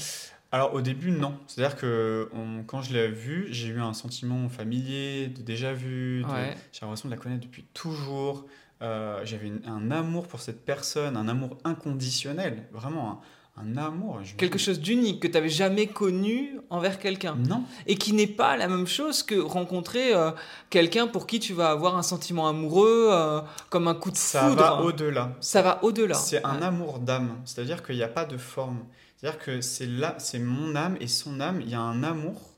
Alors 0.52 0.74
au 0.74 0.82
début, 0.82 1.12
non. 1.12 1.34
C'est-à-dire 1.48 1.78
que 1.78 2.30
quand 2.66 2.82
je 2.82 2.94
l'ai 2.94 3.08
vue, 3.08 3.48
j'ai 3.52 3.68
eu 3.68 3.80
un 3.80 3.94
sentiment 3.94 4.50
familier, 4.50 5.28
de 5.28 5.42
déjà 5.42 5.74
vu. 5.74 6.24
J'ai 6.72 6.82
l'impression 6.82 7.10
de 7.10 7.14
la 7.14 7.20
connaître 7.20 7.42
depuis 7.42 7.66
toujours. 7.74 8.46
Euh, 8.82 9.22
j'avais 9.26 9.52
un 9.68 9.92
amour 9.92 10.28
pour 10.28 10.40
cette 10.40 10.64
personne, 10.64 11.18
un 11.18 11.28
amour 11.28 11.58
inconditionnel, 11.66 12.64
vraiment 12.72 13.22
un, 13.58 13.76
amour. 13.76 14.22
Quelque 14.38 14.58
chose 14.58 14.80
d'unique 14.80 15.22
que 15.22 15.28
tu 15.28 15.34
n'avais 15.34 15.50
jamais 15.50 15.88
connu 15.88 16.58
envers 16.70 16.98
quelqu'un. 16.98 17.36
Non. 17.36 17.64
Et 17.88 17.96
qui 17.96 18.14
n'est 18.14 18.26
pas 18.26 18.56
la 18.56 18.70
même 18.70 18.88
chose 18.88 19.22
que 19.22 19.36
rencontrer 19.36 20.16
euh, 20.16 20.32
quelqu'un 20.70 21.08
pour 21.08 21.28
qui 21.28 21.42
tu 21.42 21.52
vas 21.54 21.72
avoir 21.72 21.98
un 21.98 22.04
sentiment 22.04 22.48
amoureux, 22.48 23.10
euh, 23.12 23.42
comme 23.70 23.90
un 23.90 23.96
coup 23.96 24.12
de 24.12 24.18
foudre. 24.18 24.56
Ça 24.56 24.56
va 24.56 24.82
au-delà. 24.82 25.36
Ça 25.42 25.62
va 25.62 25.84
au-delà. 25.84 26.16
C'est 26.16 26.44
un 26.46 26.62
amour 26.62 27.00
d'âme, 27.00 27.36
c'est-à-dire 27.44 27.84
qu'il 27.84 27.98
n'y 27.98 28.04
a 28.04 28.08
pas 28.08 28.24
de 28.24 28.38
forme. 28.38 28.86
C'est-à-dire 29.20 29.40
que 29.42 29.60
c'est 29.60 29.86
là, 29.86 30.16
c'est 30.18 30.40
mon 30.40 30.78
âme 30.78 30.96
et 31.02 31.08
son 31.08 31.42
âme. 31.42 31.60
Il 31.60 31.70
y 31.70 31.76
a 31.76 31.82
un 31.82 32.04
amour 32.04 32.54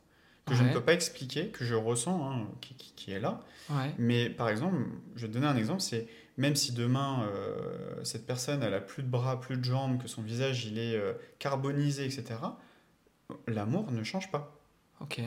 que 0.45 0.53
je 0.53 0.64
ne 0.64 0.72
peux 0.74 0.82
pas 0.82 0.93
expliquer, 0.93 1.47
que 1.47 1.66
je 1.66 1.74
ressens, 1.74 2.32
hein, 2.32 2.47
qui, 2.62 3.12
est 3.12 3.20
là. 3.20 3.41
Mais 3.97 4.30
par 4.30 4.49
exemple, 4.49 4.78
je 5.16 5.22
vais 5.22 5.28
te 5.28 5.34
donner 5.34 5.47
un 5.47 5.57
exemple, 5.57 5.82
c'est 5.82 6.07
même 6.38 6.55
si 6.55 6.72
demain 6.72 7.24
euh, 7.24 8.03
cette 8.03 8.26
personne 8.28 8.62
elle 8.64 8.74
a 8.74 8.82
plus 8.82 9.01
de 9.01 9.07
bras, 9.07 9.39
plus 9.39 9.57
de 9.57 9.64
jambes, 9.64 10.01
que 10.01 10.07
son 10.07 10.22
visage 10.22 10.66
il 10.66 10.78
est 10.78 10.95
euh, 10.95 11.14
carbonisé, 11.39 12.05
etc. 12.05 12.36
L'amour 13.47 13.91
ne 13.91 14.03
change 14.03 14.30
pas. 14.30 14.57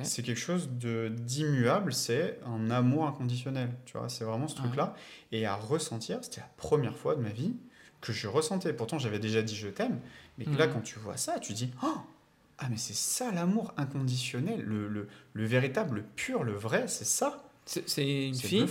C'est 0.03 0.23
quelque 0.23 0.41
chose 0.41 0.71
de 0.71 1.09
d'immuable, 1.09 1.93
c'est 1.93 2.39
un 2.47 2.71
amour 2.71 3.07
inconditionnel. 3.07 3.71
Tu 3.87 3.99
vois, 3.99 4.09
c'est 4.09 4.25
vraiment 4.25 4.47
ce 4.47 4.55
truc-là. 4.55 4.95
Et 5.33 5.47
à 5.47 5.57
ressentir, 5.57 6.19
c'était 6.23 6.43
la 6.43 6.51
première 6.57 6.97
fois 6.97 7.17
de 7.17 7.21
ma 7.21 7.31
vie 7.31 7.57
que 8.05 8.13
je 8.13 8.29
ressentais. 8.29 8.73
Pourtant, 8.73 8.99
j'avais 8.99 9.19
déjà 9.19 9.43
dit 9.43 9.57
je 9.57 9.69
t'aime, 9.69 9.99
mais 10.39 10.45
là, 10.45 10.67
mhm. 10.67 10.75
quand 10.75 10.81
tu 10.81 10.99
vois 10.99 11.17
ça, 11.17 11.39
tu 11.39 11.53
dis 11.55 11.71
oh, 11.83 11.97
Ah, 12.59 12.69
mais 12.71 12.77
c'est 12.77 12.95
ça 12.95 13.33
l'amour 13.33 13.73
inconditionnel, 13.77 14.61
le, 14.61 14.89
le, 14.89 15.09
le, 15.33 15.45
véritable, 15.47 15.97
le 15.97 16.03
pur, 16.03 16.45
le 16.45 16.53
vrai, 16.53 16.87
c'est 16.87 17.07
ça. 17.07 17.43
C'est 17.65 18.27
une 18.29 18.35
fille 18.35 18.67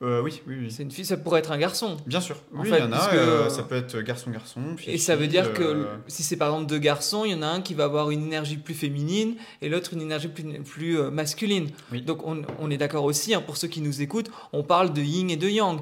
euh, 0.00 0.22
oui, 0.22 0.42
oui, 0.46 0.54
oui. 0.60 0.70
C'est 0.70 0.84
une 0.84 0.92
fille, 0.92 1.04
ça 1.04 1.16
pourrait 1.16 1.40
être 1.40 1.50
un 1.50 1.58
garçon. 1.58 1.96
Bien 2.06 2.20
sûr. 2.20 2.36
oui, 2.52 2.68
il 2.70 2.78
y 2.78 2.82
en 2.82 2.92
a. 2.92 3.12
Euh, 3.14 3.48
ça 3.48 3.64
peut 3.64 3.74
être 3.74 4.00
garçon-garçon. 4.00 4.60
Et 4.86 4.96
ça 4.96 5.16
veut 5.16 5.26
dire 5.26 5.52
que 5.52 5.62
euh, 5.62 5.84
si 6.06 6.22
c'est 6.22 6.36
par 6.36 6.48
exemple 6.48 6.66
deux 6.66 6.78
garçons, 6.78 7.24
il 7.24 7.32
y 7.32 7.34
en 7.34 7.42
a 7.42 7.48
un 7.48 7.60
qui 7.60 7.74
va 7.74 7.84
avoir 7.84 8.10
une 8.10 8.22
énergie 8.22 8.58
plus 8.58 8.74
féminine 8.74 9.34
et 9.60 9.68
l'autre 9.68 9.92
une 9.94 10.02
énergie 10.02 10.28
plus, 10.28 10.44
plus 10.62 10.98
masculine. 11.10 11.70
Donc 12.06 12.24
on, 12.24 12.42
on 12.60 12.70
est 12.70 12.76
d'accord 12.76 13.04
aussi, 13.04 13.34
hein, 13.34 13.40
pour 13.40 13.56
ceux 13.56 13.66
qui 13.66 13.80
nous 13.80 14.00
écoutent, 14.00 14.30
on 14.52 14.62
parle 14.62 14.92
de 14.92 15.02
yin 15.02 15.30
et 15.30 15.36
de 15.36 15.48
yang. 15.48 15.80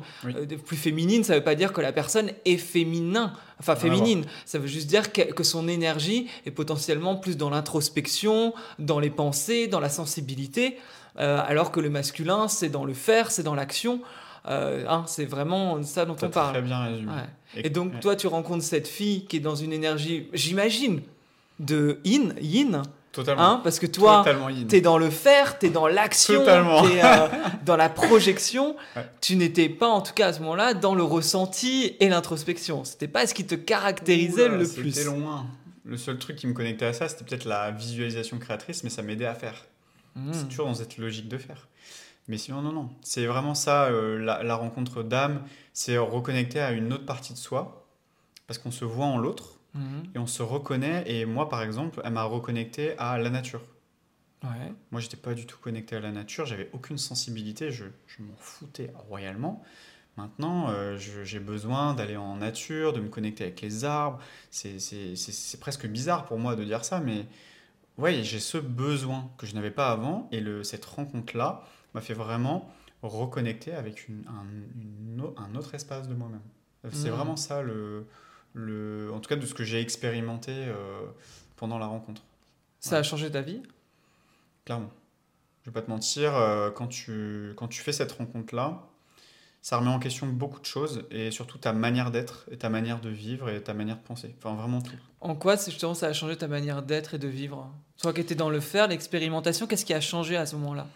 plus 0.65 0.77
féminine, 0.77 1.23
ça 1.23 1.35
veut 1.35 1.45
pas 1.45 1.55
dire 1.55 1.75
que 1.75 1.83
la 1.83 1.93
personne 1.93 2.31
est 2.47 2.57
féminin, 2.57 3.35
enfin 3.61 3.77
féminine. 3.77 4.25
Ça 4.47 4.59
veut 4.59 4.67
juste 4.67 4.87
dire 4.87 5.13
que, 5.13 5.33
que 5.33 5.45
son 5.45 5.69
énergie 5.69 6.29
est 6.47 6.51
potentiellement 6.51 7.17
plus 7.17 7.37
dans 7.37 7.51
l'introspection, 7.51 8.55
dans 8.79 8.99
les 8.99 9.11
pensées, 9.11 9.67
dans 9.67 9.81
la 9.81 9.91
sensibilité. 9.91 10.79
Euh, 11.19 11.41
alors 11.47 11.73
que 11.73 11.81
le 11.81 11.91
masculin, 11.91 12.49
c'est 12.49 12.69
dans 12.69 12.85
le 12.85 12.95
faire, 12.95 13.31
c'est 13.31 13.43
dans 13.43 13.55
l'action. 13.55 14.01
Euh, 14.49 14.85
hein, 14.89 15.05
c'est 15.07 15.25
vraiment 15.25 15.83
ça 15.83 16.05
dont 16.05 16.17
on 16.23 16.29
parle. 16.29 16.53
Très 16.53 16.63
bien 16.63 16.85
résumé. 16.85 17.13
Et, 17.57 17.71
donc, 17.71 18.01
toi, 18.01 18.17
tu 18.17 18.27
rencontres 18.27 18.65
cette 18.65 18.87
fille 18.87 19.25
qui 19.27 19.39
est 19.39 19.41
dans 19.41 19.57
une 19.57 19.73
énergie, 19.73 20.29
j'imagine, 20.33 21.03
de 21.59 22.01
yin, 22.05 22.35
yin. 22.41 22.83
Totalement. 23.13 23.43
Hein, 23.43 23.61
parce 23.65 23.79
que 23.79 23.87
toi, 23.87 24.23
tu 24.69 24.77
es 24.77 24.83
dans 24.83 24.99
le 24.99 25.09
faire, 25.09 25.59
tu 25.59 25.67
es 25.67 25.71
dans 25.71 25.87
l'action, 25.87 26.45
tu 26.45 26.51
es 26.51 27.03
euh, 27.03 27.29
dans 27.65 27.77
la 27.77 27.89
projection. 27.89 28.77
Tu 29.23 29.37
n'étais 29.37 29.71
pas, 29.71 29.89
en 29.89 30.03
tout 30.03 30.13
cas 30.13 30.29
à 30.29 30.33
ce 30.35 30.41
moment-là, 30.41 30.75
dans 30.75 30.95
le 30.95 31.03
ressenti 31.03 31.97
et 31.99 32.11
l'introspection. 32.11 32.85
C'était 32.85 33.09
pas 33.09 33.27
ce 33.27 33.33
qui 33.33 33.47
te 33.47 33.55
caractérisait 33.55 34.49
le 34.49 34.69
plus. 34.69 34.93
C'était 34.93 35.07
loin. 35.07 35.47
Le 35.87 35.97
seul 35.97 36.19
truc 36.19 36.37
qui 36.37 36.47
me 36.47 36.53
connectait 36.53 36.85
à 36.85 36.93
ça, 36.93 37.09
c'était 37.09 37.25
peut-être 37.25 37.47
la 37.47 37.71
visualisation 37.71 38.39
créatrice, 38.39 38.85
mais 38.85 38.91
ça 38.91 39.01
m'aidait 39.01 39.25
à 39.25 39.35
faire. 39.35 39.65
C'est 40.33 40.45
hmm. 40.45 40.49
toujours 40.49 40.67
dans 40.67 40.75
cette 40.75 40.97
logique 40.99 41.29
de 41.29 41.39
faire. 41.39 41.69
Mais 42.29 42.39
sinon, 42.39 42.63
non, 42.63 42.73
non. 42.73 42.91
C'est 43.03 43.27
vraiment 43.27 43.55
ça, 43.55 43.85
euh, 43.85 44.19
la, 44.19 44.57
rencontre 44.57 45.03
d'âme, 45.03 45.45
c'est 45.73 45.99
reconnecter 45.99 46.61
à 46.61 46.73
une 46.73 46.93
autre 46.93 47.07
partie 47.07 47.33
de 47.33 47.39
soi, 47.39 47.87
parce 48.47 48.59
qu'on 48.59 48.71
se 48.71 48.85
voit 48.85 49.07
en 49.07 49.19
l'autre, 49.19 49.59
hmm. 49.75 50.03
et 50.15 50.19
on 50.19 50.27
se 50.27 50.43
reconnaît. 50.43 51.05
Et 51.07 51.25
moi, 51.25 51.49
par 51.49 51.63
exemple, 51.63 52.01
elle 52.05 52.13
m'a 52.13 52.25
reconnecté 52.25 52.97
à 52.99 53.19
la 53.19 53.31
nature. 53.31 53.63
Ouais. 54.43 54.73
Moi, 54.91 55.01
j'étais 55.01 55.17
pas 55.17 55.35
du 55.35 55.47
tout 55.47 55.59
connecté 55.59 55.97
à 55.97 56.01
la 56.01 56.13
nature, 56.13 56.47
j'avais 56.47 56.71
aucune 56.73 56.99
sensibilité, 56.99 57.71
je, 57.71 57.85
je 58.07 58.23
m'en 58.23 58.37
foutais 58.37 58.93
royalement. 59.09 59.63
Maintenant, 60.17 60.71
euh, 60.71 60.97
j'ai 60.97 61.41
besoin 61.41 61.93
d'aller 61.93 62.17
en 62.17 62.37
nature, 62.37 62.95
de 62.95 63.01
me 63.01 63.09
connecter 63.09 63.45
avec 63.45 63.61
les 63.61 63.85
arbres. 63.85 64.19
C'est 64.51 65.61
presque 65.61 65.87
bizarre 65.87 66.25
pour 66.25 66.39
moi 66.39 66.57
de 66.57 66.65
dire 66.65 66.85
ça, 66.85 67.01
mais 67.01 67.27
oui, 67.99 68.25
j'ai 68.25 68.41
ce 68.41 68.59
besoin 68.59 69.31
que 69.39 69.47
je 69.47 69.55
n'avais 69.55 69.71
pas 69.71 69.91
avant, 69.91 70.29
et 70.33 70.41
le, 70.41 70.63
cette 70.65 70.85
rencontre-là 70.85 71.65
m'a 71.95 72.01
fait 72.01 72.15
vraiment 72.15 72.71
reconnecter 73.03 73.73
avec 73.73 74.09
une, 74.09 74.25
un, 74.29 75.43
un, 75.43 75.55
autre 75.55 75.75
espace 75.75 76.09
de 76.09 76.15
moi-même. 76.15 76.43
C'est 76.93 77.09
mmh. 77.09 77.13
vraiment 77.13 77.37
ça, 77.37 77.63
le, 77.63 78.07
le, 78.53 79.11
en 79.13 79.21
tout 79.21 79.29
cas 79.29 79.37
de 79.37 79.47
ce 79.47 79.55
que 79.55 79.65
j'ai 79.65 79.81
expérimenté 79.81 80.53
euh, 80.53 81.07
pendant 81.57 81.79
la 81.79 81.87
rencontre. 81.87 82.23
Ça 82.81 82.99
a 82.99 83.03
changé 83.03 83.31
ta 83.31 83.41
vie? 83.41 83.63
Clairement. 84.65 84.93
Je 85.63 85.71
vais 85.71 85.75
pas 85.75 85.83
te 85.83 85.91
mentir, 85.91 86.37
euh, 86.37 86.71
quand, 86.71 86.87
tu, 86.87 87.55
quand 87.57 87.69
tu 87.69 87.81
fais 87.83 87.93
cette 87.93 88.13
rencontre-là, 88.13 88.87
ça 89.67 89.79
remet 89.79 89.91
en 89.91 89.99
question 89.99 90.29
beaucoup 90.29 90.61
de 90.61 90.65
choses 90.65 91.03
et 91.11 91.33
surtout 91.33 91.59
ta 91.59 91.73
manière 91.73 92.13
d'être 92.13 92.47
et 92.53 92.57
ta 92.57 92.69
manière 92.69 93.01
de 93.01 93.09
vivre 93.09 93.51
et 93.51 93.61
ta 93.61 93.75
manière 93.75 93.97
de 93.97 94.03
penser. 94.03 94.33
Enfin, 94.39 94.55
vraiment 94.55 94.81
tout. 94.81 94.95
En 95.21 95.35
quoi, 95.35 95.57
justement, 95.57 95.93
ça 95.93 96.07
a 96.07 96.13
changé 96.13 96.37
ta 96.37 96.47
manière 96.47 96.83
d'être 96.83 97.15
et 97.15 97.19
de 97.19 97.27
vivre? 97.27 97.69
Toi 98.01 98.13
qui 98.13 98.21
étais 98.21 98.37
dans 98.37 98.49
le 98.49 98.61
faire, 98.61 98.87
l'expérimentation, 98.87 99.67
qu'est-ce 99.67 99.85
qui 99.85 99.93
a 99.93 100.01
changé 100.01 100.37
à 100.37 100.47
ce 100.47 100.55
moment-là? 100.55 100.87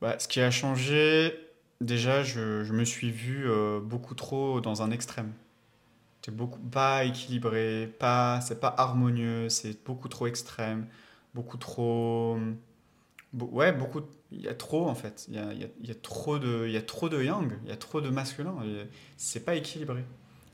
Bah, 0.00 0.14
Ce 0.20 0.28
qui 0.28 0.40
a 0.40 0.52
changé, 0.52 1.34
déjà, 1.80 2.22
je, 2.22 2.62
je 2.62 2.72
me 2.72 2.84
suis 2.84 3.10
vu 3.10 3.50
euh, 3.50 3.80
beaucoup 3.80 4.14
trop 4.14 4.60
dans 4.60 4.82
un 4.82 4.92
extrême. 4.92 5.32
C'est 6.24 6.36
beaucoup 6.36 6.60
pas 6.60 7.02
équilibré, 7.02 7.92
pas, 7.98 8.40
c'est 8.40 8.60
pas 8.60 8.72
harmonieux, 8.78 9.48
c'est 9.48 9.84
beaucoup 9.84 10.06
trop 10.06 10.28
extrême, 10.28 10.86
beaucoup 11.34 11.56
trop. 11.56 12.38
ouais, 13.34 13.72
beaucoup. 13.72 14.02
Il 14.32 14.40
y 14.40 14.48
a 14.48 14.54
trop 14.54 14.88
en 14.88 14.94
fait. 14.94 15.26
Il 15.28 15.34
y 15.34 15.38
a, 15.38 15.52
il 15.52 15.88
y 15.88 15.90
a, 15.90 15.94
trop 15.94 16.38
de, 16.38 16.64
il 16.66 16.72
y 16.72 16.76
a 16.76 16.82
trop 16.82 17.08
de 17.08 17.22
yang, 17.22 17.52
il 17.64 17.68
y 17.68 17.72
a 17.72 17.76
trop 17.76 18.00
de 18.00 18.10
masculin. 18.10 18.56
C'est 19.16 19.44
pas 19.44 19.54
équilibré. 19.54 20.04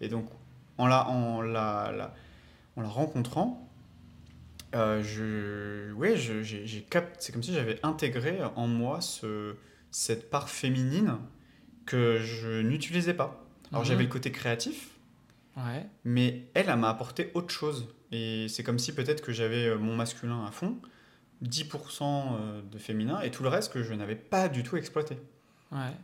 Et 0.01 0.09
donc, 0.09 0.27
en 0.79 0.87
la, 0.87 1.09
en 1.09 1.43
la, 1.43 2.15
en 2.77 2.83
la 2.83 2.89
rencontrant, 2.89 3.69
euh, 4.75 5.03
je, 5.03 5.93
ouais, 5.95 6.17
j'ai 6.17 6.87
c'est 7.19 7.33
comme 7.33 7.43
si 7.43 7.55
j'avais 7.55 7.79
intégré 7.83 8.39
en 8.57 8.67
moi 8.67 9.01
ce, 9.01 9.55
cette 9.91 10.29
part 10.31 10.49
féminine 10.49 11.17
que 11.87 12.19
je 12.19 12.61
n'utilisais 12.61 13.15
pas. 13.15 13.45
Alors 13.71 13.83
mhm. 13.83 13.89
j'avais 13.89 14.03
le 14.03 14.09
côté 14.09 14.33
créatif, 14.33 14.91
mais 16.05 16.45
elle, 16.55 16.69
elle 16.69 16.79
m'a 16.79 16.91
apporté 16.91 17.31
autre 17.35 17.51
chose. 17.51 17.89
Et 18.13 18.47
c'est 18.49 18.63
comme 18.63 18.79
si 18.79 18.95
peut-être 18.95 19.23
que 19.23 19.33
j'avais 19.33 19.67
euh, 19.67 19.79
mon 19.79 19.97
masculin 19.97 20.45
à 20.47 20.51
fond, 20.51 20.77
10% 21.45 22.03
euh, 22.03 22.63
de 22.63 22.79
féminin, 22.79 23.21
et 23.21 23.31
tout 23.31 23.43
le 23.43 23.49
reste 23.49 23.73
que 23.73 23.83
je 23.83 23.95
n'avais 23.95 24.17
pas 24.17 24.49
du 24.49 24.63
tout 24.63 24.77
exploité. 24.77 25.17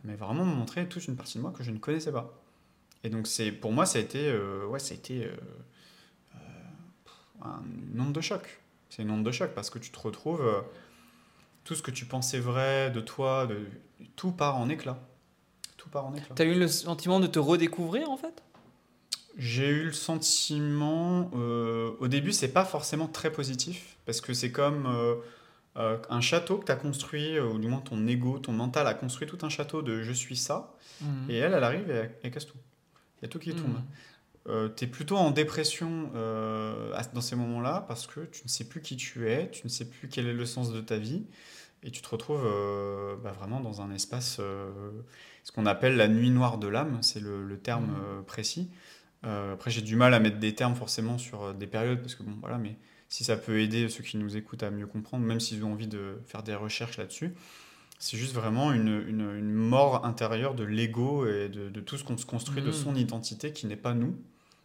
Mais 0.03 0.15
vraiment 0.15 0.45
me 0.45 0.53
montrer 0.53 0.87
toute 0.87 1.07
une 1.07 1.15
partie 1.15 1.37
de 1.37 1.41
moi 1.41 1.51
que 1.51 1.63
je 1.63 1.71
ne 1.71 1.79
connaissais 1.79 2.11
pas. 2.11 2.39
Et 3.03 3.09
donc 3.09 3.25
c'est 3.25 3.51
pour 3.51 3.71
moi, 3.71 3.85
ça 3.85 3.97
a 3.97 4.01
été, 4.01 4.29
euh, 4.29 4.65
ouais, 4.67 4.77
ça 4.77 4.93
a 4.93 4.97
été 4.97 5.29
une 7.93 7.99
onde 7.99 8.13
de 8.13 8.21
choc. 8.21 8.61
C'est 8.89 9.01
une 9.01 9.09
onde 9.09 9.23
de 9.23 9.31
choc 9.31 9.51
parce 9.55 9.69
que 9.69 9.79
tu 9.79 9.89
te 9.89 9.99
retrouves, 9.99 10.63
tout 11.63 11.75
ce 11.75 11.81
que 11.81 11.91
tu 11.91 12.05
pensais 12.05 12.39
vrai 12.39 12.91
de 12.91 13.01
toi, 13.01 13.47
de, 13.47 13.65
tout 14.15 14.31
part 14.31 14.57
en 14.57 14.69
éclat. 14.69 14.99
Tout 15.77 15.89
part 15.89 16.05
en 16.05 16.13
éclat. 16.13 16.35
T'as 16.35 16.45
eu 16.45 16.53
le 16.53 16.67
sentiment 16.67 17.19
de 17.19 17.27
te 17.27 17.39
redécouvrir 17.39 18.09
en 18.09 18.17
fait? 18.17 18.43
J'ai 19.37 19.69
eu 19.69 19.83
le 19.85 19.93
sentiment, 19.93 21.31
euh, 21.35 21.91
au 21.99 22.07
début, 22.07 22.31
c'est 22.31 22.51
pas 22.51 22.65
forcément 22.65 23.07
très 23.07 23.31
positif, 23.31 23.97
parce 24.05 24.21
que 24.21 24.33
c'est 24.33 24.51
comme 24.51 24.85
euh, 24.85 25.15
euh, 25.77 25.97
un 26.09 26.21
château 26.21 26.57
que 26.57 26.65
tu 26.65 26.71
as 26.71 26.75
construit, 26.75 27.39
ou 27.39 27.57
du 27.57 27.67
moins 27.67 27.79
ton 27.79 28.05
ego, 28.07 28.37
ton 28.37 28.51
mental 28.51 28.85
a 28.85 28.93
construit 28.93 29.27
tout 29.27 29.39
un 29.41 29.49
château 29.49 29.81
de 29.81 30.03
je 30.03 30.11
suis 30.11 30.35
ça, 30.35 30.75
mhm. 31.01 31.29
et 31.29 31.37
elle, 31.37 31.53
elle 31.53 31.63
arrive 31.63 31.89
et 31.89 32.09
elle, 32.21 32.31
casse 32.31 32.45
tout. 32.45 32.57
Il 33.21 33.25
y 33.25 33.25
a 33.25 33.27
tout 33.27 33.39
qui 33.39 33.55
tombe. 33.55 33.79
Mhm. 34.45 34.73
tu 34.75 34.83
es 34.83 34.87
plutôt 34.87 35.17
en 35.17 35.31
dépression 35.31 36.11
dans 36.13 37.21
ces 37.21 37.35
moments-là, 37.35 37.85
parce 37.87 38.05
que 38.05 38.21
tu 38.25 38.43
ne 38.43 38.49
sais 38.49 38.65
plus 38.65 38.81
qui 38.81 38.97
tu 38.97 39.29
es, 39.29 39.49
tu 39.49 39.61
ne 39.63 39.69
sais 39.69 39.85
plus 39.85 40.09
quel 40.09 40.27
est 40.27 40.33
le 40.33 40.45
sens 40.45 40.71
de 40.71 40.81
ta 40.81 40.97
vie, 40.97 41.23
et 41.81 41.89
tu 41.89 42.01
te 42.01 42.09
retrouves 42.09 42.43
bah, 43.23 43.31
vraiment 43.31 43.61
dans 43.61 43.81
un 43.81 43.91
espace, 43.91 44.39
ce 45.43 45.51
qu'on 45.51 45.65
appelle 45.65 45.97
la 45.97 46.07
nuit 46.07 46.29
noire 46.29 46.59
de 46.59 46.67
l'âme, 46.67 46.99
c'est 47.01 47.19
le, 47.19 47.57
terme 47.57 47.87
mhm. 47.87 48.25
précis. 48.25 48.69
Euh, 49.25 49.53
après, 49.53 49.71
j'ai 49.71 49.81
du 49.81 49.95
mal 49.95 50.13
à 50.13 50.19
mettre 50.19 50.39
des 50.39 50.53
termes 50.53 50.75
forcément 50.75 51.17
sur 51.17 51.43
euh, 51.43 51.53
des 51.53 51.67
périodes, 51.67 52.01
parce 52.01 52.15
que 52.15 52.23
bon, 52.23 52.35
voilà, 52.41 52.57
mais 52.57 52.77
si 53.09 53.23
ça 53.23 53.37
peut 53.37 53.59
aider 53.59 53.87
ceux 53.89 54.03
qui 54.03 54.17
nous 54.17 54.35
écoutent 54.35 54.63
à 54.63 54.71
mieux 54.71 54.87
comprendre, 54.87 55.25
même 55.25 55.39
s'ils 55.39 55.63
ont 55.63 55.71
envie 55.71 55.87
de 55.87 56.19
faire 56.25 56.43
des 56.43 56.55
recherches 56.55 56.97
là-dessus, 56.97 57.33
c'est 57.99 58.17
juste 58.17 58.33
vraiment 58.33 58.73
une, 58.73 59.05
une, 59.07 59.53
mort 59.53 60.05
intérieure 60.05 60.55
de 60.55 60.63
l'ego 60.63 61.25
et 61.25 61.47
de, 61.47 61.69
de, 61.69 61.79
tout 61.79 61.97
ce 61.97 62.03
qu'on 62.03 62.17
se 62.17 62.25
construit, 62.25 62.61
de 62.61 62.69
mmh. 62.69 62.73
son 62.73 62.95
identité 62.95 63.53
qui 63.53 63.65
n'est 63.65 63.77
pas 63.77 63.93
nous, 63.93 64.17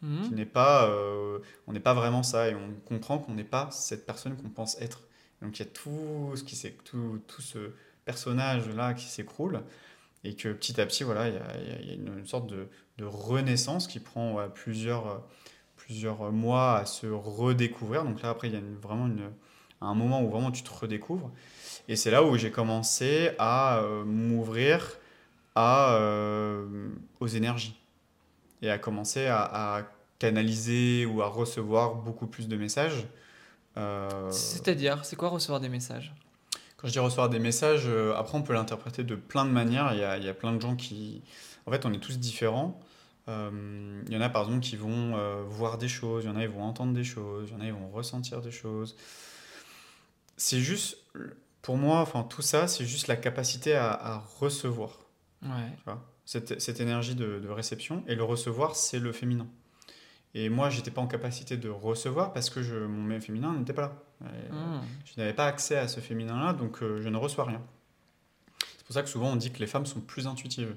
mmh. 0.03 0.23
qui 0.23 0.31
n'est 0.33 0.47
pas, 0.47 0.89
euh, 0.89 1.39
on 1.69 1.73
n'est 1.73 1.79
pas 1.79 1.95
vraiment 1.95 2.25
ça, 2.25 2.49
et 2.49 2.55
on 2.55 2.73
comprend 2.85 3.19
qu'on 3.19 3.35
n'est 3.35 3.45
pas 3.45 3.69
cette 3.71 4.07
personne 4.07 4.37
qu'on 4.37 4.49
pense 4.49 4.81
être. 4.81 5.03
Donc 5.41 5.59
il 5.59 5.63
y 5.63 5.67
a 5.67 5.71
tout 5.71 6.33
ce 6.35 6.43
qui 6.43 6.61
tout, 6.85 7.21
tout 7.29 7.43
ce 7.43 7.71
personnage 8.05 8.69
là 8.71 8.95
qui 8.95 9.05
s'écroule 9.05 9.61
et 10.25 10.35
que 10.35 10.49
petit 10.53 10.81
à 10.81 10.87
petit 10.87 11.05
voilà 11.05 11.29
il 11.29 11.35
y, 11.35 11.89
y 11.89 11.91
a, 11.91 11.95
une, 11.95 12.27
sorte 12.27 12.49
de, 12.49 12.67
de 12.99 13.05
renaissance 13.05 13.87
qui 13.87 14.01
prend 14.01 14.37
plusieurs, 14.53 15.07
euh, 15.07 15.19
plusieurs 15.77 16.33
mois 16.33 16.79
à 16.79 16.85
se 16.85 17.07
redécouvrir. 17.07 18.05
Donc 18.05 18.23
là, 18.23 18.31
après, 18.31 18.49
il 18.49 18.55
y 18.55 18.57
a 18.57 18.61
vraiment 18.83 19.07
une, 19.07 19.31
un 19.81 19.95
moment 19.95 20.23
où 20.23 20.29
vraiment 20.29 20.51
tu 20.51 20.63
te 20.63 20.71
redécouvres. 20.71 21.31
Et 21.87 21.97
c'est 21.97 22.11
là 22.11 22.23
où 22.25 22.37
j'ai 22.37 22.51
commencé 22.51 23.31
à 23.39 23.79
euh, 23.79 24.05
m'ouvrir 24.05 24.99
à, 25.55 25.95
euh, 25.95 26.91
aux 27.21 27.29
énergies 27.29 27.81
et 28.61 28.71
à 28.71 28.79
commencer 28.79 29.27
à, 29.27 29.89
canaliser 30.19 31.07
ou 31.07 31.23
à 31.23 31.29
recevoir 31.29 31.95
beaucoup 31.95 32.27
plus 32.27 32.49
de 32.49 32.57
messages. 32.57 33.07
C'est-à-dire, 34.31 35.05
c'est 35.05 35.15
quoi 35.15 35.29
recevoir 35.29 35.61
des 35.61 35.69
messages? 35.69 36.13
Quand 36.77 36.89
je 36.89 36.93
dis 36.93 36.99
recevoir 36.99 37.29
des 37.29 37.39
messages, 37.39 37.89
après 38.17 38.37
on 38.37 38.43
peut 38.43 38.53
l'interpréter 38.53 39.05
de 39.05 39.15
plein 39.15 39.45
de 39.45 39.53
manières. 39.53 39.93
Il 39.93 40.01
y, 40.01 40.03
a, 40.03 40.17
il 40.17 40.25
y 40.25 40.29
a 40.29 40.35
plein 40.35 40.53
de 40.53 40.61
gens 40.61 40.75
qui... 40.75 41.23
En 41.67 41.71
fait, 41.71 41.87
on 41.87 41.93
est 41.93 42.01
tous 42.01 42.19
différents. 42.19 42.81
Euh, 43.29 44.03
il 44.07 44.13
y 44.13 44.17
en 44.17 44.21
a 44.21 44.29
par 44.29 44.45
exemple 44.45 44.61
qui 44.61 44.77
vont 44.77 45.17
euh, 45.17 45.43
voir 45.47 45.79
des 45.79 45.89
choses, 45.89 46.25
il 46.25 46.29
y 46.29 46.31
en 46.31 46.37
a 46.37 46.41
qui 46.41 46.53
vont 46.53 46.63
entendre 46.63 46.95
des 46.95 47.05
choses, 47.05 47.49
il 47.51 47.53
y 47.53 47.57
en 47.57 47.61
a 47.61 47.65
qui 47.65 47.71
vont 47.71 47.91
ressentir 47.91 48.41
des 48.41 48.51
choses. 48.51 48.97
C'est 50.37 50.61
juste, 50.61 50.99
pour 51.63 51.77
moi, 51.77 52.01
enfin 52.01 52.23
tout 52.23 52.43
ça, 52.43 52.69
c'est 52.69 52.87
juste 52.87 53.07
la 53.07 53.17
capacité 53.17 53.75
à, 53.75 54.25
recevoir. 54.39 54.99
Ouais. 55.43 55.95
cette, 56.25 56.61
cette, 56.61 56.81
énergie 56.81 57.15
de, 57.15 57.39
de, 57.39 57.49
réception. 57.49 58.03
Et 58.09 58.15
le 58.15 58.25
recevoir, 58.25 58.75
c'est 58.75 58.99
le 58.99 59.13
féminin. 59.13 59.47
Et 60.35 60.49
moi, 60.49 60.71
j'étais 60.71 60.91
pas 60.91 61.01
en 61.01 61.07
capacité 61.07 61.57
de 61.57 61.69
recevoir 61.69 62.33
parce 62.33 62.51
que 62.51 62.63
je, 62.63 62.77
mon 62.77 63.21
féminin 63.21 63.55
n'était 63.55 63.73
pas 63.73 63.83
là. 63.83 63.93
Hmm. 64.21 64.81
Je 65.05 65.13
n'avais 65.17 65.33
pas 65.33 65.47
accès 65.47 65.77
à 65.77 65.89
ce 65.89 66.01
féminin-là, 66.01 66.53
donc 66.53 66.83
euh, 66.83 67.01
je 67.01 67.09
ne 67.09 67.17
reçois 67.17 67.45
rien. 67.45 67.63
C'est 68.77 68.85
pour 68.85 68.95
ça 68.95 69.03
que 69.03 69.09
souvent 69.09 69.33
on 69.33 69.37
dit 69.37 69.51
que 69.51 69.59
les 69.59 69.67
femmes 69.67 69.87
sont 69.87 70.01
plus 70.01 70.27
intuitives. 70.27 70.75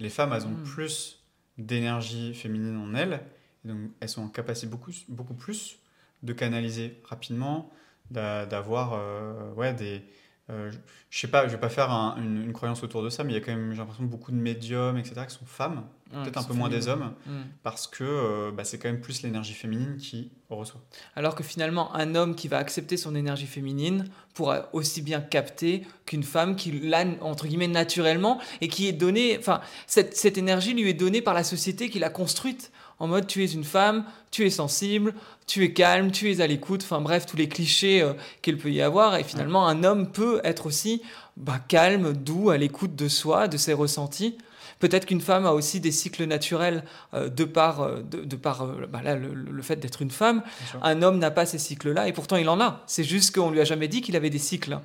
Les 0.00 0.10
femmes, 0.10 0.32
elles 0.32 0.46
ont 0.46 0.50
hmm. 0.50 0.64
plus 0.64 1.23
d'énergie 1.58 2.34
féminine 2.34 2.76
en 2.76 2.94
elles. 2.94 3.20
Et 3.64 3.68
donc, 3.68 3.90
elles 4.00 4.08
sont 4.08 4.22
en 4.22 4.28
capacité 4.28 4.66
beaucoup, 4.66 4.92
beaucoup 5.08 5.34
plus 5.34 5.78
de 6.22 6.32
canaliser 6.32 7.00
rapidement, 7.04 7.70
d'avoir 8.10 8.94
euh, 8.94 9.72
des, 9.72 10.02
euh, 10.50 10.70
je 11.08 11.18
sais 11.18 11.28
pas, 11.28 11.46
je 11.46 11.52
vais 11.52 11.60
pas 11.60 11.70
faire 11.70 11.90
une, 12.18 12.52
croyance 12.52 12.82
autour 12.82 13.02
de 13.02 13.08
ça, 13.08 13.24
mais 13.24 13.32
il 13.32 13.34
y 13.34 13.38
a 13.38 13.40
quand 13.40 13.52
même, 13.52 13.72
j'ai 13.72 13.78
l'impression, 13.78 14.04
beaucoup 14.04 14.30
de 14.30 14.36
médiums, 14.36 14.98
etc., 14.98 15.22
qui 15.26 15.34
sont 15.34 15.46
femmes, 15.46 15.84
peut-être 16.12 16.36
un 16.38 16.44
peu 16.44 16.52
moins 16.52 16.68
des 16.68 16.86
hommes, 16.88 17.14
mm. 17.26 17.32
parce 17.62 17.86
que 17.86 18.04
euh, 18.04 18.50
bah, 18.52 18.62
c'est 18.64 18.78
quand 18.78 18.88
même 18.88 19.00
plus 19.00 19.22
l'énergie 19.22 19.54
féminine 19.54 19.96
qui 19.96 20.32
reçoit. 20.50 20.82
Alors 21.16 21.34
que 21.34 21.42
finalement, 21.42 21.94
un 21.94 22.14
homme 22.14 22.34
qui 22.34 22.48
va 22.48 22.58
accepter 22.58 22.98
son 22.98 23.14
énergie 23.14 23.46
féminine 23.46 24.04
pourra 24.34 24.68
aussi 24.74 25.00
bien 25.00 25.22
capter 25.22 25.86
qu'une 26.04 26.22
femme 26.22 26.56
qui 26.56 26.72
l'a, 26.72 27.04
entre 27.22 27.46
guillemets, 27.46 27.68
naturellement, 27.68 28.38
et 28.60 28.68
qui 28.68 28.86
est 28.86 28.92
donnée, 28.92 29.38
enfin, 29.38 29.62
cette, 29.86 30.14
cette 30.14 30.36
énergie 30.36 30.74
lui 30.74 30.90
est 30.90 30.94
donnée 30.94 31.22
par 31.22 31.32
la 31.32 31.42
société 31.42 31.88
qui 31.88 31.98
l'a 31.98 32.10
construite 32.10 32.70
en 32.98 33.06
mode 33.06 33.26
tu 33.26 33.42
es 33.42 33.46
une 33.46 33.64
femme, 33.64 34.04
tu 34.30 34.46
es 34.46 34.50
sensible, 34.50 35.14
tu 35.46 35.64
es 35.64 35.72
calme, 35.72 36.10
tu 36.10 36.30
es 36.30 36.40
à 36.40 36.46
l'écoute, 36.46 36.82
enfin 36.82 37.00
bref, 37.00 37.26
tous 37.26 37.36
les 37.36 37.48
clichés 37.48 38.00
euh, 38.00 38.14
qu'il 38.42 38.58
peut 38.58 38.70
y 38.70 38.82
avoir. 38.82 39.16
Et 39.16 39.24
finalement, 39.24 39.66
un 39.66 39.84
homme 39.84 40.10
peut 40.10 40.40
être 40.44 40.66
aussi 40.66 41.02
bah, 41.36 41.60
calme, 41.68 42.12
doux, 42.12 42.50
à 42.50 42.56
l'écoute 42.56 42.96
de 42.96 43.08
soi, 43.08 43.48
de 43.48 43.56
ses 43.56 43.72
ressentis. 43.72 44.38
Peut-être 44.80 45.06
qu'une 45.06 45.20
femme 45.20 45.46
a 45.46 45.52
aussi 45.52 45.80
des 45.80 45.92
cycles 45.92 46.24
naturels 46.24 46.84
euh, 47.14 47.28
de 47.28 47.44
par, 47.44 47.82
euh, 47.82 48.02
de, 48.02 48.36
par 48.36 48.66
bah 48.88 49.00
le, 49.14 49.62
fait 49.62 49.76
d'être 49.76 50.02
une 50.02 50.10
femme. 50.10 50.42
Un 50.82 51.02
homme 51.02 51.18
n'a 51.18 51.30
pas 51.30 51.46
ces 51.46 51.58
cycles-là 51.58 52.08
et 52.08 52.12
pourtant 52.12 52.36
il 52.36 52.48
en 52.48 52.60
a. 52.60 52.82
C'est 52.86 53.04
juste 53.04 53.34
qu'on 53.34 53.50
lui 53.50 53.60
a 53.60 53.64
jamais 53.64 53.88
dit 53.88 54.00
qu'il 54.00 54.16
avait 54.16 54.30
des 54.30 54.38
cycles 54.38 54.78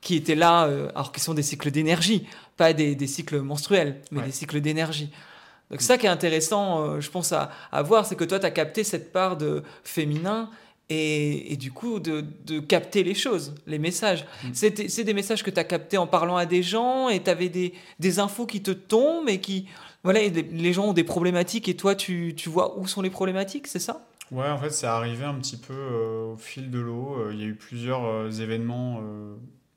qui 0.00 0.16
étaient 0.16 0.34
là, 0.34 0.68
alors 0.96 1.12
qu'ils 1.12 1.22
sont 1.22 1.34
des 1.34 1.44
cycles 1.44 1.70
d'énergie, 1.70 2.26
pas 2.56 2.72
des, 2.72 3.06
cycles 3.06 3.40
menstruels, 3.40 4.00
mais 4.10 4.22
des 4.22 4.32
cycles 4.32 4.60
d'énergie. 4.60 5.12
Donc 5.72 5.80
ça 5.80 5.96
qui 5.96 6.04
est 6.04 6.10
intéressant, 6.10 6.82
euh, 6.82 7.00
je 7.00 7.10
pense, 7.10 7.32
à, 7.32 7.50
voir, 7.82 8.04
c'est 8.04 8.14
que 8.14 8.24
toi, 8.24 8.38
tu 8.38 8.44
as 8.44 8.50
capté 8.50 8.84
cette 8.84 9.10
part 9.10 9.38
de 9.38 9.62
féminin 9.82 10.50
et, 10.90 11.56
du 11.58 11.72
coup 11.72 11.98
de, 11.98 12.60
capter 12.60 13.02
les 13.02 13.14
choses, 13.14 13.54
les 13.66 13.78
messages. 13.78 14.26
Mm. 14.44 14.48
C'est 14.52 15.04
des 15.04 15.14
messages 15.14 15.42
que 15.42 15.50
tu 15.50 15.58
as 15.58 15.64
captés 15.64 15.96
en 15.96 16.06
parlant 16.06 16.36
à 16.36 16.44
des 16.44 16.62
gens 16.62 17.08
et 17.08 17.22
tu 17.22 17.30
avais 17.30 17.48
des, 17.48 17.72
des, 17.98 18.18
infos 18.18 18.44
qui 18.44 18.62
te 18.62 18.70
tombent 18.70 19.30
et 19.30 19.40
qui... 19.40 19.66
Voilà, 20.04 20.20
les 20.20 20.72
gens 20.72 20.88
ont 20.88 20.92
des 20.92 21.04
problématiques 21.04 21.68
et 21.68 21.76
toi, 21.76 21.94
tu, 21.94 22.34
tu 22.36 22.50
vois 22.50 22.78
où 22.78 22.86
sont 22.86 23.00
les 23.00 23.10
problématiques, 23.10 23.66
c'est 23.66 23.78
ça? 23.78 24.04
Ouais, 24.30 24.48
en 24.48 24.58
fait, 24.58 24.70
c'est 24.70 24.86
arrivé 24.86 25.24
un 25.24 25.34
petit 25.34 25.56
peu 25.56 25.72
euh, 25.72 26.32
au 26.32 26.36
fil 26.36 26.70
de 26.70 26.80
l'eau. 26.80 27.16
Euh, 27.18 27.30
il 27.32 27.40
y 27.40 27.44
a 27.44 27.46
eu 27.46 27.54
plusieurs 27.54 28.40
événements 28.40 29.00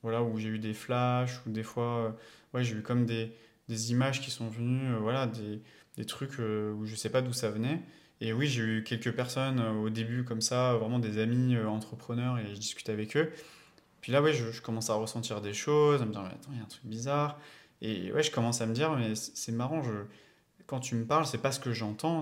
voilà, 0.04 0.24
où 0.24 0.38
j'ai 0.38 0.50
eu 0.50 0.60
des 0.60 0.74
flashs, 0.74 1.39
ou 1.48 1.52
des 1.52 1.64
fois, 1.64 2.16
ouais, 2.54 2.64
j'ai 2.64 2.76
eu 2.76 2.82
comme 2.82 3.06
des, 3.06 3.32
des 3.70 3.91
images 3.91 4.20
qui 4.20 4.32
sont 4.32 4.48
venues, 4.50 4.96
voilà, 5.00 5.28
des, 5.28 5.62
des 5.98 6.06
trucs 6.06 6.39
euh, 6.39 6.74
où 6.74 6.86
je 6.86 6.96
sais 6.96 7.10
pas 7.10 7.22
d'où 7.22 7.34
ça 7.34 7.50
venait. 7.50 7.82
Et 8.22 8.34
oui, 8.34 8.48
j'ai 8.48 8.62
eu 8.62 8.84
quelques 8.84 9.12
personnes 9.12 9.60
euh, 9.60 9.74
au 9.74 9.89
début 9.89 10.24
comme 10.24 10.41
ça, 10.41 10.76
vraiment 10.76 11.00
des 11.00 11.18
amis 11.18 11.56
euh, 11.56 11.68
entrepreneurs, 11.68 12.38
et 12.38 12.48
je 12.48 12.54
discutais 12.54 12.91
avec 12.91 13.16
eux. 13.18 13.32
Puis 14.02 14.12
là, 14.12 14.22
ouais, 14.22 14.34
je, 14.34 14.62
commence 14.62 14.89
à 14.89 14.96
ressentir 14.96 15.41
des 15.41 15.54
choses, 15.54 16.02
à 16.02 16.06
me 16.06 16.12
dire, 16.12 16.22
attends, 16.22 16.52
il 16.52 16.58
y 16.58 16.62
a 16.62 16.64
un 16.64 16.68
truc 16.68 16.86
bizarre. 16.86 17.39
Et 17.82 18.12
ouais, 18.14 18.24
je 18.24 18.32
commence 18.32 18.62
à 18.62 18.66
me 18.66 18.74
dire, 18.74 18.96
mais 18.96 19.16
c'est 19.16 19.52
marrant, 19.52 19.82
quand 20.68 20.80
tu 20.80 20.96
me 20.96 21.06
parles, 21.06 21.26
c'est 21.26 21.39
pas 21.39 21.52
ce 21.52 21.60
que 21.60 21.74
j'entends. 21.74 22.22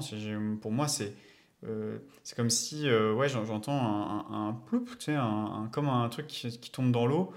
Pour 0.62 0.72
moi, 0.72 0.88
c'est 0.88 1.14
comme 2.36 2.50
si 2.50 2.90
ouais, 2.90 3.28
j'entends 3.28 3.78
un, 3.78 4.48
un, 4.48 4.54
ploup, 4.54 4.86
tu 4.98 5.06
sais, 5.06 5.16
un, 5.16 5.70
comme 5.74 5.90
un 5.90 6.08
truc 6.10 6.28
qui, 6.28 6.72
tombe 6.72 6.92
dans 6.92 7.06
l'eau, 7.06 7.34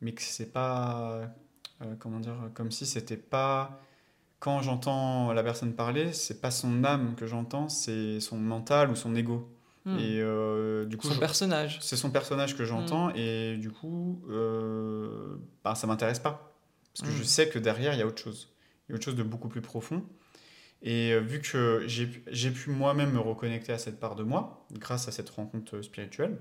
mais 0.00 0.12
que 0.12 0.22
c'est 0.22 0.50
pas. 0.50 1.30
Comment 1.98 2.20
dire 2.20 2.50
Comme 2.54 2.70
si 2.70 2.86
c'était 2.86 3.18
pas. 3.18 3.82
Quand 4.40 4.62
j'entends 4.62 5.32
la 5.32 5.42
personne 5.42 5.74
parler, 5.74 6.12
c'est 6.12 6.40
pas 6.40 6.50
son 6.50 6.82
âme 6.82 7.14
que 7.14 7.26
j'entends, 7.26 7.68
c'est 7.68 8.20
son 8.20 8.38
mental 8.38 8.90
ou 8.90 8.96
son 8.96 9.14
ego. 9.14 9.48
Hmm. 9.84 9.98
Et 9.98 10.86
du 10.86 10.96
coup, 10.96 11.08
son 11.08 11.18
personnage. 11.18 11.78
C'est 11.80 11.96
son 11.96 12.10
personnage 12.10 12.56
que 12.56 12.64
j'entends, 12.64 13.08
hmm. 13.08 13.16
et 13.16 13.56
du 13.56 13.70
coup, 13.70 14.22
bah, 15.62 15.74
ça 15.74 15.86
m'intéresse 15.86 16.18
pas. 16.18 16.54
Parce 16.94 17.08
que 17.08 17.14
je 17.14 17.22
hmm. 17.22 17.26
sais 17.26 17.48
que 17.48 17.58
derrière, 17.58 17.92
il 17.92 17.98
y 17.98 18.02
a 18.02 18.06
autre 18.06 18.22
chose. 18.22 18.48
Il 18.88 18.92
y 18.92 18.94
a 18.94 18.96
autre 18.96 19.04
chose 19.04 19.14
de 19.14 19.22
beaucoup 19.22 19.48
plus 19.48 19.60
profond. 19.60 20.04
Et 20.82 21.12
euh, 21.12 21.20
vu 21.20 21.40
que 21.40 21.84
j'ai 21.86 22.50
pu 22.50 22.70
moi-même 22.70 23.12
me 23.12 23.20
reconnecter 23.20 23.72
à 23.72 23.78
cette 23.78 24.00
part 24.00 24.14
de 24.14 24.22
moi, 24.22 24.66
grâce 24.72 25.08
à 25.08 25.12
cette 25.12 25.28
rencontre 25.30 25.82
spirituelle, 25.82 26.38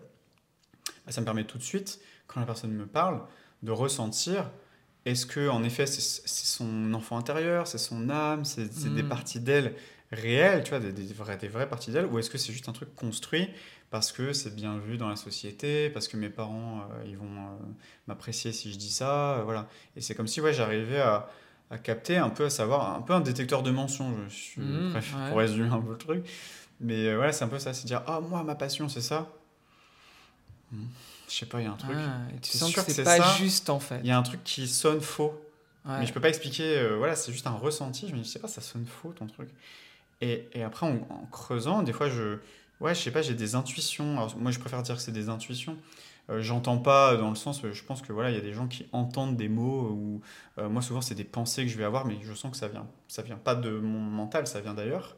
bah, 1.06 1.12
ça 1.12 1.22
me 1.22 1.26
permet 1.26 1.44
tout 1.44 1.58
de 1.58 1.64
suite, 1.64 2.00
quand 2.28 2.40
la 2.40 2.46
personne 2.46 2.72
me 2.72 2.86
parle, 2.86 3.22
de 3.64 3.72
ressentir 3.72 4.50
est-ce 5.06 5.26
que 5.26 5.50
en 5.50 5.64
effet 5.64 5.86
c'est 5.86 6.28
son 6.28 6.94
enfant 6.94 7.18
intérieur, 7.18 7.68
c'est 7.68 7.78
son 7.78 8.10
âme, 8.10 8.46
c'est 8.46 8.94
des 8.94 9.04
hmm. 9.04 9.10
parties 9.10 9.40
d'elle 9.40 9.74
réelles, 10.12 10.64
tu 10.64 10.72
vois, 10.72 10.80
des, 10.80 10.92
des, 10.92 11.14
vraies, 11.14 11.38
des 11.38 11.48
vraies 11.48 11.70
parties 11.70 11.92
d'elle, 11.92 12.06
ou 12.06 12.18
est-ce 12.20 12.30
que 12.30 12.38
c'est 12.38 12.52
juste 12.52 12.68
un 12.68 12.74
truc 12.74 12.94
construit 12.96 13.50
parce 13.92 14.12
que 14.12 14.34
c'est 14.34 14.56
bien 14.56 14.78
vu 14.78 14.98
dans 14.98 15.10
la 15.10 15.16
société, 15.16 15.90
parce 15.90 16.08
que 16.08 16.18
mes 16.18 16.30
parents 16.30 16.82
euh, 16.82 17.04
ils 17.08 17.18
vont 17.18 17.26
euh, 17.26 17.58
m'apprécier 18.08 18.52
si 18.52 18.72
je 18.72 18.78
dis 18.78 18.92
ça, 18.92 19.42
voilà. 19.46 19.68
Et 19.96 20.02
c'est 20.02 20.14
comme 20.14 20.28
si 20.28 20.42
ouais, 20.42 20.54
j'arrivais 20.54 21.00
à, 21.00 21.30
à 21.72 21.78
capter, 21.78 22.18
un 22.18 22.30
peu 22.30 22.46
à 22.46 22.50
savoir, 22.50 22.96
un 22.96 23.02
peu 23.02 23.14
un 23.14 23.22
détecteur 23.22 23.64
de 23.64 23.72
mensonges, 23.72 24.16
je 24.30 24.34
suis, 24.34 24.62
mmh, 24.62 25.00
pour 25.30 25.38
résumer 25.38 25.70
un 25.70 25.80
peu 25.80 25.92
le 25.92 25.98
truc. 25.98 26.26
Mais 26.80 27.08
euh, 27.08 27.16
voilà, 27.16 27.32
c'est 27.32 27.44
un 27.44 27.48
peu 27.50 27.60
ça, 27.60 27.74
c'est 27.74 27.86
dire, 27.86 28.04
ah, 28.08 28.20
moi, 28.22 28.44
ma 28.44 28.56
passion, 28.56 28.90
c'est 28.90 29.02
ça. 29.02 29.32
Mmh. 30.72 30.78
Je 31.30 31.36
sais 31.36 31.46
pas, 31.46 31.62
il 31.62 31.66
y 31.66 31.68
a 31.68 31.72
un 31.72 31.78
truc. 31.78 31.96
Ah, 31.96 32.18
tu 32.42 32.58
sens 32.58 32.74
que 32.74 32.82
c'est 32.82 33.04
pas 33.04 33.36
juste, 33.38 33.70
en 33.70 33.80
fait. 33.80 34.00
Il 34.04 34.08
y 34.08 34.12
a 34.12 34.18
un 34.18 34.24
truc 34.24 34.44
qui 34.44 34.68
sonne 34.68 35.02
faux. 35.02 35.40
Mais 35.86 36.06
je 36.06 36.14
peux 36.14 36.22
pas 36.22 36.30
expliquer, 36.30 36.78
euh, 36.78 36.98
voilà, 36.98 37.16
c'est 37.16 37.32
juste 37.32 37.48
un 37.48 37.52
ressenti. 37.52 38.08
Je 38.08 38.14
me 38.14 38.20
dis, 38.20 38.26
je 38.26 38.34
sais 38.34 38.40
pas, 38.40 38.48
ça 38.48 38.62
sonne 38.62 38.86
faux, 38.86 39.12
ton 39.12 39.26
truc. 39.26 39.50
Et, 40.22 40.48
et 40.54 40.62
après, 40.62 40.86
en, 40.86 40.98
en, 41.10 41.26
creusant, 41.32 41.82
des 41.82 41.94
fois, 41.94 42.10
je, 42.10 42.38
ouais, 42.80 42.94
je 42.94 43.00
sais 43.00 43.12
pas, 43.12 43.24
j'ai 43.24 43.34
des 43.34 43.56
intuitions. 43.56 44.18
Alors, 44.18 44.38
moi, 44.38 44.52
je 44.52 44.60
préfère 44.60 44.84
dire 44.84 44.96
que 44.96 45.02
c'est 45.02 45.12
des 45.12 45.30
intuitions. 45.30 45.78
Euh, 46.30 46.42
j'entends 46.42 46.78
pas 46.78 47.18
dans 47.18 47.30
le 47.30 47.36
sens, 47.36 47.62
je 47.72 47.84
pense 47.84 48.02
que 48.02 48.14
voilà, 48.14 48.30
il 48.30 48.36
y 48.36 48.38
a 48.38 48.42
des 48.42 48.54
gens 48.54 48.68
qui 48.68 48.86
entendent 48.92 49.36
des 49.36 49.50
mots 49.50 49.90
ou 49.90 50.22
euh, 50.60 50.70
moi 50.70 50.82
souvent 50.82 51.02
c'est 51.02 51.16
des 51.16 51.24
pensées 51.24 51.64
que 51.64 51.72
je 51.72 51.78
vais 51.78 51.84
avoir, 51.84 52.06
mais 52.06 52.18
je 52.22 52.34
sens 52.34 52.52
que 52.52 52.58
ça 52.58 52.68
vient, 52.68 52.86
ça 53.08 53.24
vient 53.24 53.38
pas 53.38 53.56
de 53.56 53.72
mon 53.72 54.00
mental, 54.00 54.46
ça 54.46 54.62
vient 54.62 54.76
d'ailleurs. 54.76 55.18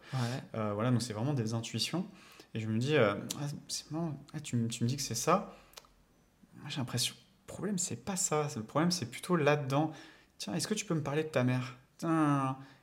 Euh, 0.55 0.72
voilà, 0.74 0.89
donc 0.89 1.01
c'est 1.01 1.14
vraiment 1.14 1.34
des 1.34 1.53
intuitions. 1.53 2.05
Et 2.53 2.59
je 2.59 2.68
me 2.68 2.78
dis, 2.80 2.97
ah, 2.97 3.18
ah, 3.41 4.39
tu, 4.41 4.68
tu, 4.70 4.84
me 4.84 4.89
dis 4.89 4.95
que 4.97 5.01
c'est 5.01 5.16
ça. 5.16 5.53
J'ai 6.68 6.78
l'impression, 6.78 7.16
le 7.16 7.47
problème 7.47 7.78
c'est 7.78 8.03
pas 8.03 8.16
ça. 8.16 8.47
Le 8.55 8.64
problème 8.64 8.91
c'est 8.91 9.09
plutôt 9.09 9.36
là-dedans. 9.36 9.91
Tiens, 10.38 10.53
est-ce 10.55 10.68
que 10.68 10.74
tu 10.74 10.86
peux 10.86 10.95
me 10.95 11.03
parler 11.03 11.24
de 11.24 11.30
ta 11.30 11.43
mère? 11.43 11.78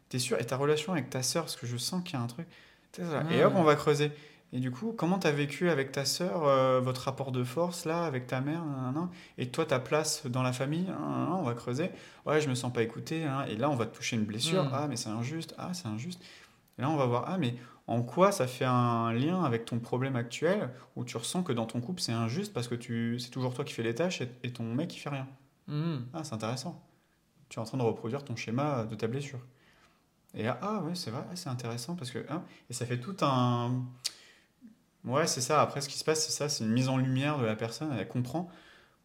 T'es 0.08 0.18
sûr? 0.18 0.40
Et 0.40 0.46
ta 0.46 0.56
relation 0.56 0.92
avec 0.92 1.10
ta 1.10 1.22
sœur, 1.22 1.44
parce 1.44 1.56
que 1.56 1.66
je 1.66 1.76
sens 1.76 2.02
qu'il 2.02 2.14
y 2.14 2.16
a 2.16 2.22
un 2.22 2.26
truc. 2.26 2.46
Et 3.30 3.44
hop, 3.44 3.52
on 3.56 3.62
va 3.62 3.76
creuser. 3.76 4.12
Et 4.52 4.60
du 4.60 4.70
coup, 4.70 4.94
comment 4.96 5.18
tu 5.18 5.26
as 5.26 5.32
vécu 5.32 5.68
avec 5.68 5.92
ta 5.92 6.06
sœur 6.06 6.46
euh, 6.46 6.80
votre 6.80 7.02
rapport 7.02 7.32
de 7.32 7.44
force 7.44 7.84
là, 7.84 8.04
avec 8.04 8.26
ta 8.26 8.40
mère? 8.40 8.62
Et 9.36 9.48
toi, 9.48 9.66
ta 9.66 9.78
place 9.78 10.26
dans 10.26 10.42
la 10.42 10.52
famille? 10.52 10.90
On 11.30 11.42
va 11.42 11.52
creuser. 11.54 11.90
Ouais, 12.24 12.40
je 12.40 12.48
me 12.48 12.54
sens 12.54 12.72
pas 12.72 12.82
écouté. 12.82 13.24
Hein. 13.24 13.44
et 13.48 13.56
là, 13.56 13.68
on 13.68 13.76
va 13.76 13.84
te 13.84 13.94
toucher 13.94 14.16
une 14.16 14.24
blessure. 14.24 14.64
Mm. 14.64 14.70
Ah, 14.72 14.86
mais 14.88 14.96
c'est 14.96 15.10
injuste. 15.10 15.54
Ah, 15.58 15.74
c'est 15.74 15.88
injuste. 15.88 16.20
Et 16.78 16.82
là, 16.82 16.88
on 16.88 16.96
va 16.96 17.04
voir. 17.04 17.24
Ah, 17.26 17.36
mais 17.36 17.54
en 17.88 18.02
quoi 18.02 18.32
ça 18.32 18.46
fait 18.46 18.66
un 18.66 19.12
lien 19.12 19.42
avec 19.42 19.64
ton 19.64 19.78
problème 19.80 20.14
actuel 20.14 20.70
où 20.94 21.04
tu 21.04 21.16
ressens 21.16 21.42
que 21.42 21.52
dans 21.52 21.66
ton 21.66 21.80
couple, 21.80 22.00
c'est 22.00 22.12
injuste 22.12 22.52
parce 22.52 22.68
que 22.68 22.74
tu, 22.74 23.18
c'est 23.18 23.30
toujours 23.30 23.54
toi 23.54 23.64
qui 23.64 23.72
fais 23.72 23.82
les 23.82 23.94
tâches 23.94 24.20
et, 24.20 24.52
ton 24.52 24.62
mec 24.62 24.88
qui 24.88 24.98
fait 24.98 25.08
rien? 25.08 25.26
Mm. 25.66 25.96
Ah, 26.12 26.22
c'est 26.22 26.34
intéressant. 26.34 26.84
Tu 27.48 27.58
es 27.58 27.62
en 27.62 27.64
train 27.64 27.78
de 27.78 27.82
reproduire 27.82 28.24
ton 28.24 28.36
schéma 28.36 28.84
de 28.84 28.94
ta 28.94 29.06
blessure. 29.06 29.40
Et 30.34 30.46
ah, 30.46 30.82
ouais, 30.84 30.94
c'est 30.94 31.10
vrai, 31.10 31.24
c'est 31.34 31.48
intéressant 31.48 31.96
parce 31.96 32.10
que. 32.10 32.24
Hein, 32.28 32.44
et 32.68 32.74
ça 32.74 32.84
fait 32.84 33.00
tout 33.00 33.16
un 33.22 33.82
Ouais, 35.04 35.26
c'est 35.26 35.40
ça. 35.40 35.62
Après, 35.62 35.80
ce 35.80 35.88
qui 35.88 35.96
se 35.96 36.04
passe, 36.04 36.26
c'est 36.26 36.32
ça, 36.32 36.50
c'est 36.50 36.64
une 36.64 36.70
mise 36.70 36.90
en 36.90 36.98
lumière 36.98 37.38
de 37.38 37.46
la 37.46 37.56
personne. 37.56 37.96
Elle 37.98 38.06
comprend 38.08 38.50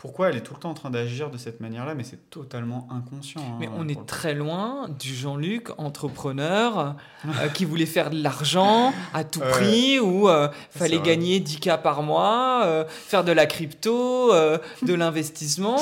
pourquoi 0.04 0.28
elle 0.28 0.36
est 0.36 0.42
tout 0.42 0.54
le 0.54 0.60
temps 0.60 0.72
en 0.72 0.74
train 0.74 0.90
d'agir 0.90 1.32
de 1.32 1.38
cette 1.38 1.62
manière-là, 1.62 1.96
mais 1.96 2.04
c'est 2.04 2.30
totalement 2.30 2.90
inconscient. 2.92 3.40
Hein, 3.40 3.58
mais 3.62 3.70
on 3.74 3.88
est 3.88 4.06
très 4.06 4.34
loin 4.34 4.90
du 5.00 5.16
Jean-Luc, 5.16 5.70
entrepreneur, 5.78 6.98
euh, 7.26 7.48
qui 7.54 7.64
voulait 7.64 7.86
faire 7.86 8.10
de 8.10 8.22
l'argent 8.22 8.92
à 9.14 9.24
tout 9.24 9.40
prix, 9.40 10.02
ou 10.02 10.28
euh, 10.28 10.50
fallait 10.72 11.00
gagner 11.00 11.40
10K 11.40 11.82
par 11.82 12.04
mois, 12.04 12.64
euh, 12.66 12.84
faire 12.86 13.24
de 13.24 13.32
la 13.32 13.46
crypto, 13.46 14.34
de 14.34 14.94
l'investissement. 14.94 15.78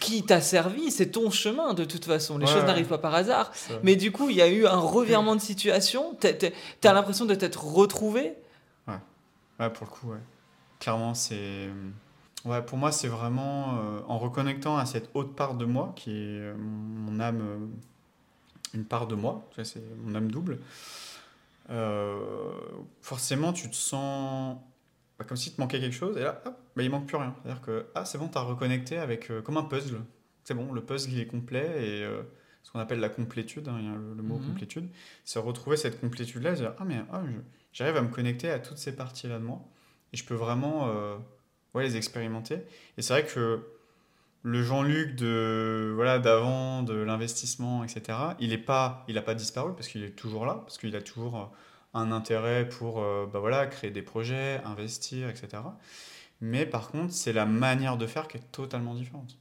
qui 0.00 0.22
t'a 0.22 0.42
servi, 0.42 0.90
c'est 0.90 1.12
ton 1.12 1.30
chemin 1.30 1.72
de 1.72 1.86
toute 1.86 2.04
façon. 2.04 2.36
Les 2.36 2.46
choses 2.46 2.64
n'arrivent 2.64 2.88
pas 2.88 2.98
par 2.98 3.14
hasard. 3.14 3.52
Mais 3.82 3.96
du 3.96 4.12
coup, 4.12 4.28
il 4.28 4.36
y 4.36 4.42
a 4.42 4.48
eu 4.48 4.66
un 4.66 4.80
revirement 4.80 5.34
de 5.34 5.40
situation. 5.40 6.14
Tu 6.20 6.28
as 6.86 6.92
l'impression 6.92 7.24
de 7.24 7.34
t'être 7.34 7.64
retrouvé? 7.64 8.34
Ouais, 8.86 9.70
pour 9.70 9.86
le 9.86 9.90
coup, 9.90 10.10
ouais. 10.10 10.20
Clairement, 10.78 11.14
c'est. 11.14 11.70
Ouais, 12.44 12.60
pour 12.62 12.76
moi, 12.76 12.90
c'est 12.90 13.08
vraiment 13.08 13.78
euh, 13.78 14.00
en 14.08 14.18
reconnectant 14.18 14.76
à 14.76 14.84
cette 14.84 15.10
haute 15.14 15.36
part 15.36 15.54
de 15.54 15.64
moi, 15.64 15.92
qui 15.94 16.10
est 16.10 16.40
euh, 16.40 16.54
mon 16.56 17.20
âme, 17.20 17.40
euh, 17.40 17.58
une 18.74 18.84
part 18.84 19.06
de 19.06 19.14
moi, 19.14 19.48
c'est 19.62 19.82
mon 19.98 20.14
âme 20.14 20.30
double. 20.30 20.58
forcément, 23.00 23.52
tu 23.52 23.70
te 23.70 23.76
sens 23.76 24.58
bah, 25.18 25.24
comme 25.24 25.36
si 25.36 25.54
te 25.54 25.60
manquait 25.60 25.78
quelque 25.78 25.94
chose, 25.94 26.16
et 26.16 26.22
là, 26.22 26.42
hop, 26.44 26.58
bah, 26.74 26.82
il 26.82 26.90
manque 26.90 27.06
plus 27.06 27.16
rien. 27.16 27.34
C'est-à-dire 27.42 27.62
que, 27.62 27.86
ah, 27.94 28.04
c'est 28.04 28.18
bon, 28.18 28.28
tu 28.28 28.38
as 28.38 28.42
reconnecté 28.42 28.98
avec, 28.98 29.30
comme 29.44 29.56
un 29.56 29.62
puzzle. 29.62 30.00
C'est 30.42 30.54
bon, 30.54 30.72
le 30.72 30.80
puzzle, 30.80 31.12
il 31.12 31.20
est 31.20 31.26
complet, 31.26 31.86
et 31.86 32.08
ce 32.64 32.72
qu'on 32.72 32.80
appelle 32.80 32.98
la 32.98 33.08
complétude, 33.08 33.68
hein, 33.68 33.76
il 33.78 33.84
y 33.84 33.88
a 33.88 33.92
le, 33.92 34.22
mot 34.22 34.38
mhm. 34.38 34.46
complétude, 34.46 34.88
c'est 35.24 35.38
retrouver 35.38 35.76
cette 35.76 36.00
complétude-là, 36.00 36.54
dire, 36.54 36.74
ah, 36.80 36.84
mais 36.84 37.02
ah, 37.12 37.22
j'arrive 37.72 37.96
à 37.96 38.02
me 38.02 38.08
connecter 38.08 38.50
à 38.50 38.58
toutes 38.58 38.78
ces 38.78 38.96
parties-là 38.96 39.38
de 39.38 39.44
moi 39.44 39.62
et 40.12 40.16
je 40.16 40.24
peux 40.24 40.34
vraiment 40.34 40.88
ouais, 41.74 41.84
les 41.84 41.96
expérimenter. 41.96 42.56
Et 42.96 43.02
c'est 43.02 43.12
vrai 43.12 43.26
que 43.26 43.60
le 44.42 44.62
Jean-Luc 44.62 45.14
de 45.14 45.92
voilà 45.94 46.18
d'avant, 46.18 46.82
de 46.82 46.94
l'investissement, 46.94 47.84
etc., 47.84 48.18
il 48.40 48.50
n'a 48.50 48.58
pas, 48.58 49.04
il 49.08 49.22
pas 49.22 49.34
disparu 49.34 49.72
parce 49.74 49.88
qu'il 49.88 50.02
est 50.04 50.16
toujours 50.16 50.46
là, 50.46 50.60
parce 50.62 50.78
qu'il 50.78 50.94
a 50.96 51.02
toujours 51.02 51.36
euh, 51.36 51.44
un 51.94 52.10
intérêt 52.12 52.68
pour 52.68 53.00
euh, 53.00 53.26
bah 53.32 53.38
voilà, 53.38 53.66
créer 53.66 53.90
des 53.90 54.02
projets, 54.02 54.60
investir, 54.64 55.28
etc. 55.28 55.62
Mais 56.40 56.66
par 56.66 56.90
contre, 56.90 57.12
c'est 57.12 57.32
la 57.32 57.46
manière 57.46 57.96
de 57.96 58.06
faire 58.06 58.26
qui 58.26 58.38
est 58.38 58.52
totalement 58.52 58.94
différente. 58.94 59.38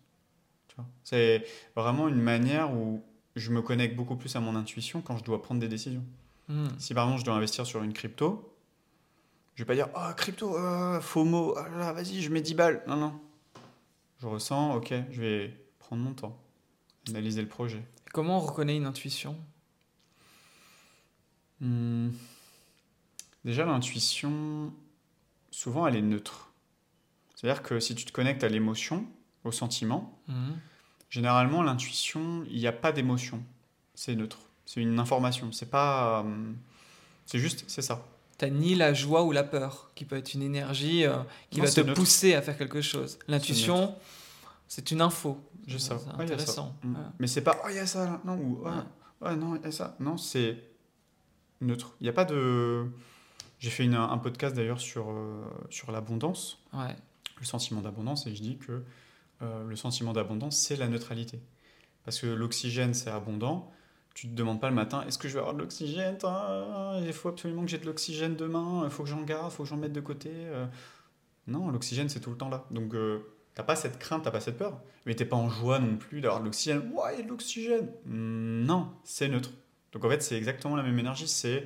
C'est 1.03 1.43
vraiment 1.75 2.07
une 2.07 2.21
manière 2.21 2.73
où 2.73 3.03
je 3.35 3.51
me 3.51 3.61
connecte 3.61 3.95
beaucoup 3.95 4.15
plus 4.15 4.35
à 4.35 4.39
mon 4.39 4.55
intuition 4.55 5.01
quand 5.01 5.17
je 5.17 5.23
dois 5.23 5.41
prendre 5.41 5.61
des 5.61 5.67
décisions. 5.67 6.03
Hmm. 6.47 6.67
Si 6.77 6.93
par 6.93 7.05
exemple 7.05 7.21
je 7.21 7.25
dois 7.25 7.35
investir 7.35 7.65
sur 7.65 7.83
une 7.83 7.93
crypto, 7.93 8.50
je 9.55 9.63
vais 9.63 9.67
pas 9.67 9.75
dire 9.75 9.89
oh 9.95 10.13
crypto, 10.15 10.55
oh, 10.57 10.99
faux 11.01 11.23
mot, 11.23 11.55
oh 11.57 11.93
vas-y, 11.93 12.21
je 12.21 12.29
mets 12.29 12.41
10 12.41 12.53
balles. 12.55 12.83
Non, 12.87 12.95
non. 12.95 13.19
Je 14.19 14.27
ressens, 14.27 14.75
ok, 14.75 14.93
je 15.09 15.21
vais 15.21 15.53
prendre 15.79 16.03
mon 16.03 16.13
temps, 16.13 16.37
analyser 17.07 17.41
le 17.41 17.47
projet. 17.47 17.83
Comment 18.13 18.37
on 18.37 18.41
reconnaît 18.41 18.75
une 18.75 18.85
intuition? 18.85 19.37
Hmm. 21.59 22.09
Déjà, 23.45 23.65
l'intuition, 23.65 24.71
souvent, 25.49 25.87
elle 25.87 25.95
est 25.95 26.01
neutre. 26.01 26.51
C'est-à-dire 27.35 27.63
que 27.63 27.79
si 27.79 27.95
tu 27.95 28.05
te 28.05 28.11
connectes 28.11 28.43
à 28.43 28.49
l'émotion, 28.49 29.05
au 29.43 29.51
sentiment, 29.51 30.19
hmm. 30.27 30.51
généralement, 31.09 31.63
l'intuition, 31.63 32.45
il 32.49 32.57
n'y 32.57 32.67
a 32.67 32.71
pas 32.71 32.91
d'émotion. 32.91 33.43
C'est 33.95 34.15
neutre. 34.15 34.39
C'est 34.65 34.81
une 34.81 34.99
information. 34.99 35.51
C'est 35.51 35.69
pas. 35.69 36.23
Euh, 36.23 36.51
c'est 37.25 37.39
juste, 37.39 37.65
c'est 37.67 37.81
ça. 37.81 38.05
T'as 38.41 38.49
ni 38.49 38.73
la 38.73 38.91
joie 38.91 39.21
ou 39.21 39.31
la 39.31 39.43
peur, 39.43 39.91
qui 39.93 40.03
peut 40.03 40.17
être 40.17 40.33
une 40.33 40.41
énergie 40.41 41.05
euh, 41.05 41.17
qui 41.51 41.61
va 41.61 41.69
te 41.69 41.81
pousser 41.93 42.33
à 42.33 42.41
faire 42.41 42.57
quelque 42.57 42.81
chose. 42.81 43.19
L'intuition, 43.27 43.93
c'est 44.67 44.89
une 44.89 45.01
info. 45.01 45.37
Je 45.67 45.77
sais. 45.77 45.93
C'est 45.95 46.23
intéressant. 46.23 46.75
Mm. 46.81 46.95
Mais 47.19 47.27
c'est 47.27 47.43
pas, 47.43 47.61
oh, 47.63 47.67
il 47.69 47.75
y 47.75 47.77
a 47.77 47.85
ça 47.85 48.03
là. 48.03 48.19
Non, 48.25 48.33
ou, 48.37 48.63
oh, 48.65 49.29
non, 49.35 49.55
il 49.57 49.61
y 49.61 49.67
a 49.67 49.71
ça. 49.71 49.95
Non, 49.99 50.17
c'est 50.17 50.57
neutre. 51.61 51.93
Il 51.99 52.05
n'y 52.05 52.09
a 52.09 52.13
pas 52.13 52.25
de. 52.25 52.87
J'ai 53.59 53.69
fait 53.69 53.83
une, 53.83 53.93
un 53.93 54.17
podcast 54.17 54.55
d'ailleurs 54.55 54.81
sur, 54.81 55.11
euh, 55.11 55.43
sur 55.69 55.91
l'abondance, 55.91 56.57
ouais. 56.73 56.95
le 57.37 57.45
sentiment 57.45 57.81
d'abondance, 57.81 58.25
et 58.25 58.33
je 58.33 58.41
dis 58.41 58.57
que 58.57 58.81
le 59.41 59.75
sentiment 59.75 60.13
d'abondance, 60.13 60.57
c'est 60.57 60.77
la 60.77 60.87
neutralité. 60.87 61.39
Parce 62.05 62.19
que 62.19 62.25
l'oxygène, 62.25 62.95
c'est 62.95 63.11
abondant, 63.11 63.71
tu 64.13 64.27
te 64.27 64.33
demandes 64.33 64.59
pas 64.59 64.69
le 64.69 64.75
matin, 64.75 65.03
est-ce 65.07 65.17
que 65.17 65.27
je 65.27 65.33
vais 65.33 65.39
avoir 65.39 65.53
de 65.53 65.59
l'oxygène 65.59 66.17
Il 67.03 67.13
faut 67.13 67.29
absolument 67.29 67.63
que 67.63 67.69
j'ai 67.69 67.77
de 67.77 67.85
l'oxygène 67.85 68.35
demain, 68.35 68.81
il 68.83 68.91
faut 68.91 69.03
que 69.03 69.09
j'en 69.09 69.21
garde, 69.21 69.51
il 69.51 69.55
faut 69.55 69.63
que 69.63 69.69
j'en 69.69 69.77
mette 69.77 69.93
de 69.93 70.01
côté. 70.01 70.29
Euh. 70.33 70.65
Non, 71.47 71.69
l'oxygène, 71.69 72.09
c'est 72.09 72.19
tout 72.19 72.29
le 72.29 72.37
temps 72.37 72.49
là. 72.49 72.65
Donc, 72.71 72.93
euh, 72.93 73.19
T'as 73.53 73.63
pas 73.63 73.75
cette 73.75 73.99
crainte, 73.99 74.23
t'as 74.23 74.31
pas 74.31 74.39
cette 74.39 74.57
peur, 74.57 74.81
mais 75.05 75.13
t'es 75.13 75.25
pas 75.25 75.35
en 75.35 75.49
joie 75.49 75.79
non 75.79 75.97
plus 75.97 76.21
d'avoir 76.21 76.39
de 76.39 76.45
l'oxygène. 76.45 76.89
Ouais, 76.93 77.13
il 77.13 77.17
y 77.17 77.21
a 77.21 77.25
de 77.25 77.29
l'oxygène. 77.29 77.89
Hmm, 78.05 78.63
non, 78.63 78.93
c'est 79.03 79.27
neutre. 79.27 79.51
Donc 79.91 80.05
en 80.05 80.09
fait, 80.09 80.23
c'est 80.23 80.37
exactement 80.37 80.77
la 80.77 80.83
même 80.83 80.97
énergie. 80.97 81.27
C'est, 81.27 81.65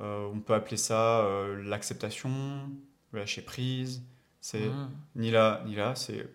euh, 0.00 0.28
on 0.32 0.40
peut 0.40 0.54
appeler 0.54 0.76
ça 0.76 1.20
euh, 1.20 1.62
l'acceptation, 1.62 2.68
le 3.12 3.20
lâcher 3.20 3.42
prise. 3.42 4.02
C'est 4.40 4.66
mmh. 4.66 4.90
ni 5.16 5.30
là 5.30 5.62
ni 5.66 5.76
là, 5.76 5.94
c'est 5.94 6.34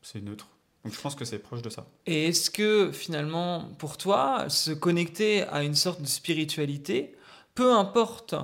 c'est 0.00 0.22
neutre. 0.22 0.48
Donc 0.84 0.94
je 0.94 1.00
pense 1.00 1.14
que 1.14 1.24
c'est 1.24 1.38
proche 1.38 1.62
de 1.62 1.68
ça. 1.68 1.84
Et 2.06 2.28
est-ce 2.28 2.50
que 2.50 2.90
finalement, 2.92 3.68
pour 3.78 3.96
toi, 3.98 4.48
se 4.48 4.70
connecter 4.70 5.42
à 5.42 5.62
une 5.62 5.74
sorte 5.74 6.00
de 6.00 6.06
spiritualité, 6.06 7.14
peu 7.54 7.74
importe 7.74 8.34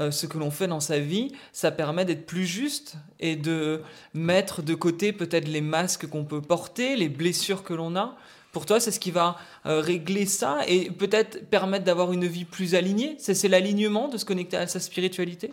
euh, 0.00 0.10
ce 0.10 0.26
que 0.26 0.38
l'on 0.38 0.50
fait 0.50 0.66
dans 0.66 0.80
sa 0.80 0.98
vie, 0.98 1.30
ça 1.52 1.70
permet 1.70 2.04
d'être 2.04 2.26
plus 2.26 2.46
juste 2.46 2.96
et 3.20 3.36
de 3.36 3.80
mettre 4.12 4.60
de 4.60 4.74
côté 4.74 5.12
peut-être 5.12 5.46
les 5.46 5.60
masques 5.60 6.08
qu'on 6.08 6.24
peut 6.24 6.42
porter, 6.42 6.96
les 6.96 7.08
blessures 7.08 7.62
que 7.62 7.74
l'on 7.74 7.94
a? 7.94 8.16
Pour 8.50 8.66
toi, 8.66 8.80
c'est 8.80 8.90
ce 8.90 8.98
qui 8.98 9.12
va 9.12 9.36
euh, 9.66 9.80
régler 9.80 10.26
ça 10.26 10.60
et 10.66 10.90
peut-être 10.90 11.48
permettre 11.48 11.84
d'avoir 11.84 12.12
une 12.12 12.26
vie 12.26 12.44
plus 12.44 12.74
alignée? 12.74 13.16
C'est 13.20 13.48
l'alignement 13.48 14.08
de 14.08 14.16
se 14.16 14.24
connecter 14.24 14.56
à 14.56 14.66
sa 14.66 14.80
spiritualité? 14.80 15.52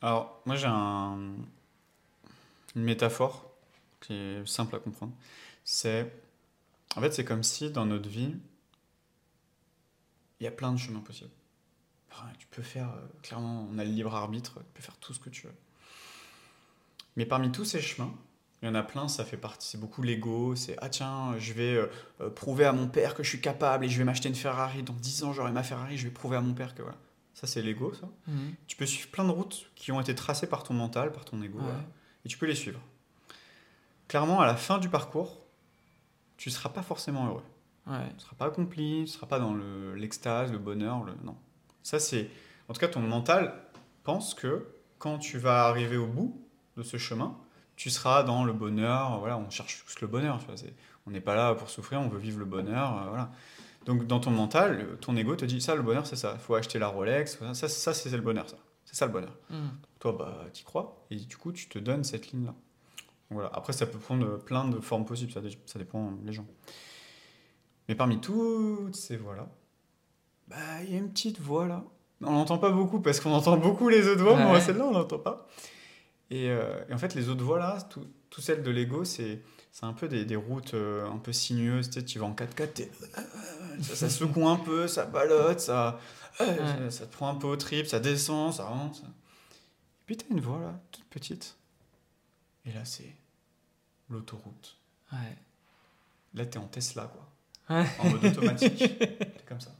Alors, 0.00 0.40
moi 0.44 0.56
j'ai 0.56 0.66
un... 0.66 1.18
une 2.74 2.82
métaphore 2.82 3.44
qui 4.00 4.12
est 4.12 4.44
simple 4.44 4.74
à 4.74 4.78
comprendre. 4.80 5.12
C'est. 5.64 6.12
En 6.96 7.00
fait, 7.00 7.12
c'est 7.12 7.24
comme 7.24 7.42
si 7.42 7.70
dans 7.70 7.86
notre 7.86 8.08
vie, 8.08 8.34
il 10.40 10.44
y 10.44 10.46
a 10.46 10.50
plein 10.50 10.72
de 10.72 10.78
chemins 10.78 11.00
possibles 11.00 11.30
tu 12.38 12.46
peux 12.50 12.62
faire, 12.62 12.88
euh, 12.88 13.06
clairement, 13.22 13.68
on 13.70 13.78
a 13.78 13.84
le 13.84 13.90
libre 13.90 14.14
arbitre, 14.14 14.54
tu 14.58 14.64
peux 14.74 14.82
faire 14.82 14.96
tout 14.96 15.14
ce 15.14 15.20
que 15.20 15.30
tu 15.30 15.46
veux. 15.46 15.54
Mais 17.16 17.26
parmi 17.26 17.50
tous 17.52 17.64
ces 17.64 17.80
chemins, 17.80 18.12
il 18.62 18.66
y 18.66 18.68
en 18.68 18.74
a 18.74 18.82
plein, 18.82 19.08
ça 19.08 19.24
fait 19.24 19.36
partie, 19.36 19.68
c'est 19.68 19.80
beaucoup 19.80 20.02
l'ego, 20.02 20.54
c'est 20.54 20.76
ah 20.80 20.88
tiens, 20.88 21.36
je 21.38 21.52
vais 21.52 21.74
euh, 21.74 21.86
euh, 22.20 22.30
prouver 22.30 22.64
à 22.64 22.72
mon 22.72 22.86
père 22.86 23.14
que 23.14 23.22
je 23.22 23.28
suis 23.28 23.40
capable 23.40 23.84
et 23.84 23.88
je 23.88 23.98
vais 23.98 24.04
m'acheter 24.04 24.28
une 24.28 24.34
Ferrari, 24.34 24.82
dans 24.82 24.92
10 24.94 25.24
ans 25.24 25.32
j'aurai 25.32 25.52
ma 25.52 25.62
Ferrari, 25.62 25.98
je 25.98 26.04
vais 26.04 26.12
prouver 26.12 26.36
à 26.36 26.40
mon 26.40 26.54
père 26.54 26.74
que 26.74 26.82
voilà. 26.82 26.98
Ça 27.34 27.46
c'est 27.46 27.62
l'ego, 27.62 27.92
ça. 27.94 28.08
Mhm. 28.28 28.54
Tu 28.68 28.76
peux 28.76 28.86
suivre 28.86 29.08
plein 29.08 29.24
de 29.24 29.30
routes 29.30 29.70
qui 29.74 29.90
ont 29.90 30.00
été 30.00 30.14
tracées 30.14 30.46
par 30.46 30.62
ton 30.62 30.74
mental, 30.74 31.12
par 31.12 31.24
ton 31.24 31.42
ego, 31.42 31.58
et 32.24 32.28
tu 32.28 32.38
peux 32.38 32.46
les 32.46 32.54
suivre. 32.54 32.80
Clairement, 34.06 34.40
à 34.40 34.46
la 34.46 34.54
fin 34.54 34.78
du 34.78 34.88
parcours, 34.88 35.41
tu 36.42 36.48
ne 36.48 36.54
seras 36.54 36.70
pas 36.70 36.82
forcément 36.82 37.28
heureux. 37.28 37.44
Tu 37.84 37.90
ne 37.92 38.18
seras 38.18 38.34
pas 38.36 38.46
accompli, 38.46 38.94
tu 38.96 39.00
ne 39.02 39.06
seras 39.06 39.28
pas 39.28 39.38
dans 39.38 39.54
l'extase, 39.94 40.50
le, 40.50 40.58
bonheur, 40.58 41.04
le... 41.04 41.12
non. 41.22 41.36
Ça, 41.84 42.00
c'est. 42.00 42.28
En 42.68 42.72
tout 42.72 42.80
cas, 42.80 42.88
ton 42.88 42.98
mental 42.98 43.54
pense 44.02 44.34
que 44.34 44.66
quand 44.98 45.18
tu 45.18 45.38
vas 45.38 45.66
arriver 45.66 45.96
au 45.96 46.08
bout 46.08 46.44
de 46.76 46.82
ce 46.82 46.96
chemin, 46.96 47.38
tu 47.76 47.90
seras 47.90 48.24
dans 48.24 48.42
le 48.42 48.52
bonheur. 48.52 49.20
Voilà, 49.20 49.38
on 49.38 49.50
cherche 49.50 49.84
tous 49.86 50.00
le 50.00 50.08
bonheur. 50.08 50.40
Tu 50.40 50.46
vois, 50.46 50.56
on 51.06 51.12
n'est 51.12 51.20
pas 51.20 51.36
là 51.36 51.54
pour 51.54 51.70
souffrir, 51.70 52.00
on 52.00 52.08
veut 52.08 52.18
vivre 52.18 52.40
le 52.40 52.44
bonheur. 52.44 52.96
Euh, 52.96 53.08
voilà. 53.10 53.30
Donc, 53.86 54.08
dans 54.08 54.18
ton 54.18 54.32
mental, 54.32 54.98
ton 55.00 55.14
ego 55.16 55.36
te 55.36 55.44
dit 55.44 55.60
ça, 55.60 55.76
le 55.76 55.82
bonheur, 55.82 56.08
c'est 56.08 56.16
ça. 56.16 56.32
Il 56.34 56.40
faut 56.40 56.56
acheter 56.56 56.80
la 56.80 56.88
Rolex. 56.88 57.38
Ça, 57.52 57.68
ça 57.68 57.94
c'est 57.94 58.10
le 58.10 58.20
bonheur, 58.20 58.50
ça. 58.50 58.56
C'est 58.84 58.96
ça 58.96 59.06
le 59.06 59.12
bonheur. 59.12 59.36
Hmm. 59.48 59.68
Toi, 60.00 60.16
bah, 60.18 60.46
tu 60.52 60.64
crois. 60.64 61.06
Et 61.12 61.16
du 61.16 61.36
coup, 61.36 61.52
tu 61.52 61.68
te 61.68 61.78
donnes 61.78 62.02
cette 62.02 62.32
ligne-là. 62.32 62.54
Voilà. 63.32 63.50
Après, 63.52 63.72
ça 63.72 63.86
peut 63.86 63.98
prendre 63.98 64.38
plein 64.38 64.68
de 64.68 64.80
formes 64.80 65.04
possibles. 65.04 65.32
Ça, 65.32 65.40
ça 65.66 65.78
dépend 65.78 66.12
des 66.12 66.32
gens. 66.32 66.46
Mais 67.88 67.94
parmi 67.94 68.20
toutes 68.20 68.94
ces 68.94 69.16
voies-là, 69.16 69.48
bah, 70.48 70.56
il 70.84 70.92
y 70.92 70.94
a 70.94 70.98
une 70.98 71.10
petite 71.10 71.40
voix 71.40 71.66
là. 71.66 71.84
On 72.20 72.32
n'entend 72.32 72.58
pas 72.58 72.70
beaucoup 72.70 73.00
parce 73.00 73.20
qu'on 73.20 73.32
entend 73.32 73.56
beaucoup 73.56 73.88
les 73.88 74.06
autres 74.06 74.22
voix, 74.22 74.36
moi 74.36 74.60
celle-là 74.60 74.84
on 74.84 74.92
n'entend 74.92 75.18
pas. 75.18 75.48
Euh, 76.32 76.84
et, 76.88 76.94
en 76.94 76.98
fait, 76.98 77.14
les 77.14 77.28
autres 77.28 77.44
voix 77.44 77.58
là, 77.58 77.78
tout, 77.90 78.06
tout 78.30 78.40
celles 78.40 78.62
de 78.62 78.70
l'ego, 78.70 79.04
c'est 79.04 79.42
un 79.82 79.92
peu 79.92 80.08
des, 80.08 80.24
des 80.24 80.36
routes 80.36 80.74
euh, 80.74 81.06
un 81.10 81.18
peu 81.18 81.32
sinueuses. 81.32 81.90
Tu, 81.90 82.00
sais, 82.00 82.04
tu 82.04 82.18
vas 82.18 82.26
en 82.26 82.34
4x4, 82.34 82.88
ça, 83.80 83.96
ça, 83.96 84.08
secoue 84.10 84.48
un 84.48 84.56
peu, 84.56 84.86
ça 84.86 85.04
balotte, 85.04 85.60
ça, 85.60 85.98
ça, 86.38 87.06
te 87.06 87.12
prend 87.12 87.28
un 87.28 87.34
peu 87.34 87.48
au 87.48 87.56
trip, 87.56 87.86
ça 87.86 87.98
descend, 87.98 88.52
ça 88.54 88.64
rentre. 88.64 89.00
Et 89.00 90.04
puis 90.06 90.16
tu 90.16 90.24
as 90.26 90.32
une 90.32 90.40
voix 90.40 90.60
là, 90.60 90.80
toute 90.92 91.04
petite. 91.06 91.56
Et 92.64 92.72
là, 92.72 92.84
c'est 92.84 93.14
l'autoroute. 94.12 94.78
Là, 96.34 96.46
tu 96.46 96.52
es 96.52 96.56
en 96.58 96.68
Tesla, 96.68 97.12
quoi. 97.12 97.28
En 97.68 98.10
mode 98.10 98.24
automatique. 98.24 98.78
c'est 98.98 99.46
comme 99.46 99.60
ça. 99.60 99.74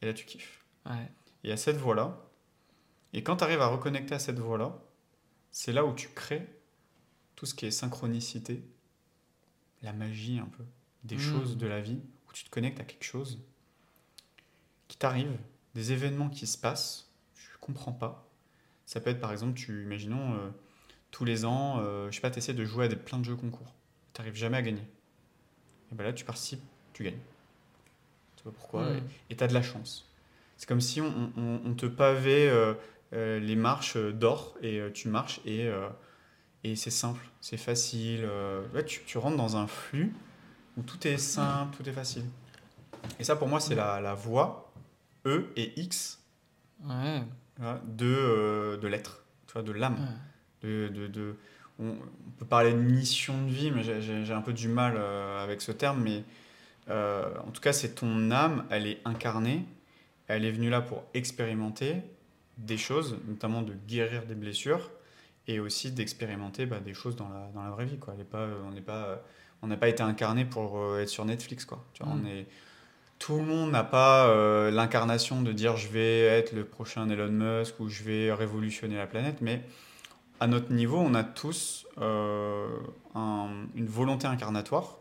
Et 0.00 0.06
là, 0.06 0.14
tu 0.14 0.24
kiffes. 0.24 0.64
Ouais. 0.86 1.10
Et 1.44 1.52
à 1.52 1.56
cette 1.56 1.76
voie-là, 1.76 2.18
et 3.12 3.22
quand 3.22 3.36
tu 3.36 3.44
arrives 3.44 3.60
à 3.60 3.68
reconnecter 3.68 4.14
à 4.14 4.18
cette 4.18 4.38
voie-là, 4.38 4.78
c'est 5.50 5.72
là 5.72 5.84
où 5.84 5.94
tu 5.94 6.08
crées 6.08 6.48
tout 7.36 7.46
ce 7.46 7.54
qui 7.54 7.66
est 7.66 7.70
synchronicité, 7.70 8.64
la 9.82 9.92
magie 9.92 10.38
un 10.38 10.46
peu, 10.46 10.64
des 11.04 11.16
mmh. 11.16 11.20
choses 11.20 11.56
de 11.56 11.66
la 11.66 11.80
vie, 11.80 12.00
où 12.28 12.32
tu 12.32 12.44
te 12.44 12.50
connectes 12.50 12.80
à 12.80 12.84
quelque 12.84 13.04
chose 13.04 13.40
qui 14.88 14.96
t'arrive, 14.96 15.36
des 15.74 15.92
événements 15.92 16.28
qui 16.28 16.46
se 16.46 16.58
passent, 16.58 17.10
tu 17.34 17.48
comprends 17.60 17.92
pas. 17.92 18.28
Ça 18.86 19.00
peut 19.00 19.10
être 19.10 19.20
par 19.20 19.32
exemple, 19.32 19.54
tu 19.54 19.82
imaginons 19.82 20.34
euh, 20.34 20.50
tous 21.14 21.24
les 21.24 21.44
ans, 21.44 21.78
euh, 21.78 22.10
je 22.10 22.16
sais 22.16 22.20
pas, 22.20 22.30
tu 22.30 22.38
essaies 22.38 22.54
de 22.54 22.64
jouer 22.64 22.86
à 22.86 22.88
des, 22.88 22.96
plein 22.96 23.18
de 23.18 23.24
jeux 23.24 23.36
concours. 23.36 23.72
Tu 24.12 24.20
n'arrives 24.20 24.34
jamais 24.34 24.56
à 24.56 24.62
gagner. 24.62 24.82
Et 25.92 25.94
ben 25.94 26.02
là, 26.02 26.12
tu 26.12 26.24
participes, 26.24 26.62
tu 26.92 27.04
gagnes 27.04 27.20
pourquoi. 28.50 28.90
Hmm. 28.90 29.00
Et 29.30 29.36
tu 29.36 29.44
as 29.44 29.48
de 29.48 29.54
la 29.54 29.62
chance. 29.62 30.08
C'est 30.56 30.68
comme 30.68 30.80
si 30.80 31.00
on, 31.00 31.74
te 31.74 31.86
pavait 31.86 32.48
euh, 32.48 32.74
euh, 33.12 33.40
les 33.40 33.56
marches 33.56 33.96
d'or 33.96 34.56
et 34.62 34.78
euh, 34.80 34.90
tu 34.90 35.08
marches 35.08 35.40
et, 35.44 35.68
et 36.62 36.76
c'est 36.76 36.90
simple, 36.90 37.20
c'est 37.40 37.56
facile. 37.56 38.28
tu, 38.86 39.02
tu, 39.04 39.18
rentres 39.18 39.36
dans 39.36 39.56
un 39.56 39.66
flux 39.66 40.14
où 40.76 40.82
tout 40.82 41.06
est 41.06 41.18
simple, 41.18 41.76
tout 41.76 41.88
est 41.88 41.92
facile. 41.92 42.24
Et 43.18 43.24
ça, 43.24 43.36
pour 43.36 43.48
moi, 43.48 43.60
c'est 43.60 43.74
la, 43.74 44.00
la 44.00 44.14
voie 44.14 44.72
E 45.26 45.50
et 45.56 45.78
X 45.80 46.20
de, 46.80 48.76
de 48.80 48.88
l'être, 48.88 49.24
de 49.56 49.72
l'âme. 49.72 49.98
De, 50.64 50.88
de, 50.88 51.06
de, 51.06 51.36
on, 51.78 51.94
peut 52.38 52.46
parler 52.46 52.72
de 52.72 52.78
mission 52.78 53.34
de 53.46 53.50
vie, 53.50 53.70
mais 53.70 53.82
j'ai 53.82 54.32
un 54.32 54.40
peu 54.40 54.52
du 54.52 54.68
mal 54.68 54.96
avec 54.96 55.60
ce 55.60 55.72
terme, 55.72 56.02
mais 56.02 56.24
euh, 56.90 57.30
en 57.46 57.50
tout 57.50 57.60
cas, 57.60 57.72
c'est 57.72 57.94
ton 57.94 58.30
âme, 58.30 58.64
elle 58.70 58.86
est 58.86 59.00
incarnée, 59.04 59.64
elle 60.28 60.44
est 60.44 60.50
venue 60.50 60.70
là 60.70 60.80
pour 60.80 61.04
expérimenter 61.14 61.96
des 62.58 62.76
choses, 62.76 63.18
notamment 63.26 63.62
de 63.62 63.74
guérir 63.88 64.26
des 64.26 64.34
blessures 64.34 64.90
et 65.46 65.60
aussi 65.60 65.90
d'expérimenter 65.90 66.66
bah, 66.66 66.80
des 66.80 66.94
choses 66.94 67.16
dans 67.16 67.28
la, 67.28 67.50
dans 67.54 67.62
la 67.62 67.70
vraie 67.70 67.84
vie. 67.84 67.98
Quoi. 67.98 68.14
Elle 68.18 68.24
pas, 68.24 68.46
on 68.66 68.70
n'est 68.70 68.80
pas, 68.80 69.22
on 69.62 69.66
n'a 69.66 69.76
pas 69.76 69.88
été 69.88 70.02
incarné 70.02 70.44
pour 70.44 70.78
euh, 70.78 71.00
être 71.00 71.08
sur 71.08 71.24
Netflix. 71.24 71.64
Quoi. 71.64 71.84
Tu 71.94 72.02
vois, 72.02 72.12
on 72.12 72.16
mm. 72.16 72.26
est, 72.26 72.46
tout 73.18 73.36
le 73.36 73.44
monde 73.44 73.70
n'a 73.70 73.84
pas 73.84 74.28
euh, 74.28 74.70
l'incarnation 74.70 75.42
de 75.42 75.52
dire 75.52 75.76
je 75.76 75.88
vais 75.88 76.20
être 76.20 76.52
le 76.52 76.64
prochain 76.64 77.08
Elon 77.08 77.30
Musk 77.30 77.80
ou 77.80 77.88
je 77.88 78.02
vais 78.02 78.32
révolutionner 78.32 78.96
la 78.96 79.06
planète, 79.06 79.40
mais 79.40 79.62
à 80.40 80.46
notre 80.46 80.72
niveau, 80.72 80.98
on 80.98 81.14
a 81.14 81.24
tous 81.24 81.86
une 81.96 83.86
volonté 83.86 84.26
incarnatoire 84.26 84.98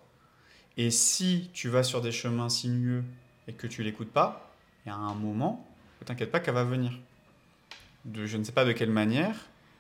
et 0.77 0.89
si 0.89 1.49
tu 1.53 1.69
vas 1.69 1.84
sur 1.84 2.01
des 2.01 2.11
chemins 2.11 2.49
sinueux 2.49 3.03
et 3.47 3.53
que 3.53 3.68
tu 3.68 3.84
l'écoutes 3.84 4.11
pas, 4.11 4.51
il 4.85 4.89
y 4.89 4.91
a 4.91 4.95
un 4.95 5.14
moment, 5.14 5.65
ne 6.01 6.05
t'inquiète 6.05 6.31
pas 6.31 6.39
qu'elle 6.39 6.55
va 6.55 6.64
venir. 6.64 6.91
De, 8.05 8.26
je 8.26 8.38
ne 8.38 8.43
sais 8.43 8.51
pas 8.51 8.65
de 8.65 8.72
quelle 8.72 8.89
manière. 8.89 9.35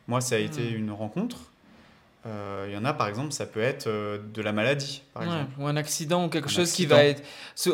Moi, 0.07 0.21
ça 0.21 0.35
a 0.35 0.37
été 0.37 0.71
hmm. 0.71 0.75
une 0.75 0.91
rencontre. 0.91 1.37
Euh, 2.25 2.67
il 2.69 2.73
y 2.73 2.77
en 2.77 2.85
a, 2.85 2.93
par 2.93 3.07
exemple, 3.07 3.33
ça 3.33 3.45
peut 3.45 3.59
être 3.59 3.87
euh, 3.87 4.17
de 4.33 4.41
la 4.41 4.53
maladie, 4.53 5.03
par 5.13 5.23
exemple. 5.23 5.51
Ou 5.57 5.67
un 5.67 5.75
accident 5.75 6.25
ou 6.25 6.29
quelque 6.29 6.49
chose 6.49 6.71
qui 6.71 6.85
va 6.85 7.03
être. 7.03 7.21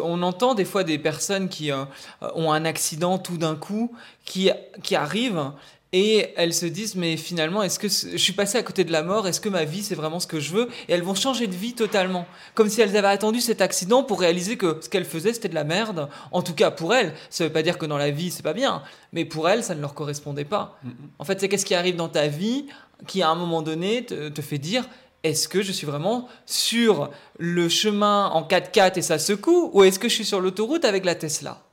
On 0.02 0.24
entend 0.24 0.56
des 0.56 0.66
fois 0.66 0.84
des 0.84 0.98
personnes 0.98 1.50
qui 1.50 1.72
euh, 1.72 1.86
ont 2.34 2.52
un 2.52 2.66
accident 2.66 3.20
tout 3.20 3.38
d'un 3.38 3.56
coup, 3.56 3.96
qui, 4.26 4.50
qui 4.82 4.96
arrivent 4.96 5.52
et 5.92 6.34
elles 6.36 6.54
se 6.54 6.68
disent 6.68 6.96
mais 6.96 7.18
finalement 7.18 7.64
est-ce 7.64 7.80
que 7.80 7.88
je 7.88 8.18
suis 8.18 8.34
passé 8.34 8.60
à 8.60 8.64
côté 8.64 8.84
de 8.84 8.92
la 8.92 9.02
mort 9.02 9.28
est-ce 9.28 9.42
que 9.42 9.50
ma 9.50 9.66
vie 9.66 9.82
c'est 9.82 9.96
vraiment 9.96 10.20
ce 10.20 10.28
que 10.28 10.40
je 10.40 10.54
veux? 10.54 10.70
Et 10.88 10.94
elles 10.94 11.02
vont 11.02 11.16
changer 11.16 11.48
de 11.48 11.56
vie 11.56 11.74
totalement. 11.74 12.28
Comme 12.54 12.70
si 12.70 12.82
elles 12.82 12.96
avaient 12.96 13.08
attendu 13.08 13.42
cet 13.42 13.60
accident 13.62 14.04
pour 14.04 14.20
réaliser 14.20 14.56
que 14.56 14.78
ce 14.82 14.90
qu'elles 14.90 15.06
faisaient 15.06 15.34
c'était 15.34 15.50
de 15.50 15.56
la 15.56 15.64
merde. 15.64 16.10
En 16.32 16.44
tout 16.44 16.54
cas 16.54 16.70
pour 16.70 16.94
elles. 16.94 17.16
Ça 17.32 17.44
veut 17.44 17.52
pas 17.52 17.64
dire 17.64 17.80
que 17.80 17.88
dans 17.88 17.98
la 17.98 18.12
vie 18.12 18.30
c'est 18.30 18.44
pas 18.44 18.54
bien. 18.54 18.84
Mais 19.14 19.26
pour 19.26 19.50
elles 19.50 19.64
ça 19.64 19.74
ne 19.74 19.82
leur 19.82 19.96
correspondait 19.96 20.46
pas. 20.46 20.80
En 21.18 21.26
fait 21.26 21.40
c'est 21.40 21.50
qu'est-ce 21.50 21.66
qui 21.66 21.76
arrive 21.76 21.96
dans 21.96 22.10
ta 22.10 22.28
vie 22.28 22.68
qui 23.08 23.24
à 23.24 23.30
un 23.30 23.36
moment 23.36 23.64
donné 23.64 24.06
te, 24.06 24.42
fait 24.42 24.60
dire 24.60 24.88
est-ce 25.24 25.48
que 25.48 25.64
je 25.64 25.72
suis 25.72 25.88
vraiment 25.88 26.30
sur 26.46 27.10
le 27.40 27.68
chemin 27.68 28.28
en 28.28 28.44
4x4 28.44 29.00
et 29.00 29.02
ça 29.02 29.18
secoue? 29.18 29.72
Ou 29.74 29.84
est-ce 29.84 29.98
que 29.98 30.08
je 30.08 30.14
suis 30.14 30.26
sur 30.26 30.40
l'autoroute 30.40 30.86
avec 30.86 31.04
la 31.04 31.16
Tesla? 31.16 31.64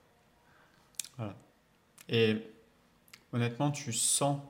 Voilà. 1.16 1.34
et 2.08 2.36
honnêtement, 3.32 3.70
tu 3.70 3.92
sens, 3.92 4.40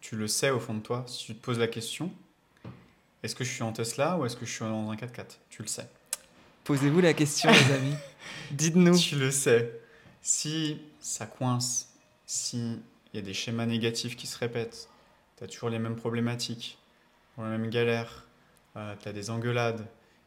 tu 0.00 0.16
le 0.16 0.28
sais 0.28 0.50
au 0.50 0.60
fond 0.60 0.74
de 0.74 0.80
toi, 0.80 1.04
si 1.06 1.26
tu 1.26 1.34
te 1.34 1.40
poses 1.40 1.58
la 1.58 1.68
question, 1.68 2.12
est-ce 3.22 3.34
que 3.34 3.44
je 3.44 3.50
suis 3.50 3.62
en 3.62 3.72
Tesla 3.72 4.18
ou 4.18 4.26
est-ce 4.26 4.36
que 4.36 4.44
je 4.44 4.50
suis 4.52 4.64
dans 4.64 4.90
un 4.90 4.96
4x4 4.96 5.36
Tu 5.48 5.62
le 5.62 5.68
sais. 5.68 5.88
Posez-vous 6.64 7.00
la 7.00 7.14
question, 7.14 7.50
les 7.50 7.72
amis. 7.74 7.94
Dites-nous. 8.50 8.98
Tu 8.98 9.16
le 9.16 9.30
sais. 9.30 9.80
Si 10.22 10.80
ça 11.00 11.26
coince, 11.26 11.92
s'il 12.26 12.80
y 13.14 13.18
a 13.18 13.22
des 13.22 13.34
schémas 13.34 13.66
négatifs 13.66 14.16
qui 14.16 14.26
se 14.26 14.38
répètent, 14.38 14.88
tu 15.36 15.44
as 15.44 15.46
toujours 15.46 15.70
les 15.70 15.78
mêmes 15.78 15.96
problématiques, 15.96 16.78
la 17.38 17.44
même 17.44 17.70
galère, 17.70 18.26
euh, 18.76 18.94
tu 19.00 19.08
as 19.08 19.12
des 19.12 19.30
engueulades, 19.30 19.86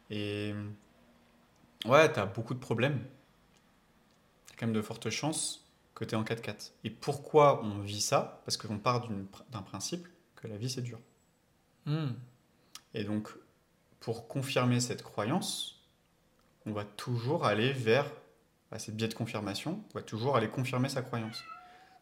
et 0.09 0.53
ouais, 1.85 2.11
tu 2.11 2.19
as 2.19 2.25
beaucoup 2.25 2.53
de 2.53 2.59
problèmes, 2.59 2.99
il 4.47 4.51
y 4.51 4.53
a 4.53 4.59
quand 4.59 4.67
même 4.67 4.75
de 4.75 4.81
fortes 4.81 5.09
chances 5.09 5.64
que 5.95 6.03
tu 6.03 6.13
es 6.13 6.17
en 6.17 6.23
4x4. 6.23 6.71
Et 6.83 6.89
pourquoi 6.89 7.63
on 7.63 7.79
vit 7.79 8.01
ça? 8.01 8.41
Parce 8.45 8.57
qu'on 8.57 8.77
part 8.77 9.07
d'un 9.51 9.61
principe 9.61 10.07
que 10.35 10.47
la 10.47 10.57
vie 10.57 10.69
c'est 10.69 10.81
dur. 10.81 10.99
Hmm. 11.85 12.11
Et 12.93 13.03
donc, 13.03 13.29
pour 13.99 14.27
confirmer 14.27 14.79
cette 14.79 15.01
croyance, 15.01 15.81
on 16.65 16.73
va 16.73 16.83
toujours 16.83 17.45
aller 17.45 17.71
vers 17.71 18.05
bah, 18.71 18.79
cette 18.79 18.95
biais 18.95 19.07
de 19.07 19.13
confirmation, 19.13 19.83
on 19.93 19.97
va 19.97 20.03
toujours 20.03 20.35
aller 20.35 20.49
confirmer 20.49 20.89
sa 20.89 21.01
croyance. 21.01 21.43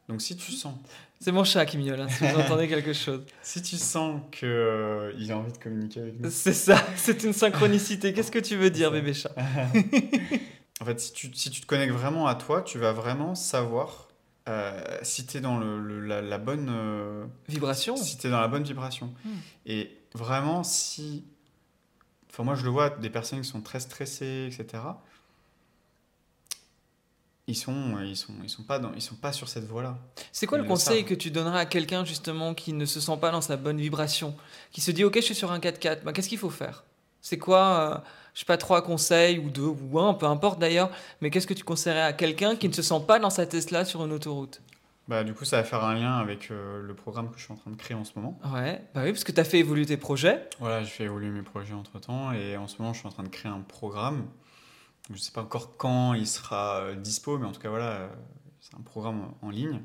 Donc 0.10 0.22
si 0.22 0.36
tu 0.36 0.52
sens... 0.52 0.76
C'est 1.20 1.32
mon 1.32 1.46
chat 1.46 1.66
qui 1.66 1.78
miaule, 1.78 2.02
hein, 2.02 2.10
si 2.10 2.28
vous 2.28 2.38
entendez 2.38 2.68
quelque 2.68 2.94
chose. 2.94 3.24
Si 3.42 3.62
tu 3.62 3.78
sens 3.78 4.22
qu'il 4.32 4.48
euh, 4.48 5.30
a 5.30 5.34
envie 5.34 5.54
de 5.54 5.58
communiquer 5.58 6.02
avec 6.02 6.20
nous. 6.20 6.30
C'est 6.30 6.54
ça, 6.54 6.84
c'est 6.98 7.24
une 7.24 7.34
synchronicité. 7.34 8.14
Qu'est-ce 8.14 8.32
que 8.32 8.40
tu 8.40 8.58
veux 8.58 8.70
dire, 8.70 8.92
bébé 8.92 9.14
chat? 9.14 9.34
En 10.84 10.86
fait, 10.86 11.00
si 11.00 11.14
tu, 11.14 11.34
si 11.34 11.50
tu, 11.50 11.62
te 11.62 11.66
connectes 11.66 11.94
vraiment 11.94 12.28
à 12.28 12.36
toi, 12.36 12.62
tu 12.62 12.78
vas 12.78 12.92
vraiment 12.92 13.36
savoir 13.36 14.10
euh, 14.50 15.00
si 15.02 15.26
tu 15.26 15.38
es 15.38 15.40
dans 15.40 15.58
le, 15.58 16.02
la, 16.02 16.38
bonne... 16.38 16.68
Euh, 16.70 17.26
vibration 17.48 17.96
Si 17.96 18.18
tu 18.18 18.28
es 18.28 18.30
dans 18.30 18.42
la 18.42 18.50
bonne 18.50 18.64
vibration. 18.64 19.14
Hmm. 19.24 19.38
Et 19.66 19.98
vraiment, 20.14 20.66
si... 20.66 21.24
Enfin, 22.30 22.44
moi, 22.44 22.56
je 22.56 22.66
le 22.66 22.70
vois, 22.70 22.90
des 22.90 23.10
personnes 23.10 23.40
qui 23.40 23.48
sont 23.48 23.62
très 23.62 23.80
stressées, 23.80 24.50
etc 24.52 24.82
ils 27.48 27.58
sont 27.58 28.00
ils 28.02 28.16
sont 28.16 28.34
ils 28.42 28.50
sont 28.50 28.64
pas 28.64 28.80
dans, 28.80 28.94
ils 28.94 29.02
sont 29.02 29.16
pas 29.16 29.34
sur 29.34 29.50
cette 29.50 29.66
voie 29.66 29.84
là 29.84 29.98
c'est 30.32 30.48
quoi 30.48 30.58
le 30.58 30.64
conseil 30.64 31.04
que 31.04 31.14
tu 31.14 31.30
donnerais 31.30 31.60
à 31.60 31.66
quelqu'un 31.66 32.06
justement 32.06 32.54
qui 32.54 32.72
ne 32.72 32.86
se 32.86 33.02
sent 33.02 33.18
pas 33.20 33.32
dans 33.32 33.42
sa 33.42 33.58
bonne 33.58 33.82
vibration 33.82 34.34
qui 34.72 34.80
se 34.80 34.92
dit 34.92 35.04
ok 35.04 35.16
je 35.18 35.22
suis 35.22 35.36
sur 35.36 35.52
un 35.52 35.60
4x4 35.60 36.04
bah, 36.04 36.14
qu'est-ce 36.14 36.30
qu'il 36.30 36.38
faut 36.38 36.50
faire? 36.50 36.86
C'est 37.24 37.38
quoi 37.38 37.64
euh, 37.64 37.98
je 38.34 38.40
sais 38.40 38.46
pas 38.46 38.58
trois 38.58 38.82
conseils 38.82 39.40
ou 39.40 39.50
deux 39.50 39.68
ou 39.68 40.00
un 40.00 40.14
peu 40.14 40.26
importe 40.26 40.60
d'ailleurs 40.60 40.90
mais 41.22 41.30
qu'est-ce 41.30 41.48
que 41.48 41.54
tu 41.54 41.64
conseillerais 41.64 42.02
à 42.02 42.14
quelqu'un 42.14 42.56
qui 42.56 42.68
ne 42.68 42.74
se 42.74 42.82
sent 42.82 43.02
pas 43.08 43.20
dans 43.20 43.30
sa 43.30 43.46
Tesla 43.46 43.86
sur 43.86 44.04
une 44.06 44.12
autoroute? 44.12 44.62
Bah, 45.08 45.26
du 45.26 45.34
coup, 45.34 45.44
ça 45.44 45.58
va 45.58 45.64
faire 45.66 45.84
un 45.84 45.96
lien 45.96 46.16
avec 46.16 46.50
euh, 46.50 46.82
le 46.82 46.94
programme 46.94 47.30
que 47.30 47.38
je 47.38 47.44
suis 47.44 47.52
en 47.52 47.58
train 47.58 47.72
de 47.72 47.76
créer 47.76 47.96
en 47.96 48.06
ce 48.06 48.14
moment. 48.16 48.40
Ouais, 48.54 48.82
bah 48.94 49.02
oui, 49.04 49.12
parce 49.12 49.26
que 49.26 49.34
tu 49.34 49.40
as 49.40 49.44
fait 49.44 49.60
évoluer 49.60 49.86
tes 49.86 49.98
projets. 49.98 50.48
Voilà, 50.60 50.82
j'ai 50.84 50.90
fait 50.90 51.04
évoluer 51.04 51.30
mes 51.30 51.42
projets 51.42 51.74
entre 51.74 52.00
temps 52.00 52.32
et 52.32 52.56
en 52.56 52.68
ce 52.68 52.78
moment, 52.80 52.94
je 52.94 53.00
suis 53.00 53.08
en 53.08 53.12
train 53.12 53.24
de 53.24 53.30
créer 53.30 53.52
un 53.52 53.62
programme 53.62 54.28
je 55.10 55.16
ne 55.16 55.20
sais 55.20 55.34
pas 55.34 55.42
encore 55.42 55.76
quand 55.76 56.14
il 56.14 56.26
sera 56.26 56.78
euh, 56.78 56.96
dispo, 56.96 57.38
mais 57.38 57.46
en 57.46 57.52
tout 57.52 57.60
cas, 57.60 57.68
voilà, 57.68 57.92
euh, 57.92 58.08
c'est 58.62 58.74
un 58.76 58.82
programme 58.82 59.34
en 59.42 59.50
ligne. 59.50 59.82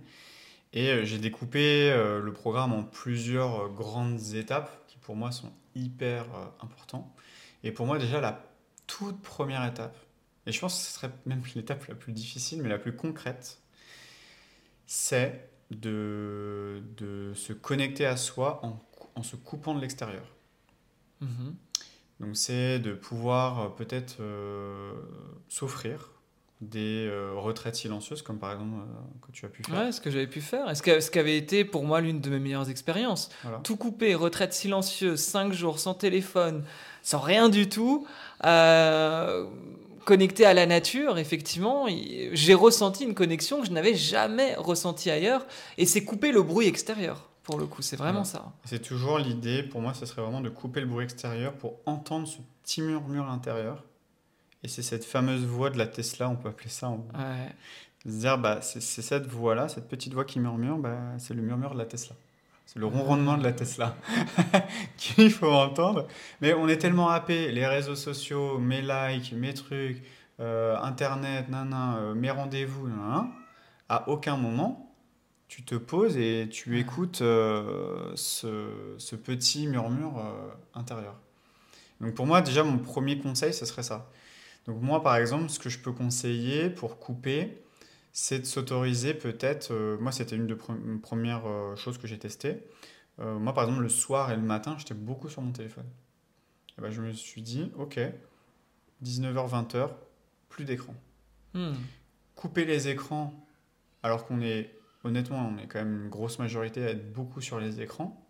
Et 0.72 1.04
j'ai 1.06 1.18
découpé 1.18 1.90
le 1.90 2.30
programme 2.34 2.74
en 2.74 2.82
plusieurs 2.82 3.70
grandes 3.70 4.34
étapes 4.34 4.70
qui, 4.86 4.98
pour 4.98 5.16
moi, 5.16 5.32
sont 5.32 5.50
hyper 5.74 6.26
importantes. 6.60 7.10
Et 7.64 7.72
pour 7.72 7.86
moi, 7.86 7.98
déjà, 7.98 8.20
la 8.20 8.44
toute 8.86 9.20
première 9.22 9.64
étape, 9.64 9.96
et 10.46 10.52
je 10.52 10.60
pense 10.60 10.78
que 10.78 10.86
ce 10.86 10.92
serait 10.92 11.10
même 11.26 11.42
l'étape 11.54 11.86
la 11.86 11.94
plus 11.94 12.12
difficile, 12.12 12.62
mais 12.62 12.68
la 12.68 12.78
plus 12.78 12.96
concrète, 12.96 13.60
c'est 14.86 15.50
de, 15.70 16.82
de 16.96 17.32
se 17.34 17.52
connecter 17.52 18.06
à 18.06 18.16
soi 18.16 18.64
en, 18.64 18.80
en 19.14 19.22
se 19.22 19.36
coupant 19.36 19.74
de 19.74 19.80
l'extérieur. 19.80 20.24
Mmh 21.20 21.50
donc 22.20 22.36
c'est 22.36 22.80
de 22.80 22.94
pouvoir 22.94 23.60
euh, 23.60 23.68
peut-être 23.68 24.16
euh, 24.20 24.92
s'offrir 25.48 26.10
des 26.60 27.06
euh, 27.06 27.32
retraites 27.36 27.76
silencieuses, 27.76 28.22
comme 28.22 28.38
par 28.38 28.52
exemple 28.52 28.78
que 29.26 29.32
tu 29.32 29.46
as 29.46 29.48
pu 29.48 29.62
faire. 29.62 29.78
Ouais, 29.78 29.92
ce 29.92 30.00
que 30.00 30.10
j'avais 30.10 30.26
pu 30.26 30.40
faire. 30.40 30.76
Ce 30.76 30.82
qui 30.82 30.90
ce 30.90 31.18
avait 31.18 31.36
été 31.36 31.64
pour 31.64 31.84
moi 31.84 32.00
l'une 32.00 32.20
de 32.20 32.30
mes 32.30 32.38
meilleures 32.38 32.70
expériences. 32.70 33.30
Tout 33.62 33.76
couper, 33.76 34.14
retraite 34.14 34.52
silencieuse, 34.52 35.20
5 35.20 35.52
jours 35.52 35.78
sans 35.78 35.94
téléphone, 35.94 36.64
sans 37.02 37.20
rien 37.20 37.48
du 37.48 37.68
tout. 37.68 38.06
connecté 40.04 40.46
à 40.46 40.54
la 40.54 40.66
nature, 40.66 41.18
effectivement, 41.18 41.86
j'ai 42.32 42.54
ressenti 42.54 43.04
une 43.04 43.14
connexion 43.14 43.60
que 43.60 43.66
je 43.66 43.72
n'avais 43.72 43.94
jamais 43.94 44.54
ressentie 44.56 45.10
ailleurs. 45.10 45.46
Et 45.76 45.86
c'est 45.86 46.04
couper 46.04 46.32
le 46.32 46.42
bruit 46.42 46.66
extérieur 46.66 47.28
pour 47.48 47.58
le 47.58 47.64
coup, 47.64 47.80
c'est 47.80 47.96
vraiment 47.96 48.24
ça. 48.24 48.52
C'est 48.66 48.82
toujours 48.82 49.18
l'idée, 49.18 49.62
pour 49.62 49.80
moi, 49.80 49.94
ce 49.94 50.04
serait 50.04 50.20
vraiment 50.20 50.42
de 50.42 50.50
couper 50.50 50.80
le 50.80 50.86
bruit 50.86 51.04
extérieur 51.04 51.54
pour 51.54 51.76
entendre 51.86 52.28
ce 52.28 52.36
petit 52.62 52.82
murmure 52.82 53.30
intérieur. 53.30 53.84
Et 54.64 54.68
c'est 54.68 54.82
cette 54.82 55.04
fameuse 55.04 55.44
voix 55.44 55.70
de 55.70 55.78
la 55.78 55.86
Tesla, 55.86 56.28
on 56.28 56.36
peut 56.36 56.48
appeler 56.48 56.70
ça. 56.70 56.88
En... 56.88 57.06
Ouais. 57.14 57.54
Se 58.04 58.08
dire, 58.08 58.38
bah, 58.38 58.60
c'est 58.62 58.80
cette 58.80 59.26
voix-là, 59.26 59.68
cette 59.68 59.88
petite 59.88 60.14
voix 60.14 60.24
qui 60.24 60.40
murmure, 60.40 60.78
bah, 60.78 60.98
c'est 61.18 61.34
le 61.34 61.42
murmure 61.42 61.74
de 61.74 61.78
la 61.78 61.84
Tesla. 61.84 62.14
C'est 62.66 62.78
le 62.78 62.86
ronronnement 62.86 63.38
de 63.38 63.42
la 63.42 63.52
Tesla 63.52 63.96
qu'il 64.98 65.30
faut 65.30 65.50
entendre. 65.50 66.06
Mais 66.40 66.52
on 66.52 66.68
est 66.68 66.76
tellement 66.76 67.08
happé, 67.08 67.50
les 67.50 67.66
réseaux 67.66 67.96
sociaux, 67.96 68.58
mes 68.58 68.82
likes, 68.82 69.32
mes 69.32 69.54
trucs, 69.54 70.02
euh, 70.40 70.76
Internet, 70.76 71.48
nan, 71.48 71.74
euh, 71.74 72.14
mes 72.14 72.30
rendez-vous, 72.30 72.88
à 73.88 74.08
aucun 74.08 74.36
moment, 74.36 74.94
tu 75.48 75.64
te 75.64 75.74
poses 75.74 76.16
et 76.18 76.48
tu 76.50 76.78
écoutes 76.78 77.22
euh, 77.22 78.12
ce, 78.14 79.16
petit 79.16 79.66
murmure 79.66 80.22
intérieur. 80.74 81.14
Donc 82.00 82.14
pour 82.14 82.26
moi, 82.26 82.42
déjà, 82.42 82.62
mon 82.64 82.78
premier 82.78 83.18
conseil, 83.18 83.52
ce 83.52 83.64
serait 83.64 83.82
ça. 83.82 84.10
Donc 84.66 84.80
moi, 84.82 85.02
par 85.02 85.16
exemple, 85.16 85.48
ce 85.48 85.58
que 85.58 85.68
je 85.68 85.78
peux 85.78 85.92
conseiller 85.92 86.70
pour 86.70 86.98
couper, 86.98 87.62
c'est 88.12 88.40
de 88.40 88.44
s'autoriser 88.44 89.14
peut-être, 89.14 89.72
euh, 89.72 89.96
moi 89.98 90.12
c'était 90.12 90.36
une 90.36 90.46
des 90.46 90.56
premières 91.02 91.44
choses 91.76 91.98
que 91.98 92.06
j'ai 92.06 92.18
testées. 92.18 92.62
moi, 93.18 93.52
par 93.52 93.64
exemple, 93.64 93.82
le 93.82 93.88
soir 93.88 94.30
et 94.30 94.36
le 94.36 94.42
matin, 94.42 94.76
j'étais 94.78 94.94
beaucoup 94.94 95.28
sur 95.28 95.42
mon 95.42 95.52
téléphone. 95.52 95.86
Et 96.76 96.80
ben, 96.80 96.90
je 96.90 97.00
me 97.00 97.12
suis 97.12 97.42
dit, 97.42 97.72
ok, 97.76 97.98
19h, 99.02 99.50
20h, 99.50 99.90
plus 100.48 100.64
d'écran. 100.64 100.94
Hmm. 101.54 101.74
Couper 102.36 102.64
les 102.64 102.88
écrans 102.88 103.34
alors 104.02 104.26
qu'on 104.26 104.40
est 104.40 104.78
honnêtement, 105.04 105.52
on 105.52 105.58
est 105.58 105.66
quand 105.66 105.78
même 105.78 106.04
une 106.04 106.08
grosse 106.08 106.38
majorité 106.38 106.84
à 106.84 106.90
être 106.90 107.12
beaucoup 107.12 107.40
sur 107.40 107.58
les 107.58 107.80
écrans. 107.80 108.24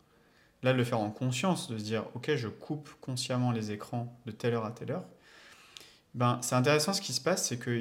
Là, 0.63 0.73
de 0.73 0.79
le 0.79 0.85
faire 0.85 0.99
en 0.99 1.11
conscience, 1.11 1.71
de 1.71 1.79
se 1.79 1.85
dire, 1.85 2.05
ok, 2.15 2.35
je 2.35 2.49
coupe 2.49 2.91
consciemment 3.01 3.53
les 3.53 3.71
écrans 3.71 4.19
de 4.27 4.33
telle 4.33 4.55
heure 4.55 4.65
à 4.65 4.73
telle 4.73 4.91
heure. 4.91 5.05
Ben, 6.15 6.39
c'est 6.43 6.55
intéressant 6.55 6.93
ce 6.93 7.01
qui 7.01 7.13
se 7.13 7.21
passe, 7.21 7.47
c'est 7.47 7.59
que 7.59 7.79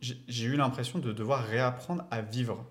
j'ai 0.00 0.44
eu 0.44 0.56
l'impression 0.56 0.98
de 0.98 1.12
devoir 1.12 1.44
réapprendre 1.44 2.04
à 2.10 2.22
vivre. 2.22 2.64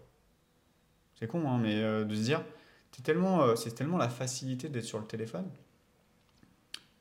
C'est 1.20 1.28
con, 1.28 1.48
hein, 1.50 1.60
mais 1.62 1.82
euh, 1.82 2.06
de 2.06 2.16
se 2.16 2.22
dire, 2.22 2.44
c'est 2.92 3.04
tellement, 3.04 3.44
euh, 3.44 3.56
c'est 3.56 3.76
tellement 3.76 3.98
la 3.98 4.10
facilité 4.10 4.70
d'être 4.70 4.86
sur 4.86 5.00
le 5.00 5.06
téléphone 5.06 5.50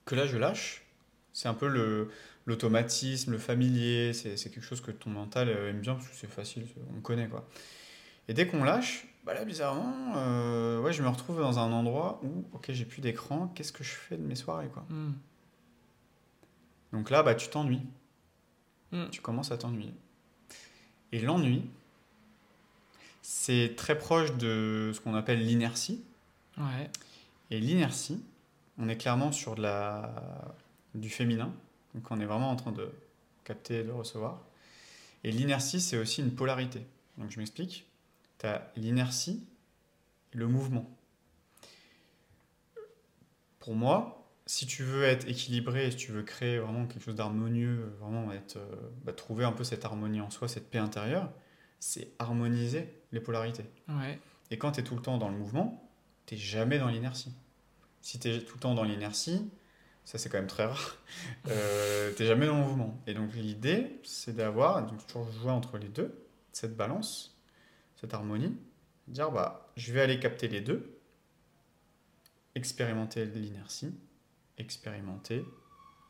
que 0.05 0.15
là, 0.15 0.27
je 0.27 0.37
lâche. 0.37 0.85
C'est 1.33 1.49
un 1.49 1.55
peu 1.55 1.67
l'automatisme, 2.45 3.33
le 3.33 3.39
familier, 3.39 4.13
c'est, 4.13 4.35
quelque 4.35 4.61
chose 4.61 4.81
que 4.81 4.91
ton 4.91 5.11
mental 5.11 5.49
euh, 5.49 5.71
aime 5.71 5.81
bien 5.81 5.95
parce 5.95 6.09
que 6.09 6.15
c'est 6.15 6.31
facile, 6.31 6.67
on 6.95 7.01
connaît 7.01 7.29
quoi. 7.29 7.49
Et 8.29 8.35
dès 8.35 8.47
qu'on 8.47 8.65
lâche, 8.65 9.07
bah 9.25 9.35
là, 9.35 9.45
bizarrement, 9.45 10.15
euh, 10.17 10.81
ouais, 10.81 10.93
je 10.93 11.03
me 11.03 11.09
retrouve 11.09 11.41
dans 11.41 11.59
un 11.59 11.73
endroit 11.73 12.21
où, 12.23 12.45
ok, 12.53 12.67
j'ai 12.71 12.85
plus 12.85 13.01
d'écran, 13.01 13.51
qu'est-ce 13.55 13.73
que 13.73 13.83
je 13.83 13.91
fais 13.91 14.17
de 14.17 14.23
mes 14.23 14.35
soirées, 14.35 14.69
quoi. 14.69 14.85
Hmm. 14.91 15.13
Donc 16.93 17.11
là, 17.11 17.23
bah, 17.23 17.35
tu 17.35 17.49
t'ennuies. 17.49 17.83
Hmm. 18.91 19.09
Tu 19.11 19.21
commences 19.21 19.53
à 19.53 19.59
t'ennuyer. 19.59 19.95
Et 21.13 21.21
l'ennui, 21.21 21.63
c'est 23.23 23.75
très 23.77 23.97
proche 23.97 24.33
de 24.37 24.93
ce 24.95 25.01
qu'on 25.01 25.15
appelle 25.15 25.45
l'inertie. 25.45 26.03
Ouais. 26.59 26.91
Et 27.51 27.61
l'inertie, 27.61 28.23
on 28.79 28.89
est 28.89 28.97
clairement 28.97 29.33
sur 29.33 29.55
de 29.55 29.63
la, 29.63 30.15
du 30.95 31.09
féminin. 31.09 31.53
Donc 31.95 32.11
on 32.11 32.21
est 32.21 32.27
vraiment 32.27 32.51
en 32.51 32.57
train 32.57 32.73
de 32.73 32.91
capter 33.45 33.81
et 33.81 33.85
de 33.85 33.91
recevoir. 33.91 34.41
Et 35.25 35.31
l'inertie, 35.31 35.81
c'est 35.81 35.99
aussi 35.99 36.21
une 36.21 36.35
polarité. 36.35 36.85
Donc 37.19 37.31
je 37.31 37.39
m'explique 37.39 37.87
tu 38.43 38.49
as 38.49 38.71
l'inertie 38.77 39.45
le 40.33 40.49
mouvement. 40.49 40.89
Pour 43.61 43.75
moi, 43.75 44.22
si 44.47 44.67
tu 44.67 44.83
veux 44.83 45.05
être 45.05 45.29
équilibré, 45.29 45.91
si 45.91 45.97
tu 45.97 46.13
veux 46.13 46.23
créer 46.23 46.59
vraiment 46.59 46.87
quelque 46.87 47.03
chose 47.03 47.15
d'harmonieux, 47.15 47.93
vraiment 48.01 48.33
être, 48.33 48.57
euh, 48.57 48.91
bah, 49.05 49.13
trouver 49.13 49.45
un 49.45 49.53
peu 49.53 49.65
cette 49.65 49.85
harmonie 49.85 50.21
en 50.21 50.31
soi, 50.31 50.49
cette 50.49 50.69
paix 50.69 50.79
intérieure, 50.79 51.31
c'est 51.79 52.13
harmoniser 52.19 52.89
les 53.13 53.21
polarités. 53.21 53.65
Et 54.51 54.59
quand 54.59 54.73
tu 54.73 54.81
es 54.81 54.85
tout 54.85 54.97
le 54.97 55.03
temps 55.03 55.19
dans 55.19 55.29
le 55.29 55.37
mouvement, 55.37 55.91
tu 56.27 56.37
jamais 56.37 56.79
dans 56.79 56.89
l'inertie. 56.89 57.33
Si 58.01 58.19
tu 58.19 58.29
es 58.29 58.41
tout 58.41 58.55
le 58.55 58.61
temps 58.61 58.75
dans 58.75 58.85
l'inertie, 58.85 59.51
ça 60.05 60.19
c'est 60.19 60.29
quand 60.29 60.39
même 60.39 60.47
très 60.47 60.65
rare, 60.65 60.99
euh, 61.49 62.13
tu 62.17 62.25
jamais 62.27 62.47
dans 62.47 62.59
le 62.59 62.65
mouvement. 62.65 63.01
Et 63.07 63.15
donc 63.15 63.35
l'idée, 63.35 64.01
c'est 64.03 64.35
d'avoir, 64.35 64.85
donc 64.87 65.07
toujours 65.07 65.31
jouer 65.33 65.51
entre 65.51 65.79
les 65.79 65.89
deux, 65.89 66.27
cette 66.53 66.77
balance, 66.77 67.39
cette 68.01 68.13
harmonie, 68.13 68.57
dire 69.09 69.31
bah, 69.31 69.71
je 69.77 69.93
vais 69.93 70.01
aller 70.01 70.19
capter 70.19 70.49
les 70.49 70.61
deux, 70.61 70.99
expérimenter 72.55 73.25
l'inertie, 73.25 73.95
expérimenter 74.63 75.45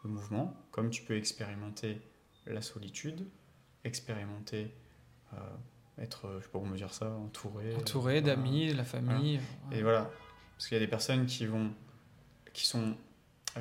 le 0.05 0.11
mouvement, 0.11 0.57
comme 0.71 0.91
tu 0.91 1.03
peux 1.03 1.17
expérimenter 1.17 2.01
la 2.47 2.63
solitude, 2.63 3.27
expérimenter 3.85 4.73
euh, 5.35 5.37
être, 5.99 6.37
je 6.39 6.45
sais 6.45 6.51
pas 6.51 6.59
comment 6.59 6.75
dire 6.75 6.93
ça, 6.93 7.11
entouré. 7.11 7.75
Entouré 7.77 8.23
d'amis, 8.23 8.73
la 8.73 8.85
famille. 8.85 9.41
Et 9.73 9.83
voilà, 9.83 10.11
parce 10.57 10.69
qu'il 10.69 10.77
y 10.77 10.81
a 10.81 10.85
des 10.85 10.91
personnes 10.91 11.27
qui 11.27 11.47
vont 11.47 11.73
qui 12.53 12.67
sont 12.67 12.95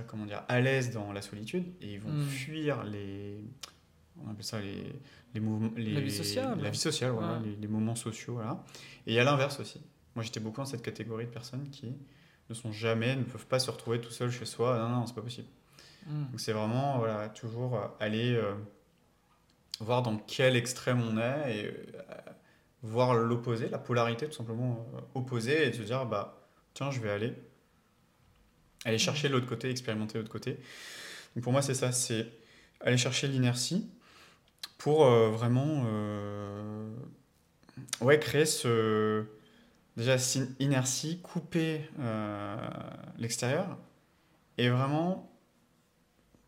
comment 0.08 0.26
dire, 0.26 0.44
à 0.48 0.60
l'aise 0.62 0.92
dans 0.92 1.12
la 1.12 1.22
solitude 1.22 1.66
et 1.82 1.94
ils 1.94 2.00
vont 2.00 2.12
hmm. 2.12 2.28
fuir 2.28 2.84
les. 2.84 3.44
On 4.24 4.30
appelle 4.30 4.44
ça 4.44 4.60
les, 4.60 4.84
les 5.34 5.40
mouvements. 5.40 5.72
Les, 5.76 5.94
la 5.94 6.02
vie 6.02 6.12
sociale. 6.12 6.60
La 6.62 6.70
vie 6.70 6.78
sociale, 6.78 7.12
voilà, 7.12 7.40
les, 7.40 7.68
moments 7.68 7.96
sociaux. 7.96 8.36
Voilà. 8.36 8.64
Et 9.08 9.12
il 9.12 9.14
y 9.14 9.20
a 9.20 9.24
l'inverse 9.24 9.60
aussi. 9.60 9.82
Moi, 10.16 10.24
j'étais 10.24 10.40
beaucoup 10.40 10.58
dans 10.58 10.66
cette 10.66 10.82
catégorie 10.82 11.26
de 11.26 11.32
personnes 11.32 11.70
qui 11.70 11.96
ne 12.52 12.56
sont 12.56 12.72
jamais, 12.72 13.16
ne 13.16 13.24
peuvent 13.24 13.48
pas 13.48 13.60
se 13.60 13.70
retrouver 13.72 14.00
tout 14.00 14.12
seul 14.12 14.32
chez 14.32 14.46
soi. 14.46 14.78
Non, 14.78 14.90
non, 14.90 15.06
c'est 15.06 15.16
pas 15.16 15.22
possible. 15.22 15.48
Hmm. 16.08 16.26
Donc, 16.32 16.40
c'est 16.40 16.54
vraiment, 16.54 17.00
voilà, 17.00 17.30
toujours 17.30 17.80
aller 18.00 18.40
voir 19.80 20.02
dans 20.02 20.18
quel 20.18 20.56
extrême 20.56 21.02
on 21.02 21.18
est 21.18 21.58
et 21.58 21.74
voir 22.84 23.14
l'opposé, 23.14 23.70
la 23.70 23.78
polarité 23.78 24.28
tout 24.28 24.34
simplement 24.34 24.88
opposée 25.16 25.68
et 25.68 25.74
se 25.74 25.82
dire, 25.82 26.06
bah, 26.06 26.48
tiens, 26.74 26.92
je 26.92 27.00
vais 27.00 27.10
aller 27.10 27.36
aller 28.86 28.98
chercher 28.98 29.30
l'autre 29.30 29.48
côté, 29.48 29.70
expérimenter 29.70 30.18
l'autre 30.18 30.32
côté. 30.32 30.58
Donc 31.36 31.44
pour 31.44 31.52
moi, 31.52 31.62
c'est 31.62 31.74
ça, 31.74 31.92
c'est 31.92 32.28
aller 32.82 32.98
chercher 32.98 33.28
l'inertie 33.28 33.90
pour 34.78 35.06
euh, 35.06 35.30
vraiment 35.30 35.84
euh, 35.86 36.90
ouais, 38.02 38.20
créer 38.20 38.46
ce. 38.46 39.26
Déjà, 39.98 40.16
inertie, 40.60 41.20
couper 41.22 41.90
euh, 42.00 42.56
l'extérieur. 43.18 43.78
Et 44.58 44.70
vraiment, 44.70 45.32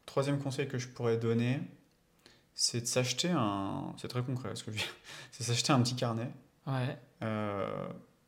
troisième 0.05 0.39
conseil 0.39 0.67
que 0.67 0.77
je 0.77 0.87
pourrais 0.87 1.17
donner, 1.17 1.59
c'est 2.53 2.81
de 2.81 2.85
s'acheter 2.85 3.29
un. 3.29 3.93
C'est 3.97 4.07
très 4.07 4.23
concret 4.23 4.55
ce 4.55 4.63
que 4.63 4.71
je 4.71 4.77
dis. 4.77 4.85
C'est 5.31 5.43
s'acheter 5.43 5.73
un 5.73 5.81
petit 5.81 5.95
carnet. 5.95 6.31
Ouais. 6.67 6.97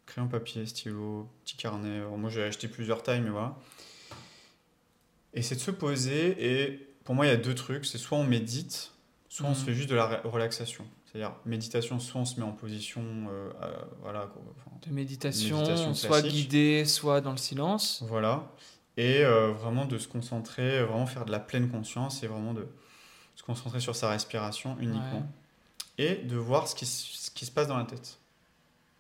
crayon 0.06 0.28
papier, 0.28 0.66
stylo, 0.66 1.30
petit 1.44 1.56
carnet. 1.56 2.02
moi, 2.18 2.30
j'ai 2.30 2.44
acheté 2.44 2.68
plusieurs 2.68 3.04
tailles, 3.04 3.22
mais 3.22 3.30
voilà. 3.30 3.58
Et 5.36 5.42
c'est 5.42 5.56
de 5.56 5.60
se 5.60 5.72
poser. 5.72 6.36
Et 6.40 6.90
pour 7.04 7.14
moi, 7.14 7.26
il 7.28 7.30
y 7.30 7.32
a 7.32 7.38
deux 7.38 7.54
trucs. 7.54 7.86
C'est 7.86 7.98
soit 7.98 8.18
on 8.18 8.24
médite, 8.24 8.92
soit 9.30 9.48
on 9.48 9.54
se 9.54 9.60
mhm. 9.60 9.66
fait 9.66 9.74
juste 9.74 9.90
de 9.90 9.96
la 9.96 10.22
relaxation. 10.24 10.86
C'est-à-dire, 11.16 11.34
méditation, 11.46 11.98
soit 11.98 12.20
on 12.20 12.26
se 12.26 12.38
met 12.42 12.46
en 12.46 12.52
position. 12.52 13.02
Euh, 13.30 13.50
voilà, 14.02 14.30
de 14.86 14.92
méditation, 14.92 15.94
soit 15.94 16.22
guidée, 16.22 16.84
soit 16.84 17.22
dans 17.22 17.32
le 17.32 17.38
silence. 17.38 18.04
Voilà. 18.06 18.52
Et 18.98 19.24
euh, 19.24 19.54
vraiment 19.54 19.86
de 19.86 19.98
se 19.98 20.10
concentrer, 20.10 20.84
vraiment 20.84 21.06
faire 21.06 21.24
de 21.24 21.32
la 21.32 21.40
pleine 21.40 21.70
conscience 21.70 22.22
et 22.24 22.28
vraiment 22.28 22.54
de 22.54 22.68
se 23.36 23.44
concentrer 23.44 23.80
sur 23.80 23.96
sa 23.96 24.10
respiration 24.10 24.76
uniquement. 24.82 25.26
Et 25.98 26.16
de 26.16 26.36
voir 26.36 26.68
ce 26.68 26.76
qui, 26.76 26.86
ce 26.86 27.32
qui 27.32 27.46
se 27.46 27.52
passe 27.52 27.70
dans 27.70 27.78
la 27.78 27.86
tête. 27.86 28.20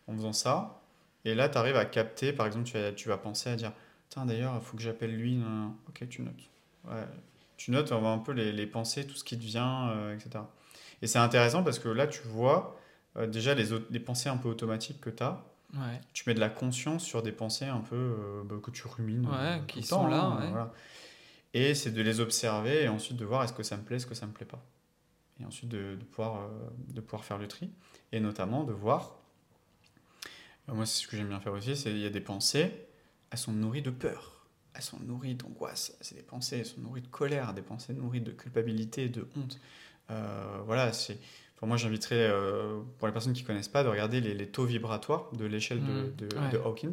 En 0.07 0.15
faisant 0.15 0.31
ça, 0.31 0.81
et 1.25 1.35
là, 1.35 1.49
tu 1.49 1.57
arrives 1.57 1.75
à 1.75 1.83
capter, 1.83 2.31
par 2.31 2.45
exemple, 2.45 2.63
tu 2.63 2.77
vas, 2.77 2.91
tu 2.93 3.09
vas 3.09 3.17
penser 3.17 3.49
à 3.49 3.57
dire 3.57 3.73
d'ailleurs, 4.25 4.53
il 4.55 4.65
faut 4.65 4.77
que 4.77 4.83
j'appelle 4.83 5.13
lui. 5.13 5.41
Ok, 5.89 6.07
tu 6.07 6.21
notes. 6.21 6.49
Ouais. 6.85 7.03
Tu 7.57 7.71
notes, 7.71 7.91
on 7.91 7.99
voit 7.99 8.11
un 8.11 8.19
peu 8.19 8.31
les, 8.31 8.53
les 8.53 8.67
pensées, 8.67 9.05
tout 9.05 9.15
ce 9.15 9.25
qui 9.25 9.37
te 9.37 9.43
vient, 9.43 9.89
euh, 9.89 10.15
etc. 10.15 10.45
Et 11.01 11.07
c'est 11.07 11.19
intéressant 11.19 11.63
parce 11.63 11.80
que 11.80 11.89
là, 11.89 12.07
tu 12.07 12.22
vois 12.27 12.80
euh, 13.17 13.27
déjà 13.27 13.53
les, 13.53 13.65
les 13.89 13.99
pensées 13.99 14.30
un 14.30 14.38
peu 14.38 14.49
automatiques 14.49 15.01
que 15.01 15.09
tu 15.09 15.23
as. 15.23 15.43
Ouais. 15.73 15.99
Tu 16.13 16.23
mets 16.27 16.34
de 16.34 16.39
la 16.39 16.49
conscience 16.49 17.03
sur 17.03 17.22
des 17.22 17.31
pensées 17.31 17.65
un 17.65 17.81
peu 17.81 17.95
euh, 17.95 18.43
bah, 18.45 18.55
que 18.61 18.72
tu 18.72 18.88
rumines. 18.88 19.27
Ouais, 19.27 19.61
qui 19.67 19.84
sont 19.84 20.07
là. 20.07 20.23
Hein, 20.23 20.49
voilà. 20.49 20.73
Et 21.53 21.73
c'est 21.73 21.91
de 21.91 22.01
les 22.01 22.19
observer 22.19 22.84
et 22.84 22.88
ensuite 22.89 23.17
de 23.17 23.26
voir 23.26 23.43
est-ce 23.43 23.53
que 23.53 23.63
ça 23.63 23.77
me 23.77 23.84
plaît, 23.84 23.97
est-ce 23.97 24.07
que 24.07 24.15
ça 24.15 24.26
me 24.26 24.34
plaît 24.34 24.45
pas. 24.45 24.63
Et 25.39 25.45
ensuite 25.45 25.69
de, 25.69 25.95
de 25.95 26.03
pouvoir, 26.03 26.49
de 26.89 27.01
pouvoir 27.01 27.23
faire 27.23 27.38
le 27.38 27.47
tri. 27.47 27.69
Et 28.11 28.19
notamment 28.19 28.63
de 28.63 28.73
voir. 28.73 29.15
Moi, 30.67 30.85
c'est 30.85 31.03
ce 31.03 31.07
que 31.07 31.15
j'aime 31.15 31.30
bien 31.30 31.39
faire 31.39 31.53
aussi, 31.53 31.76
c'est 31.76 31.91
il 31.91 31.99
y 31.99 32.05
a 32.05 32.09
des 32.09 32.22
pensées 32.22 32.72
elles 33.35 33.39
sont 33.39 33.51
nourries 33.51 33.81
de 33.81 33.89
peur, 33.89 34.45
elles 34.73 34.81
sont 34.81 34.99
nourries 34.99 35.35
d'angoisse, 35.35 35.97
c'est 36.01 36.15
des 36.15 36.22
pensées, 36.22 36.59
elles 36.59 36.65
sont 36.65 36.80
nourries 36.80 37.01
de 37.01 37.07
colère, 37.07 37.53
des 37.53 37.61
pensées 37.61 37.93
nourries 37.93 38.22
de 38.22 38.31
culpabilité, 38.31 39.09
de 39.09 39.27
honte. 39.35 39.59
Euh, 40.11 40.60
voilà, 40.65 40.94
c'est. 40.94 41.18
Pour 41.56 41.69
moi, 41.69 41.77
j'inviterais, 41.77 42.27
euh, 42.30 42.82
pour 42.99 43.07
les 43.07 43.14
personnes 43.14 43.32
qui 43.34 43.44
ne 43.44 43.48
connaissent 43.48 43.69
pas, 43.69 43.84
de 43.84 43.88
regarder 43.88 44.19
les, 44.19 44.48
taux 44.48 44.65
vibratoires 44.65 45.32
de 45.34 45.45
l'échelle 45.45 45.80
de, 45.80 46.27
mmh, 46.27 46.52
de, 46.52 46.57
Hawkins, 46.57 46.91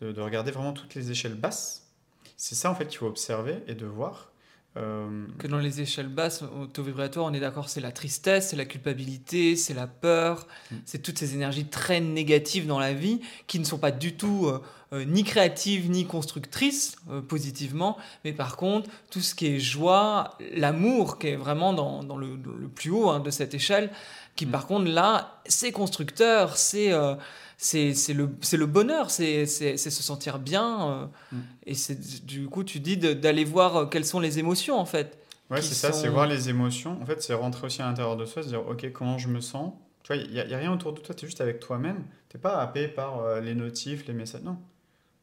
de, 0.00 0.10
de, 0.10 0.20
regarder 0.20 0.50
vraiment 0.50 0.72
toutes 0.72 0.96
les 0.96 1.12
échelles 1.12 1.36
basses. 1.36 1.88
C'est 2.36 2.56
ça, 2.56 2.70
en 2.70 2.74
fait, 2.74 2.86
qu'il 2.86 2.98
faut 2.98 3.06
observer 3.06 3.62
et 3.68 3.74
de 3.74 3.86
voir. 3.86 4.32
Euh, 4.76 5.26
que 5.38 5.46
dans 5.46 5.58
les 5.58 5.80
échelles 5.80 6.08
basses, 6.08 6.42
au 6.42 6.66
taux 6.66 6.82
vibratoire, 6.82 7.26
on 7.26 7.32
est 7.32 7.40
d'accord, 7.40 7.68
c'est 7.68 7.80
la 7.80 7.92
tristesse, 7.92 8.48
c'est 8.48 8.56
la 8.56 8.64
culpabilité, 8.64 9.54
c'est 9.54 9.74
la 9.74 9.86
peur, 9.86 10.48
mmh. 10.70 10.76
c'est 10.84 10.98
toutes 10.98 11.18
ces 11.18 11.34
énergies 11.34 11.66
très 11.66 12.00
négatives 12.00 12.66
dans 12.66 12.80
la 12.80 12.92
vie 12.92 13.20
qui 13.46 13.60
ne 13.60 13.64
sont 13.64 13.78
pas 13.78 13.92
du 13.92 14.16
tout 14.16 14.50
euh, 14.94 15.04
ni 15.06 15.24
créative 15.24 15.90
ni 15.90 16.06
constructrice 16.06 16.96
euh, 17.10 17.20
positivement, 17.20 17.96
mais 18.24 18.32
par 18.32 18.56
contre 18.56 18.88
tout 19.10 19.20
ce 19.20 19.34
qui 19.34 19.46
est 19.46 19.58
joie, 19.58 20.38
l'amour 20.54 21.18
qui 21.18 21.28
est 21.28 21.36
vraiment 21.36 21.72
dans, 21.72 22.04
dans 22.04 22.16
le, 22.16 22.36
le, 22.36 22.68
plus 22.68 22.90
haut 22.90 23.10
hein, 23.10 23.18
de 23.18 23.30
cette 23.30 23.54
échelle, 23.54 23.90
qui 24.36 24.46
mm. 24.46 24.50
par 24.50 24.66
contre 24.66 24.88
là 24.88 25.40
c'est 25.46 25.72
constructeur, 25.72 26.56
c'est 26.56 26.92
euh, 26.92 27.14
c'est 27.56 27.94
le, 28.14 28.28
le 28.52 28.66
bonheur, 28.66 29.10
c'est 29.10 29.46
se 29.46 29.90
sentir 29.90 30.38
bien. 30.38 31.10
Mm. 31.32 31.38
Et 31.66 31.74
c'est 31.74 32.24
du 32.24 32.46
coup 32.46 32.64
tu 32.64 32.80
dis 32.80 32.96
d'aller 32.96 33.44
voir 33.44 33.90
quelles 33.90 34.06
sont 34.06 34.20
les 34.20 34.38
émotions 34.38 34.78
en 34.78 34.86
fait. 34.86 35.18
Ouais, 35.50 35.60
c'est 35.60 35.74
ça, 35.74 35.92
c'est 35.92 36.08
voir 36.08 36.26
les 36.26 36.48
émotions. 36.48 37.00
En 37.02 37.06
fait, 37.06 37.22
c'est 37.22 37.34
rentrer 37.34 37.66
aussi 37.66 37.82
à 37.82 37.86
l'intérieur 37.86 38.16
de 38.16 38.24
soi, 38.24 38.42
se 38.42 38.48
dire, 38.48 38.66
ok, 38.66 38.90
comment 38.92 39.18
je 39.18 39.28
me 39.28 39.40
sens? 39.40 39.74
Tu 40.02 40.12
vois, 40.12 40.22
il 40.22 40.30
n'y 40.30 40.40
a, 40.40 40.42
a, 40.42 40.58
rien 40.58 40.72
autour 40.72 40.94
de 40.94 41.00
toi, 41.00 41.14
tu 41.14 41.24
es 41.24 41.28
juste 41.28 41.42
avec 41.42 41.60
toi-même. 41.60 42.02
Tu 42.30 42.36
n'es 42.36 42.40
pas 42.40 42.56
happé 42.60 42.88
par 42.88 43.40
les 43.40 43.54
notifs, 43.54 44.06
les 44.06 44.14
messages. 44.14 44.42
Non, 44.42 44.56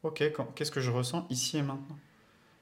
ok, 0.02 0.32
qu'est-ce 0.54 0.70
que 0.70 0.80
je 0.80 0.90
ressens 0.90 1.26
ici 1.30 1.58
et 1.58 1.62
maintenant? 1.62 1.98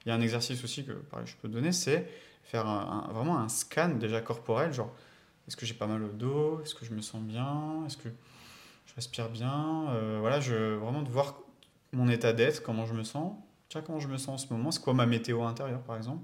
Il 0.05 0.09
y 0.09 0.13
a 0.13 0.15
un 0.15 0.21
exercice 0.21 0.63
aussi 0.65 0.85
que 0.85 0.93
je 1.25 1.35
peux 1.43 1.49
donner, 1.49 1.73
c'est 1.73 2.09
faire 2.45 2.65
vraiment 3.13 3.39
un 3.39 3.49
scan 3.49 3.91
déjà 3.91 4.21
corporel, 4.21 4.73
genre 4.73 4.93
est-ce 5.47 5.57
que 5.57 5.67
j'ai 5.67 5.75
pas 5.75 5.87
mal 5.87 6.03
au 6.03 6.09
dos, 6.09 6.61
est-ce 6.63 6.75
que 6.75 6.85
je 6.85 6.93
me 6.93 7.01
sens 7.01 7.21
bien, 7.23 7.85
est-ce 7.87 7.97
que 7.97 8.09
je 8.91 8.95
respire 8.97 9.29
bien, 9.29 9.89
euh, 9.91 10.19
voilà, 10.21 10.41
je, 10.41 10.75
vraiment 10.75 11.03
de 11.03 11.09
voir 11.09 11.39
mon 11.93 12.09
état 12.09 12.33
d'être, 12.33 12.63
comment 12.63 12.87
je 12.87 12.95
me 12.95 13.05
sens, 13.05 13.37
tiens, 13.69 13.83
comment 13.83 14.01
je 14.01 14.09
me 14.09 14.17
sens 14.17 14.29
en 14.43 14.47
ce 14.47 14.53
moment, 14.53 14.73
c'est 14.73 14.83
quoi 14.83 14.95
ma 14.95 15.07
météo 15.07 15.43
intérieure 15.45 15.83
par 15.83 15.97
exemple, 15.97 16.23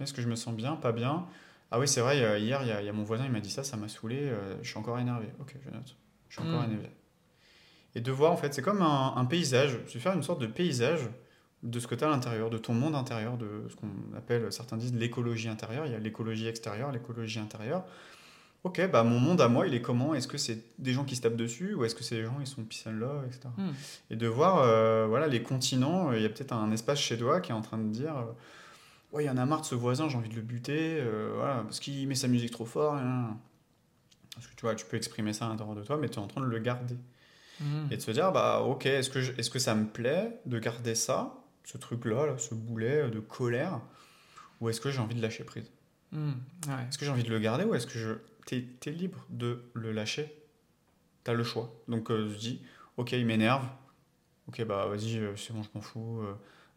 est-ce 0.00 0.12
que 0.12 0.22
je 0.22 0.28
me 0.28 0.34
sens 0.34 0.54
bien, 0.54 0.74
pas 0.74 0.90
bien, 0.90 1.26
ah 1.70 1.78
oui 1.78 1.86
c'est 1.86 2.00
vrai, 2.00 2.18
hier 2.40 2.62
il 2.62 2.68
y, 2.68 2.88
a, 2.88 2.92
mon 2.92 3.04
voisin 3.04 3.24
il 3.24 3.30
m'a 3.30 3.40
dit 3.40 3.50
ça, 3.50 3.62
ça 3.62 3.76
m'a 3.76 3.88
saoulé, 3.88 4.18
euh, 4.18 4.56
je 4.62 4.68
suis 4.68 4.78
encore 4.78 4.98
énervé, 4.98 5.28
ok 5.40 5.54
je 5.64 5.70
note, 5.70 5.96
je 6.28 6.40
suis 6.40 6.48
encore 6.48 6.62
hmm. 6.62 6.72
énervé. 6.72 6.90
Et 7.94 8.00
de 8.00 8.10
voir, 8.10 8.32
en 8.32 8.38
fait, 8.38 8.54
c'est 8.54 8.62
comme 8.62 8.80
un, 8.80 9.24
paysage, 9.26 9.78
c'est 9.86 9.98
faire 9.98 10.14
une 10.14 10.22
sorte 10.22 10.40
de 10.40 10.46
paysage 10.46 11.10
de 11.62 11.78
ce 11.78 11.86
que 11.86 11.94
tu 11.94 12.04
as 12.04 12.08
à 12.08 12.10
l'intérieur, 12.10 12.48
de 12.48 12.56
ton 12.56 12.72
monde 12.72 12.94
intérieur, 12.94 13.36
de 13.36 13.66
ce 13.68 13.76
qu'on 13.76 14.16
appelle, 14.16 14.50
certains 14.50 14.78
disent 14.78 14.94
l'écologie 14.94 15.50
intérieure, 15.50 15.84
il 15.84 15.92
y 15.92 15.94
a 15.94 15.98
l'écologie 15.98 16.48
extérieure, 16.48 16.90
l'écologie 16.90 17.38
intérieure. 17.38 17.84
Ok, 18.64 18.80
bah 18.90 19.02
mon 19.02 19.18
monde 19.18 19.40
à 19.40 19.48
moi, 19.48 19.66
il 19.66 19.74
est 19.74 19.82
comment? 19.82 20.14
Est-ce 20.14 20.28
que 20.28 20.38
c'est 20.38 20.62
des 20.78 20.92
gens 20.92 21.04
qui 21.04 21.16
se 21.16 21.22
tapent 21.22 21.36
dessus 21.36 21.74
ou 21.74 21.84
est-ce 21.84 21.96
que 21.96 22.04
c'est 22.04 22.14
des 22.16 22.24
gens 22.24 22.38
qui 22.38 22.48
sont 22.48 22.62
peace 22.62 22.84
and 22.86 22.92
love, 22.92 23.24
etc. 23.26 23.48
Hmm. 23.56 23.70
Et 24.10 24.16
de 24.16 24.26
voir, 24.28 24.58
euh, 24.58 25.06
voilà, 25.08 25.26
les 25.26 25.42
continents, 25.42 26.10
euh, 26.10 26.16
il 26.16 26.22
y 26.22 26.26
a 26.26 26.28
peut-être 26.28 26.52
un 26.52 26.70
espace 26.70 27.00
chez 27.00 27.18
toi 27.18 27.40
qui 27.40 27.50
est 27.50 27.54
en 27.54 27.60
train 27.60 27.78
de 27.78 27.88
dire, 27.88 28.16
euh, 28.16 29.16
ouais, 29.16 29.24
il 29.24 29.26
y 29.26 29.30
en 29.30 29.36
a 29.36 29.44
marre 29.46 29.62
de 29.62 29.66
ce 29.66 29.74
voisin, 29.74 30.08
j'ai 30.08 30.16
envie 30.16 30.28
de 30.28 30.36
le 30.36 30.42
buter, 30.42 31.02
voilà, 31.34 31.62
parce 31.64 31.80
qu'il 31.80 32.06
met 32.06 32.14
sa 32.14 32.28
musique 32.28 32.52
trop 32.52 32.64
fort. 32.64 32.94
Parce 34.34 34.46
que 34.46 34.54
tu 34.54 34.62
vois, 34.62 34.76
tu 34.76 34.86
peux 34.86 34.96
exprimer 34.96 35.32
ça 35.32 35.46
à 35.46 35.48
l'intérieur 35.48 35.74
de 35.74 35.82
toi, 35.82 35.96
mais 35.96 36.08
tu 36.08 36.14
es 36.14 36.22
en 36.22 36.28
train 36.28 36.40
de 36.40 36.46
le 36.46 36.58
garder. 36.58 36.96
Et 37.90 37.96
de 37.96 38.00
se 38.00 38.10
dire, 38.10 38.32
bah 38.32 38.60
ok, 38.60 38.86
est-ce 38.86 39.10
que, 39.10 39.18
est-ce 39.38 39.50
que 39.50 39.58
ça 39.58 39.74
me 39.74 39.86
plaît 39.86 40.40
de 40.46 40.58
garder 40.58 40.94
ça, 40.94 41.34
ce 41.64 41.78
truc-là, 41.78 42.36
ce 42.38 42.54
boulet 42.54 43.10
de 43.10 43.20
colère, 43.20 43.80
ou 44.60 44.68
est-ce 44.68 44.80
que 44.80 44.90
j'ai 44.90 45.00
envie 45.00 45.14
de 45.14 45.22
lâcher 45.22 45.44
prise? 45.44 45.70
Mmh, 46.12 46.32
Est-ce 46.88 46.98
que 46.98 47.04
j'ai 47.04 47.10
envie 47.10 47.22
de 47.22 47.30
le 47.30 47.38
garder 47.38 47.64
ou 47.64 47.74
est-ce 47.74 47.86
que 47.86 47.98
je... 47.98 48.12
t'es, 48.46 48.64
es 48.86 48.90
libre 48.90 49.26
de 49.30 49.62
le 49.74 49.92
lâcher 49.92 50.32
T'as 51.24 51.34
le 51.34 51.44
choix. 51.44 51.72
Donc 51.88 52.10
euh, 52.10 52.28
je 52.28 52.36
dis, 52.36 52.62
ok, 52.96 53.12
il 53.12 53.26
m'énerve, 53.26 53.64
ok, 54.48 54.64
bah 54.64 54.86
vas-y, 54.86 55.18
euh, 55.18 55.36
c'est 55.36 55.52
bon, 55.52 55.62
je 55.62 55.68
m'en 55.74 55.80
fous. 55.80 56.22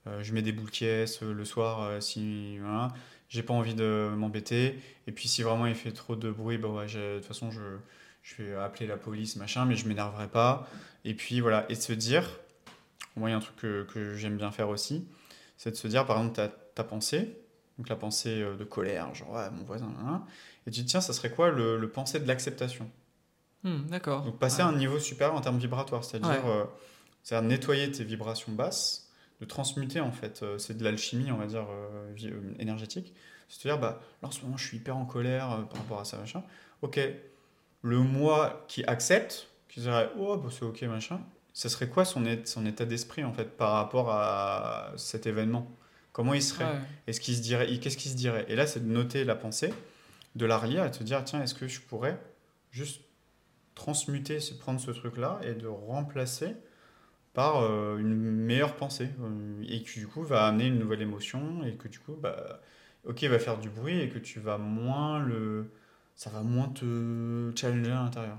Euh, 0.08 0.22
je 0.22 0.34
mets 0.34 0.44
des 0.44 0.52
boules 0.52 0.70
caisses 0.70 1.22
le 1.24 1.46
soir 1.46 2.00
si 2.00 2.60
voilà, 2.60 2.94
j'ai 3.28 3.42
pas 3.42 3.56
envie 3.56 3.74
de 3.74 4.12
m'embêter. 4.16 4.80
Et 5.08 5.12
puis 5.12 5.28
si 5.28 5.42
vraiment 5.42 5.66
il 5.66 5.74
fait 5.74 5.92
trop 5.92 6.16
de 6.16 6.30
bruit, 6.30 6.60
bah 6.60 6.68
ouais, 6.68 6.86
de 6.86 7.16
toute 7.18 7.26
façon, 7.26 7.50
je 7.50 8.44
vais 8.44 8.56
appeler 8.56 8.86
la 8.86 8.98
police, 8.98 9.36
machin, 9.36 9.66
mais 9.66 9.76
je 9.76 9.88
m'énerverai 9.88 10.28
pas. 10.28 10.70
Et 11.06 11.16
puis 11.16 11.42
voilà, 11.42 11.66
et 11.70 11.76
de 11.76 11.82
se 11.82 11.92
dire, 11.94 12.30
moi 13.16 13.30
il 13.30 13.32
y 13.32 13.34
a 13.34 13.38
un 13.38 13.42
truc 13.42 13.56
que, 13.58 14.16
j'aime 14.16 14.38
bien 14.38 14.52
faire 14.52 14.70
aussi, 14.70 15.08
c'est 15.58 15.72
de 15.72 15.76
se 15.76 15.88
dire, 15.88 16.06
par 16.06 16.20
exemple, 16.20 16.52
ta, 16.76 16.84
pensée, 16.84 17.40
donc 17.80 17.90
la 17.90 17.96
pensée 17.96 18.42
de 18.42 18.64
colère, 18.64 19.12
genre 19.16 19.32
ouais, 19.32 19.50
mon 19.50 19.64
voisin, 19.64 19.92
et 20.68 20.72
tu 20.72 20.78
te 20.78 20.82
dis, 20.82 20.86
tiens, 20.86 21.02
ça 21.02 21.14
serait 21.14 21.30
quoi 21.30 21.50
le, 21.52 21.78
le 21.78 21.90
pensée 21.90 22.20
de 22.20 22.28
l'acceptation 22.28 22.90
hmm, 23.64 23.88
D'accord. 23.88 24.24
Donc 24.24 24.40
passer 24.40 24.62
à 24.62 24.68
un 24.68 24.76
niveau 24.76 25.00
supérieur 25.00 25.36
en 25.36 25.42
termes 25.42 25.60
vibratoires, 25.60 26.04
c'est-à-dire 26.04 26.46
euh, 26.48 26.66
c'est 27.24 27.40
nettoyer 27.42 27.92
tes 27.92 28.04
vibrations 28.04 28.52
basses, 28.52 29.10
de 29.42 29.46
transmuter 29.46 30.00
en 30.00 30.12
fait, 30.12 30.42
euh, 30.44 30.58
c'est 30.58 30.78
de 30.78 30.84
l'alchimie, 30.84 31.32
on 31.32 31.38
va 31.38 31.46
dire, 31.46 31.68
énergétique. 32.60 33.14
C'est-à-dire, 33.48 33.80
bah, 33.80 34.02
là 34.22 34.28
en 34.30 34.32
ce 34.32 34.42
moment 34.44 34.58
je 34.58 34.66
suis 34.66 34.78
hyper 34.78 34.98
en 34.98 35.06
colère 35.06 35.68
par 35.70 35.82
rapport 35.82 36.00
à 36.00 36.06
ça, 36.06 36.18
machin. 36.18 36.44
Ok, 36.82 37.00
le 37.82 38.00
moi 38.00 38.66
qui 38.68 38.84
accepte, 38.86 39.48
qui 39.70 39.82
dirait 39.82 40.10
oh 40.18 40.38
bah, 40.38 40.50
c'est 40.52 40.66
ok 40.66 40.82
machin, 40.84 41.20
ça 41.54 41.70
serait 41.70 41.88
quoi 41.88 42.04
son, 42.06 42.24
son 42.44 42.66
état 42.66 42.86
d'esprit 42.86 43.24
en 43.24 43.32
fait 43.32 43.56
par 43.56 43.72
rapport 43.72 44.10
à 44.12 44.92
cet 44.98 45.26
événement? 45.26 45.72
Comment 46.12 46.34
il 46.34 46.42
serait? 46.42 46.66
Est-ce 47.08 47.20
qu'il 47.20 47.36
se 47.36 47.42
dirait 47.42 47.68
Qu'est-ce 47.80 47.98
qu'il 47.98 48.12
se 48.12 48.16
dirait? 48.16 48.46
Et 48.48 48.56
là, 48.56 48.68
c'est 48.68 48.80
de 48.80 48.92
noter 48.92 49.24
la 49.26 49.36
pensée, 49.36 49.74
de 50.36 50.46
la 50.46 50.58
relier, 50.58 50.80
à 50.80 50.90
te 50.90 51.04
dire 51.04 51.24
tiens, 51.24 51.42
est-ce 51.42 51.56
que 51.56 51.68
je 51.68 51.82
pourrais 51.82 52.20
juste 52.72 53.02
transmuter, 53.74 54.40
prendre 54.60 54.80
ce 54.80 54.92
truc-là 54.92 55.40
et 55.44 55.54
de 55.54 55.68
remplacer 55.68 56.56
par 57.34 57.62
euh, 57.62 57.98
une 57.98 58.16
meilleure 58.16 58.76
pensée 58.76 59.10
euh, 59.22 59.64
et 59.68 59.84
qui 59.84 60.00
du 60.00 60.08
coup 60.08 60.24
va 60.24 60.46
amener 60.48 60.68
une 60.68 60.80
nouvelle 60.80 61.02
émotion 61.02 61.64
et 61.66 61.76
que 61.76 61.90
du 61.90 62.00
coup 62.00 62.16
bah 62.16 62.62
ok 63.06 63.24
va 63.26 63.40
faire 63.40 63.60
du 63.60 63.70
bruit 63.70 64.00
et 64.00 64.10
que 64.10 64.18
tu 64.18 64.40
vas 64.40 64.58
moins 64.58 65.20
le 65.20 65.70
ça 66.16 66.30
va 66.30 66.42
moins 66.42 66.70
te 66.70 67.52
challenger 67.56 67.92
à 67.92 68.04
l'intérieur 68.04 68.38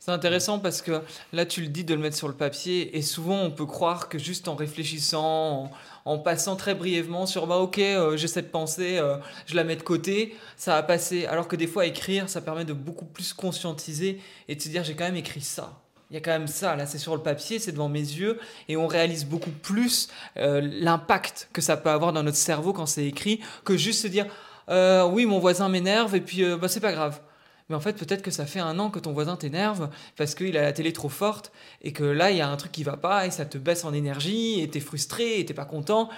c'est 0.00 0.10
intéressant 0.10 0.58
parce 0.58 0.82
que 0.82 1.02
là, 1.32 1.46
tu 1.46 1.60
le 1.60 1.68
dis 1.68 1.84
de 1.84 1.94
le 1.94 2.00
mettre 2.00 2.16
sur 2.16 2.28
le 2.28 2.34
papier, 2.34 2.96
et 2.96 3.02
souvent 3.02 3.40
on 3.40 3.50
peut 3.50 3.66
croire 3.66 4.08
que 4.08 4.18
juste 4.18 4.48
en 4.48 4.54
réfléchissant, 4.54 5.70
en, 6.04 6.18
passant 6.18 6.56
très 6.56 6.74
brièvement 6.74 7.26
sur 7.26 7.46
bah 7.46 7.56
ok, 7.56 7.78
euh, 7.78 8.16
j'ai 8.16 8.28
cette 8.28 8.50
pensée, 8.50 9.00
je 9.46 9.56
la 9.56 9.64
mets 9.64 9.76
de 9.76 9.82
côté, 9.82 10.36
ça 10.56 10.74
va 10.74 10.82
passer. 10.82 11.26
Alors 11.26 11.48
que 11.48 11.56
des 11.56 11.66
fois, 11.66 11.86
écrire, 11.86 12.28
ça 12.28 12.40
permet 12.40 12.64
de 12.64 12.72
beaucoup 12.72 13.06
plus 13.06 13.32
conscientiser 13.32 14.20
et 14.48 14.56
de 14.56 14.60
se 14.60 14.68
dire 14.68 14.84
j'ai 14.84 14.94
quand 14.94 15.04
même 15.04 15.16
écrit 15.16 15.40
ça 15.40 15.80
il 16.10 16.14
y 16.14 16.16
a 16.18 16.20
quand 16.20 16.30
même 16.30 16.46
ça, 16.46 16.76
là 16.76 16.86
c'est 16.86 16.98
sur 16.98 17.16
le 17.16 17.22
papier, 17.22 17.58
c'est 17.58 17.72
devant 17.72 17.88
mes 17.88 17.98
yeux, 17.98 18.38
et 18.68 18.76
on 18.76 18.86
réalise 18.86 19.24
beaucoup 19.24 19.50
plus 19.50 20.08
euh, 20.36 20.60
l'impact 20.60 21.48
que 21.52 21.60
ça 21.60 21.76
peut 21.76 21.90
avoir 21.90 22.12
dans 22.12 22.22
notre 22.22 22.36
cerveau 22.36 22.72
quand 22.72 22.86
c'est 22.86 23.04
écrit, 23.04 23.40
que 23.64 23.76
juste 23.76 24.02
se 24.02 24.06
dire 24.06 24.26
euh, 24.68 25.04
oui 25.06 25.26
mon 25.26 25.40
voisin 25.40 25.68
m'énerve 25.68 26.14
et 26.14 26.20
puis 26.20 26.44
euh, 26.44 26.56
bah, 26.56 26.68
c'est 26.68 26.80
pas 26.80 26.92
grave. 26.92 27.20
Mais 27.68 27.76
en 27.76 27.80
fait 27.80 27.94
peut-être 27.94 28.22
que 28.22 28.30
ça 28.30 28.46
fait 28.46 28.60
un 28.60 28.78
an 28.78 28.90
que 28.90 28.98
ton 28.98 29.12
voisin 29.12 29.36
t'énerve 29.36 29.88
parce 30.16 30.34
qu'il 30.34 30.56
a 30.56 30.62
la 30.62 30.72
télé 30.72 30.92
trop 30.92 31.08
forte 31.08 31.50
et 31.82 31.92
que 31.92 32.04
là 32.04 32.30
il 32.30 32.36
y 32.36 32.40
a 32.40 32.48
un 32.48 32.56
truc 32.56 32.72
qui 32.72 32.84
va 32.84 32.96
pas 32.96 33.26
et 33.26 33.30
ça 33.30 33.46
te 33.46 33.56
baisse 33.58 33.84
en 33.84 33.94
énergie 33.94 34.60
et 34.60 34.68
t'es 34.68 34.80
frustré 34.80 35.40
et 35.40 35.44
t'es 35.44 35.54
pas 35.54 35.64
content. 35.64 36.10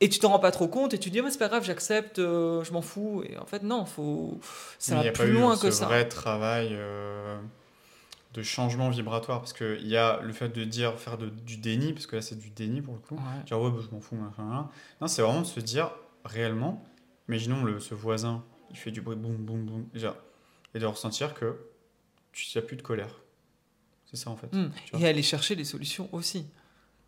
Et 0.00 0.08
tu 0.08 0.20
t'en 0.20 0.28
rends 0.28 0.38
pas 0.38 0.52
trop 0.52 0.68
compte 0.68 0.94
et 0.94 0.98
tu 0.98 1.10
dis, 1.10 1.20
c'est 1.28 1.40
pas 1.40 1.48
grave, 1.48 1.64
j'accepte, 1.64 2.18
je 2.18 2.72
m'en 2.72 2.82
fous. 2.82 3.24
Et 3.28 3.36
en 3.36 3.46
fait, 3.46 3.64
non, 3.64 3.84
faut... 3.84 4.38
ça 4.78 5.02
va 5.02 5.10
plus 5.10 5.32
loin 5.32 5.56
que 5.56 5.72
ça. 5.72 5.86
vrai 5.86 6.06
travail 6.06 6.78
de 8.34 8.42
changement 8.42 8.90
vibratoire 8.90 9.40
parce 9.40 9.52
qu'il 9.52 9.86
y 9.86 9.96
a 9.96 10.20
le 10.22 10.32
fait 10.32 10.48
de 10.48 10.64
dire 10.64 10.98
faire 10.98 11.18
de, 11.18 11.28
du 11.28 11.56
déni 11.56 11.92
parce 11.92 12.06
que 12.06 12.16
là 12.16 12.22
c'est 12.22 12.38
du 12.38 12.50
déni 12.50 12.82
pour 12.82 12.94
le 12.94 13.00
coup 13.00 13.18
dire 13.46 13.60
ouais 13.60 13.70
bah, 13.70 13.78
je 13.80 13.94
m'en 13.94 14.00
fous 14.00 14.16
non 15.00 15.06
c'est 15.06 15.22
vraiment 15.22 15.40
de 15.40 15.46
se 15.46 15.60
dire 15.60 15.90
réellement 16.24 16.84
imaginons 17.28 17.64
le, 17.64 17.80
ce 17.80 17.94
voisin 17.94 18.44
il 18.70 18.76
fait 18.76 18.90
du 18.90 19.00
bruit 19.00 19.16
boum 19.16 19.36
boum 19.36 19.64
boum 19.64 19.86
et 20.74 20.78
de 20.78 20.86
ressentir 20.86 21.34
que 21.34 21.56
tu 22.32 22.46
n'as 22.56 22.62
plus 22.62 22.76
de 22.76 22.82
colère. 22.82 23.20
C'est 24.06 24.16
ça 24.16 24.30
en 24.30 24.36
fait. 24.36 24.52
Hmm. 24.52 24.70
et 24.98 25.06
aller 25.06 25.22
chercher 25.22 25.56
des 25.56 25.64
solutions 25.64 26.08
aussi. 26.12 26.46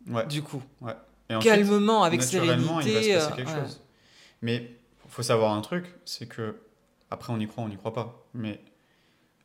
Ouais. 0.07 0.25
Du 0.27 0.43
coup. 0.43 0.63
Ouais. 0.81 0.95
Et 1.29 1.39
calmement 1.39 2.03
avec 2.03 2.21
sérénité 2.21 2.89
il 2.89 2.93
va 2.93 3.01
se 3.01 3.29
passer 3.29 3.35
quelque 3.35 3.49
euh, 3.49 3.63
chose. 3.63 3.81
Mais 4.41 4.77
faut 5.07 5.23
savoir 5.23 5.53
un 5.53 5.61
truc 5.61 5.93
c'est 6.05 6.27
que 6.27 6.55
après 7.09 7.33
on 7.33 7.39
y 7.39 7.47
croit 7.47 7.63
on 7.63 7.69
n'y 7.69 7.77
croit 7.77 7.93
pas. 7.93 8.27
Mais 8.33 8.61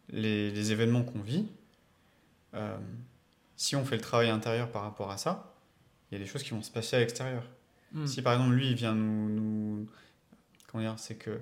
les, 0.09 0.51
les 0.51 0.73
événements 0.73 1.03
qu'on 1.03 1.21
vit 1.21 1.47
euh, 2.55 2.77
si 3.57 3.77
on 3.77 3.85
fait 3.85 3.97
le 3.97 4.03
travail 4.03 4.31
intérieur 4.31 4.71
par 4.71 4.83
rapport 4.83 5.11
à 5.11 5.17
ça, 5.17 5.55
il 6.11 6.19
y 6.19 6.21
a 6.21 6.25
des 6.25 6.31
choses 6.31 6.43
qui 6.43 6.51
vont 6.51 6.63
se 6.63 6.71
passer 6.71 6.97
à 6.97 6.99
l'extérieur. 7.01 7.43
Hmm. 7.93 8.07
Si 8.07 8.23
par 8.23 8.35
exemple 8.35 8.55
lui, 8.55 8.71
il 8.71 8.75
vient 8.75 8.95
nous. 8.95 9.29
nous 9.29 9.87
comment 10.67 10.83
dire 10.83 10.99
C'est 10.99 11.17
que 11.17 11.41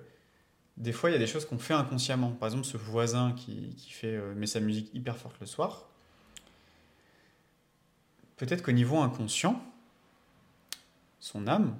des 0.76 0.92
fois, 0.92 1.10
il 1.10 1.12
y 1.12 1.16
a 1.16 1.18
des 1.18 1.26
choses 1.26 1.44
qu'on 1.44 1.58
fait 1.58 1.74
inconsciemment. 1.74 2.32
Par 2.32 2.48
exemple, 2.48 2.64
ce 2.64 2.76
voisin 2.76 3.32
qui, 3.32 3.74
qui 3.76 3.92
fait, 3.92 4.16
euh, 4.16 4.34
met 4.34 4.46
sa 4.46 4.60
musique 4.60 4.92
hyper 4.92 5.16
forte 5.16 5.38
le 5.40 5.46
soir. 5.46 5.88
Peut-être 8.36 8.62
qu'au 8.62 8.72
niveau 8.72 8.98
inconscient, 8.98 9.62
son 11.20 11.46
âme 11.46 11.76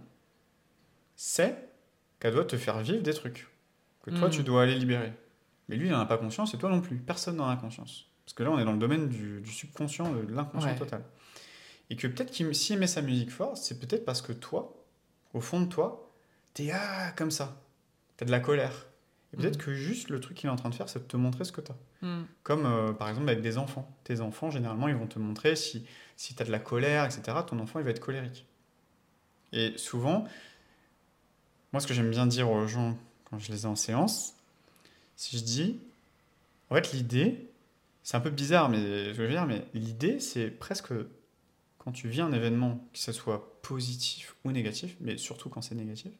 sait 1.17 1.69
qu'elle 2.21 2.35
doit 2.35 2.45
te 2.45 2.57
faire 2.57 2.79
vivre 2.81 3.03
des 3.03 3.15
trucs. 3.15 3.49
Que 4.03 4.11
toi, 4.11 4.29
tu 4.29 4.41
hmm. 4.41 4.45
dois 4.45 4.63
aller 4.63 4.77
libérer. 4.77 5.13
Mais 5.69 5.77
lui, 5.77 5.87
il 5.89 5.93
n'en 5.93 6.01
a 6.01 6.07
pas 6.07 6.19
conscience 6.19 6.55
et 6.55 6.59
toi 6.59 6.71
non 6.71 6.81
plus. 6.81 6.97
Personne 6.99 7.37
n'en 7.37 7.49
a 7.49 7.57
conscience. 7.57 8.07
Parce 8.25 8.35
que 8.35 8.43
là, 8.43 8.51
on 8.51 8.59
est 8.59 8.65
dans 8.65 8.73
le 8.73 8.79
domaine 8.79 9.09
du, 9.09 9.45
subconscient, 9.47 10.13
de 10.13 10.33
l'inconscient 10.33 10.75
total. 10.77 11.05
Et 11.91 11.97
que 11.97 12.07
peut-être 12.07 12.31
qu'il 12.31 12.55
s'il 12.55 12.79
met 12.79 12.87
sa 12.87 13.03
musique 13.03 13.31
forte, 13.31 13.57
c'est 13.57 13.79
peut-être 13.79 14.05
parce 14.05 14.23
que 14.23 14.33
toi, 14.33 14.75
au 15.33 15.41
fond 15.41 15.61
de 15.61 15.67
toi, 15.67 16.11
t'es 16.55 16.71
ah, 16.73 17.13
comme 17.17 17.31
ça. 17.31 17.64
T'as 18.17 18.27
de 18.27 18.31
la 18.31 18.41
colère. 18.41 18.87
Et 19.33 19.37
peut-être 19.37 19.59
mm. 19.59 19.63
que 19.63 19.75
juste 19.75 20.11
le 20.11 20.21
truc 20.21 20.37
qu'il 20.37 20.49
est 20.49 20.53
en 20.53 20.57
train 20.57 20.71
de 20.71 20.75
faire, 20.75 20.89
c'est 20.89 21.01
de 21.01 21.05
te 21.05 21.17
montrer 21.17 21.45
ce 21.45 21.53
que 21.53 21.61
t'as. 21.61 21.75
Mm. 22.03 22.23
Comme 22.43 22.67
euh, 22.67 22.93
par 22.93 23.09
exemple 23.09 23.29
avec 23.29 23.43
des 23.43 23.59
enfants. 23.59 23.89
Tes 24.05 24.21
enfants, 24.21 24.51
généralement, 24.51 24.89
ils 24.89 24.95
vont 24.95 25.07
te 25.07 25.19
montrer 25.19 25.57
si, 25.57 25.85
si 26.17 26.35
t'as 26.35 26.45
de 26.45 26.53
la 26.53 26.61
colère, 26.61 27.05
etc. 27.05 27.39
Ton 27.47 27.59
enfant, 27.59 27.79
il 27.81 27.85
va 27.85 27.91
être 27.91 28.01
colérique. 28.01 28.47
Et 29.53 29.73
souvent, 29.77 30.27
moi, 31.73 31.81
ce 31.81 31.87
que 31.87 31.95
j'aime 31.95 32.11
bien 32.11 32.27
dire 32.27 32.51
aux 32.51 32.67
gens 32.67 32.97
quand 33.25 33.39
je 33.39 33.51
les 33.51 33.63
ai 33.63 33.67
en 33.67 33.77
séance, 33.77 34.35
si 35.17 35.39
je 35.39 35.45
dis, 35.45 35.81
en 36.71 36.75
fait, 36.75 36.93
l'idée, 36.93 37.49
c'est 38.03 38.17
un 38.17 38.21
peu 38.21 38.31
bizarre, 38.31 38.69
mais 38.69 39.15
je 39.15 39.23
veux 39.23 39.29
dire, 39.29 39.47
mais 39.47 39.65
l'idée, 39.75 40.21
c'est 40.21 40.51
presque 40.51 40.93
quand 41.79 41.93
tu 41.93 42.09
vis 42.09 42.21
un 42.21 42.33
événement, 42.33 42.87
que 42.93 42.99
ce 42.99 43.13
soit 43.13 43.61
positif 43.63 44.37
ou 44.45 44.53
négatif, 44.53 44.97
mais 45.01 45.17
surtout 45.17 45.49
quand 45.49 45.63
c'est 45.63 45.75
négatif, 45.75 46.13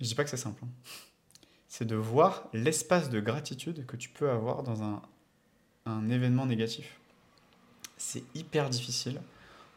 je 0.00 0.06
dis 0.06 0.14
pas 0.14 0.24
que 0.24 0.30
c'est 0.30 0.36
simple. 0.36 0.62
Hein. 0.64 0.68
C'est 1.68 1.84
de 1.84 1.96
voir 1.96 2.48
l'espace 2.52 3.10
de 3.10 3.20
gratitude 3.20 3.86
que 3.86 3.96
tu 3.96 4.08
peux 4.08 4.30
avoir 4.30 4.62
dans 4.62 4.82
un, 4.82 5.02
un 5.86 6.10
événement 6.10 6.46
négatif. 6.46 6.98
C'est 7.96 8.24
hyper 8.34 8.70
difficile, 8.70 9.20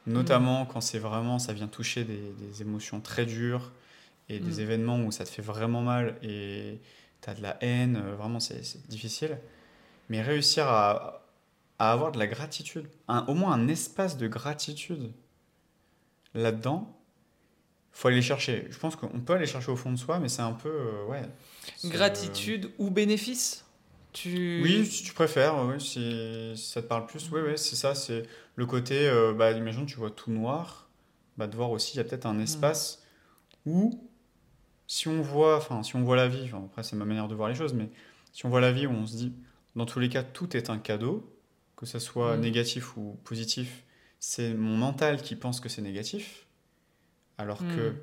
notamment 0.08 0.66
quand 0.66 0.82
c'est 0.82 1.00
vraiment, 1.00 1.40
ça 1.40 1.54
vient 1.54 1.68
toucher 1.68 2.04
des, 2.04 2.62
émotions 2.62 3.00
très 3.00 3.26
dures 3.26 3.72
et 4.30 4.40
des 4.40 4.58
mm. 4.58 4.60
événements 4.62 5.04
où 5.04 5.12
ça 5.12 5.26
te 5.26 5.30
fait 5.30 5.42
vraiment 5.42 5.82
mal 5.82 6.18
et 6.24 6.80
tu 7.22 7.30
as 7.30 7.34
de 7.34 7.42
la 7.42 7.58
haine, 7.62 8.00
vraiment 8.18 8.40
c'est 8.40 8.88
difficile 8.88 9.38
mais 10.10 10.22
réussir 10.22 10.68
à, 10.68 11.22
avoir 11.80 12.12
de 12.12 12.20
la 12.20 12.28
gratitude, 12.28 12.88
au 13.28 13.34
moins 13.34 13.52
un 13.52 13.68
espace 13.68 14.16
de 14.16 14.28
gratitude 14.28 15.12
là-dedans, 16.34 16.98
faut 17.94 18.08
aller 18.08 18.22
chercher. 18.22 18.68
Je 18.70 18.78
pense 18.78 18.96
qu'on 18.96 19.22
peut 19.22 19.34
aller 19.34 19.46
chercher 19.46 19.72
au 19.72 19.76
fond 19.76 19.92
de 19.92 19.98
soi, 19.98 20.20
mais 20.20 20.28
c'est 20.28 20.42
un 20.42 20.52
peu. 20.52 20.70
Euh, 20.70 21.06
ouais, 21.06 21.22
Gratitude 21.86 22.72
ou 22.80 22.90
bénéfice? 22.90 23.66
Tu... 24.12 24.62
Oui, 24.62 24.86
si 24.86 25.04
tu 25.04 25.14
préfères, 25.14 25.56
si, 25.80 26.54
ça 26.56 26.84
te 26.84 26.88
parle 26.88 27.08
plus, 27.08 27.32
oui, 27.32 27.42
ouais, 27.42 27.58
c'est 27.58 27.76
ça, 27.76 27.96
c'est 27.96 28.24
le 28.56 28.66
côté, 28.68 29.08
euh, 29.08 29.34
bah, 29.34 29.52
imagine 29.52 29.88
tu 29.88 29.96
vois 29.96 30.12
tout 30.12 30.32
noir, 30.32 30.88
bah, 31.38 31.48
de 31.48 31.56
voir 31.56 31.72
aussi, 31.72 31.96
il 31.96 31.98
y 31.98 32.00
a 32.00 32.04
peut-être 32.04 32.28
un 32.28 32.36
mm. 32.36 32.42
espace 32.42 33.04
où, 33.66 34.08
si 34.86 35.08
on 35.08 35.22
voit, 35.24 35.58
enfin, 35.58 35.82
si 35.82 35.96
on 35.96 36.04
voit 36.04 36.16
la 36.16 36.28
vie, 36.28 36.52
après 36.54 36.84
c'est 36.84 36.96
ma 36.96 37.06
manière 37.06 37.28
de 37.28 37.34
voir 37.34 37.50
les 37.50 37.56
choses, 37.56 37.74
mais 37.74 37.90
si 38.34 38.46
on 38.46 38.50
voit 38.50 38.62
la 38.62 38.72
vie 38.72 38.86
où 38.86 38.92
on 38.92 39.08
se 39.08 39.16
dit, 39.16 39.34
dans 39.76 39.88
tous 39.88 40.00
les 40.00 40.10
cas, 40.10 40.22
tout 40.22 40.56
est 40.56 40.70
un 40.70 40.78
cadeau, 40.78 41.36
que 41.76 41.88
ce 41.88 41.98
soit 41.98 42.38
mm. 42.38 42.42
négatif 42.42 42.98
ou 42.98 43.18
positif. 43.24 43.84
C'est 44.20 44.54
mon 44.54 44.78
mental 44.78 45.24
qui 45.24 45.36
pense 45.36 45.60
que 45.60 45.70
c'est 45.70 45.82
négatif, 45.82 46.46
alors 47.38 47.60
que 47.60 47.90
mm. 47.90 47.96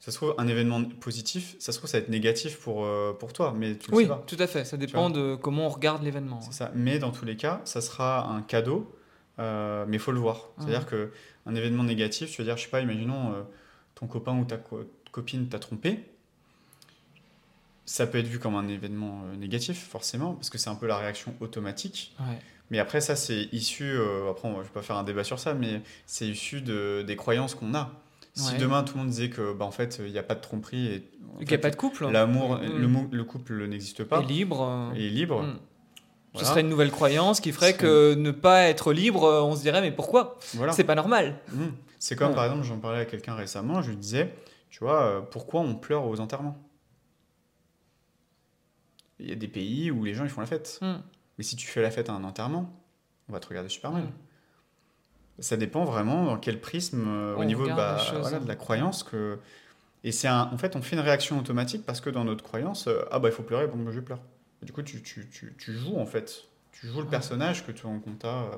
ça 0.00 0.10
se 0.12 0.16
trouve 0.16 0.34
un 0.38 0.48
événement 0.48 0.84
positif, 0.84 1.56
ça 1.58 1.72
se 1.72 1.78
trouve 1.78 1.90
ça 1.90 1.98
va 1.98 2.02
être 2.02 2.10
négatif 2.10 2.58
pour, 2.58 2.84
euh, 2.84 3.12
pour 3.12 3.32
toi, 3.32 3.54
mais 3.56 3.76
tu 3.76 3.92
oui, 3.92 4.08
tout 4.26 4.36
à 4.38 4.46
fait. 4.46 4.64
Ça 4.64 4.76
dépend 4.76 5.10
de 5.10 5.36
comment 5.36 5.66
on 5.66 5.70
regarde 5.70 6.02
l'événement. 6.02 6.40
C'est 6.40 6.52
ça. 6.52 6.70
Mais 6.74 6.98
dans 6.98 7.10
tous 7.10 7.24
les 7.24 7.36
cas, 7.36 7.60
ça 7.64 7.80
sera 7.80 8.28
un 8.28 8.42
cadeau, 8.42 8.94
euh, 9.38 9.84
mais 9.88 9.96
il 9.96 10.00
faut 10.00 10.12
le 10.12 10.20
voir. 10.20 10.50
C'est-à-dire 10.58 10.86
que 10.86 11.10
un 11.46 11.54
événement 11.54 11.84
négatif, 11.84 12.30
tu 12.30 12.42
veux 12.42 12.44
dire, 12.44 12.56
je 12.56 12.64
sais 12.64 12.70
pas, 12.70 12.80
imaginons 12.80 13.32
euh, 13.32 13.42
ton 13.94 14.06
copain 14.06 14.38
ou 14.38 14.44
ta 14.44 14.58
copine 15.10 15.48
t'a 15.48 15.58
trompé 15.58 16.04
ça 17.84 18.06
peut 18.06 18.18
être 18.18 18.26
vu 18.26 18.38
comme 18.38 18.54
un 18.54 18.68
événement 18.68 19.22
négatif, 19.38 19.88
forcément, 19.88 20.34
parce 20.34 20.50
que 20.50 20.58
c'est 20.58 20.68
un 20.68 20.74
peu 20.74 20.86
la 20.86 20.98
réaction 20.98 21.34
automatique. 21.40 22.14
Mais 22.70 22.80
après, 22.80 23.00
ça, 23.00 23.16
c'est 23.16 23.48
issu, 23.50 23.98
après, 24.28 24.50
je 24.50 24.56
ne 24.58 24.62
vais 24.62 24.68
pas 24.68 24.82
faire 24.82 24.96
un 24.96 25.04
débat 25.04 25.24
sur 25.24 25.38
ça, 25.38 25.54
mais 25.54 25.80
c'est 26.04 26.28
issu 26.28 26.60
de, 26.60 27.02
des 27.06 27.16
croyances 27.16 27.54
qu'on 27.54 27.74
a. 27.74 27.90
Si 28.38 28.56
demain 28.56 28.82
tout 28.84 28.94
le 28.94 29.00
monde 29.00 29.10
disait 29.10 29.30
que, 29.30 29.52
bah, 29.52 29.64
en 29.64 29.70
fait, 29.70 30.00
il 30.04 30.12
n'y 30.12 30.18
a 30.18 30.22
pas 30.22 30.34
de 30.34 30.40
tromperie 30.40 30.86
et. 30.86 31.10
Qu'il 31.40 31.48
n'y 31.48 31.54
a 31.54 31.58
pas 31.58 31.70
de 31.70 31.76
couple. 31.76 32.08
L'amour, 32.08 32.58
mm. 32.58 33.08
le, 33.12 33.24
couple 33.24 33.66
n'existe 33.66 34.04
pas. 34.04 34.20
Et 34.20 34.24
libre. 34.24 34.92
Et 34.96 35.08
libre. 35.08 35.42
Mm. 35.42 35.58
Ce 36.34 36.44
serait 36.44 36.60
une 36.60 36.68
nouvelle 36.68 36.90
croyance 36.90 37.40
qui 37.40 37.52
ferait 37.52 37.74
que 37.74 38.14
ne 38.14 38.30
pas 38.30 38.62
être 38.68 38.92
libre, 38.92 39.24
on 39.44 39.56
se 39.56 39.62
dirait, 39.62 39.80
mais 39.80 39.90
pourquoi? 39.90 40.38
Voilà. 40.54 40.72
C'est 40.72 40.84
pas 40.84 40.94
normal. 40.94 41.40
Mm. 41.52 41.66
C'est 41.98 42.16
comme, 42.16 42.34
par 42.34 42.44
exemple, 42.44 42.64
j'en 42.64 42.78
parlais 42.78 43.00
à 43.00 43.04
quelqu'un 43.04 43.34
récemment, 43.34 43.82
je 43.82 43.90
lui 43.90 43.96
disais, 43.96 44.34
tu 44.70 44.80
vois, 44.80 45.02
euh, 45.02 45.20
pourquoi 45.20 45.60
on 45.60 45.74
pleure 45.74 46.06
aux 46.06 46.20
enterrements? 46.20 46.56
Il 49.18 49.28
y 49.28 49.32
a 49.32 49.36
des 49.36 49.48
pays 49.48 49.90
où 49.90 50.04
les 50.04 50.14
gens 50.14 50.24
ils 50.24 50.30
font 50.30 50.40
la 50.40 50.46
fête. 50.46 50.78
Mais 51.38 51.44
si 51.44 51.56
tu 51.56 51.66
fais 51.66 51.82
la 51.82 51.90
fête 51.90 52.08
à 52.08 52.12
un 52.12 52.22
enterrement, 52.22 52.72
on 53.28 53.32
va 53.32 53.40
te 53.40 53.48
regarder 53.48 53.68
super 53.68 53.90
mal. 53.90 54.04
Ça 55.40 55.56
dépend 55.56 55.84
vraiment 55.84 56.24
dans 56.24 56.36
quel 56.36 56.60
prisme, 56.60 57.04
euh, 57.06 57.36
au 57.36 57.44
niveau 57.44 57.66
bah, 57.66 57.98
voilà, 58.20 58.40
de 58.40 58.48
la 58.48 58.56
croyance. 58.56 59.02
que 59.04 59.38
Et 60.02 60.12
c'est 60.12 60.28
en 60.28 60.58
fait, 60.58 60.74
on 60.74 60.82
fait 60.82 60.96
une 60.96 61.02
réaction 61.02 61.38
automatique 61.38 61.84
parce 61.86 62.00
que 62.00 62.10
dans 62.10 62.24
notre 62.24 62.42
croyance, 62.42 62.88
euh, 62.88 63.02
ah 63.10 63.18
bah 63.18 63.28
il 63.28 63.32
faut 63.32 63.42
pleurer, 63.44 63.66
bon, 63.66 63.78
bah, 63.78 63.92
je 63.92 64.00
pleure. 64.00 64.20
du 64.62 64.72
coup, 64.72 64.82
tu, 64.82 65.02
tu, 65.02 65.28
tu, 65.30 65.54
tu, 65.56 65.72
joues 65.74 65.98
en 65.98 66.06
fait. 66.06 66.44
Tu 66.72 66.88
joues 66.88 67.00
le 67.00 67.06
personnage 67.06 67.64
que 67.66 67.72
tu, 67.72 67.82
qu'on 67.82 68.00
t'a 68.18 68.50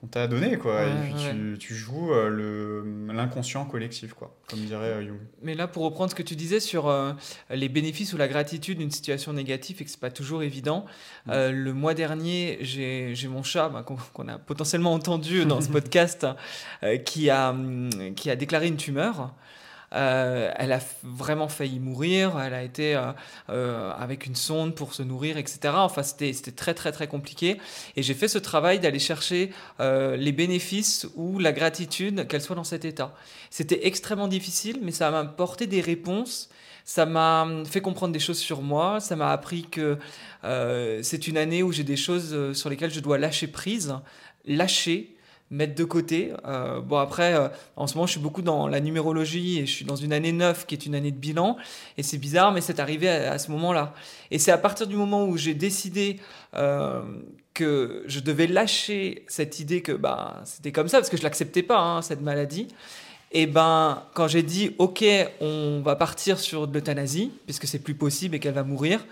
qu'on 0.00 0.06
t'a 0.06 0.28
donné, 0.28 0.56
quoi. 0.58 0.84
et 0.84 0.90
puis 1.02 1.14
tu, 1.14 1.58
tu, 1.58 1.74
joues 1.74 2.12
euh, 2.12 2.82
l'inconscient 3.12 3.64
collectif, 3.64 4.14
quoi, 4.14 4.36
comme 4.48 4.60
dirait 4.60 4.92
euh, 4.92 5.06
Jung. 5.06 5.18
Mais 5.42 5.54
là, 5.54 5.66
pour 5.66 5.82
reprendre 5.84 6.10
ce 6.10 6.14
que 6.14 6.22
tu 6.22 6.36
disais 6.36 6.60
sur 6.60 6.88
euh, 6.88 7.12
les 7.50 7.68
bénéfices 7.68 8.12
ou 8.12 8.16
la 8.16 8.28
gratitude 8.28 8.78
d'une 8.78 8.90
situation 8.90 9.32
négative 9.32 9.78
et 9.80 9.84
que 9.84 9.90
c'est 9.90 10.00
pas 10.00 10.10
toujours 10.10 10.42
évident, 10.42 10.84
mm. 11.26 11.48
le 11.50 11.72
mois 11.72 11.94
dernier, 11.94 12.58
j'ai 12.60 13.28
mon 13.28 13.42
chat, 13.42 13.68
bah, 13.68 13.84
qu'on 14.12 14.28
a 14.28 14.38
potentiellement 14.38 14.92
entendu 14.92 15.44
dans 15.44 15.60
ce 15.60 15.68
podcast, 15.78 16.26
qui, 17.04 17.30
a, 17.30 17.54
qui 18.14 18.30
a 18.30 18.36
déclaré 18.36 18.68
une 18.68 18.76
tumeur. 18.76 19.34
Euh, 19.94 20.52
elle 20.56 20.72
a 20.72 20.80
vraiment 21.02 21.48
failli 21.48 21.80
mourir, 21.80 22.38
elle 22.38 22.52
a 22.52 22.62
été 22.62 22.94
euh, 22.94 23.12
euh, 23.48 23.90
avec 23.92 24.26
une 24.26 24.34
sonde 24.36 24.74
pour 24.74 24.92
se 24.92 25.02
nourrir, 25.02 25.38
etc. 25.38 25.74
Enfin, 25.76 26.02
c'était 26.02 26.32
très 26.52 26.74
très 26.74 26.92
très 26.92 27.06
compliqué. 27.06 27.58
Et 27.96 28.02
j'ai 28.02 28.14
fait 28.14 28.28
ce 28.28 28.38
travail 28.38 28.80
d'aller 28.80 28.98
chercher 28.98 29.52
les 29.78 30.32
bénéfices 30.32 31.06
ou 31.16 31.38
la 31.38 31.52
gratitude 31.52 32.26
qu'elle 32.28 32.42
soit 32.42 32.56
dans 32.56 32.64
cet 32.64 32.84
état. 32.84 33.14
C'était 33.50 33.86
extrêmement 33.86 34.28
difficile, 34.28 34.80
mais 34.82 34.92
ça 34.92 35.10
m'a 35.10 35.20
apporté 35.20 35.66
des 35.66 35.80
réponses. 35.80 36.50
Ça 36.84 37.04
m'a 37.04 37.46
fait 37.66 37.82
comprendre 37.82 38.12
des 38.12 38.18
choses 38.18 38.38
sur 38.38 38.62
moi. 38.62 39.00
Ça 39.00 39.16
m'a 39.16 39.30
appris 39.30 39.64
que 39.64 39.98
c'est 41.02 41.28
une 41.28 41.36
année 41.36 41.62
où 41.62 41.72
j'ai 41.72 41.84
des 41.84 41.96
choses 41.96 42.52
sur 42.52 42.70
lesquelles 42.70 42.92
je 42.92 43.00
dois 43.00 43.18
lâcher 43.18 43.46
prise, 43.46 43.94
lâcher 44.44 45.17
mettre 45.50 45.74
de 45.74 45.84
côté. 45.84 46.32
Euh, 46.46 46.80
bon, 46.80 46.98
après, 46.98 47.34
euh, 47.34 47.48
en 47.76 47.86
ce 47.86 47.94
moment, 47.94 48.06
je 48.06 48.12
suis 48.12 48.20
beaucoup 48.20 48.42
dans 48.42 48.68
la 48.68 48.80
numérologie 48.80 49.58
et 49.58 49.66
je 49.66 49.72
suis 49.72 49.84
dans 49.84 49.96
une 49.96 50.12
année 50.12 50.32
9 50.32 50.66
qui 50.66 50.74
est 50.74 50.86
une 50.86 50.94
année 50.94 51.10
de 51.10 51.16
bilan. 51.16 51.56
Et 51.96 52.02
c'est 52.02 52.18
bizarre, 52.18 52.52
mais 52.52 52.60
c'est 52.60 52.80
arrivé 52.80 53.08
à, 53.08 53.38
ce 53.38 53.50
moment-là. 53.52 53.94
Et 54.30 54.38
c'est 54.38 54.52
à 54.52 54.58
partir 54.58 54.86
du 54.86 54.96
moment 54.96 55.24
où 55.24 55.36
j'ai 55.36 55.54
décidé 55.54 56.18
euh, 56.54 57.02
que 57.54 58.04
je 58.06 58.20
devais 58.20 58.46
lâcher 58.46 59.24
cette 59.28 59.60
idée 59.60 59.80
que 59.80 59.92
bah, 59.92 60.42
c'était 60.44 60.72
comme 60.72 60.88
ça, 60.88 60.98
parce 60.98 61.10
que 61.10 61.16
je 61.16 61.22
l'acceptais 61.22 61.62
pas, 61.62 61.78
hein, 61.78 62.02
cette 62.02 62.20
maladie. 62.20 62.68
Et 63.32 63.46
ben, 63.46 64.02
quand 64.14 64.28
j'ai 64.28 64.42
dit, 64.42 64.74
OK, 64.78 65.04
on 65.40 65.82
va 65.84 65.96
partir 65.96 66.38
sur 66.38 66.66
de 66.66 66.74
l'euthanasie, 66.74 67.30
puisque 67.44 67.66
c'est 67.66 67.78
plus 67.78 67.94
possible 67.94 68.36
et 68.36 68.38
qu'elle 68.38 68.54
va 68.54 68.64
mourir, 68.64 69.04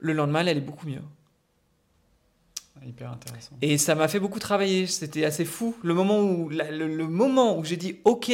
le 0.00 0.12
lendemain, 0.12 0.46
elle 0.46 0.56
est 0.56 0.60
beaucoup 0.60 0.86
mieux. 0.86 1.02
Hyper 2.86 3.12
intéressant. 3.12 3.56
Et 3.62 3.78
ça 3.78 3.94
m'a 3.94 4.08
fait 4.08 4.20
beaucoup 4.20 4.38
travailler. 4.38 4.86
C'était 4.86 5.24
assez 5.24 5.44
fou. 5.44 5.76
Le 5.82 5.94
moment 5.94 6.20
où, 6.20 6.48
le, 6.48 7.06
moment 7.06 7.56
où 7.58 7.64
j'ai 7.64 7.76
dit 7.76 7.98
OK, 8.04 8.30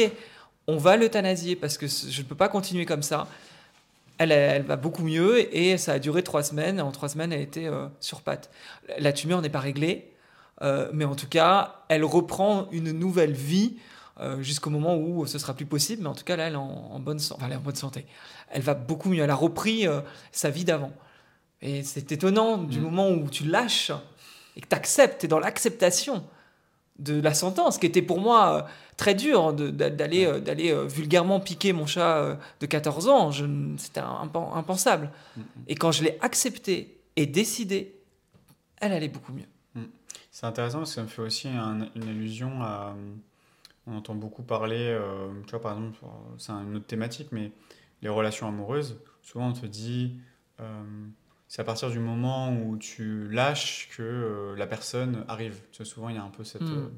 on 0.67 0.77
va 0.77 0.97
l'euthanasier 0.97 1.55
parce 1.55 1.77
que 1.77 1.87
je 1.87 2.21
ne 2.21 2.25
peux 2.25 2.35
pas 2.35 2.49
continuer 2.49 2.85
comme 2.85 3.03
ça. 3.03 3.27
Elle, 4.17 4.31
elle, 4.31 4.63
va 4.63 4.77
beaucoup 4.77 5.03
mieux 5.03 5.53
et 5.55 5.77
ça 5.77 5.93
a 5.93 5.99
duré 5.99 6.23
trois 6.23 6.43
semaines. 6.43 6.79
En 6.79 6.91
trois 6.91 7.09
semaines, 7.09 7.33
elle 7.33 7.41
était 7.41 7.67
euh, 7.67 7.87
sur 7.99 8.21
patte. 8.21 8.49
La 8.97 9.11
tumeur 9.11 9.41
n'est 9.41 9.49
pas 9.49 9.59
réglée, 9.59 10.09
euh, 10.61 10.89
mais 10.93 11.05
en 11.05 11.15
tout 11.15 11.27
cas, 11.27 11.83
elle 11.89 12.05
reprend 12.05 12.69
une 12.71 12.91
nouvelle 12.91 13.33
vie 13.33 13.75
euh, 14.21 14.41
jusqu'au 14.41 14.69
moment 14.69 14.95
où 14.95 15.25
ce 15.25 15.37
sera 15.37 15.53
plus 15.53 15.65
possible. 15.65 16.03
Mais 16.03 16.09
en 16.09 16.15
tout 16.15 16.23
cas, 16.23 16.37
là, 16.37 16.47
elle 16.47 16.53
est 16.53 16.57
en, 16.57 16.99
bonne, 16.99 17.19
enfin, 17.31 17.45
elle 17.47 17.53
est 17.53 17.57
en 17.57 17.61
bonne 17.61 17.75
santé. 17.75 18.05
Elle 18.49 18.61
va 18.61 18.73
beaucoup 18.73 19.09
mieux. 19.09 19.21
Elle 19.21 19.29
a 19.29 19.35
repris 19.35 19.85
sa 20.31 20.49
vie 20.49 20.63
d'avant. 20.63 20.93
Et 21.61 21.83
c'est 21.83 22.11
étonnant 22.11 22.57
du 22.57 22.79
mm. 22.79 22.83
moment 22.83 23.09
où 23.09 23.29
tu 23.29 23.43
lâches 23.43 23.91
et 24.55 24.61
que 24.61 24.67
tu 24.67 24.75
acceptes, 24.75 25.21
tu 25.21 25.25
es 25.25 25.29
dans 25.29 25.39
l'acceptation 25.39 26.23
de 26.99 27.19
la 27.19 27.33
sentence, 27.33 27.77
qui 27.77 27.85
était 27.85 28.01
pour 28.01 28.19
moi 28.19 28.57
euh, 28.57 28.61
très 28.95 29.15
dur 29.15 29.53
d'aller 29.53 30.25
euh, 30.25 30.39
d'aller 30.39 30.71
euh, 30.71 30.85
vulgairement 30.85 31.39
piquer 31.39 31.73
mon 31.73 31.85
chat 31.85 32.39
de 32.59 32.65
14 32.65 33.07
ans. 33.09 33.31
C'était 33.77 33.99
impensable. 33.99 35.11
Mm, 35.35 35.41
mm. 35.41 35.43
Et 35.67 35.75
quand 35.75 35.91
je 35.91 36.03
l'ai 36.03 36.17
accepté 36.21 37.01
et 37.15 37.25
décidé, 37.25 37.95
elle 38.77 38.93
allait 38.93 39.09
beaucoup 39.09 39.33
mieux. 39.33 39.47
Mm. 39.75 39.87
C'est 40.31 40.45
intéressant 40.45 40.79
parce 40.79 40.91
que 40.91 40.95
ça 40.95 41.03
me 41.03 41.07
fait 41.07 41.21
aussi 41.21 41.49
une 41.49 42.07
allusion 42.07 42.61
à. 42.61 42.95
On 43.87 43.97
entend 43.97 44.15
beaucoup 44.15 44.41
parler, 44.41 44.99
tu 45.45 45.51
vois, 45.51 45.61
par 45.61 45.73
exemple, 45.73 45.99
c'est 46.39 46.51
une 46.51 46.77
autre 46.77 46.87
thématique, 46.87 47.27
mais 47.31 47.51
les 48.01 48.09
relations 48.09 48.47
amoureuses. 48.47 48.99
Souvent, 49.21 49.49
on 49.49 49.53
te 49.53 49.67
dit 49.67 50.17
c'est 51.55 51.61
à 51.61 51.63
partir 51.63 51.89
du 51.89 51.99
moment 51.99 52.51
où 52.51 52.75
tu 52.75 53.29
lâches 53.29 53.87
que 53.95 54.03
euh, 54.03 54.55
la 54.57 54.67
personne 54.67 55.23
arrive. 55.29 55.55
Tu 55.71 55.77
vois, 55.77 55.85
souvent, 55.85 56.09
il 56.09 56.17
y 56.17 56.19
a 56.19 56.21
un 56.21 56.29
peu 56.29 56.43
cette, 56.43 56.63
hmm. 56.63 56.79
euh, 56.79 56.89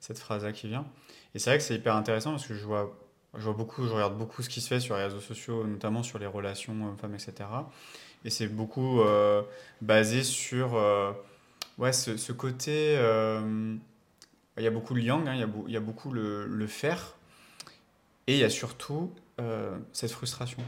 cette 0.00 0.18
phrase-là 0.18 0.52
qui 0.52 0.66
vient. 0.66 0.86
Et 1.34 1.38
c'est 1.38 1.50
vrai 1.50 1.58
que 1.58 1.62
c'est 1.62 1.74
hyper 1.74 1.94
intéressant 1.94 2.30
parce 2.30 2.46
que 2.46 2.54
je 2.54 2.64
vois, 2.64 2.98
je 3.34 3.44
vois 3.44 3.52
beaucoup, 3.52 3.86
je 3.86 3.92
regarde 3.92 4.16
beaucoup 4.16 4.40
ce 4.40 4.48
qui 4.48 4.62
se 4.62 4.68
fait 4.68 4.80
sur 4.80 4.96
les 4.96 5.02
réseaux 5.02 5.20
sociaux, 5.20 5.66
notamment 5.66 6.02
sur 6.02 6.18
les 6.18 6.26
relations 6.26 6.72
hommes-femmes, 6.72 7.16
etc. 7.16 7.50
Et 8.24 8.30
c'est 8.30 8.46
beaucoup 8.46 9.02
euh, 9.02 9.42
basé 9.82 10.24
sur 10.24 10.72
ouais, 11.76 11.92
ce, 11.92 12.16
ce 12.16 12.32
côté. 12.32 12.94
il 12.94 14.62
y 14.62 14.66
a 14.66 14.70
beaucoup 14.70 14.94
le 14.94 15.02
yang, 15.02 15.28
hein, 15.28 15.34
il, 15.34 15.40
y 15.40 15.44
a 15.44 15.48
il, 15.66 15.72
y 15.74 15.76
a 15.76 15.80
beaucoup 15.80 16.12
le, 16.12 16.46
le, 16.46 16.66
faire. 16.66 17.14
Et 18.26 18.36
il 18.36 18.40
y 18.40 18.44
a 18.44 18.48
surtout 18.48 19.12
cette 19.92 20.12
frustration. 20.12 20.62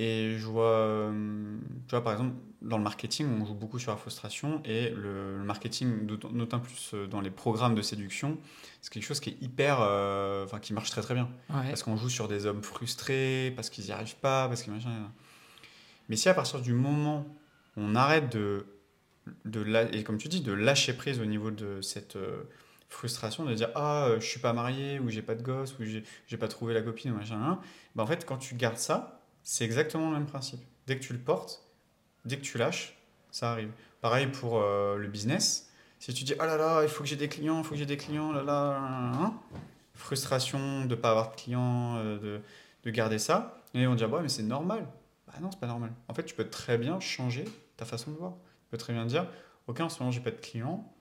Et 0.00 0.36
je 0.38 0.46
vois, 0.46 0.70
euh, 0.70 1.58
tu 1.88 1.90
vois, 1.90 2.04
par 2.04 2.12
exemple, 2.12 2.36
dans 2.62 2.78
le 2.78 2.84
marketing, 2.84 3.26
on 3.40 3.44
joue 3.44 3.54
beaucoup 3.54 3.80
sur 3.80 3.90
la 3.90 3.96
frustration 3.96 4.62
et 4.64 4.90
le, 4.90 5.38
marketing, 5.42 6.06
notamment 6.32 6.62
plus 6.62 6.92
euh, 6.94 7.08
dans 7.08 7.20
les 7.20 7.30
programmes 7.30 7.74
de 7.74 7.82
séduction, 7.82 8.38
c'est 8.80 8.92
quelque 8.92 9.02
chose 9.02 9.18
qui 9.18 9.30
est 9.30 9.42
hyper, 9.42 9.78
euh, 9.80 10.44
enfin, 10.44 10.60
qui 10.60 10.72
marche 10.72 10.90
très 10.90 11.02
très 11.02 11.14
bien. 11.14 11.28
Parce 11.48 11.82
qu'on 11.82 11.96
joue 11.96 12.08
sur 12.08 12.28
des 12.28 12.46
hommes 12.46 12.62
frustrés, 12.62 13.52
parce 13.56 13.70
qu'ils 13.70 13.86
n'y 13.86 13.90
arrivent 13.90 14.16
pas, 14.16 14.46
parce 14.46 14.62
qu'ils 14.62 14.72
machin. 14.72 14.90
Mais 16.08 16.14
si 16.14 16.28
à 16.28 16.34
partir 16.34 16.60
du 16.60 16.74
moment 16.74 17.26
où 17.76 17.80
on 17.80 17.96
arrête 17.96 18.30
de, 18.30 18.66
de 19.46 19.64
et 19.92 20.04
comme 20.04 20.18
tu 20.18 20.28
dis, 20.28 20.40
de 20.42 20.52
lâcher 20.52 20.92
prise 20.92 21.20
au 21.20 21.24
niveau 21.24 21.50
de 21.50 21.80
cette 21.82 22.16
frustration, 22.88 23.44
de 23.44 23.52
dire 23.52 23.70
ah 23.74 24.12
je 24.18 24.24
suis 24.24 24.40
pas 24.40 24.52
marié 24.52 25.00
ou 25.00 25.10
j'ai 25.10 25.22
pas 25.22 25.34
de 25.34 25.42
gosse 25.42 25.76
ou 25.78 25.84
j'ai 25.84 26.36
pas 26.38 26.48
trouvé 26.48 26.72
la 26.72 26.82
copine 26.82 27.10
ou 27.10 27.16
machin, 27.16 27.58
ben, 27.94 28.04
en 28.04 28.06
fait 28.06 28.24
quand 28.24 28.38
tu 28.38 28.54
gardes 28.54 28.78
ça 28.78 29.17
c'est 29.48 29.64
exactement 29.64 30.10
le 30.10 30.18
même 30.18 30.26
principe. 30.26 30.60
Dès 30.86 30.98
que 30.98 31.02
tu 31.02 31.14
le 31.14 31.18
portes, 31.18 31.62
dès 32.26 32.36
que 32.36 32.42
tu 32.42 32.58
lâches, 32.58 32.98
ça 33.30 33.50
arrive. 33.50 33.70
Pareil 34.02 34.26
pour 34.26 34.58
euh, 34.58 34.98
le 34.98 35.08
business. 35.08 35.72
Si 36.00 36.12
tu 36.12 36.24
dis 36.24 36.34
oh 36.38 36.44
là 36.44 36.58
là, 36.58 36.82
il 36.82 36.88
faut 36.90 37.02
que 37.02 37.08
j'ai 37.08 37.16
des 37.16 37.30
clients, 37.30 37.56
il 37.56 37.64
faut 37.64 37.70
que 37.70 37.76
j'ai 37.76 37.86
des 37.86 37.96
clients, 37.96 38.30
là 38.30 38.42
là, 38.42 38.76
hein 38.76 39.32
frustration 39.94 40.82
de 40.82 40.88
ne 40.88 40.94
pas 40.94 41.12
avoir 41.12 41.30
de 41.30 41.36
clients, 41.36 41.96
euh, 41.96 42.18
de, 42.18 42.40
de, 42.84 42.90
garder 42.90 43.18
ça. 43.18 43.62
Et 43.72 43.86
on 43.86 43.94
dit 43.94 44.04
bah 44.04 44.18
mais 44.20 44.28
c'est 44.28 44.42
normal. 44.42 44.86
Bah 45.26 45.32
non, 45.40 45.50
c'est 45.50 45.60
pas 45.60 45.66
normal. 45.66 45.92
En 46.08 46.14
fait, 46.14 46.24
tu 46.24 46.34
peux 46.34 46.50
très 46.50 46.76
bien 46.76 47.00
changer 47.00 47.46
ta 47.78 47.86
façon 47.86 48.10
de 48.10 48.18
voir. 48.18 48.32
Tu 48.32 48.68
peux 48.72 48.76
très 48.76 48.92
bien 48.92 49.06
dire 49.06 49.26
ok, 49.66 49.80
en 49.80 49.88
ce 49.88 49.98
moment 50.00 50.10
j'ai 50.12 50.20
pas 50.20 50.30
de 50.30 50.36
clients, 50.36 50.92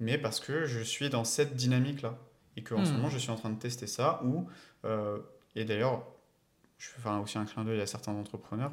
mais 0.00 0.18
parce 0.18 0.38
que 0.38 0.66
je 0.66 0.80
suis 0.80 1.08
dans 1.08 1.24
cette 1.24 1.56
dynamique 1.56 2.02
là 2.02 2.18
et 2.58 2.62
qu'en 2.62 2.84
ce 2.84 2.90
hmm. 2.90 2.96
moment 2.96 3.08
je 3.08 3.16
suis 3.16 3.30
en 3.30 3.36
train 3.36 3.50
de 3.50 3.58
tester 3.58 3.86
ça 3.86 4.20
ou 4.22 4.46
euh, 4.84 5.18
et 5.54 5.64
d'ailleurs 5.64 6.04
je 6.78 6.88
fais 6.88 7.08
aussi 7.08 7.38
un 7.38 7.44
clin 7.44 7.64
d'œil 7.64 7.80
à 7.80 7.86
certains 7.86 8.12
entrepreneurs 8.12 8.72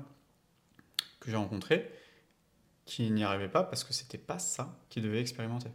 que 1.19 1.31
j'ai 1.31 1.38
rencontrés 1.38 1.89
qui 2.85 3.09
n'y 3.11 3.23
arrivaient 3.23 3.49
pas 3.49 3.63
parce 3.63 3.84
que 3.84 3.93
c'était 3.93 4.17
pas 4.17 4.39
ça 4.39 4.77
qu'ils 4.89 5.03
devaient 5.03 5.21
expérimenter. 5.21 5.69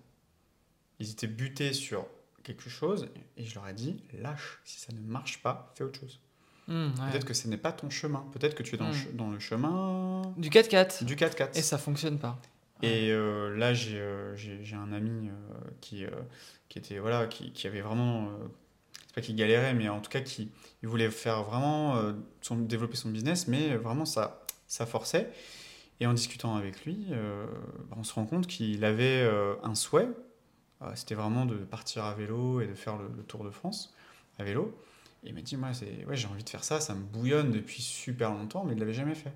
Ils 0.99 1.11
étaient 1.11 1.27
butés 1.27 1.73
sur 1.73 2.07
quelque 2.43 2.69
chose 2.69 3.09
et 3.37 3.45
je 3.45 3.55
leur 3.55 3.67
ai 3.69 3.73
dit 3.73 4.03
lâche, 4.13 4.61
si 4.65 4.79
ça 4.79 4.93
ne 4.93 5.01
marche 5.01 5.43
pas, 5.43 5.73
fais 5.77 5.85
autre 5.85 6.01
chose. 6.01 6.21
Mmh, 6.67 6.91
Peut-être 7.11 7.25
que 7.25 7.33
ce 7.35 7.49
n'est 7.49 7.57
pas 7.57 7.73
ton 7.73 7.89
chemin. 7.89 8.27
Peut-être 8.33 8.55
que 8.55 8.63
tu 8.63 8.75
es 8.75 8.79
dans, 8.79 8.89
le, 8.89 8.95
mmh. 8.95 9.17
dans 9.17 9.31
le 9.31 9.39
chemin. 9.39 10.23
Du 10.37 10.51
4x4. 10.51 11.05
Du 11.05 11.17
4x4. 11.17 11.57
Et 11.57 11.63
ça 11.63 11.79
fonctionne 11.79 12.19
pas. 12.19 12.39
Et 12.83 13.11
euh, 13.11 13.57
là, 13.57 13.73
euh, 13.73 14.37
j'ai 14.37 14.77
un 14.77 14.93
ami 14.93 15.29
euh, 15.29 15.33
qui, 15.81 16.05
qui, 16.69 16.79
était, 16.79 16.99
voilà, 16.99 17.27
qui, 17.27 17.53
qui 17.53 17.67
avait 17.67 17.81
vraiment 17.81 18.29
qui 19.21 19.35
galérait, 19.35 19.75
mais 19.75 19.89
en 19.89 20.01
tout 20.01 20.11
cas 20.11 20.21
qui 20.21 20.51
il 20.83 20.89
voulait 20.89 21.11
faire 21.11 21.43
vraiment 21.43 21.97
euh, 21.97 22.13
son, 22.41 22.57
développer 22.57 22.97
son 22.97 23.11
business, 23.11 23.49
mais 23.49 23.77
vraiment 23.77 24.05
ça, 24.05 24.45
ça 24.67 24.87
forçait. 24.87 25.31
Et 26.01 26.07
en 26.07 26.15
discutant 26.15 26.55
avec 26.55 26.85
lui, 26.85 27.07
euh, 27.11 27.47
on 27.97 28.05
se 28.05 28.15
rend 28.15 28.25
compte 28.25 28.47
qu'il 28.47 28.85
avait 28.85 29.23
euh, 29.23 29.55
un 29.63 29.75
souhait, 29.75 30.09
c'était 30.95 31.17
vraiment 31.17 31.45
de 31.45 31.57
partir 31.57 32.05
à 32.05 32.15
vélo 32.15 32.61
et 32.61 32.69
de 32.69 32.75
faire 32.75 32.97
le, 32.97 33.09
Tour 33.25 33.43
de 33.43 33.51
France 33.51 33.97
à 34.39 34.45
vélo. 34.45 34.81
Et 35.25 35.31
il 35.31 35.35
m'a 35.35 35.41
dit, 35.41 35.57
moi, 35.57 35.71
ouais, 36.07 36.17
j'ai 36.17 36.29
envie 36.29 36.45
de 36.45 36.49
faire 36.49 36.63
ça, 36.63 36.81
ça 36.81 36.95
me 36.95 37.03
bouillonne 37.03 37.51
depuis 37.51 37.83
super 37.83 38.31
longtemps, 38.31 38.63
mais 38.63 38.73
il 38.73 38.75
ne 38.77 38.81
l'avait 38.81 38.95
jamais 38.95 39.17
fait. 39.17 39.33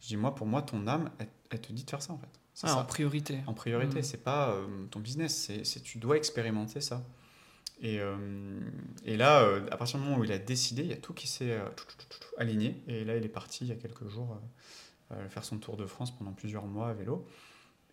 Je 0.00 0.06
dis, 0.06 0.16
moi, 0.16 0.34
pour 0.34 0.46
moi, 0.46 0.62
ton 0.62 0.86
âme, 0.86 1.10
elle, 1.50 1.60
te 1.60 1.70
dit 1.70 1.84
de 1.84 1.90
faire 1.90 2.00
ça, 2.00 2.14
en 2.14 2.18
fait. 2.18 2.40
Ah, 2.62 2.78
en 2.78 2.84
priorité. 2.84 3.40
En 3.46 3.52
priorité, 3.52 3.98
mmh. 3.98 4.04
c'est 4.04 4.24
pas 4.24 4.56
ton 4.90 5.00
business, 5.00 5.50
c'est 5.64 5.82
tu 5.82 5.98
dois 5.98 6.16
expérimenter 6.16 6.80
ça. 6.80 7.04
Et, 7.82 8.00
euh, 8.00 8.16
et 9.04 9.16
là, 9.16 9.42
euh, 9.42 9.66
à 9.70 9.76
partir 9.76 9.98
du 9.98 10.04
moment 10.04 10.18
où 10.18 10.24
il 10.24 10.32
a 10.32 10.38
décidé, 10.38 10.82
il 10.82 10.88
y 10.88 10.92
a 10.92 10.96
tout 10.96 11.12
qui 11.12 11.26
s'est 11.26 11.52
euh, 11.52 11.64
aligné. 12.38 12.80
Et 12.86 13.04
là, 13.04 13.16
il 13.16 13.24
est 13.24 13.28
parti 13.28 13.64
il 13.64 13.68
y 13.68 13.72
a 13.72 13.76
quelques 13.76 14.08
jours 14.08 14.40
faire 15.28 15.44
son 15.44 15.58
tour 15.58 15.76
de 15.76 15.86
France 15.86 16.10
pendant 16.10 16.32
plusieurs 16.32 16.64
mois 16.64 16.88
à 16.88 16.92
vélo. 16.92 17.24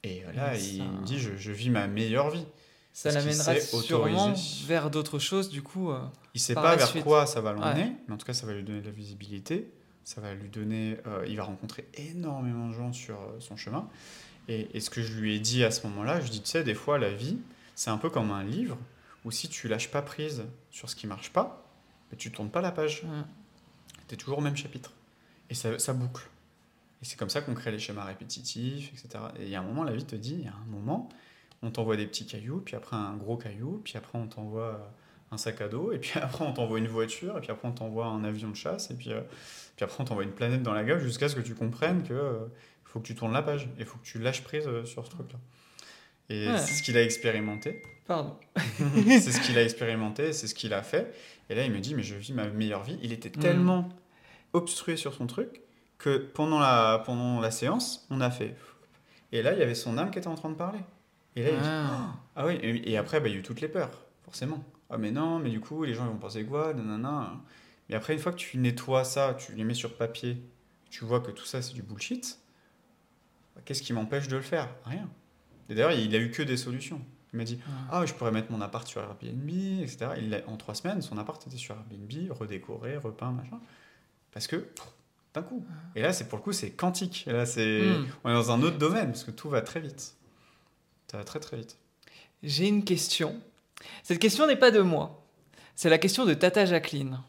Et 0.02 0.24
là, 0.34 0.58
il 0.58 0.82
me 0.82 1.06
dit 1.06 1.20
je, 1.20 1.36
je, 1.38 1.52
vis 1.52 1.70
ma 1.70 1.86
meilleure 1.86 2.32
vie. 2.32 2.45
Ça 2.94 3.12
l'amènera 3.12 3.60
sûrement 3.60 4.34
vers 4.66 4.90
d'autres 4.90 5.20
choses, 5.20 5.49
du 5.49 5.62
coup. 5.62 5.91
il 6.34 6.41
sait 6.41 6.56
pas 6.56 6.76
vers 6.76 7.03
quoi 7.03 7.28
ça 7.28 7.41
va 7.41 7.53
l'emmener, 7.53 7.95
mais 8.08 8.14
en 8.14 8.18
tout 8.18 8.26
cas, 8.26 8.34
ça 8.34 8.48
va 8.48 8.53
lui 8.53 8.64
donner 8.64 8.82
de 8.82 8.88
la 8.88 8.91
visibilité. 8.91 9.70
Ça 10.03 10.20
va 10.20 10.34
lui 10.34 10.49
donner. 10.49 10.98
il 11.28 11.38
va 11.38 11.44
rencontrer 11.44 11.88
énormément 11.94 12.70
de 12.70 12.74
gens 12.74 12.91
sur 12.91 13.20
son 13.40 13.56
chemin. 13.56 13.88
Et, 14.48 14.70
et, 14.74 14.80
ce 14.80 14.90
que 14.90 15.03
je 15.03 15.14
lui 15.20 15.36
ai 15.36 15.40
dit 15.40 15.64
à 15.64 15.70
ce 15.70 15.86
moment-là, 15.88 16.22
je 16.22 16.32
dis 16.32 16.41
tu 16.41 16.49
sais, 16.49 16.64
des 16.64 16.74
fois, 16.74 16.98
la 16.98 17.14
vie, 17.14 17.38
C'est 17.76 17.91
un 17.91 17.98
peu 17.98 18.10
comme 18.10 18.32
un 18.32 18.44
livre 18.44 18.78
où 19.26 19.31
si 19.31 19.49
tu 19.49 19.68
lâches 19.68 19.91
pas 19.91 20.02
prise 20.02 20.43
sur 20.69 20.89
ce 20.89 20.95
qui 20.95 21.07
marche 21.07 21.31
pas, 21.31 21.64
mais 22.11 22.18
tu 22.18 22.31
tournes 22.31 22.49
pas 22.49 22.61
la 22.61 22.72
page. 22.72 23.03
Tu 24.07 24.15
es 24.15 24.18
toujours 24.18 24.39
au 24.39 24.41
même 24.41 24.57
chapitre. 24.57 24.91
Et 25.49 25.53
ça, 25.53 25.77
ça 25.80 25.93
boucle. 25.93 26.27
Et 27.02 27.06
c'est 27.06 27.18
comme 27.18 27.30
ça 27.30 27.41
qu'on 27.41 27.53
crée 27.53 27.72
les 27.72 27.80
schémas 27.80 28.06
répétitifs, 28.06 28.91
etc. 28.93 29.23
Et 29.39 29.43
il 29.43 29.49
y 29.49 29.56
a 29.56 29.60
un 29.60 29.64
moment, 29.64 29.84
la 29.84 29.93
vie 29.93 30.06
te 30.06 30.15
dit, 30.15 30.35
il 30.35 30.45
y 30.45 30.48
a 30.48 30.53
un 30.53 30.69
moment, 30.69 31.10
on 31.64 31.72
t'envoie 31.72 31.98
des 31.98 32.06
petits 32.06 32.26
cailloux, 32.26 32.61
puis 32.64 32.76
après 32.76 32.95
un 32.95 33.15
gros 33.15 33.38
caillou, 33.38 33.81
puis 33.84 33.98
après 33.98 34.18
on 34.18 34.27
t'envoie 34.27 34.91
un 35.31 35.38
sac 35.38 35.61
à 35.61 35.68
dos, 35.68 35.91
et 35.91 35.99
puis 35.99 36.11
après 36.22 36.45
on 36.45 36.53
t'envoie 36.53 36.77
une 36.77 36.88
voiture, 36.88 37.38
et 37.38 37.41
puis 37.41 37.52
après 37.52 37.68
on 37.68 37.72
t'envoie 37.72 38.06
un 38.06 38.23
avion 38.23 38.49
de 38.49 38.56
chasse, 38.56 38.91
et 38.91 38.95
puis, 38.95 39.11
euh, 39.11 39.22
puis 39.76 39.84
après 39.84 40.02
on 40.02 40.06
t'envoie 40.06 40.23
une 40.23 40.31
planète 40.31 40.61
dans 40.61 40.73
la 40.73 40.84
gueule 40.84 41.02
jusqu'à 41.02 41.30
ce 41.30 41.35
que 41.35 41.41
tu 41.41 41.56
comprennes 41.56 42.03
que 42.03 42.14
euh, 42.14 42.45
faut 42.91 42.99
que 42.99 43.07
tu 43.07 43.15
tournes 43.15 43.34
la 43.34 43.41
page, 43.41 43.69
il 43.80 43.85
faut 43.85 43.98
que 43.98 44.06
tu 44.06 44.19
lâches 44.19 44.43
prise 44.43 44.68
euh, 44.68 44.85
sur 44.85 45.06
ce 45.06 45.11
truc-là. 45.11 45.39
Et 46.32 46.48
c'est 46.58 46.74
ce 46.74 46.84
qu'il 46.84 46.98
a 46.98 47.03
expérimenté. 47.03 47.82
Pardon. 48.08 48.38
c'est 49.06 49.32
ce 49.32 49.41
qu'il 49.41 49.58
a 49.58 49.64
expérimenté, 49.64 50.32
c'est 50.34 50.48
ce 50.48 50.56
qu'il 50.56 50.74
a 50.74 50.82
fait. 50.82 51.14
Et 51.49 51.56
là, 51.56 51.66
il 51.66 51.72
me 51.72 51.80
dit, 51.80 51.94
mais 51.94 52.03
je 52.03 52.16
vis 52.16 52.32
ma 52.32 52.48
meilleure 52.48 52.84
vie. 52.84 52.98
Il 53.03 53.12
était 53.12 53.30
mm. 53.30 53.41
tellement 53.41 53.90
obstrué 54.53 54.95
sur 54.95 55.14
son 55.14 55.28
truc 55.28 55.62
que 55.98 56.18
pendant 56.18 56.60
la, 56.60 57.03
pendant 57.06 57.41
la 57.41 57.52
séance, 57.52 58.08
on 58.10 58.22
a 58.22 58.32
fait. 58.32 58.56
Et 59.32 59.41
là, 59.41 59.53
il 59.53 59.60
y 59.60 59.62
avait 59.62 59.76
son 59.76 59.98
âme 59.98 60.10
qui 60.10 60.20
était 60.20 60.28
en 60.28 60.36
train 60.36 60.49
de 60.49 60.56
parler. 60.56 60.80
Et 61.36 61.44
là, 61.44 61.49
il 61.49 61.58
dit, 61.58 61.68
ah. 61.68 62.16
ah 62.36 62.45
oui, 62.45 62.60
et, 62.62 62.98
après, 62.98 63.20
bah, 63.20 63.28
il 63.28 63.34
y 63.34 63.36
a 63.36 63.40
eu 63.40 63.44
toutes 63.44 63.62
les 63.62 63.68
peurs, 63.68 63.91
forcément. 64.24 64.64
Ah, 64.90 64.98
mais 64.98 65.12
non, 65.12 65.40
mais 65.40 65.49
du 65.49 65.60
coup, 65.60 65.84
les 65.84 65.94
gens 65.94 66.06
ils 66.06 66.12
vont 66.12 66.18
penser 66.18 66.45
quoi 66.45 66.74
Nanana. 66.74 67.34
Mais 67.90 67.95
après, 67.95 68.14
une 68.14 68.20
fois 68.20 68.32
que 68.32 68.38
tu 68.38 68.58
nettoies 68.58 69.03
ça, 69.03 69.36
tu 69.36 69.53
les 69.53 69.64
mets 69.64 69.74
sur 69.74 69.95
papier, 69.95 70.41
tu 70.90 71.03
vois 71.06 71.20
que 71.20 71.32
tout 71.32 71.45
ça, 71.45 71.62
c'est 71.62 71.74
du 71.74 71.82
bullshit, 71.82 72.40
bah, 73.56 73.62
qu'est-ce 73.66 73.82
qui 73.82 73.91
m'empêche 73.94 74.28
de 74.28 74.38
le 74.38 74.41
faire? 74.41 74.70
Rien. 74.86 75.10
Et 75.72 75.73
d'ailleurs, 75.73 75.93
il 75.93 76.14
a 76.15 76.19
eu 76.19 76.30
que 76.30 76.43
des 76.43 76.57
solutions. 76.57 77.02
Il 77.34 77.38
m'a 77.38 77.45
dit 77.45 77.57
ah. 77.65 77.99
ah, 77.99 78.06
je 78.06 78.14
pourrais 78.14 78.31
mettre 78.31 78.52
mon 78.52 78.60
appart 78.60 78.85
sur 78.85 79.02
Airbnb, 79.02 79.49
etc. 79.81 80.07
Il 80.18 80.43
en 80.48 80.57
trois 80.57 80.76
semaines, 80.76 81.02
son 81.02 81.18
appart 81.18 81.41
était 81.48 81.57
sur 81.57 81.76
Airbnb, 81.76 82.31
redécoré, 82.31 82.98
repeint, 82.98 83.31
machin. 83.31 83.60
Parce 84.34 84.48
que, 84.48 84.68
d'un 85.34 85.41
coup. 85.41 85.65
Ah. 85.69 85.73
Et 85.95 86.02
là, 86.02 86.11
c'est 86.11 86.27
pour 86.27 86.38
le 86.38 86.43
coup, 86.43 86.52
c'est 86.52 86.72
quantique. 86.72 87.26
Et 87.27 87.31
là, 87.31 87.45
c'est, 87.45 87.81
hmm. 87.81 88.06
on 88.26 88.30
est 88.30 88.34
dans 88.34 88.52
un 88.52 88.61
autre 88.61 88.77
domaine, 88.77 89.11
parce 89.11 89.23
que 89.23 89.31
tout 89.31 89.49
va 89.49 89.61
très 89.61 89.80
vite. 89.80 90.15
Ça 91.10 91.18
va 91.18 91.23
très, 91.23 91.39
très 91.39 91.57
vite. 91.57 91.77
J'ai 92.43 92.68
une 92.68 92.84
question. 92.84 93.39
Cette 94.03 94.19
question 94.19 94.45
n'est 94.45 94.57
pas 94.57 94.72
de 94.72 94.81
moi. 94.81 95.26
C'est 95.76 95.89
la 95.89 95.98
question 95.98 96.26
de 96.26 96.34
Tata 96.34 96.65
Jacqueline. 96.65 97.19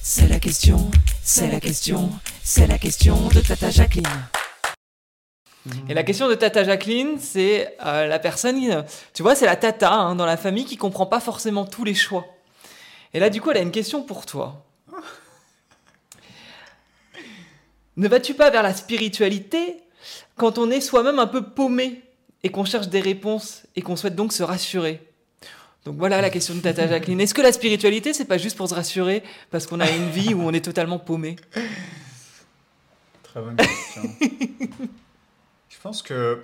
C'est 0.00 0.26
la 0.26 0.40
question, 0.40 0.90
c'est 1.22 1.48
la 1.48 1.60
question, 1.60 2.10
c'est 2.42 2.66
la 2.66 2.76
question 2.76 3.28
de 3.28 3.40
Tata 3.40 3.70
Jacqueline. 3.70 4.02
Et 5.88 5.94
la 5.94 6.02
question 6.02 6.28
de 6.28 6.34
Tata 6.34 6.64
Jacqueline, 6.64 7.18
c'est 7.20 7.76
euh, 7.86 8.06
la 8.06 8.18
personne, 8.18 8.84
tu 9.14 9.22
vois, 9.22 9.34
c'est 9.34 9.46
la 9.46 9.56
Tata 9.56 9.92
hein, 9.92 10.16
dans 10.16 10.26
la 10.26 10.36
famille 10.36 10.64
qui 10.64 10.76
comprend 10.76 11.06
pas 11.06 11.20
forcément 11.20 11.64
tous 11.64 11.84
les 11.84 11.94
choix. 11.94 12.26
Et 13.14 13.20
là, 13.20 13.30
du 13.30 13.40
coup, 13.40 13.50
elle 13.50 13.58
a 13.58 13.62
une 13.62 13.70
question 13.70 14.02
pour 14.02 14.26
toi. 14.26 14.64
ne 17.96 18.08
vas-tu 18.08 18.34
pas 18.34 18.50
vers 18.50 18.62
la 18.62 18.74
spiritualité 18.74 19.76
quand 20.36 20.58
on 20.58 20.70
est 20.70 20.80
soi-même 20.80 21.18
un 21.18 21.28
peu 21.28 21.42
paumé 21.42 22.02
et 22.42 22.48
qu'on 22.48 22.64
cherche 22.64 22.88
des 22.88 23.00
réponses 23.00 23.62
et 23.76 23.82
qu'on 23.82 23.96
souhaite 23.96 24.16
donc 24.16 24.32
se 24.32 24.42
rassurer? 24.42 25.00
Donc 25.84 25.96
voilà 25.96 26.20
la 26.20 26.30
question 26.30 26.54
de 26.54 26.60
Tata 26.60 26.88
Jacqueline. 26.88 27.20
Est-ce 27.20 27.34
que 27.34 27.42
la 27.42 27.52
spiritualité, 27.52 28.12
c'est 28.12 28.24
pas 28.24 28.38
juste 28.38 28.56
pour 28.56 28.68
se 28.68 28.74
rassurer 28.74 29.22
parce 29.50 29.66
qu'on 29.66 29.80
a 29.80 29.90
une 29.90 30.10
vie 30.10 30.34
où 30.34 30.42
on 30.42 30.52
est 30.52 30.64
totalement 30.64 30.98
paumé? 30.98 31.36
Très 33.22 33.40
bonne 33.40 33.56
question. 33.56 34.02
Je 35.82 35.88
pense 35.88 36.02
que, 36.02 36.40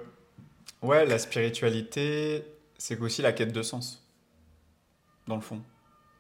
ouais, 0.83 1.07
la 1.07 1.17
spiritualité, 1.17 2.45
c'est 2.77 2.99
aussi 2.99 3.23
la 3.23 3.33
quête 3.33 3.53
de 3.53 3.63
sens, 3.63 4.05
dans 5.29 5.37
le 5.37 5.41
fond. 5.41 5.63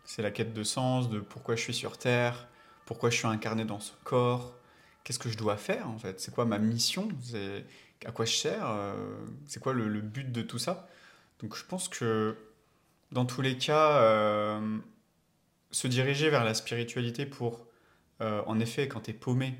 C'est 0.04 0.22
la 0.22 0.30
quête 0.30 0.54
de 0.54 0.62
sens, 0.62 1.10
de 1.10 1.18
pourquoi 1.18 1.56
je 1.56 1.62
suis 1.62 1.74
sur 1.74 1.98
Terre, 1.98 2.46
pourquoi 2.86 3.10
je 3.10 3.16
suis 3.16 3.26
incarné 3.26 3.64
dans 3.64 3.80
ce 3.80 3.90
corps, 4.04 4.54
qu'est-ce 5.02 5.18
que 5.18 5.30
je 5.30 5.36
dois 5.36 5.56
faire 5.56 5.88
en 5.88 5.98
fait, 5.98 6.20
c'est 6.20 6.32
quoi 6.32 6.44
ma 6.44 6.58
mission, 6.58 7.08
à 8.06 8.12
quoi 8.12 8.24
je 8.24 8.36
sers, 8.36 8.64
euh, 8.64 8.94
c'est 9.46 9.60
quoi 9.60 9.72
le, 9.72 10.00
but 10.00 10.30
de 10.30 10.42
tout 10.42 10.60
ça. 10.60 10.88
Donc 11.40 11.56
je 11.56 11.64
pense 11.64 11.88
que 11.88 12.36
dans 13.10 13.24
tous 13.24 13.42
les 13.42 13.58
cas, 13.58 14.00
euh, 14.00 14.78
se 15.72 15.88
diriger 15.88 16.30
vers 16.30 16.44
la 16.44 16.54
spiritualité 16.54 17.26
pour, 17.26 17.66
euh, 18.20 18.42
en 18.46 18.60
effet, 18.60 18.86
quand 18.86 19.00
tu 19.00 19.10
es 19.10 19.14
paumé, 19.14 19.54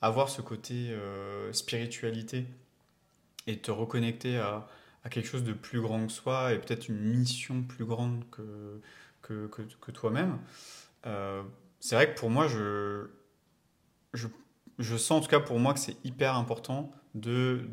avoir 0.00 0.28
ce 0.28 0.42
côté 0.42 0.94
spiritualité 1.50 2.46
et 3.46 3.58
te 3.58 3.70
reconnecter 3.70 4.38
à, 4.38 4.68
quelque 5.10 5.26
chose 5.26 5.44
de 5.44 5.52
plus 5.52 5.80
grand 5.80 6.06
que 6.06 6.12
soi 6.12 6.52
et 6.52 6.58
peut-être 6.58 6.88
une 6.88 7.00
mission 7.00 7.62
plus 7.62 7.84
grande 7.84 8.24
que, 8.30 8.80
que, 9.22 9.48
que, 9.48 9.90
toi-même. 9.90 10.38
Euh, 11.06 11.42
c'est 11.78 11.94
vrai 11.94 12.12
que 12.12 12.18
pour 12.18 12.30
moi, 12.30 12.48
je, 12.48 13.08
je, 14.12 14.28
je, 14.78 14.96
sens 14.96 15.18
en 15.18 15.20
tout 15.22 15.30
cas 15.30 15.40
pour 15.40 15.58
moi 15.58 15.72
que 15.72 15.80
c'est 15.80 15.96
hyper 16.04 16.34
important 16.36 16.92
de 17.14 17.66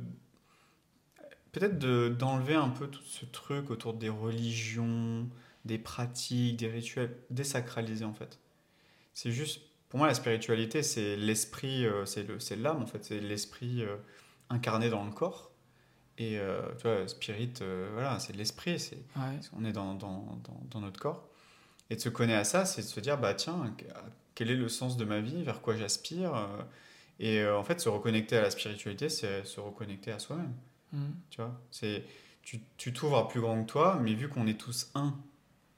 peut-être 1.51 1.77
d'enlever 2.17 2.55
un 2.55 2.69
peu 2.69 2.87
tout 2.87 3.03
ce 3.03 3.25
truc 3.25 3.69
autour 3.69 3.93
des 3.93 4.09
religions, 4.09 5.27
des 5.65 5.77
pratiques, 5.77 6.57
des 6.57 6.69
rituels, 6.69 7.15
désacraliser 7.29 8.05
en 8.05 8.13
fait. 8.13 8.39
C'est 9.13 9.31
juste, 9.31 9.61
pour 9.89 9.97
moi 9.97 10.07
la 10.07 10.13
spiritualité 10.13 10.83
c'est 10.83 11.15
l'esprit, 11.15 11.85
euh, 11.85 12.05
c'est 12.05 12.55
l'âme 12.55 12.81
en 12.83 12.85
fait, 12.85 13.03
c'est 13.03 13.19
l'esprit 13.19 13.81
euh, 13.81 13.97
incarné 14.49 14.89
dans 14.89 15.03
le 15.03 15.11
corps. 15.11 15.51
Et 16.17 16.39
euh, 16.39 16.61
tu 16.77 16.87
vois, 16.87 17.07
spirit, 17.07 17.53
euh, 17.61 17.89
voilà, 17.93 18.19
c'est 18.19 18.33
de 18.33 18.37
l'esprit, 18.37 18.79
c'est, 18.79 18.97
on 19.53 19.63
est 19.63 19.71
dans, 19.71 19.93
dans, 19.93 20.39
dans, 20.71 20.81
notre 20.81 20.99
corps. 20.99 21.27
Et 21.89 21.95
de 21.95 22.01
se 22.01 22.09
connaître 22.09 22.39
à 22.39 22.43
ça, 22.43 22.65
c'est 22.65 22.81
de 22.81 22.87
se 22.87 22.99
dire, 22.99 23.17
bah 23.19 23.33
tiens, 23.35 23.71
quel 24.33 24.49
est 24.49 24.55
le 24.55 24.67
sens 24.67 24.97
de 24.97 25.05
ma 25.05 25.21
vie, 25.21 25.43
vers 25.43 25.61
quoi 25.61 25.75
j'aspire 25.75 26.35
euh, 26.35 26.47
Et 27.19 27.47
en 27.47 27.63
fait, 27.63 27.79
se 27.79 27.87
reconnecter 27.87 28.35
à 28.37 28.41
la 28.41 28.49
spiritualité, 28.49 29.09
c'est 29.09 29.45
se 29.45 29.59
reconnecter 29.59 30.11
à 30.11 30.17
soi-même. 30.17 30.53
Mm. 30.91 31.11
Tu 31.29 31.41
vois, 31.41 31.61
c'est, 31.69 32.03
tu, 32.41 32.61
tu 32.77 32.93
t'ouvres 32.93 33.17
à 33.17 33.27
plus 33.27 33.39
grand 33.39 33.63
que 33.63 33.69
toi, 33.69 33.99
mais 34.01 34.15
vu 34.15 34.27
qu'on 34.27 34.47
est 34.47 34.59
tous 34.59 34.89
un, 34.95 35.15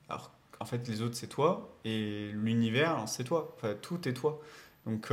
alors 0.08 0.32
en 0.62 0.66
fait, 0.66 0.88
les 0.88 1.02
autres, 1.02 1.16
c'est 1.16 1.28
toi, 1.28 1.78
et 1.84 2.32
l'univers, 2.34 3.04
c'est 3.08 3.24
toi. 3.24 3.56
Enfin, 3.58 3.76
tout 3.82 4.08
est 4.08 4.14
toi. 4.14 4.42
Donc, 4.86 5.10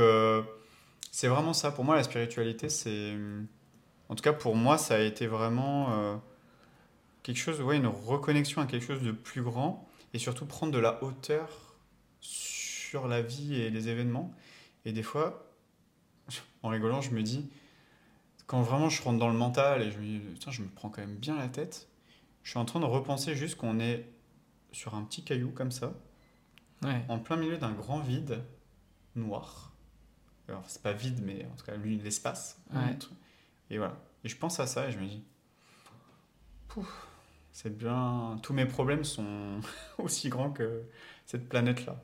c'est 1.11 1.29
vraiment 1.29 1.53
ça. 1.53 1.71
Pour 1.71 1.85
moi, 1.85 1.95
la 1.95 2.03
spiritualité, 2.03 2.67
c'est 2.67 3.15
en 4.09 4.15
tout 4.15 4.23
cas, 4.23 4.33
pour 4.33 4.55
moi, 4.55 4.77
ça 4.77 4.95
a 4.95 4.99
été 4.99 5.27
vraiment 5.27 5.91
euh, 5.91 6.15
quelque 7.23 7.37
chose, 7.37 7.61
ouais, 7.61 7.77
une 7.77 7.87
reconnexion 7.87 8.61
à 8.61 8.65
quelque 8.65 8.85
chose 8.85 9.03
de 9.03 9.11
plus 9.11 9.41
grand 9.41 9.87
et 10.13 10.19
surtout 10.19 10.45
prendre 10.45 10.71
de 10.71 10.79
la 10.79 11.03
hauteur 11.03 11.75
sur 12.21 13.07
la 13.07 13.21
vie 13.21 13.55
et 13.55 13.69
les 13.69 13.89
événements. 13.89 14.33
Et 14.85 14.93
des 14.93 15.03
fois, 15.03 15.51
en 16.63 16.69
rigolant, 16.69 17.01
je 17.01 17.11
me 17.11 17.21
dis, 17.21 17.49
quand 18.45 18.61
vraiment 18.61 18.89
je 18.89 19.01
rentre 19.01 19.19
dans 19.19 19.29
le 19.29 19.37
mental 19.37 19.81
et 19.81 19.91
je 19.91 19.97
me 19.97 20.03
dis, 20.03 20.21
Tiens, 20.39 20.51
je 20.51 20.61
me 20.61 20.67
prends 20.67 20.89
quand 20.89 21.01
même 21.01 21.15
bien 21.15 21.37
la 21.37 21.49
tête, 21.49 21.89
je 22.43 22.51
suis 22.51 22.59
en 22.59 22.65
train 22.65 22.79
de 22.79 22.85
repenser 22.85 23.35
juste 23.35 23.55
qu'on 23.55 23.79
est 23.79 24.05
sur 24.71 24.95
un 24.95 25.03
petit 25.03 25.23
caillou 25.23 25.51
comme 25.51 25.71
ça, 25.71 25.93
en 27.09 27.19
plein 27.19 27.35
milieu 27.35 27.57
d'un 27.57 27.73
grand 27.73 27.99
vide 27.99 28.41
noir. 29.15 29.73
Alors, 30.47 30.63
c'est 30.67 30.81
pas 30.81 30.93
vide, 30.93 31.19
mais 31.23 31.45
en 31.51 31.55
tout 31.57 31.65
cas, 31.65 31.75
l'espace. 31.75 32.61
Et 33.69 33.77
voilà. 33.77 33.97
Et 34.23 34.29
je 34.29 34.37
pense 34.37 34.59
à 34.59 34.67
ça 34.67 34.87
et 34.87 34.91
je 34.91 34.99
me 34.99 35.05
dis, 35.05 35.23
pouf, 36.67 37.07
c'est 37.51 37.75
bien. 37.75 38.39
Tous 38.43 38.53
mes 38.53 38.65
problèmes 38.65 39.03
sont 39.03 39.59
aussi 39.97 40.29
grands 40.29 40.51
que 40.51 40.83
cette 41.25 41.47
planète-là. 41.49 42.03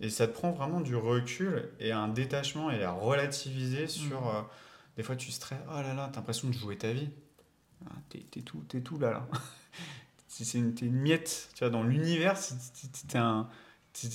Et 0.00 0.10
ça 0.10 0.28
te 0.28 0.32
prend 0.32 0.52
vraiment 0.52 0.80
du 0.80 0.94
recul 0.94 1.70
et 1.80 1.92
un 1.92 2.08
détachement 2.08 2.70
et 2.70 2.82
à 2.84 2.92
relativiser 2.92 3.86
sur. 3.86 4.22
Mm. 4.22 4.36
Euh, 4.36 4.42
des 4.96 5.02
fois, 5.04 5.14
tu 5.14 5.30
stresses, 5.30 5.58
oh 5.68 5.80
là 5.80 5.94
là, 5.94 6.08
t'as 6.12 6.20
l'impression 6.20 6.48
de 6.48 6.54
jouer 6.54 6.76
ta 6.76 6.92
vie. 6.92 7.10
Ah, 7.86 7.94
t'es, 8.08 8.42
tout, 8.42 8.64
t'es 8.68 8.80
tout 8.80 8.98
là, 8.98 9.10
là. 9.10 9.28
c'est 10.28 10.58
une, 10.58 10.74
t'es 10.74 10.86
une 10.86 11.00
miette, 11.00 11.50
tu 11.54 11.60
vois, 11.60 11.70
dans 11.70 11.82
l'univers, 11.82 12.36
t'es 13.08 13.18
un. 13.18 13.48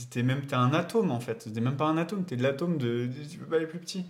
T'es 0.10 0.24
même 0.24 0.46
t'es 0.46 0.56
un 0.56 0.74
atome 0.74 1.12
en 1.12 1.20
fait, 1.20 1.52
t'es 1.54 1.60
même 1.60 1.76
pas 1.76 1.88
un 1.88 1.98
atome, 1.98 2.24
t'es 2.24 2.38
de 2.38 2.44
l'atome 2.44 2.78
de, 2.78 3.10
tu 3.30 3.38
peux 3.38 3.46
pas 3.46 3.58
aller 3.58 3.68
plus 3.68 3.80
petit 3.80 4.06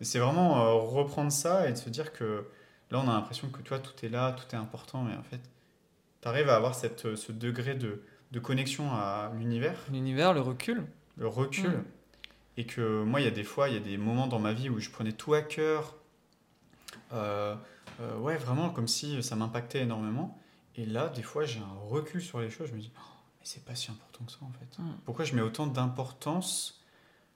c'est 0.00 0.18
vraiment 0.18 0.60
euh, 0.60 0.74
reprendre 0.74 1.32
ça 1.32 1.68
et 1.68 1.72
de 1.72 1.76
se 1.76 1.88
dire 1.88 2.12
que 2.12 2.46
là, 2.90 3.00
on 3.04 3.08
a 3.08 3.12
l'impression 3.12 3.48
que 3.48 3.62
toi, 3.62 3.78
tout 3.78 4.04
est 4.04 4.08
là, 4.08 4.32
tout 4.32 4.54
est 4.54 4.58
important, 4.58 5.02
mais 5.02 5.14
en 5.14 5.22
fait, 5.22 5.40
tu 6.20 6.28
arrives 6.28 6.48
à 6.48 6.56
avoir 6.56 6.74
cette, 6.74 7.06
euh, 7.06 7.16
ce 7.16 7.32
degré 7.32 7.74
de, 7.74 8.02
de 8.32 8.40
connexion 8.40 8.92
à 8.92 9.32
l'univers. 9.38 9.78
L'univers, 9.90 10.34
le 10.34 10.40
recul. 10.40 10.84
Le 11.16 11.28
recul. 11.28 11.70
Mm. 11.70 11.84
Et 12.56 12.66
que 12.66 13.02
moi, 13.02 13.20
il 13.20 13.24
y 13.24 13.28
a 13.28 13.32
des 13.32 13.44
fois, 13.44 13.68
il 13.68 13.74
y 13.74 13.76
a 13.76 13.80
des 13.80 13.96
moments 13.96 14.26
dans 14.26 14.38
ma 14.38 14.52
vie 14.52 14.68
où 14.68 14.78
je 14.78 14.90
prenais 14.90 15.12
tout 15.12 15.34
à 15.34 15.42
cœur. 15.42 15.96
Euh, 17.12 17.56
ouais, 18.18 18.36
vraiment, 18.36 18.70
comme 18.70 18.86
si 18.86 19.22
ça 19.22 19.34
m'impactait 19.36 19.80
énormément. 19.80 20.38
Et 20.76 20.86
là, 20.86 21.08
des 21.08 21.22
fois, 21.22 21.44
j'ai 21.44 21.60
un 21.60 21.88
recul 21.88 22.22
sur 22.22 22.40
les 22.40 22.50
choses. 22.50 22.68
Je 22.68 22.74
me 22.74 22.80
dis, 22.80 22.92
oh, 22.96 23.00
mais 23.40 23.44
c'est 23.44 23.64
pas 23.64 23.74
si 23.74 23.90
important 23.90 24.24
que 24.24 24.32
ça, 24.32 24.38
en 24.42 24.52
fait. 24.52 24.82
Mm. 24.82 24.96
Pourquoi 25.04 25.24
je 25.24 25.34
mets 25.34 25.42
autant 25.42 25.66
d'importance 25.66 26.83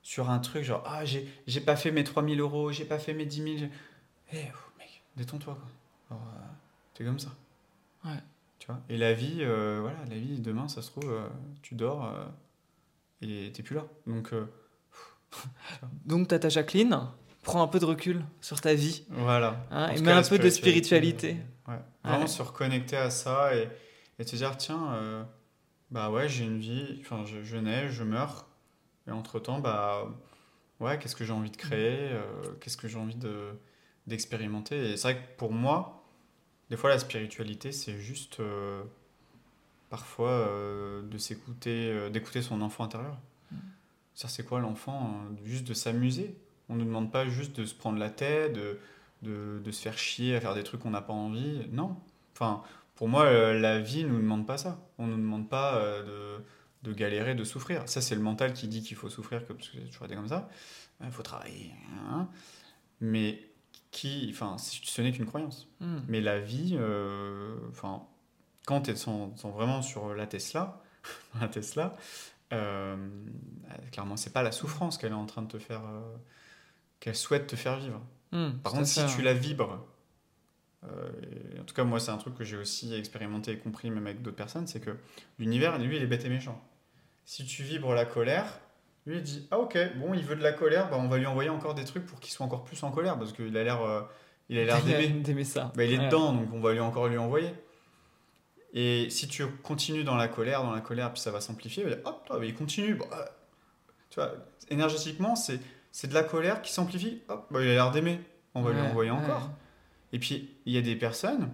sur 0.09 0.31
un 0.31 0.39
truc 0.39 0.65
genre 0.65 0.83
ah 0.87 1.05
j'ai, 1.05 1.29
j'ai 1.47 1.61
pas 1.61 1.77
fait 1.77 1.91
mes 1.91 2.03
3000 2.03 2.41
euros, 2.41 2.73
j'ai 2.73 2.87
pas 2.87 2.99
fait 2.99 3.13
mes 3.13 3.27
10 3.27 3.59
000. 3.59 3.71
Eh 4.33 4.37
mec, 4.79 5.03
détends-toi 5.17 5.59
quoi. 6.09 6.17
Euh, 6.17 6.47
t'es 6.95 7.05
comme 7.05 7.19
ça. 7.19 7.29
Ouais. 8.07 8.23
Tu 8.59 8.69
vois? 8.69 8.81
Et 8.89 8.97
la 8.97 9.13
vie, 9.13 9.45
voilà, 9.45 9.99
la 10.09 10.17
vie, 10.17 10.41
demain, 10.41 10.67
ça 10.69 10.81
se 10.81 10.91
trouve, 10.91 11.15
tu 11.61 11.75
dors 11.75 12.11
et 13.21 13.51
t'es 13.53 13.63
plus 13.63 13.77
là. 13.77 13.85
Donc, 14.07 14.33
Donc, 16.07 16.29
tata 16.29 16.49
Jacqueline, 16.49 16.99
prends 17.43 17.63
un 17.63 17.69
peu 17.69 17.79
de 17.79 17.85
recul 17.85 18.25
sur 18.41 18.61
ta 18.61 18.75
vie. 18.75 19.05
Voilà. 19.11 19.67
Hein, 19.71 19.91
et 19.91 20.01
mets 20.01 20.13
un 20.13 20.23
peu 20.23 20.39
de 20.39 20.51
spiritualité. 20.51 21.37
Ouais. 21.67 21.81
Vraiment 22.03 22.27
se 22.27 22.43
reconnecter 22.43 22.97
à 22.97 23.11
ça 23.11 23.55
et, 23.55 23.69
et 24.19 24.25
te 24.25 24.35
dire, 24.35 24.57
tiens, 24.57 24.93
euh, 24.95 25.25
bah 25.91 26.11
ouais, 26.11 26.29
j'ai 26.29 26.45
une 26.45 26.59
vie, 26.59 26.99
enfin, 27.01 27.25
je, 27.27 27.43
je, 27.43 27.57
nais, 27.57 27.91
je 27.91 28.05
meurs. 28.05 28.48
Et 29.09 29.11
entre-temps, 29.11 29.59
bah 29.59 30.07
ouais, 30.81 30.99
qu'est-ce 30.99 31.17
que 31.17 31.25
j'ai 31.25 31.33
envie 31.33 31.51
de 31.51 31.57
créer 31.57 32.13
euh, 32.13 32.23
Qu'est-ce 32.61 32.77
que 32.77 32.89
j'ai 32.89 32.99
envie 32.99 33.17
de, 33.17 33.51
d'expérimenter 34.07 34.93
Et 34.93 34.97
c'est 34.97 35.13
vrai 35.13 35.17
que 35.17 35.37
pour 35.39 35.53
moi, 35.53 36.05
des 36.71 36.77
fois, 36.77 36.91
la 36.91 36.99
spiritualité, 36.99 37.73
c'est 37.73 37.99
juste 37.99 38.41
euh, 38.41 38.83
parfois 39.91 40.51
de 41.03 41.19
s'écouter, 41.19 42.11
d'écouter 42.11 42.43
son 42.43 42.61
enfant 42.61 42.85
intérieur. 42.85 43.17
Mm. 43.51 43.57
Ça, 44.15 44.29
c'est 44.29 44.45
quoi 44.45 44.61
l'enfant 44.61 45.15
Juste 45.45 45.67
de 45.67 45.75
s'amuser. 45.75 46.37
On 46.69 46.75
ne 46.75 46.81
nous 46.81 46.87
demande 46.87 47.11
pas 47.11 47.27
juste 47.27 47.59
de 47.59 47.65
se 47.65 47.75
prendre 47.75 47.99
la 47.99 48.11
tête, 48.11 48.53
de, 48.53 48.79
de, 49.23 49.61
de 49.65 49.71
se 49.71 49.83
faire 49.83 49.97
chier 49.97 50.37
à 50.37 50.41
faire 50.41 50.55
des 50.55 50.65
trucs 50.65 50.81
qu'on 50.83 50.91
n'a 50.91 51.01
pas 51.01 51.15
envie. 51.15 51.67
Non. 51.73 51.97
Enfin, 52.35 52.63
pour 52.99 53.09
moi, 53.09 53.27
euh, 53.27 53.59
la 53.59 53.79
vie 53.79 54.03
ne 54.03 54.09
nous 54.09 54.21
demande 54.21 54.45
pas 54.45 54.59
ça. 54.59 54.77
On 54.99 55.07
ne 55.07 55.13
nous 55.13 55.23
demande 55.23 55.49
pas 55.49 55.77
euh, 55.77 56.03
de, 56.39 56.45
de, 56.83 56.93
galérer, 56.93 57.35
de 57.35 57.45
souffrir. 57.45 57.89
Ça, 57.89 58.01
c'est 58.01 58.15
le 58.15 58.21
mental 58.21 58.53
qui 58.53 58.69
dit 58.69 58.83
qu'il 58.83 58.97
faut 58.97 59.09
souffrir, 59.09 59.45
parce 59.45 59.69
que 59.69 59.79
j'ai 59.79 59.89
toujours 59.89 60.07
été 60.07 60.15
comme 60.15 60.29
ça. 60.29 60.49
Il 61.03 61.11
faut 61.11 61.23
travailler. 61.23 61.73
Hein. 62.11 62.29
Mais 63.01 63.51
qui, 63.91 64.29
enfin, 64.33 64.57
ce 64.59 65.03
n'est 65.03 65.13
qu'une 65.13 65.27
croyance. 65.27 65.69
Hmm. 65.81 65.99
Mais 66.09 66.21
la 66.21 66.41
vie, 66.41 66.77
euh, 66.79 67.57
enfin, 67.71 68.03
quand 68.67 68.83
tu 68.83 68.91
es 68.91 68.95
vraiment 69.45 69.83
sur 69.83 70.15
la 70.15 70.27
Tesla, 70.27 70.83
la 71.41 71.49
Tesla, 71.49 71.97
clairement, 72.51 74.17
c'est 74.17 74.33
pas 74.33 74.43
la 74.43 74.53
souffrance 74.53 74.99
qu'elle 74.99 75.13
est 75.13 75.15
en 75.15 75.27
train 75.27 75.43
de 75.43 75.49
te 75.49 75.59
faire 75.59 75.83
qu'elle 77.01 77.17
souhaite 77.17 77.47
te 77.47 77.57
faire 77.57 77.79
vivre. 77.79 78.01
Hmm, 78.33 78.51
Par 78.63 78.73
contre, 78.73 78.87
si 78.87 79.05
tu 79.07 79.23
la 79.23 79.33
vibres, 79.33 79.85
euh, 80.85 81.61
en 81.61 81.65
tout 81.65 81.75
cas, 81.75 81.85
moi, 81.85 82.01
c'est 82.01 82.11
un 82.11 82.19
truc 82.19 82.37
que 82.37 82.45
j'ai 82.45 82.57
aussi 82.57 82.95
expérimenté 82.95 83.53
et 83.53 83.59
compris, 83.59 83.91
même 83.91 84.07
avec 84.07 84.23
d'autres 84.23 84.37
personnes, 84.37 84.67
c'est 84.67 84.81
que 84.81 84.97
l'univers, 85.39 85.79
lui, 85.79 85.97
il 85.97 86.03
est 86.03 86.07
bête 86.07 86.25
et 86.25 86.29
méchant. 86.29 86.63
Si 87.25 87.45
tu 87.45 87.63
vibres 87.63 87.95
la 87.95 88.05
colère, 88.05 88.61
lui, 89.07 89.17
il 89.17 89.23
dit 89.23 89.49
Ah, 89.51 89.59
ok, 89.59 89.77
bon, 89.97 90.15
il 90.15 90.25
veut 90.25 90.37
de 90.37 90.43
la 90.43 90.53
colère, 90.53 90.89
bah, 90.89 90.97
on 90.99 91.09
va 91.09 91.19
lui 91.19 91.27
envoyer 91.27 91.51
encore 91.51 91.75
des 91.75 91.85
trucs 91.85 92.07
pour 92.07 92.21
qu'il 92.21 92.33
soit 92.33 92.47
encore 92.47 92.65
plus 92.65 92.83
en 92.83 92.91
colère, 92.91 93.19
parce 93.19 93.33
qu'il 93.33 93.57
a 93.57 93.65
l'air 93.65 93.83
euh, 93.83 94.03
il 94.49 94.59
a 94.59 94.65
l'air 94.65 94.83
d'aimer. 95.23 95.45
ça. 95.45 95.73
Bah, 95.77 95.85
il 95.85 95.93
est 95.93 96.07
dedans, 96.07 96.33
donc 96.33 96.49
on 96.53 96.61
va 96.61 96.73
lui 96.73 96.81
encore 96.81 97.09
lui 97.09 97.19
envoyer. 97.19 97.53
Et 98.73 99.09
si 99.11 99.29
tu 99.29 99.47
continues 99.47 100.05
dans 100.05 100.17
la 100.17 100.29
colère, 100.29 100.63
dans 100.63 100.73
la 100.73 100.81
colère, 100.81 101.13
puis 101.13 101.21
ça 101.21 101.31
va 101.31 101.41
s'amplifier, 101.41 101.85
dire 101.85 101.99
Hop, 102.05 102.31
il 102.43 102.55
continue. 102.55 102.95
Bah, 102.95 103.35
tu 104.11 104.21
vois, 104.21 104.33
énergétiquement, 104.71 105.37
c'est 105.37 105.61
c'est 105.91 106.07
de 106.07 106.15
la 106.15 106.23
colère 106.23 106.63
qui 106.63 106.73
s'amplifie. 106.73 107.23
Hop, 107.29 107.47
bah, 107.51 107.63
il 107.63 107.69
a 107.71 107.73
l'air 107.73 107.91
d'aimer. 107.91 108.21
On 108.55 108.63
va 108.63 108.73
lui 108.73 108.81
envoyer 108.81 109.11
encore. 109.11 109.51
Et 110.13 110.19
puis, 110.19 110.51
il 110.67 110.73
y 110.73 110.79
a 110.79 110.83
des 110.83 110.97
personnes, 110.97 111.53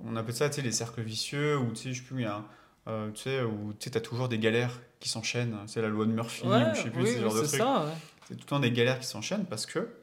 on 0.00 0.16
appelle 0.16 0.34
ça 0.34 0.48
les 0.48 0.72
cercles 0.72 1.02
vicieux, 1.02 1.58
ou 1.58 1.70
tu 1.70 1.76
sais, 1.76 1.92
je 1.92 2.00
sais 2.00 2.06
plus, 2.06 2.22
il 2.22 2.24
y 2.24 2.26
a, 2.26 2.44
euh, 2.88 3.10
tu 3.12 3.22
sais, 3.22 3.42
où 3.42 3.72
tu 3.78 3.90
as 3.94 4.00
toujours 4.00 4.28
des 4.28 4.38
galères 4.38 4.80
qui 5.00 5.08
s'enchaînent. 5.08 5.56
C'est 5.66 5.80
la 5.82 5.88
loi 5.88 6.06
de 6.06 6.12
Murphy, 6.12 6.46
ou 6.46 6.52
je 6.74 6.82
sais 6.82 6.90
plus, 6.90 7.06
ce 7.06 7.20
genre 7.20 7.34
de 7.34 7.40
truc. 7.46 7.62
C'est 8.26 8.34
tout 8.34 8.40
le 8.40 8.46
temps 8.46 8.60
des 8.60 8.72
galères 8.72 9.00
qui 9.00 9.06
s'enchaînent 9.06 9.44
parce 9.44 9.66
que 9.66 9.94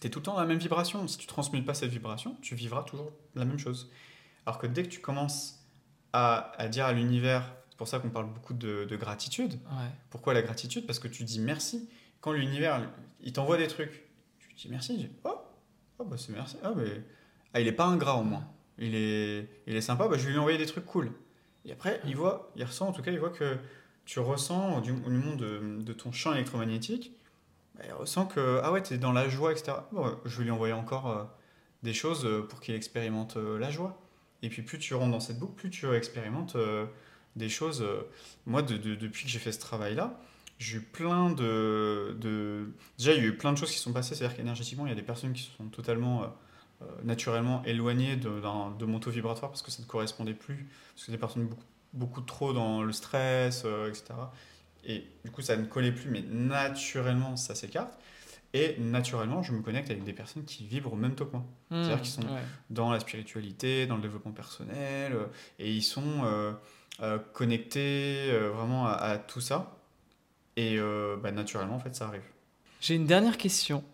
tu 0.00 0.06
es 0.06 0.10
tout 0.10 0.20
le 0.20 0.24
temps 0.24 0.34
dans 0.34 0.40
la 0.40 0.46
même 0.46 0.58
vibration. 0.58 1.06
Si 1.08 1.18
tu 1.18 1.26
transmutes 1.26 1.66
pas 1.66 1.74
cette 1.74 1.90
vibration, 1.90 2.36
tu 2.40 2.54
vivras 2.54 2.84
toujours 2.84 3.10
la 3.34 3.44
même 3.44 3.58
chose. 3.58 3.90
Alors 4.46 4.58
que 4.58 4.68
dès 4.68 4.84
que 4.84 4.88
tu 4.88 5.00
commences 5.00 5.60
à, 6.12 6.52
à 6.60 6.68
dire 6.68 6.84
à 6.84 6.92
l'univers, 6.92 7.52
c'est 7.68 7.76
pour 7.76 7.88
ça 7.88 7.98
qu'on 7.98 8.10
parle 8.10 8.32
beaucoup 8.32 8.54
de, 8.54 8.84
de 8.84 8.96
gratitude. 8.96 9.58
Pourquoi 10.10 10.34
la 10.34 10.42
gratitude? 10.42 10.86
Parce 10.86 11.00
que 11.00 11.08
tu 11.08 11.24
dis 11.24 11.40
merci 11.40 11.88
quand 12.20 12.30
l'univers, 12.30 12.88
il 13.22 13.32
t'envoie 13.32 13.56
des 13.56 13.66
trucs, 13.66 14.04
tu 14.38 14.54
dis 14.54 14.68
merci, 14.68 15.08
oh, 15.24 15.41
oh 16.02 16.04
bah 16.04 16.16
c'est 16.18 16.32
merci, 16.32 16.56
ah, 16.62 16.72
mais 16.76 17.02
ah, 17.54 17.60
il 17.60 17.68
est 17.68 17.72
pas 17.72 17.86
ingrat 17.86 18.16
au 18.16 18.24
moins, 18.24 18.46
il 18.78 18.94
est, 18.94 19.48
il 19.66 19.76
est 19.76 19.80
sympa, 19.80 20.08
bah, 20.08 20.16
je 20.18 20.26
vais 20.26 20.32
lui 20.32 20.38
envoyer 20.38 20.58
des 20.58 20.66
trucs 20.66 20.86
cool. 20.86 21.10
Et 21.64 21.72
après, 21.72 22.00
il 22.04 22.16
voit, 22.16 22.50
il 22.56 22.64
ressent, 22.64 22.88
en 22.88 22.92
tout 22.92 23.02
cas, 23.02 23.12
il 23.12 23.18
voit 23.18 23.30
que 23.30 23.56
tu 24.04 24.18
ressens 24.18 24.80
du, 24.80 24.92
au 24.92 25.10
monde 25.10 25.38
de, 25.84 25.92
ton 25.92 26.12
champ 26.12 26.32
électromagnétique, 26.32 27.12
bah, 27.76 27.84
il 27.86 27.92
ressent 27.92 28.26
que, 28.26 28.60
ah 28.62 28.72
ouais, 28.72 28.82
tu 28.82 28.94
es 28.94 28.98
dans 28.98 29.12
la 29.12 29.28
joie, 29.28 29.52
etc. 29.52 29.72
Bon, 29.92 30.18
je 30.24 30.38
vais 30.38 30.44
lui 30.44 30.50
envoyer 30.50 30.74
encore 30.74 31.08
euh, 31.08 31.24
des 31.82 31.94
choses 31.94 32.24
euh, 32.24 32.42
pour 32.42 32.60
qu'il 32.60 32.74
expérimente 32.74 33.36
euh, 33.36 33.58
la 33.58 33.70
joie. 33.70 33.98
Et 34.42 34.48
puis 34.48 34.62
plus 34.62 34.78
tu 34.78 34.94
rentres 34.94 35.12
dans 35.12 35.20
cette 35.20 35.38
boucle, 35.38 35.54
plus 35.54 35.70
tu 35.70 35.92
expérimentes 35.94 36.56
des 37.36 37.48
choses. 37.48 37.86
moi, 38.44 38.60
de, 38.60 38.76
depuis 38.76 39.24
que 39.24 39.30
j'ai 39.30 39.38
fait 39.38 39.52
ce 39.52 39.60
travail-là, 39.60 40.18
j'ai 40.62 40.78
eu 40.78 40.80
plein 40.80 41.30
de, 41.30 42.16
de, 42.20 42.72
Déjà, 42.98 43.14
il 43.14 43.22
y 43.22 43.26
a 43.26 43.28
eu 43.28 43.36
plein 43.36 43.52
de 43.52 43.58
choses 43.58 43.70
qui 43.70 43.78
sont 43.78 43.92
passées. 43.92 44.14
C'est-à-dire 44.14 44.36
qu'énergétiquement, 44.36 44.86
il 44.86 44.90
y 44.90 44.92
a 44.92 44.96
des 44.96 45.02
personnes 45.02 45.32
qui 45.32 45.50
sont 45.56 45.64
totalement, 45.66 46.22
euh, 46.22 46.26
euh, 46.82 46.86
naturellement 47.02 47.62
éloignées 47.64 48.16
de, 48.16 48.30
de, 48.78 48.84
mon 48.84 49.00
taux 49.00 49.10
vibratoire 49.10 49.50
parce 49.50 49.62
que 49.62 49.70
ça 49.70 49.82
ne 49.82 49.86
correspondait 49.88 50.34
plus. 50.34 50.68
Parce 50.94 51.06
que 51.06 51.10
des 51.10 51.18
personnes 51.18 51.46
beaucoup, 51.46 51.64
beaucoup 51.92 52.20
trop 52.20 52.52
dans 52.52 52.82
le 52.82 52.92
stress, 52.92 53.62
euh, 53.64 53.88
etc. 53.88 54.14
Et 54.84 55.04
du 55.24 55.30
coup, 55.30 55.42
ça 55.42 55.56
ne 55.56 55.64
collait 55.64 55.92
plus, 55.92 56.10
mais 56.10 56.22
naturellement, 56.22 57.36
ça 57.36 57.54
s'écarte. 57.54 57.94
Et 58.54 58.76
naturellement, 58.78 59.42
je 59.42 59.52
me 59.52 59.62
connecte 59.62 59.90
avec 59.90 60.04
des 60.04 60.12
personnes 60.12 60.44
qui 60.44 60.66
vibrent 60.66 60.92
au 60.92 60.96
même 60.96 61.14
taux 61.14 61.24
que 61.24 61.32
moi. 61.32 61.44
Mmh, 61.70 61.82
C'est-à-dire 61.82 62.02
qui 62.02 62.10
sont 62.10 62.26
dans 62.68 62.90
la 62.90 63.00
spiritualité, 63.00 63.86
dans 63.86 63.96
le 63.96 64.02
développement 64.02 64.32
personnel, 64.32 65.16
et 65.58 65.72
ils 65.72 65.82
sont 65.82 66.54
connectés 67.32 68.30
vraiment 68.52 68.86
à, 68.86 68.92
à 68.92 69.18
tout 69.18 69.40
ça. 69.40 69.81
Et 70.56 70.76
euh, 70.78 71.16
bah, 71.16 71.32
naturellement, 71.32 71.76
en 71.76 71.80
fait, 71.80 71.94
ça 71.94 72.06
arrive. 72.06 72.22
J'ai 72.80 72.94
une 72.94 73.06
dernière 73.06 73.38
question. 73.38 73.84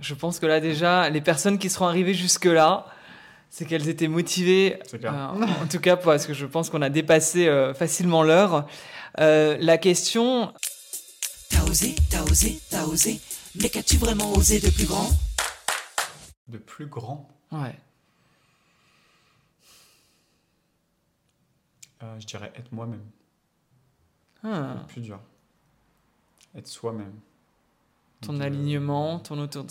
Je 0.00 0.14
pense 0.14 0.38
que 0.38 0.46
là, 0.46 0.60
déjà, 0.60 1.10
les 1.10 1.20
personnes 1.20 1.58
qui 1.58 1.68
seront 1.70 1.86
arrivées 1.86 2.14
jusque-là, 2.14 2.86
c'est 3.50 3.64
qu'elles 3.64 3.88
étaient 3.88 4.08
motivées. 4.08 4.78
Euh, 4.94 5.08
en 5.10 5.66
tout 5.70 5.80
cas, 5.80 5.96
parce 5.96 6.26
que 6.26 6.34
je 6.34 6.46
pense 6.46 6.70
qu'on 6.70 6.82
a 6.82 6.90
dépassé 6.90 7.48
euh, 7.48 7.74
facilement 7.74 8.22
l'heure. 8.22 8.66
la 9.18 9.78
question. 9.78 10.52
T'as 11.50 11.62
osé, 11.64 11.94
t'as 12.10 12.22
osé, 12.24 12.60
t'as 12.70 12.84
osé. 12.84 13.20
Mais 13.60 13.68
qu'as-tu 13.68 13.96
vraiment 13.96 14.32
osé 14.34 14.60
de 14.60 14.70
plus 14.70 14.86
grand? 14.86 15.08
De 16.48 16.58
plus 16.58 16.86
grand? 16.86 17.28
Ouais. 17.52 17.78
je 22.18 22.26
dirais 22.26 22.52
être 22.54 22.70
moi-même. 22.72 23.04
Ah. 24.44 24.84
plus 24.88 25.00
dur 25.00 25.18
être 26.56 26.66
soi-même. 26.66 27.12
Ton 28.22 28.40
alignement, 28.40 29.20
ton, 29.20 29.46
ton, 29.46 29.66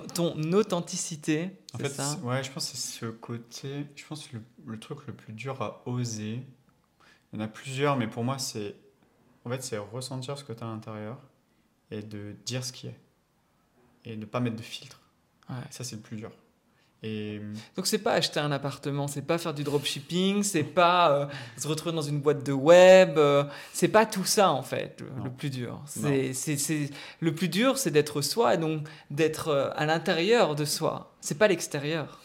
ton, 0.00 0.52
authenticité. 0.52 1.52
En 1.72 1.78
fait, 1.78 1.88
ça? 1.88 2.18
ouais, 2.24 2.42
je 2.42 2.50
pense 2.50 2.70
que 2.70 2.76
c'est 2.76 2.98
ce 2.98 3.06
côté. 3.06 3.86
Je 3.94 4.04
pense 4.04 4.26
que 4.26 4.36
le, 4.66 4.80
truc 4.80 5.06
le 5.06 5.14
plus 5.14 5.32
dur 5.32 5.62
à 5.62 5.82
oser, 5.86 6.42
il 7.32 7.38
y 7.38 7.42
en 7.42 7.44
a 7.44 7.48
plusieurs, 7.48 7.96
mais 7.96 8.08
pour 8.08 8.24
moi, 8.24 8.38
c'est. 8.38 8.74
En 9.44 9.50
fait, 9.50 9.62
c'est 9.62 9.78
ressentir 9.78 10.36
ce 10.36 10.44
que 10.44 10.52
tu 10.52 10.62
as 10.62 10.66
à 10.66 10.70
l'intérieur 10.70 11.18
et 11.90 12.02
de 12.02 12.34
dire 12.44 12.64
ce 12.64 12.72
qui 12.72 12.88
est. 12.88 12.98
Et 14.04 14.16
de 14.16 14.20
ne 14.20 14.26
pas 14.26 14.40
mettre 14.40 14.56
de 14.56 14.62
filtre. 14.62 15.00
Ouais. 15.48 15.56
Ça, 15.70 15.84
c'est 15.84 15.96
le 15.96 16.02
plus 16.02 16.16
dur. 16.16 16.32
Et... 17.04 17.38
Donc 17.76 17.86
c'est 17.86 17.98
pas 17.98 18.14
acheter 18.14 18.40
un 18.40 18.50
appartement, 18.50 19.08
c'est 19.08 19.20
pas 19.26 19.36
faire 19.36 19.52
du 19.52 19.62
dropshipping, 19.62 20.42
c'est 20.42 20.64
pas 20.64 21.12
euh, 21.12 21.26
se 21.58 21.68
retrouver 21.68 21.94
dans 21.94 22.00
une 22.00 22.20
boîte 22.20 22.42
de 22.46 22.52
web, 22.52 23.18
euh, 23.18 23.44
c'est 23.74 23.88
pas 23.88 24.06
tout 24.06 24.24
ça 24.24 24.50
en 24.50 24.62
fait 24.62 25.02
le, 25.22 25.30
plus 25.30 25.50
dur. 25.50 25.82
C'est, 25.84 26.32
c'est, 26.32 26.88
le 27.20 27.34
plus 27.34 27.48
dur 27.48 27.76
c'est 27.76 27.90
d'être 27.90 28.22
soi 28.22 28.54
et 28.54 28.58
donc 28.58 28.88
d'être 29.10 29.48
euh, 29.48 29.70
à 29.76 29.84
l'intérieur 29.84 30.54
de 30.54 30.64
soi, 30.64 31.14
c'est 31.20 31.36
pas 31.36 31.46
l'extérieur. 31.46 32.20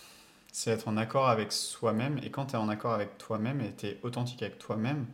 C'est 0.54 0.72
être 0.72 0.88
en 0.88 0.96
accord 0.96 1.28
avec 1.28 1.52
soi-même 1.52 2.18
et 2.24 2.32
quand 2.32 2.48
tu 2.48 2.54
es 2.54 2.58
en 2.58 2.70
accord 2.70 2.94
avec 2.94 3.18
toi-même 3.18 3.60
et 3.60 3.76
tu 3.76 3.88
es 3.88 4.00
authentique 4.02 4.42
avec 4.42 4.60
toi-même, 4.60 5.08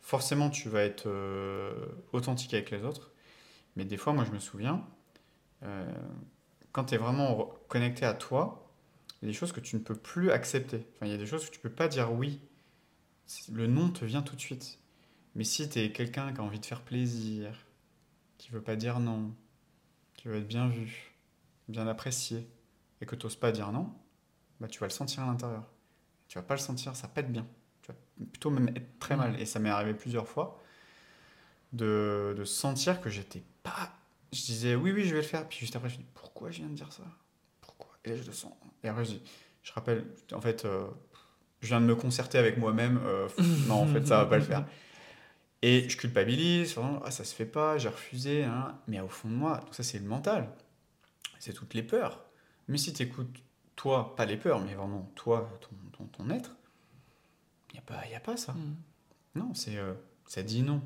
forcément 0.00 0.48
tu 0.48 0.68
vas 0.68 0.82
être 0.82 1.08
authentique 2.12 2.54
avec 2.54 2.70
les 2.70 2.84
autres. 2.84 3.10
Mais 3.74 3.84
des 3.84 3.96
fois 3.96 4.12
moi 4.12 4.24
je 4.24 4.30
me 4.30 4.38
souviens, 4.38 4.80
quand 6.72 6.84
tu 6.84 6.94
es 6.94 6.98
vraiment 6.98 7.50
connecté 7.68 8.06
à 8.06 8.14
toi, 8.14 8.67
il 9.20 9.26
y 9.26 9.28
a 9.28 9.32
des 9.32 9.38
choses 9.38 9.52
que 9.52 9.60
tu 9.60 9.76
ne 9.76 9.80
peux 9.80 9.96
plus 9.96 10.30
accepter. 10.30 10.86
Enfin, 10.94 11.06
il 11.06 11.10
y 11.10 11.14
a 11.14 11.18
des 11.18 11.26
choses 11.26 11.46
que 11.46 11.50
tu 11.50 11.58
ne 11.58 11.62
peux 11.62 11.74
pas 11.74 11.88
dire 11.88 12.12
oui. 12.12 12.40
Le 13.52 13.66
non 13.66 13.90
te 13.90 14.04
vient 14.04 14.22
tout 14.22 14.36
de 14.36 14.40
suite. 14.40 14.78
Mais 15.34 15.44
si 15.44 15.68
tu 15.68 15.78
es 15.80 15.92
quelqu'un 15.92 16.32
qui 16.32 16.40
a 16.40 16.42
envie 16.42 16.60
de 16.60 16.66
faire 16.66 16.82
plaisir, 16.82 17.66
qui 18.38 18.50
veut 18.50 18.62
pas 18.62 18.76
dire 18.76 19.00
non, 19.00 19.34
qui 20.14 20.28
veut 20.28 20.36
être 20.36 20.48
bien 20.48 20.68
vu, 20.68 21.14
bien 21.68 21.86
apprécié, 21.86 22.48
et 23.00 23.06
que 23.06 23.16
tu 23.16 23.26
n'oses 23.26 23.36
pas 23.36 23.52
dire 23.52 23.72
non, 23.72 23.92
bah, 24.60 24.68
tu 24.68 24.78
vas 24.78 24.86
le 24.86 24.92
sentir 24.92 25.22
à 25.22 25.26
l'intérieur. 25.26 25.64
Tu 26.28 26.38
vas 26.38 26.42
pas 26.42 26.54
le 26.54 26.60
sentir, 26.60 26.94
ça 26.96 27.08
pète 27.08 27.30
bien. 27.30 27.46
Tu 27.82 27.92
vas 27.92 27.98
plutôt 28.30 28.50
même 28.50 28.68
être 28.68 28.98
très 28.98 29.16
mal. 29.16 29.32
Mmh. 29.32 29.40
Et 29.40 29.46
ça 29.46 29.58
m'est 29.58 29.70
arrivé 29.70 29.94
plusieurs 29.94 30.28
fois 30.28 30.62
de, 31.72 32.34
de 32.36 32.44
sentir 32.44 33.00
que 33.00 33.10
j'étais 33.10 33.42
pas. 33.62 33.92
Je 34.32 34.44
disais 34.44 34.74
oui, 34.74 34.92
oui, 34.92 35.04
je 35.04 35.10
vais 35.10 35.22
le 35.22 35.26
faire. 35.26 35.48
Puis 35.48 35.58
juste 35.58 35.74
après, 35.76 35.88
je 35.88 35.96
me 35.96 36.02
dis 36.02 36.08
pourquoi 36.14 36.50
je 36.50 36.58
viens 36.58 36.68
de 36.68 36.74
dire 36.74 36.92
ça? 36.92 37.04
Et 38.08 38.12
là, 38.12 38.16
je 38.16 38.26
le 38.26 38.32
sens 38.32 38.52
et 38.84 38.88
après, 38.88 39.04
je, 39.04 39.72
rappelle, 39.72 40.04
en 40.32 40.40
fait, 40.40 40.64
euh, 40.64 40.86
je 41.60 41.68
viens 41.68 41.80
de 41.80 41.86
me 41.86 41.94
concerter 41.94 42.38
avec 42.38 42.58
moi-même, 42.58 43.00
euh, 43.04 43.28
non, 43.66 43.82
en 43.82 43.86
fait, 43.86 44.06
ça 44.06 44.18
va 44.18 44.26
pas 44.26 44.38
le 44.38 44.44
faire. 44.44 44.64
Et 45.62 45.88
je 45.88 45.96
culpabilise, 45.96 46.76
ah, 47.04 47.10
ça 47.10 47.24
se 47.24 47.34
fait 47.34 47.46
pas, 47.46 47.78
j'ai 47.78 47.88
refusé, 47.88 48.44
hein. 48.44 48.78
mais 48.86 49.00
au 49.00 49.08
fond 49.08 49.28
de 49.28 49.34
moi, 49.34 49.60
tout 49.66 49.74
ça 49.74 49.82
c'est 49.82 49.98
le 49.98 50.06
mental, 50.06 50.48
c'est 51.40 51.52
toutes 51.52 51.74
les 51.74 51.82
peurs. 51.82 52.24
Mais 52.68 52.78
si 52.78 52.92
tu 52.92 53.02
écoutes 53.02 53.42
toi, 53.74 54.14
pas 54.14 54.24
les 54.24 54.36
peurs, 54.36 54.60
mais 54.60 54.74
vraiment 54.74 55.10
toi, 55.16 55.50
ton, 55.92 56.04
ton, 56.06 56.30
être, 56.30 56.56
il 57.70 57.74
n'y 57.74 57.78
a, 57.80 57.82
pas, 57.82 58.06
y 58.06 58.14
a 58.14 58.20
pas 58.20 58.36
ça. 58.36 58.52
Mm. 58.52 58.76
Non, 59.34 59.54
c'est 59.54 59.76
euh, 59.76 59.94
ça 60.26 60.44
dit 60.44 60.62
non. 60.62 60.80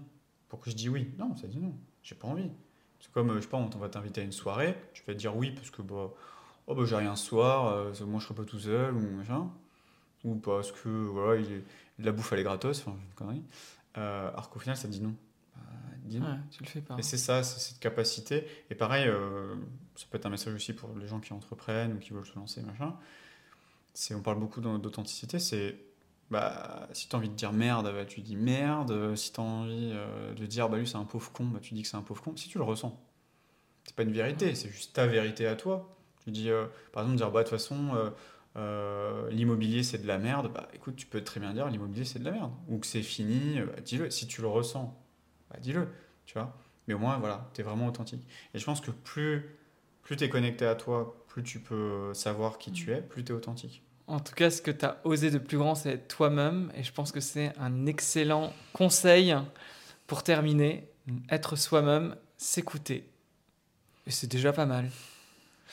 Pourquoi 0.48 0.70
je 0.70 0.76
dis 0.76 0.88
oui? 0.88 1.12
Non, 1.18 1.36
ça 1.36 1.48
dit 1.48 1.58
non, 1.58 1.74
j'ai 2.02 2.14
pas 2.14 2.28
envie. 2.28 2.50
C'est 2.98 3.12
comme, 3.12 3.34
je 3.36 3.40
sais 3.40 3.48
pas, 3.48 3.58
on 3.58 3.66
va 3.66 3.88
t'inviter 3.90 4.22
à 4.22 4.24
une 4.24 4.32
soirée, 4.32 4.74
tu 4.94 5.02
vas 5.06 5.12
dire 5.12 5.36
oui 5.36 5.50
parce 5.50 5.70
que 5.70 5.82
bah, 5.82 6.10
oh, 6.66 6.74
bah 6.74 6.84
j'ai 6.84 6.96
rien 6.96 7.16
ce 7.16 7.26
soir, 7.26 7.74
euh, 7.74 7.92
moi 8.06 8.20
je 8.20 8.26
serai 8.26 8.34
pas 8.34 8.44
tout 8.44 8.58
seul, 8.58 8.94
ou 8.94 9.16
machin. 9.16 9.50
Ou 10.24 10.36
parce 10.36 10.70
que 10.70 10.88
voilà, 10.88 11.40
il 11.40 11.52
est, 11.52 11.64
la 11.98 12.12
bouffe 12.12 12.32
elle 12.32 12.40
est 12.40 12.44
gratos, 12.44 12.80
enfin, 12.80 12.96
une 12.96 13.14
connerie. 13.14 13.42
Euh, 13.98 14.28
alors 14.30 14.50
qu'au 14.50 14.58
final, 14.58 14.76
ça 14.76 14.88
dit 14.88 15.00
non. 15.00 15.14
Bah, 15.56 15.62
dis 16.04 16.20
non. 16.20 16.38
tu 16.50 16.62
le 16.62 16.68
fais 16.68 16.80
pas. 16.80 16.96
Et 16.98 17.02
c'est 17.02 17.18
ça, 17.18 17.42
c'est 17.42 17.60
cette 17.60 17.80
capacité. 17.80 18.46
Et 18.70 18.74
pareil, 18.74 19.08
euh, 19.08 19.54
ça 19.96 20.06
peut 20.10 20.18
être 20.18 20.26
un 20.26 20.30
message 20.30 20.54
aussi 20.54 20.72
pour 20.72 20.90
les 20.96 21.06
gens 21.06 21.20
qui 21.20 21.32
entreprennent 21.32 21.94
ou 21.94 21.98
qui 21.98 22.10
veulent 22.12 22.26
se 22.26 22.36
lancer, 22.36 22.62
machin. 22.62 22.94
C'est, 23.94 24.14
on 24.14 24.22
parle 24.22 24.38
beaucoup 24.38 24.60
d'authenticité, 24.60 25.38
c'est 25.38 25.76
bah, 26.30 26.88
si 26.94 27.08
tu 27.08 27.14
as 27.14 27.18
envie 27.18 27.28
de 27.28 27.34
dire 27.34 27.52
merde, 27.52 27.92
bah, 27.92 28.06
tu 28.06 28.20
dis 28.22 28.36
merde. 28.36 29.14
Si 29.16 29.32
tu 29.32 29.40
as 29.40 29.42
envie 29.42 29.90
euh, 29.92 30.32
de 30.34 30.46
dire 30.46 30.68
bah, 30.70 30.78
lui 30.78 30.86
c'est 30.86 30.96
un 30.96 31.04
pauvre 31.04 31.30
con, 31.32 31.44
bah, 31.44 31.60
tu 31.60 31.74
dis 31.74 31.82
que 31.82 31.88
c'est 31.88 31.96
un 31.96 32.02
pauvre 32.02 32.22
con. 32.22 32.34
Si 32.36 32.48
tu 32.48 32.58
le 32.58 32.64
ressens, 32.64 32.98
c'est 33.84 33.94
pas 33.94 34.04
une 34.04 34.12
vérité, 34.12 34.54
c'est 34.54 34.70
juste 34.70 34.94
ta 34.94 35.06
vérité 35.06 35.46
à 35.46 35.56
toi. 35.56 35.94
Tu 36.24 36.30
dis, 36.30 36.50
euh, 36.50 36.66
par 36.92 37.02
exemple, 37.02 37.18
dire 37.18 37.30
bah, 37.30 37.40
de 37.42 37.48
toute 37.48 37.58
façon, 37.58 38.12
euh, 38.56 39.30
l'immobilier 39.30 39.82
c'est 39.82 39.98
de 39.98 40.06
la 40.06 40.18
merde, 40.18 40.52
bah 40.52 40.68
écoute, 40.74 40.96
tu 40.96 41.06
peux 41.06 41.22
très 41.22 41.40
bien 41.40 41.52
dire 41.52 41.68
l'immobilier 41.68 42.04
c'est 42.04 42.18
de 42.18 42.24
la 42.24 42.32
merde. 42.32 42.52
Ou 42.68 42.78
que 42.78 42.86
c'est 42.86 43.02
fini, 43.02 43.60
bah, 43.60 43.80
dis-le. 43.84 44.10
Si 44.10 44.26
tu 44.26 44.40
le 44.40 44.48
ressens, 44.48 44.96
bah, 45.50 45.56
dis-le. 45.60 45.88
Tu 46.26 46.34
vois 46.34 46.56
Mais 46.86 46.94
au 46.94 46.98
moins, 46.98 47.18
voilà, 47.18 47.50
tu 47.54 47.60
es 47.60 47.64
vraiment 47.64 47.86
authentique. 47.86 48.26
Et 48.54 48.58
je 48.58 48.64
pense 48.64 48.80
que 48.80 48.90
plus, 48.90 49.56
plus 50.02 50.16
tu 50.16 50.24
es 50.24 50.28
connecté 50.28 50.66
à 50.66 50.74
toi, 50.74 51.24
plus 51.28 51.42
tu 51.42 51.60
peux 51.60 52.12
savoir 52.14 52.58
qui 52.58 52.72
tu 52.72 52.92
es, 52.92 53.00
plus 53.00 53.24
tu 53.24 53.32
es 53.32 53.34
authentique. 53.34 53.82
En 54.06 54.20
tout 54.20 54.34
cas, 54.34 54.50
ce 54.50 54.60
que 54.60 54.70
tu 54.70 54.84
as 54.84 55.00
osé 55.04 55.30
de 55.30 55.38
plus 55.38 55.58
grand, 55.58 55.74
c'est 55.74 56.08
toi-même. 56.08 56.70
Et 56.76 56.82
je 56.82 56.92
pense 56.92 57.12
que 57.12 57.20
c'est 57.20 57.52
un 57.58 57.86
excellent 57.86 58.52
conseil 58.72 59.34
pour 60.06 60.22
terminer. 60.22 60.88
Mm. 61.06 61.18
Être 61.30 61.56
soi-même, 61.56 62.16
s'écouter. 62.36 63.08
Et 64.06 64.10
c'est 64.10 64.26
déjà 64.26 64.52
pas 64.52 64.66
mal. 64.66 64.90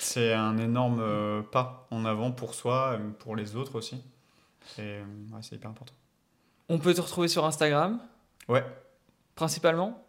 C'est 0.02 0.32
un 0.32 0.58
énorme 0.58 1.02
euh, 1.02 1.42
pas 1.42 1.86
en 1.92 2.06
avant 2.06 2.32
pour 2.32 2.56
soi, 2.56 2.98
et 2.98 3.14
pour 3.20 3.36
les 3.36 3.58
autres 3.58 3.76
aussi. 3.76 4.02
Euh, 4.80 5.04
c'est 5.42 5.58
hyper 5.58 5.70
important. 5.70 5.94
On 6.70 6.80
peut 6.80 6.94
te 6.94 7.02
retrouver 7.02 7.28
sur 7.28 7.46
Instagram? 7.46 8.00
Ouais. 8.48 8.66
Principalement? 9.36 10.02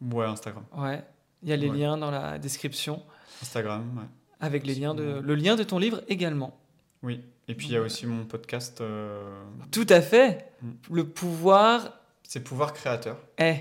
Ouais, 0.00 0.26
Instagram. 0.26 0.64
Ouais. 0.76 1.04
Il 1.44 1.50
y 1.50 1.52
a 1.52 1.56
les 1.56 1.68
liens 1.68 1.96
dans 1.96 2.10
la 2.10 2.38
description. 2.38 3.00
Instagram, 3.42 3.96
ouais. 3.96 4.08
Avec 4.40 4.66
les 4.66 4.74
liens 4.74 4.94
de, 4.94 5.20
le 5.22 5.34
lien 5.36 5.54
de 5.54 5.62
ton 5.62 5.78
livre 5.78 6.02
également. 6.08 6.58
Oui. 7.04 7.22
Et 7.46 7.54
puis 7.54 7.68
il 7.68 7.72
y 7.74 7.76
a 7.76 7.80
aussi 7.80 8.06
mon 8.06 8.24
podcast. 8.24 8.80
Euh, 8.80 9.22
Tout 9.70 9.86
à 9.88 10.00
fait. 10.00 10.52
Mm. 10.62 10.70
Le 10.90 11.08
pouvoir. 11.08 12.00
C'est 12.24 12.42
pouvoir 12.42 12.72
créateur. 12.72 13.18
Eh 13.38 13.56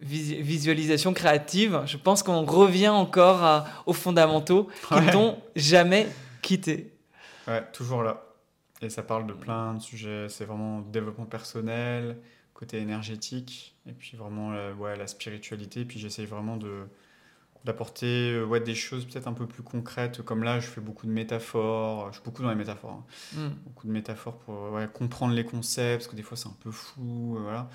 visualisation 0.00 1.12
créative, 1.12 1.82
je 1.86 1.96
pense 1.96 2.22
qu'on 2.22 2.44
revient 2.44 2.88
encore 2.88 3.66
aux 3.86 3.92
fondamentaux 3.92 4.68
qui 4.88 4.94
ne 4.94 5.10
t'ont 5.10 5.38
jamais 5.56 6.06
quitté. 6.42 6.92
Ouais, 7.46 7.64
toujours 7.72 8.02
là. 8.02 8.24
Et 8.80 8.90
ça 8.90 9.02
parle 9.02 9.26
de 9.26 9.32
plein 9.32 9.74
de 9.74 9.80
sujets. 9.80 10.28
C'est 10.28 10.44
vraiment 10.44 10.80
développement 10.80 11.26
personnel, 11.26 12.18
côté 12.54 12.78
énergétique, 12.78 13.74
et 13.86 13.92
puis 13.92 14.16
vraiment 14.16 14.54
ouais, 14.78 14.96
la 14.96 15.06
spiritualité. 15.06 15.80
Et 15.80 15.84
puis 15.84 15.98
j'essaye 15.98 16.26
vraiment 16.26 16.56
de 16.56 16.86
d'apporter 17.64 18.32
euh, 18.32 18.44
ouais, 18.44 18.60
des 18.60 18.74
choses 18.74 19.04
peut-être 19.04 19.26
un 19.26 19.32
peu 19.32 19.46
plus 19.46 19.62
concrètes. 19.62 20.22
Comme 20.22 20.42
là, 20.42 20.60
je 20.60 20.66
fais 20.66 20.80
beaucoup 20.80 21.06
de 21.06 21.12
métaphores. 21.12 22.08
Je 22.08 22.18
suis 22.18 22.24
beaucoup 22.24 22.42
dans 22.42 22.50
les 22.50 22.54
métaphores. 22.54 22.92
Hein. 22.92 23.04
Hmm. 23.36 23.48
Beaucoup 23.66 23.86
de 23.86 23.92
métaphores 23.92 24.38
pour 24.38 24.72
ouais, 24.72 24.88
comprendre 24.92 25.34
les 25.34 25.44
concepts, 25.44 25.98
parce 25.98 26.08
que 26.08 26.16
des 26.16 26.22
fois 26.22 26.36
c'est 26.36 26.48
un 26.48 26.56
peu 26.60 26.70
flou. 26.70 27.36
Euh, 27.36 27.40
voilà. 27.42 27.68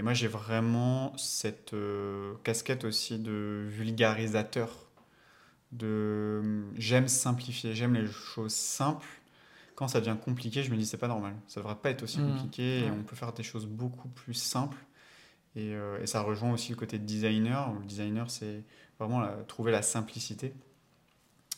Et 0.00 0.02
moi, 0.02 0.14
j'ai 0.14 0.28
vraiment 0.28 1.14
cette 1.18 1.74
euh, 1.74 2.32
casquette 2.42 2.84
aussi 2.84 3.18
de 3.18 3.66
vulgarisateur. 3.68 4.70
De 5.72 6.64
j'aime 6.74 7.06
simplifier, 7.06 7.74
j'aime 7.74 7.92
les 7.92 8.06
choses 8.06 8.54
simples. 8.54 9.06
Quand 9.74 9.88
ça 9.88 10.00
devient 10.00 10.16
compliqué, 10.18 10.62
je 10.62 10.70
me 10.70 10.78
dis 10.78 10.86
c'est 10.86 10.96
pas 10.96 11.06
normal. 11.06 11.34
Ça 11.48 11.60
devrait 11.60 11.74
pas 11.74 11.90
être 11.90 12.02
aussi 12.02 12.18
mmh. 12.18 12.28
compliqué 12.28 12.86
et 12.86 12.90
on 12.90 13.02
peut 13.02 13.14
faire 13.14 13.34
des 13.34 13.42
choses 13.42 13.66
beaucoup 13.66 14.08
plus 14.08 14.32
simples. 14.32 14.78
Et, 15.54 15.74
euh, 15.74 16.00
et, 16.00 16.06
ça 16.06 16.22
rejoint 16.22 16.54
aussi 16.54 16.70
le 16.70 16.76
côté 16.76 16.98
de 16.98 17.04
designer. 17.04 17.70
Le 17.70 17.84
designer, 17.84 18.30
c'est 18.30 18.64
vraiment 18.98 19.28
trouver 19.48 19.70
la 19.70 19.82
simplicité 19.82 20.54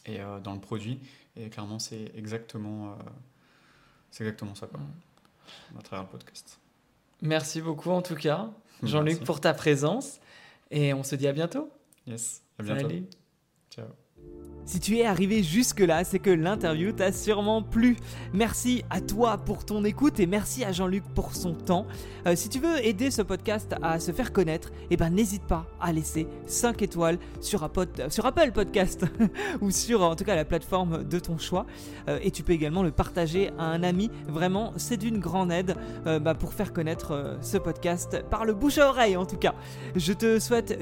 et 0.05 0.21
euh, 0.21 0.41
dans 0.41 0.55
le 0.55 0.61
produit. 0.61 0.99
Et 1.37 1.49
clairement, 1.49 1.79
c'est 1.79 2.11
exactement, 2.17 2.99
c'est 4.11 4.25
exactement 4.25 4.57
ça, 4.57 4.67
quoi, 4.67 4.81
mmh. 4.81 5.79
à 5.79 5.83
travers 5.83 6.03
le 6.07 6.11
podcast. 6.11 6.59
Merci 7.23 7.63
beaucoup 7.63 7.91
en 7.91 8.03
tout 8.03 8.17
cas, 8.17 8.51
Jean-Luc, 8.83 9.25
pour 9.25 9.41
ta 9.41 9.55
présence. 9.55 10.21
Et 10.71 10.93
on 10.93 11.03
se 11.03 11.15
dit 11.17 11.29
à 11.29 11.33
bientôt. 11.33 11.71
Yes, 12.07 12.43
à 12.59 12.63
bientôt. 12.63 12.89
Ciao. 13.71 13.87
Si 14.65 14.79
tu 14.79 14.97
es 14.99 15.05
arrivé 15.05 15.43
jusque-là, 15.43 16.05
c'est 16.05 16.21
que 16.21 16.31
l'interview 16.31 16.93
t'a 16.93 17.11
sûrement 17.11 17.63
plu. 17.63 17.97
Merci 18.33 18.85
à 18.91 19.01
toi 19.01 19.37
pour 19.37 19.65
ton 19.65 19.85
écoute 19.85 20.21
et 20.21 20.27
merci 20.27 20.65
à 20.65 20.71
Jean-Luc 20.71 21.03
pour 21.15 21.35
son 21.35 21.53
temps. 21.53 21.85
Euh, 22.29 22.37
si 22.37 22.49
tu 22.49 22.61
veux 22.61 22.85
aider 22.87 23.11
ce 23.11 23.23
podcast 23.23 23.75
à 23.83 23.99
se 23.99 24.13
faire 24.13 24.33
connaître, 24.33 24.71
eh 24.91 24.97
ben 24.97 25.11
n'hésite 25.11 25.43
pas 25.43 25.67
à 25.81 25.93
laisser 25.93 26.29
5 26.47 26.81
étoiles 26.83 27.19
sur, 27.41 27.69
sur 28.09 28.27
Apple 28.27 28.53
Podcast 28.53 29.05
ou 29.61 29.73
sur 29.73 30.03
en 30.03 30.15
tout 30.15 30.23
cas 30.23 30.37
la 30.37 30.45
plateforme 30.45 31.03
de 31.03 31.19
ton 31.19 31.39
choix. 31.39 31.67
Euh, 32.09 32.21
et 32.23 32.31
tu 32.31 32.45
peux 32.45 32.53
également 32.53 32.85
le 32.85 32.93
partager 32.93 33.51
à 33.59 33.65
un 33.65 33.83
ami. 33.83 34.11
Vraiment, 34.29 34.73
c'est 34.77 34.97
d'une 34.97 35.19
grande 35.19 35.51
aide 35.51 35.75
euh, 36.07 36.21
bah, 36.21 36.35
pour 36.35 36.55
faire 36.55 36.73
connaître 36.73 37.37
ce 37.41 37.59
podcast 37.59 38.23
par 38.31 38.45
le 38.45 38.55
bouche 38.55 38.79
à 38.79 38.89
oreille 38.89 39.17
en 39.17 39.27
tout 39.27 39.39
cas. 39.39 39.55
Je 39.97 40.13
te 40.13 40.39
souhaite 40.39 40.79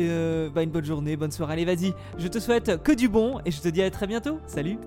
bah, 0.55 0.63
une 0.63 0.71
bonne 0.71 0.85
journée, 0.85 1.17
bonne 1.17 1.33
soirée. 1.33 1.55
Allez, 1.55 1.65
vas-y. 1.65 1.95
Je 2.19 2.29
te 2.29 2.39
souhaite 2.39 2.83
que 2.83 2.93
du 2.93 3.09
bon 3.09 3.41
et 3.47 3.51
je 3.51 3.61
te 3.71 3.75
dis 3.75 3.83
à 3.83 3.91
très 3.91 4.07
bientôt. 4.07 4.41
Salut 4.47 4.79